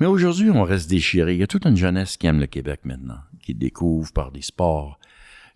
[0.00, 1.34] Mais aujourd'hui, on reste déchiré.
[1.34, 4.42] Il y a toute une jeunesse qui aime le Québec maintenant, qui découvre par des
[4.42, 5.00] sports,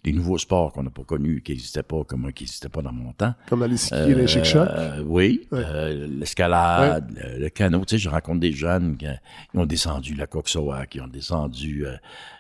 [0.05, 2.83] des nouveaux sports qu'on n'a pas connus, qui n'existaient pas, comme moi, qui n'existaient pas
[2.83, 3.35] dans mon temps.
[3.49, 4.69] Comme aller skier les chic-chocs.
[4.69, 5.63] Euh, oui, Ouais.
[5.65, 7.85] euh, l'escalade, le, le canot.
[7.85, 9.07] Tu sais, je rencontre des jeunes qui
[9.55, 11.95] ont descendu la Coxoa, qui ont descendu, euh,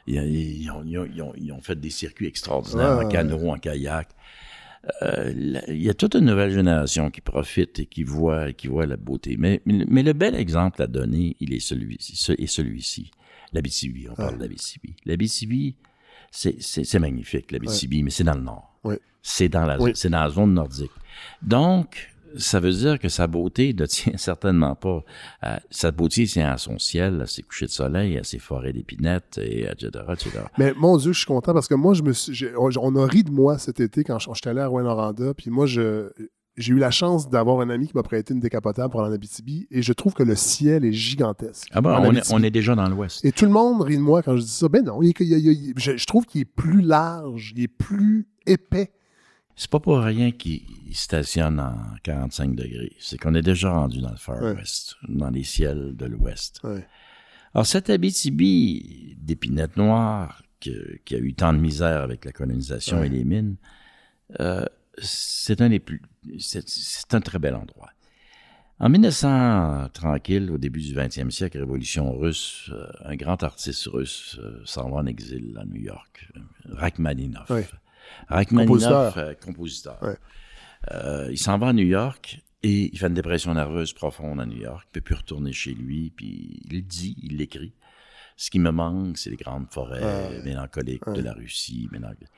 [0.09, 0.17] ils,
[0.63, 3.49] ils ont, ils ont- ils ont- ils ont fait des circuits extraordinaires Ouais, en canot,
[3.51, 4.09] en kayak.
[5.03, 8.67] Euh, la- il y a toute une nouvelle génération qui profite et qui voit, qui
[8.67, 9.37] voit la beauté.
[9.39, 12.17] Mais, mais, le- bel exemple à donner, il est celui-ci.
[12.17, 13.13] ce- est celui-ci.
[13.53, 14.45] L'Abitibi, on parle de
[15.07, 15.77] c'est,
[16.33, 18.75] c'est magnifique, l'Abitibi, mais c'est dans le nord.
[18.85, 18.99] Ouais.
[19.23, 20.91] C'est dans la, dans la zone nordique.
[21.43, 25.05] Donc, ça veut dire que sa beauté ne tient certainement pas.
[25.43, 28.73] à- sa beauté tient à son ciel, à ses couchers de soleil, à ses forêts
[28.73, 30.31] d'épinettes, et etc., etc.
[30.59, 33.07] Mais mon Dieu, je suis content parce que moi, je me suis, on on a
[33.07, 35.35] ri de moi cet été quand je- j'étais allé à Rouen-Noranda.
[35.35, 36.11] Puis moi, je,
[36.57, 39.15] j'ai eu la chance d'avoir un ami qui m'a prêté une décapotable pour aller en
[39.15, 39.67] Abitibi.
[39.71, 41.69] Et je trouve que le ciel est gigantesque.
[41.73, 42.35] Ah ben, en on est, Abitibi.
[42.35, 43.25] on est déjà dans l'ouest.
[43.25, 44.69] Et tout le monde rit de moi quand je dis ça.
[44.69, 48.27] Ben non, il il il je, je trouve qu'il est plus large, il est plus
[48.47, 48.93] épais.
[49.57, 50.63] C'est pas pour rien qu'il
[50.93, 52.93] stationne en 45 degrés.
[52.99, 54.55] C'est qu'on est déjà rendu dans le Far Ouais.
[54.55, 56.61] West, dans les ciels de l'ouest.
[56.65, 56.87] Ouais.
[57.55, 63.01] Alors, cette Abitibi d'épinette noire, que- qui a eu tant de misère avec la colonisation
[63.01, 63.07] Ouais.
[63.07, 63.57] et les mines,
[64.41, 64.65] euh,
[64.99, 66.03] c'est un des plus,
[66.39, 67.91] c'est, un très bel endroit.
[68.79, 74.39] En 1900, tranquille, au début du 20e siècle, révolution russe, euh, un grand artiste russe
[74.43, 76.41] euh, s'en va en exil à New York, euh,
[76.75, 77.51] Rachmaninoff.
[78.29, 79.19] Rachmaninoff, Compositeur.
[79.19, 80.17] euh, compositeur.
[81.31, 84.59] Il s'en va à New York et il fait une dépression nerveuse profonde à New
[84.61, 84.85] York.
[84.91, 87.73] Il peut plus retourner chez lui, puis il dit, il l'écrit.
[88.37, 91.89] Ce qui me manque, c'est les grandes forêts mélancoliques de la Russie.
[91.93, 92.29] mélancoliques.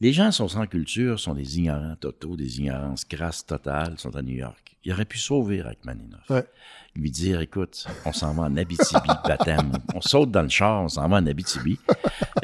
[0.00, 4.22] Les gens sont sans culture, sont des ignorants totaux, des ignorances grasses totales, sont à
[4.22, 4.76] New York.
[4.84, 6.28] Il aurait pu sauver Rachmaninoff.
[6.28, 6.44] Ouais.
[6.94, 9.72] Lui dire, écoute, on s'en va en Abitibi, baptême.
[9.94, 11.78] On saute dans le char, on s'en va en Abitibi.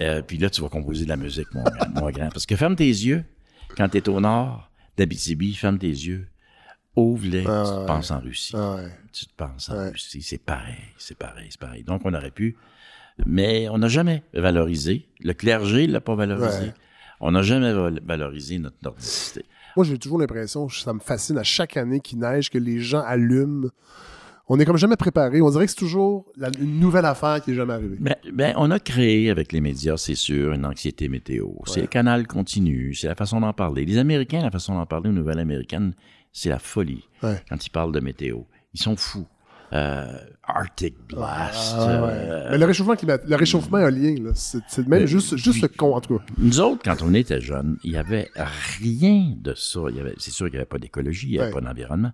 [0.00, 2.30] Euh, puis là, tu vas composer de la musique, mon, grand- mon grand.
[2.30, 3.24] Parce que ferme tes yeux,
[3.76, 6.28] quand tu es au nord d'Abitibi, ferme tes yeux,
[6.96, 8.54] ouvre-les, Ah, tu te penses en Russie.
[8.56, 8.88] Ah ouais.
[9.12, 9.90] Tu te penses en Ouais.
[9.90, 10.22] Russie.
[10.22, 11.84] C'est pareil, c'est pareil, c'est pareil.
[11.84, 12.56] Donc, on aurait pu,
[13.26, 15.06] mais on n'a jamais valorisé.
[15.20, 16.72] Le clergé ne l'a pas valorisé.
[17.22, 19.44] On n'a jamais val- valorisé notre nordicité.
[19.76, 23.00] Moi, j'ai toujours l'impression, ça me fascine à chaque année qu'il neige, que les gens
[23.00, 23.68] allument.
[24.48, 25.40] On est comme jamais préparé.
[25.40, 27.96] On dirait que c'est toujours la- une nouvelle affaire qui est jamais arrivée.
[28.00, 31.46] Ben, ben, on a créé avec les médias, c'est sûr, une anxiété météo.
[31.64, 33.84] C'est le canal continu, c'est la façon d'en parler.
[33.86, 35.94] Les Américains, la façon d'en parler aux nouvelles américaines,
[36.32, 37.40] c'est la folie Ouais.
[37.48, 38.40] quand ils parlent de météo.
[38.74, 39.26] Ils sont fous.
[39.72, 41.74] Euh, Arctic Blast.
[41.78, 42.10] Ah, ouais.
[42.12, 44.14] euh, Mais le réchauffement, climatique- le réchauffement a un lien.
[44.22, 44.30] là.
[44.34, 46.24] C'est même Euh, juste, juste le con, en tout cas.
[46.36, 48.28] Nous autres, quand on était jeunes, il n'y avait
[48.80, 49.80] rien de ça.
[50.18, 51.60] C'est sûr qu'il n'y avait pas d'écologie, il n'y avait Ouais.
[51.60, 52.12] pas d'environnement.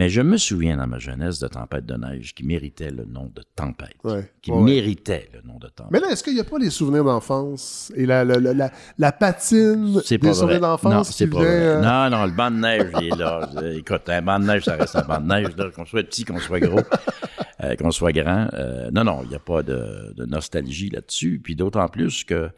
[0.00, 3.30] Mais je me souviens dans ma jeunesse de tempêtes de neige qui méritaient le nom
[3.32, 3.94] de tempête.
[4.02, 4.28] Ouais.
[4.42, 5.92] Qui Ouais, méritaient le nom de tempête.
[5.92, 8.72] Mais là, est-ce qu'il n'y a pas les souvenirs d'enfance et la, la, la, la,
[8.98, 11.58] la patine des pas souvenirs d'enfance Non, c'est pas vient, vrai.
[11.60, 13.48] euh, Non, non, le banc de neige, il est là.
[13.56, 16.02] Euh, Écoute, un banc de neige, ça reste un banc de neige, là, qu'on soit
[16.02, 16.80] petit, qu'on soit gros,
[17.62, 18.48] euh, qu'on soit grand.
[18.54, 21.40] Euh, non, non, il n'y a pas de, de nostalgie là-dessus.
[21.42, 22.50] Puis d'autant plus que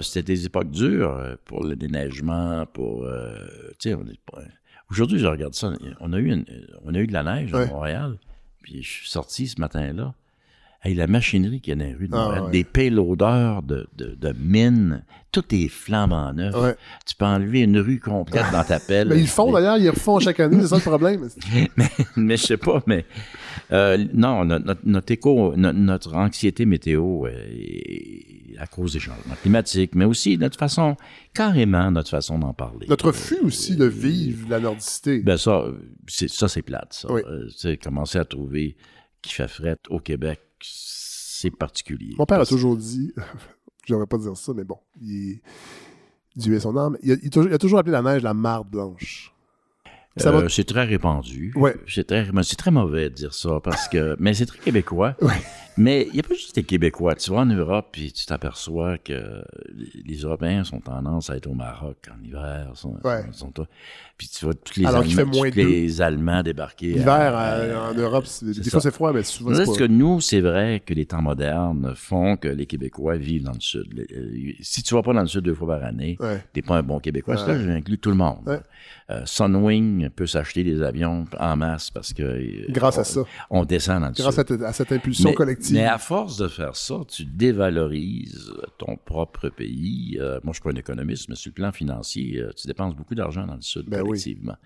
[0.00, 3.06] c'était des époques dures pour le déneigement, pour...
[3.78, 4.40] tu sais, on est pas-
[4.90, 6.44] Aujourd'hui, je regarde ça, on a eu, une-
[6.84, 8.18] on a eu de la neige à Montréal,
[8.62, 10.14] puis je suis sorti ce matin-là.
[10.86, 12.50] Hey, la machinerie qu'il y a dans les rues de Ah, Montréal, ouais.
[12.50, 15.02] des payloaders de, de, de mines,
[15.32, 16.54] tout est flambant neuf.
[16.54, 16.76] Ouais.
[17.06, 19.08] Tu peux enlever une rue complète dans ta pelle.
[19.10, 21.26] Mais ils le font d'ailleurs, ils le refont chaque année, c'est ça le problème.
[21.78, 23.06] mais, mais je sais pas, mais
[23.72, 29.94] euh, non, notre, écho, no- notre anxiété météo euh, est à cause des changements climatiques,
[29.94, 30.96] mais aussi notre façon,
[31.32, 32.86] carrément notre façon d'en parler.
[32.88, 35.20] Notre refus aussi de vivre la nordicité.
[35.20, 35.64] Ben ça,
[36.06, 37.10] c'est, ça c'est plate, ça.
[37.10, 37.22] Oui.
[37.26, 38.76] Euh, tu sais, commencer à trouver
[39.22, 40.40] qu'il fait fret au Québec,
[40.72, 42.14] c'est particulier.
[42.18, 43.12] Mon père a toujours dit,
[43.86, 45.40] j'aimerais pas dire ça, mais bon, il
[46.36, 48.22] Dieu est son âme, il a, il a toujours, il a toujours appelé la neige
[48.22, 49.32] la marde blanche.
[50.16, 51.52] Ça va- Euh, C'est très répandu.
[51.56, 51.76] Ouais.
[51.88, 55.16] C'est très, c'est très mauvais de dire ça parce que, mais c'est très québécois.
[55.76, 57.14] Mais il n'y a pas juste les Québécois.
[57.16, 59.42] Tu vas en Europe et tu t'aperçois que
[60.04, 62.70] les- Européens sont tendance à être au Maroc en hiver.
[62.74, 63.22] Sont, Ouais.
[63.32, 63.66] sont- sont-
[64.16, 66.86] puis tu vois tous les, Alors Allemands, qu'il fait moins tous les Allemands débarquer.
[66.92, 69.72] L'hiver à- euh, en Europe, c'est- des c'est fois c'est froid, mais souvent c'est pas.
[69.76, 73.60] que nous, c'est vrai que les temps modernes font que les Québécois vivent dans le
[73.60, 74.06] Sud.
[74.12, 76.42] Euh, Si tu vas pas dans le Sud deux fois par année, Ouais.
[76.52, 77.34] t'es pas un bon Québécois.
[77.34, 77.40] Ouais.
[77.44, 78.62] Ça, j'inclus tout le monde.
[79.10, 82.70] Euh, Sunwing peut s'acheter des avions en masse parce que...
[82.70, 83.20] Grâce à ça.
[83.50, 84.62] On descend dans le Grâce Sud.
[84.62, 85.63] à, à cette impulsion mais, collective.
[85.72, 90.18] Mais à force de faire ça, tu dévalorises ton propre pays.
[90.20, 92.94] Euh, moi, je suis pas un économiste, mais sur le plan financier, euh, tu dépenses
[92.94, 94.08] beaucoup d'argent dans le Sud, Ben oui.
[94.08, 94.56] collectivement.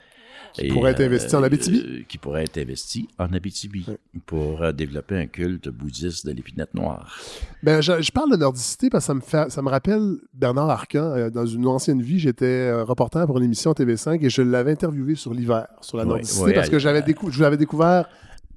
[0.54, 1.80] Qui pourrait être investi en Abitibi.
[1.84, 3.84] euh, qui pourrait être investi en Abitibi
[4.26, 7.18] pour euh, développer un culte bouddhiste de l'épinette noire.
[7.62, 10.70] Ben, je, je parle de nordicité parce que ça me, fait, ça me rappelle Bernard
[10.70, 11.28] Arcan.
[11.30, 15.34] Dans une ancienne vie, j'étais reporter pour une émission TV5 et je l'avais interviewé sur
[15.34, 18.08] l'hiver, sur la nordicité, parce que j'avais décou- je l'avais découvert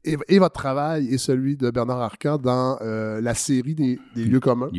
[0.03, 4.25] et, et votre travail et celui de Bernard Arcan dans euh, la série des, des
[4.25, 4.69] lieux communs.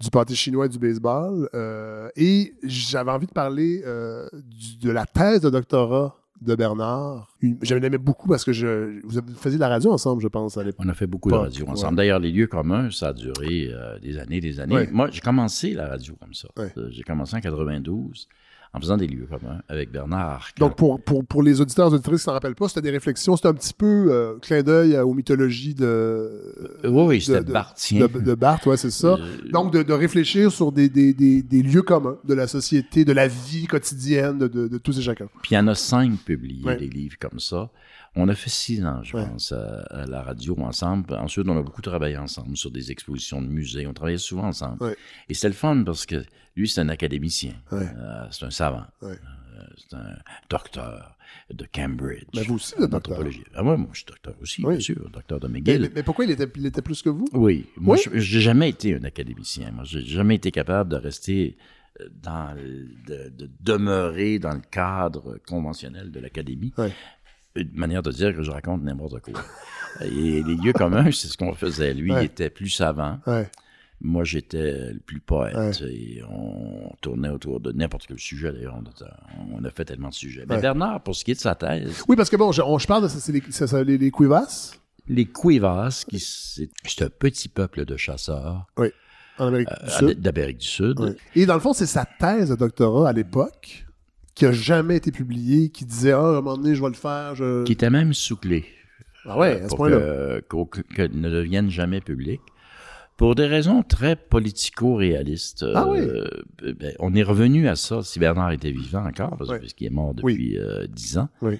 [0.00, 1.48] Du pâté chinois et du baseball.
[1.54, 7.34] euh, et j'avais envie de parler euh, du- de la thèse de doctorat de Bernard.
[7.62, 10.62] J'aimais l'aimais beaucoup parce que je, vous faisiez de la radio ensemble, je pense, à
[10.64, 10.84] l'époque.
[10.86, 11.92] On a fait beaucoup de radio ensemble.
[11.92, 11.96] ouais.
[11.96, 13.70] D'ailleurs, les lieux communs, ça a duré
[14.02, 14.74] des années, des années.
[14.74, 14.88] Ouais.
[14.92, 16.48] Moi, j'ai commencé la radio comme ça.
[16.58, 16.70] Ouais.
[16.90, 18.28] J'ai commencé en 92
[18.76, 20.66] en faisant des lieux communs avec Bernard Arcan.
[20.66, 23.34] Donc, pour, pour, pour les auditeurs et auditrices qui s'en rappellent pas, c'était des réflexions,
[23.34, 25.84] c'était un petit peu euh, clin d'œil euh, aux mythologies de.
[25.86, 28.06] Euh, oui, oui, c'était de- Barthien.
[28.06, 29.14] De, de Barthes, ouais, c'est ça.
[29.14, 33.04] Euh, Donc, de, de réfléchir sur des, des, des, des lieux communs de la société,
[33.06, 35.26] de la vie quotidienne de, de, de tous et chacun.
[35.42, 36.76] Puis il y en a cinq publiés, Ouais.
[36.76, 37.70] des livres comme ça.
[38.18, 41.14] On a fait six ans, je pense, à, à la radio ensemble.
[41.14, 43.86] Ensuite, on a beaucoup travaillé ensemble sur des expositions de musées.
[43.86, 44.82] On travaillait souvent ensemble.
[44.82, 44.96] Ouais.
[45.28, 46.24] Et c'était le fun parce que
[46.56, 47.52] lui, c'est un académicien.
[47.70, 47.86] Ouais.
[47.98, 48.86] Euh, c'est un savant.
[49.02, 49.14] Euh,
[49.76, 50.16] c'est un
[50.48, 51.16] docteur
[51.52, 52.24] de Cambridge.
[52.34, 53.18] Mais vous aussi, en docteur.
[53.54, 54.74] Ah ouais, moi, je suis docteur aussi, Oui.
[54.76, 55.10] bien sûr.
[55.10, 55.82] Docteur de McGill.
[55.82, 57.26] mais- mais pourquoi il était, il était plus que vous?
[57.34, 58.02] Oui, moi, Oui?
[58.14, 59.70] je j'ai jamais été un académicien.
[59.72, 61.56] Moi, j'ai jamais été capable de rester
[62.00, 66.72] euh, dans le- de, de demeurer dans le cadre conventionnel de l'académie.
[66.76, 66.92] Ouais.
[67.56, 69.40] Une manière de dire que je raconte n'importe quoi.
[70.04, 71.94] Et les lieux communs, c'est ce qu'on faisait.
[71.94, 72.22] Lui, Ouais.
[72.22, 73.18] il était plus savant.
[73.26, 73.48] Ouais.
[74.02, 75.80] Moi, j'étais le plus poète.
[75.88, 78.76] Et on tournait autour de n'importe quel sujet, d'ailleurs.
[78.78, 80.44] On, a- on a fait tellement de sujets.
[80.46, 80.60] Mais.
[80.60, 82.86] Bernard, pour ce qui est de sa thèse, Oui, parce que bon, je, on- je
[82.86, 84.74] parle de ça, c'est les, ça- ça- les, les Cuivas
[85.08, 88.88] les Cuivas, qui c'est c'est un petit peuple de chasseurs oui,
[89.38, 90.20] en Amérique du euh, Sud.
[90.20, 91.16] d'Amérique du Sud.
[91.36, 93.85] Et dans le fond, c'est sa thèse de doctorat à l'époque
[94.36, 96.94] qui a jamais été publiée, qui disait Ah, à un moment donné, je vais le
[96.94, 97.34] faire.
[97.34, 97.64] Je...
[97.64, 98.64] qui était même sous-clé.
[99.24, 100.40] Ah ouais, à ce point-là.
[100.48, 102.40] que, ne devienne jamais public.
[103.16, 105.64] Pour des raisons très politico-réalistes.
[105.74, 105.98] Ah oui.
[106.00, 106.28] euh,
[106.78, 109.58] ben, on est revenu à ça si Bernard était vivant encore, parce, Ouais.
[109.58, 110.34] parce qu'il est mort Oui.
[110.34, 111.28] depuis euh, dix ans.
[111.40, 111.58] Oui.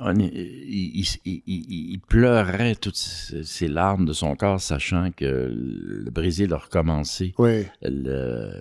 [0.00, 5.24] On il, il- il- il- il pleurait toutes ces larmes de son corps, sachant que
[5.50, 7.64] le Brésil a recommencé Oui.
[7.82, 8.52] le,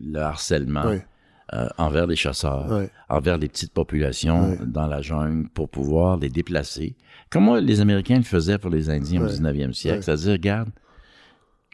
[0.00, 0.98] le harcèlement Oui.
[1.54, 2.90] Euh, envers les chasseurs, Ouais.
[3.08, 4.58] envers les petites populations Ouais.
[4.66, 6.96] dans la jungle pour pouvoir les déplacer.
[7.30, 9.30] Comment les Américains le faisaient pour les Indiens au Ouais.
[9.30, 10.70] 19e siècle, c'est-à-dire, regarde,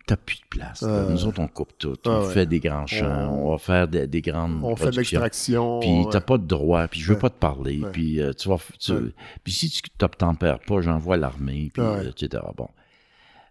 [0.06, 0.82] t'as plus de place.
[0.82, 1.96] Nous autres, on coupe tout.
[2.06, 2.32] On ouais.
[2.34, 5.80] fait des grands champs, on, va faire des, des grandes On fait de l'extraction.
[5.80, 6.06] Puis ouais.
[6.10, 7.20] t'as pas de droit, puis je veux Ouais.
[7.20, 11.70] pas te parler, puis euh, tu vas, tu- puis si tu t'obtempères pas, j'envoie l'armée,
[11.72, 12.42] puis euh, etc.
[12.56, 12.68] Bon.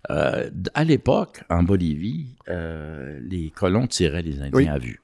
[0.10, 4.68] Euh, à l'époque, en Bolivie, euh, les colons tiraient les Indiens Oui.
[4.68, 5.00] à vue.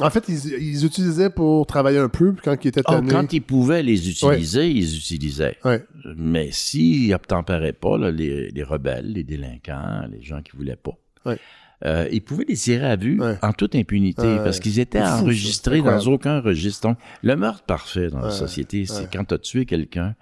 [0.00, 3.10] En fait, ils, ils utilisaient pour travailler un peu, puis quand ils étaient Oh, tannés.
[3.10, 5.56] quand ils pouvaient les utiliser, ils utilisaient.
[5.64, 5.84] Ouais.
[6.16, 10.96] Mais s'ils n'obtempéraient pas, là, les, les rebelles, les délinquants, les gens qui voulaient pas,
[11.26, 11.38] Ouais.
[11.84, 13.36] euh, ils pouvaient les tirer à vue Ouais.
[13.42, 14.36] en toute impunité Ouais.
[14.44, 16.88] parce qu'ils étaient enregistrés dans aucun registre.
[16.88, 18.32] Donc, le meurtre parfait dans la Ouais.
[18.32, 19.08] société, c'est Ouais.
[19.12, 20.14] quand tu as tué quelqu'un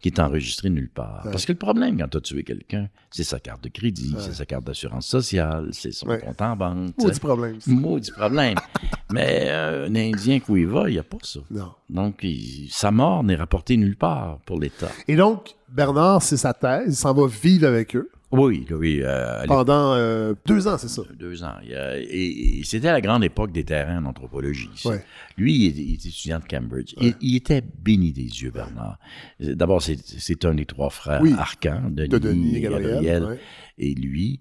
[0.00, 1.22] qui est enregistré nulle part.
[1.24, 1.30] Ouais.
[1.30, 4.20] Parce que le problème quand tu as tué quelqu'un, c'est sa carte de crédit, Ouais.
[4.22, 6.18] c'est sa carte d'assurance sociale, c'est son Ouais.
[6.20, 6.94] compte en banque.
[6.98, 7.58] Maudit problème.
[7.66, 8.54] Maudit problème.
[9.12, 11.40] Mais euh, un Indien qui va, il n'y a pas ça.
[11.50, 11.72] Non.
[11.88, 14.90] Donc, il- sa mort n'est rapportée nulle part pour l'État.
[15.08, 16.84] Et donc, Bernard, c'est sa thèse.
[16.88, 18.10] Il s'en va vivre avec eux.
[18.32, 19.00] Oui, oui.
[19.02, 21.02] euh, Pendant euh, deux ans, c'est ça.
[21.18, 21.54] Deux ans.
[21.64, 24.70] Et, et c'était la grande époque des terrains en anthropologie.
[24.84, 25.04] Ouais.
[25.36, 26.94] Lui, il, était- il était étudiant de Cambridge.
[27.00, 28.98] Il, il était béni des yeux, Bernard.
[29.40, 31.34] D'abord, c'est, c'est un des trois frères Oui.
[31.36, 33.24] Arcan, Denis, De Denis et Gabriel, Gabriel.
[33.24, 33.38] ouais.
[33.78, 34.38] Et lui,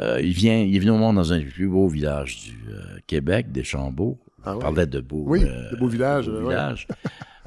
[0.00, 2.70] euh, il, vient, il est venu au monde dans un des plus beaux villages du
[2.72, 4.18] euh, Québec, Deschambault.
[4.44, 6.86] Ah On parlait de beaux, Oui, euh, de beaux villages, beaux euh, villages.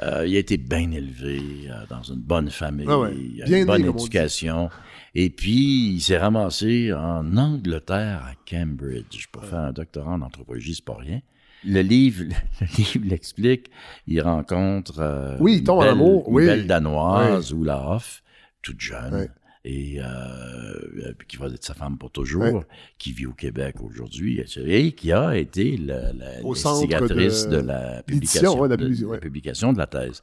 [0.03, 3.09] Euh, il a été bien élevé euh, dans une bonne famille, Ah
[3.47, 4.69] une bonne éducation.
[5.15, 10.75] Et puis, il s'est ramassé en Angleterre, à Cambridge, pour faire un doctorat en anthropologie,
[10.75, 11.21] c'est pas rien.
[11.65, 12.23] Le livre,
[12.61, 13.69] le livre l'explique.
[14.07, 16.45] Il rencontre euh, Oui, il une en belle- amour, une oui.
[16.45, 18.23] belle danoise, Oula Hoff,
[18.61, 19.29] toute jeune.
[19.65, 22.61] Et euh, puis qui va être sa femme pour toujours, Ouais.
[22.97, 28.67] qui vit au Québec aujourd'hui, et qui a été la, l'instigatrice de de, publication, ouais,
[28.69, 29.15] de la de- publi- de ouais.
[29.17, 30.21] la publication de la thèse.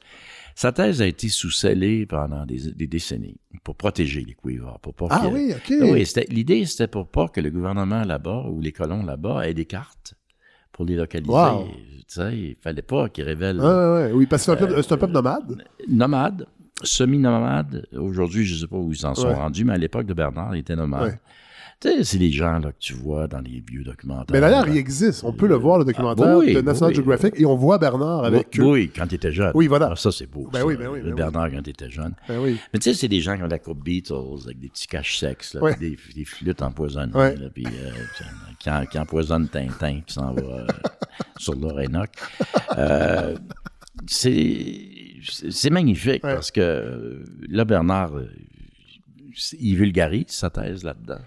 [0.55, 4.79] Sa thèse a été sous-scellée pendant des, des décennies pour protéger les Quivers.
[4.79, 5.71] Pour pas Ah oui, OK.
[5.81, 9.53] oui, c'était- l'idée, c'était pour pas que le gouvernement là-bas ou les colons là-bas aient
[9.53, 10.15] des cartes
[10.71, 11.31] pour les localiser.
[11.31, 11.67] Wow.
[11.67, 13.59] Tu sais, il fallait pas qu'ils révèlent.
[13.59, 14.11] Ouais.
[14.13, 15.63] Oui, parce que c'est un, Euh, un peuple nomade.
[15.87, 16.47] Nomade,
[16.83, 17.85] semi-nomade.
[17.97, 19.33] Aujourd'hui, je sais pas où ils en sont Ouais.
[19.33, 21.03] rendus, mais à l'époque de Bernard, il était nomade.
[21.11, 21.19] Ouais.
[21.79, 24.25] Tu sais, c'est les gens là, que tu vois dans les vieux documentaires.
[24.33, 25.23] Mais d'ailleurs, il existe.
[25.23, 26.95] On peut le voir, le documentaire Ah, oui, de National oui.
[26.95, 28.71] Geographic, et on voit Bernard avec oui, eux.
[28.71, 29.51] oui, quand il était jeune.
[29.53, 29.89] Oui, voilà.
[29.91, 30.49] Ah, ça, c'est beau.
[30.51, 30.65] Ben ça.
[30.65, 31.13] ben oui, ben.
[31.13, 32.15] Bernard, quand il était jeune.
[32.27, 32.57] Ben oui.
[32.73, 34.13] Mais tu sais, c'est des gens qui ont la coupe Beatles,
[34.45, 37.91] avec des petits caches sexes, là, des, des flûtes empoisonnées, là, puis euh,
[38.59, 40.67] qui, en- qui empoisonnent Tintin, qui s'en va euh,
[41.37, 42.15] sur l'Orénoque.
[42.75, 43.35] Euh,
[44.07, 44.25] c'est
[45.23, 46.33] c'est magnifique Ouais.
[46.35, 48.29] parce que euh, là, Bernard, euh,
[49.59, 51.19] il vulgarise sa thèse là-dedans.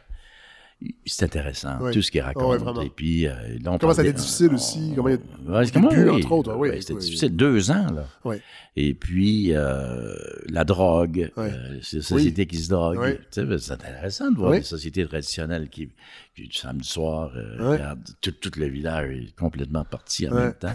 [1.05, 1.93] C'est intéressant, Ouais.
[1.93, 2.83] tout ce qu'il ouais, raconte.
[2.83, 3.35] et puis, euh,
[3.79, 4.93] Comment ça a été difficile aussi?
[4.97, 6.57] Comment il y a comment- oui, entre autres?
[6.57, 7.01] Oui, c'était oui.
[7.01, 7.37] difficile.
[7.37, 8.35] Deux ans, là.
[8.77, 10.15] Et puis, euh,
[10.49, 12.99] la drogue, euh, c'est la société qui se drogue.
[12.99, 13.17] Oui.
[13.17, 15.91] Tu sais, ben, C'est intéressant de voir des sociétés traditionnelles qui,
[16.35, 20.73] qui du samedi soir, regardent, tout, tout le village est complètement parti en même temps.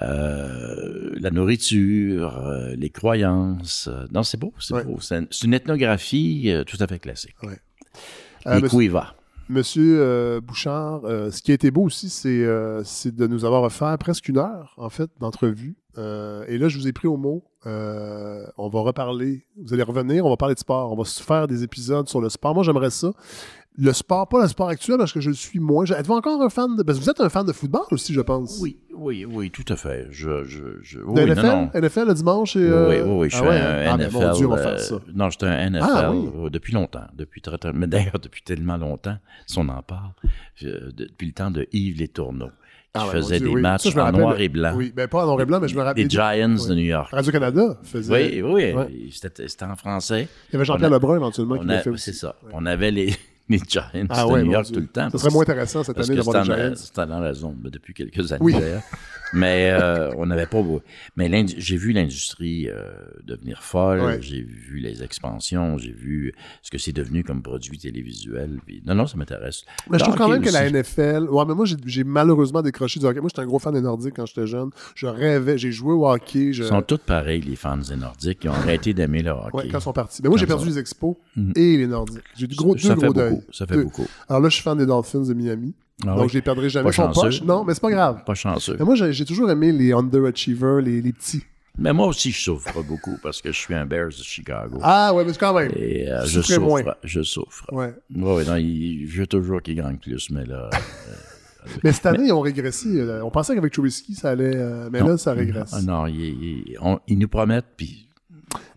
[0.00, 3.88] Euh, la nourriture, euh, les croyances.
[3.92, 4.84] euh, non, c'est beau, c'est Ouais.
[4.84, 4.98] beau.
[5.00, 7.36] C'est une, ethnographie tout à fait classique.
[7.42, 7.58] Ouais.
[8.46, 9.14] Les Euh, monsieur- Cuivas.
[9.48, 12.46] Monsieur Bouchard, ce qui a été beau aussi, c'est
[12.84, 15.76] c'est de nous avoir offert presque une heure, en fait, d'entrevue.
[15.98, 17.44] Et là, je vous ai pris au mot.
[17.66, 19.44] Euh, on va reparler.
[19.62, 20.92] Vous allez revenir, on va parler de sport.
[20.92, 22.54] On va se faire des épisodes sur le sport.
[22.54, 23.12] Moi, j'aimerais ça.
[23.78, 25.86] Le sport, pas le sport actuel, parce que je le suis moins.
[25.86, 26.82] Êtes-vous encore un fan de.
[26.82, 28.58] Parce que vous êtes un fan de football aussi, je pense.
[28.60, 30.08] Oui, oui, oui, tout à fait.
[30.10, 31.70] Je, je, oui, NFL, non.
[31.74, 32.60] NFL le dimanche et.
[32.60, 34.14] euh, Oui, oui, oui, je ah suis ouais, un ah, mais NFL.
[34.26, 34.96] mon Dieu, on va euh, faire ça.
[35.14, 36.28] non, j'étais un NFL Ah, oui.
[36.36, 39.16] euh, depuis longtemps, depuis très, très, mais d'ailleurs depuis tellement longtemps,
[39.46, 40.10] si on en parle,
[40.60, 42.52] depuis le temps de Yves Les Tourneaux, qui
[42.92, 44.74] Ah ouais, faisait Dieu, des matchs Ça, en noir et blanc.
[44.76, 46.04] Oui, ben pas en noir et blanc, mais je me rappelle.
[46.04, 47.08] Les Giants de New York.
[47.10, 48.42] Radio-Canada faisait.
[48.42, 50.28] Oui, oui, c'était en français.
[50.50, 51.90] Il y avait Jean-Pierre Lebrun éventuellement qui l'a fait.
[51.96, 52.36] C'est ça.
[52.52, 53.14] On avait les,
[53.48, 55.10] les Giants Ah de ouais, New York tout le temps.
[55.10, 56.72] Parce serait moins intéressant cette année d'avoir les Giants.
[56.76, 58.52] C'était dans la zone ben, depuis quelques années Oui.
[58.54, 58.82] d'ailleurs.
[59.32, 60.62] Mais euh, on n'avait pas.
[61.16, 62.90] Mais j'ai vu l'industrie euh,
[63.24, 64.00] devenir folle.
[64.00, 64.18] Ouais.
[64.20, 65.78] J'ai vu les expansions.
[65.78, 68.58] J'ai vu ce que c'est devenu comme produit télévisuel.
[68.66, 69.64] puis- Non, non, ça m'intéresse.
[69.90, 70.68] Mais je trouve quand même que la.
[70.70, 71.28] NFL.
[71.30, 73.20] Ouais, mais moi, j'ai- malheureusement décroché du hockey.
[73.20, 74.70] Moi, j'étais un gros fan des Nordiques quand j'étais jeune.
[74.94, 76.52] Je rêvais, j'ai joué au hockey.
[76.52, 76.62] Je...
[76.64, 78.40] Ils sont tous pareils, les fans des Nordiques.
[78.44, 79.56] Ils ont arrêté d'aimer le hockey.
[79.56, 80.20] Ouais, quand ils sont partis.
[80.22, 81.52] Mais moi, j'ai perdu les expos Mhm.
[81.56, 82.22] et les Nordiques.
[82.36, 83.40] J'ai du gros, Ça deux fait gros beaucoup, deuils.
[83.52, 83.84] ça fait Deux.
[83.84, 84.06] beaucoup.
[84.28, 85.74] Alors là, je suis fan des Dolphins de Miami.
[86.06, 86.28] Ah donc, oui.
[86.30, 86.86] je les perdrai jamais.
[86.86, 87.20] Pas chanceux.
[87.20, 87.42] poches.
[87.42, 88.22] Non, mais c'est pas grave.
[88.24, 88.76] Pas chanceux.
[88.78, 91.42] Mais moi, j'ai toujours aimé les underachievers, les, les petits.
[91.78, 94.78] Mais moi aussi, je souffre beaucoup parce que je suis un Bears de Chicago.
[94.82, 95.72] Ah, ouais, mais c'est quand même.
[95.76, 96.60] Et euh, je souffre.
[96.60, 96.82] moins.
[97.02, 97.64] Je souffre.
[97.72, 97.94] Ouais.
[98.14, 100.68] Ouais, non, il- je veux toujours qu'il gagne plus, mais là.
[100.74, 100.76] euh,
[101.84, 102.88] Mais cette année, ils ont régressé.
[103.22, 104.56] On pensait qu'avec Trubisky, ça allait.
[104.56, 105.06] euh, mais non.
[105.08, 105.70] là, ça régresse.
[105.72, 108.08] Ah non, ils, ils- on- ils nous promettent, puis.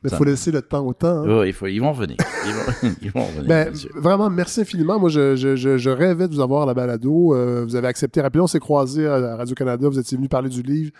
[0.06, 1.24] Mais il faut laisser le temps au temps.
[1.24, 1.38] hein.
[1.40, 2.18] Ouais, il faut- ils vont venir.
[2.46, 3.48] Ils vont, ils vont venir.
[3.48, 5.00] Ben, vraiment, merci infiniment.
[5.00, 7.34] Moi, je, je, je, je rêvais de vous avoir à la balado.
[7.36, 8.46] Euh, vous avez accepté rapidement.
[8.46, 9.88] On s'est croisés à Radio-Canada.
[9.90, 10.92] Vous étiez venu parler du livre.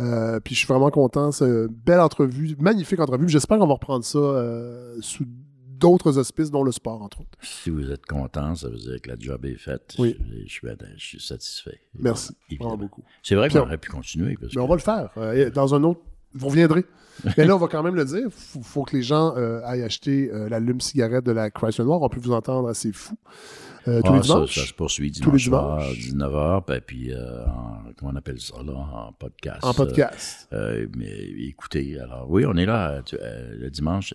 [0.00, 1.32] Euh, puis je suis vraiment content.
[1.32, 3.28] C'est une belle entrevue, magnifique entrevue.
[3.28, 5.24] J'espère qu'on va reprendre ça euh, sous
[5.68, 7.30] d'autres auspices, dont le sport, entre autres.
[7.42, 9.96] Si vous êtes content, ça veut dire que la job est faite.
[9.98, 10.16] Oui.
[10.20, 11.80] Je, je suis, je suis satisfait.
[11.98, 12.32] Merci.
[12.48, 12.70] Évidemment.
[12.70, 13.02] Vraiment beaucoup.
[13.22, 14.36] C'est vrai qu'on on- aurait pu continuer.
[14.40, 15.10] Parce Mais on va le faire.
[15.16, 16.00] Euh, dans un autre.
[16.34, 16.84] Vous reviendrez.
[17.36, 18.26] Mais là, on va quand même le dire.
[18.56, 22.00] Il faut, que les gens euh, aillent acheter euh, l'allume-cigarette de la Chrysler Noire.
[22.02, 23.14] On peut vous entendre assez fou.
[23.86, 24.54] Euh, tous Ah, les dimanches.
[24.54, 25.98] ça se poursuit Tous les dimanche soir, dimanches.
[25.98, 29.58] 19h, puis, puis, euh, en- comment on appelle ça, là, en podcast.
[29.62, 30.48] En podcast.
[30.96, 31.18] Mais
[31.48, 34.14] écoutez, alors oui, on est là tu- le dimanche,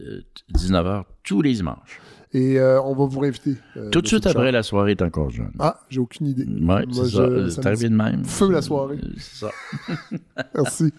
[0.00, 0.22] euh,
[0.54, 2.00] 19h, tous les dimanches.
[2.32, 3.54] Et on va vous réinviter.
[3.90, 5.52] Tout de suite après, la soirée est encore jeune.
[5.58, 6.44] Ah, j'ai aucune idée.
[6.44, 7.50] Ouais, Moi, c'est ça.
[7.50, 8.24] C'est arrivé de même.
[8.24, 8.98] Feu la soirée.
[9.16, 9.50] C'est ça.
[10.54, 10.92] Merci.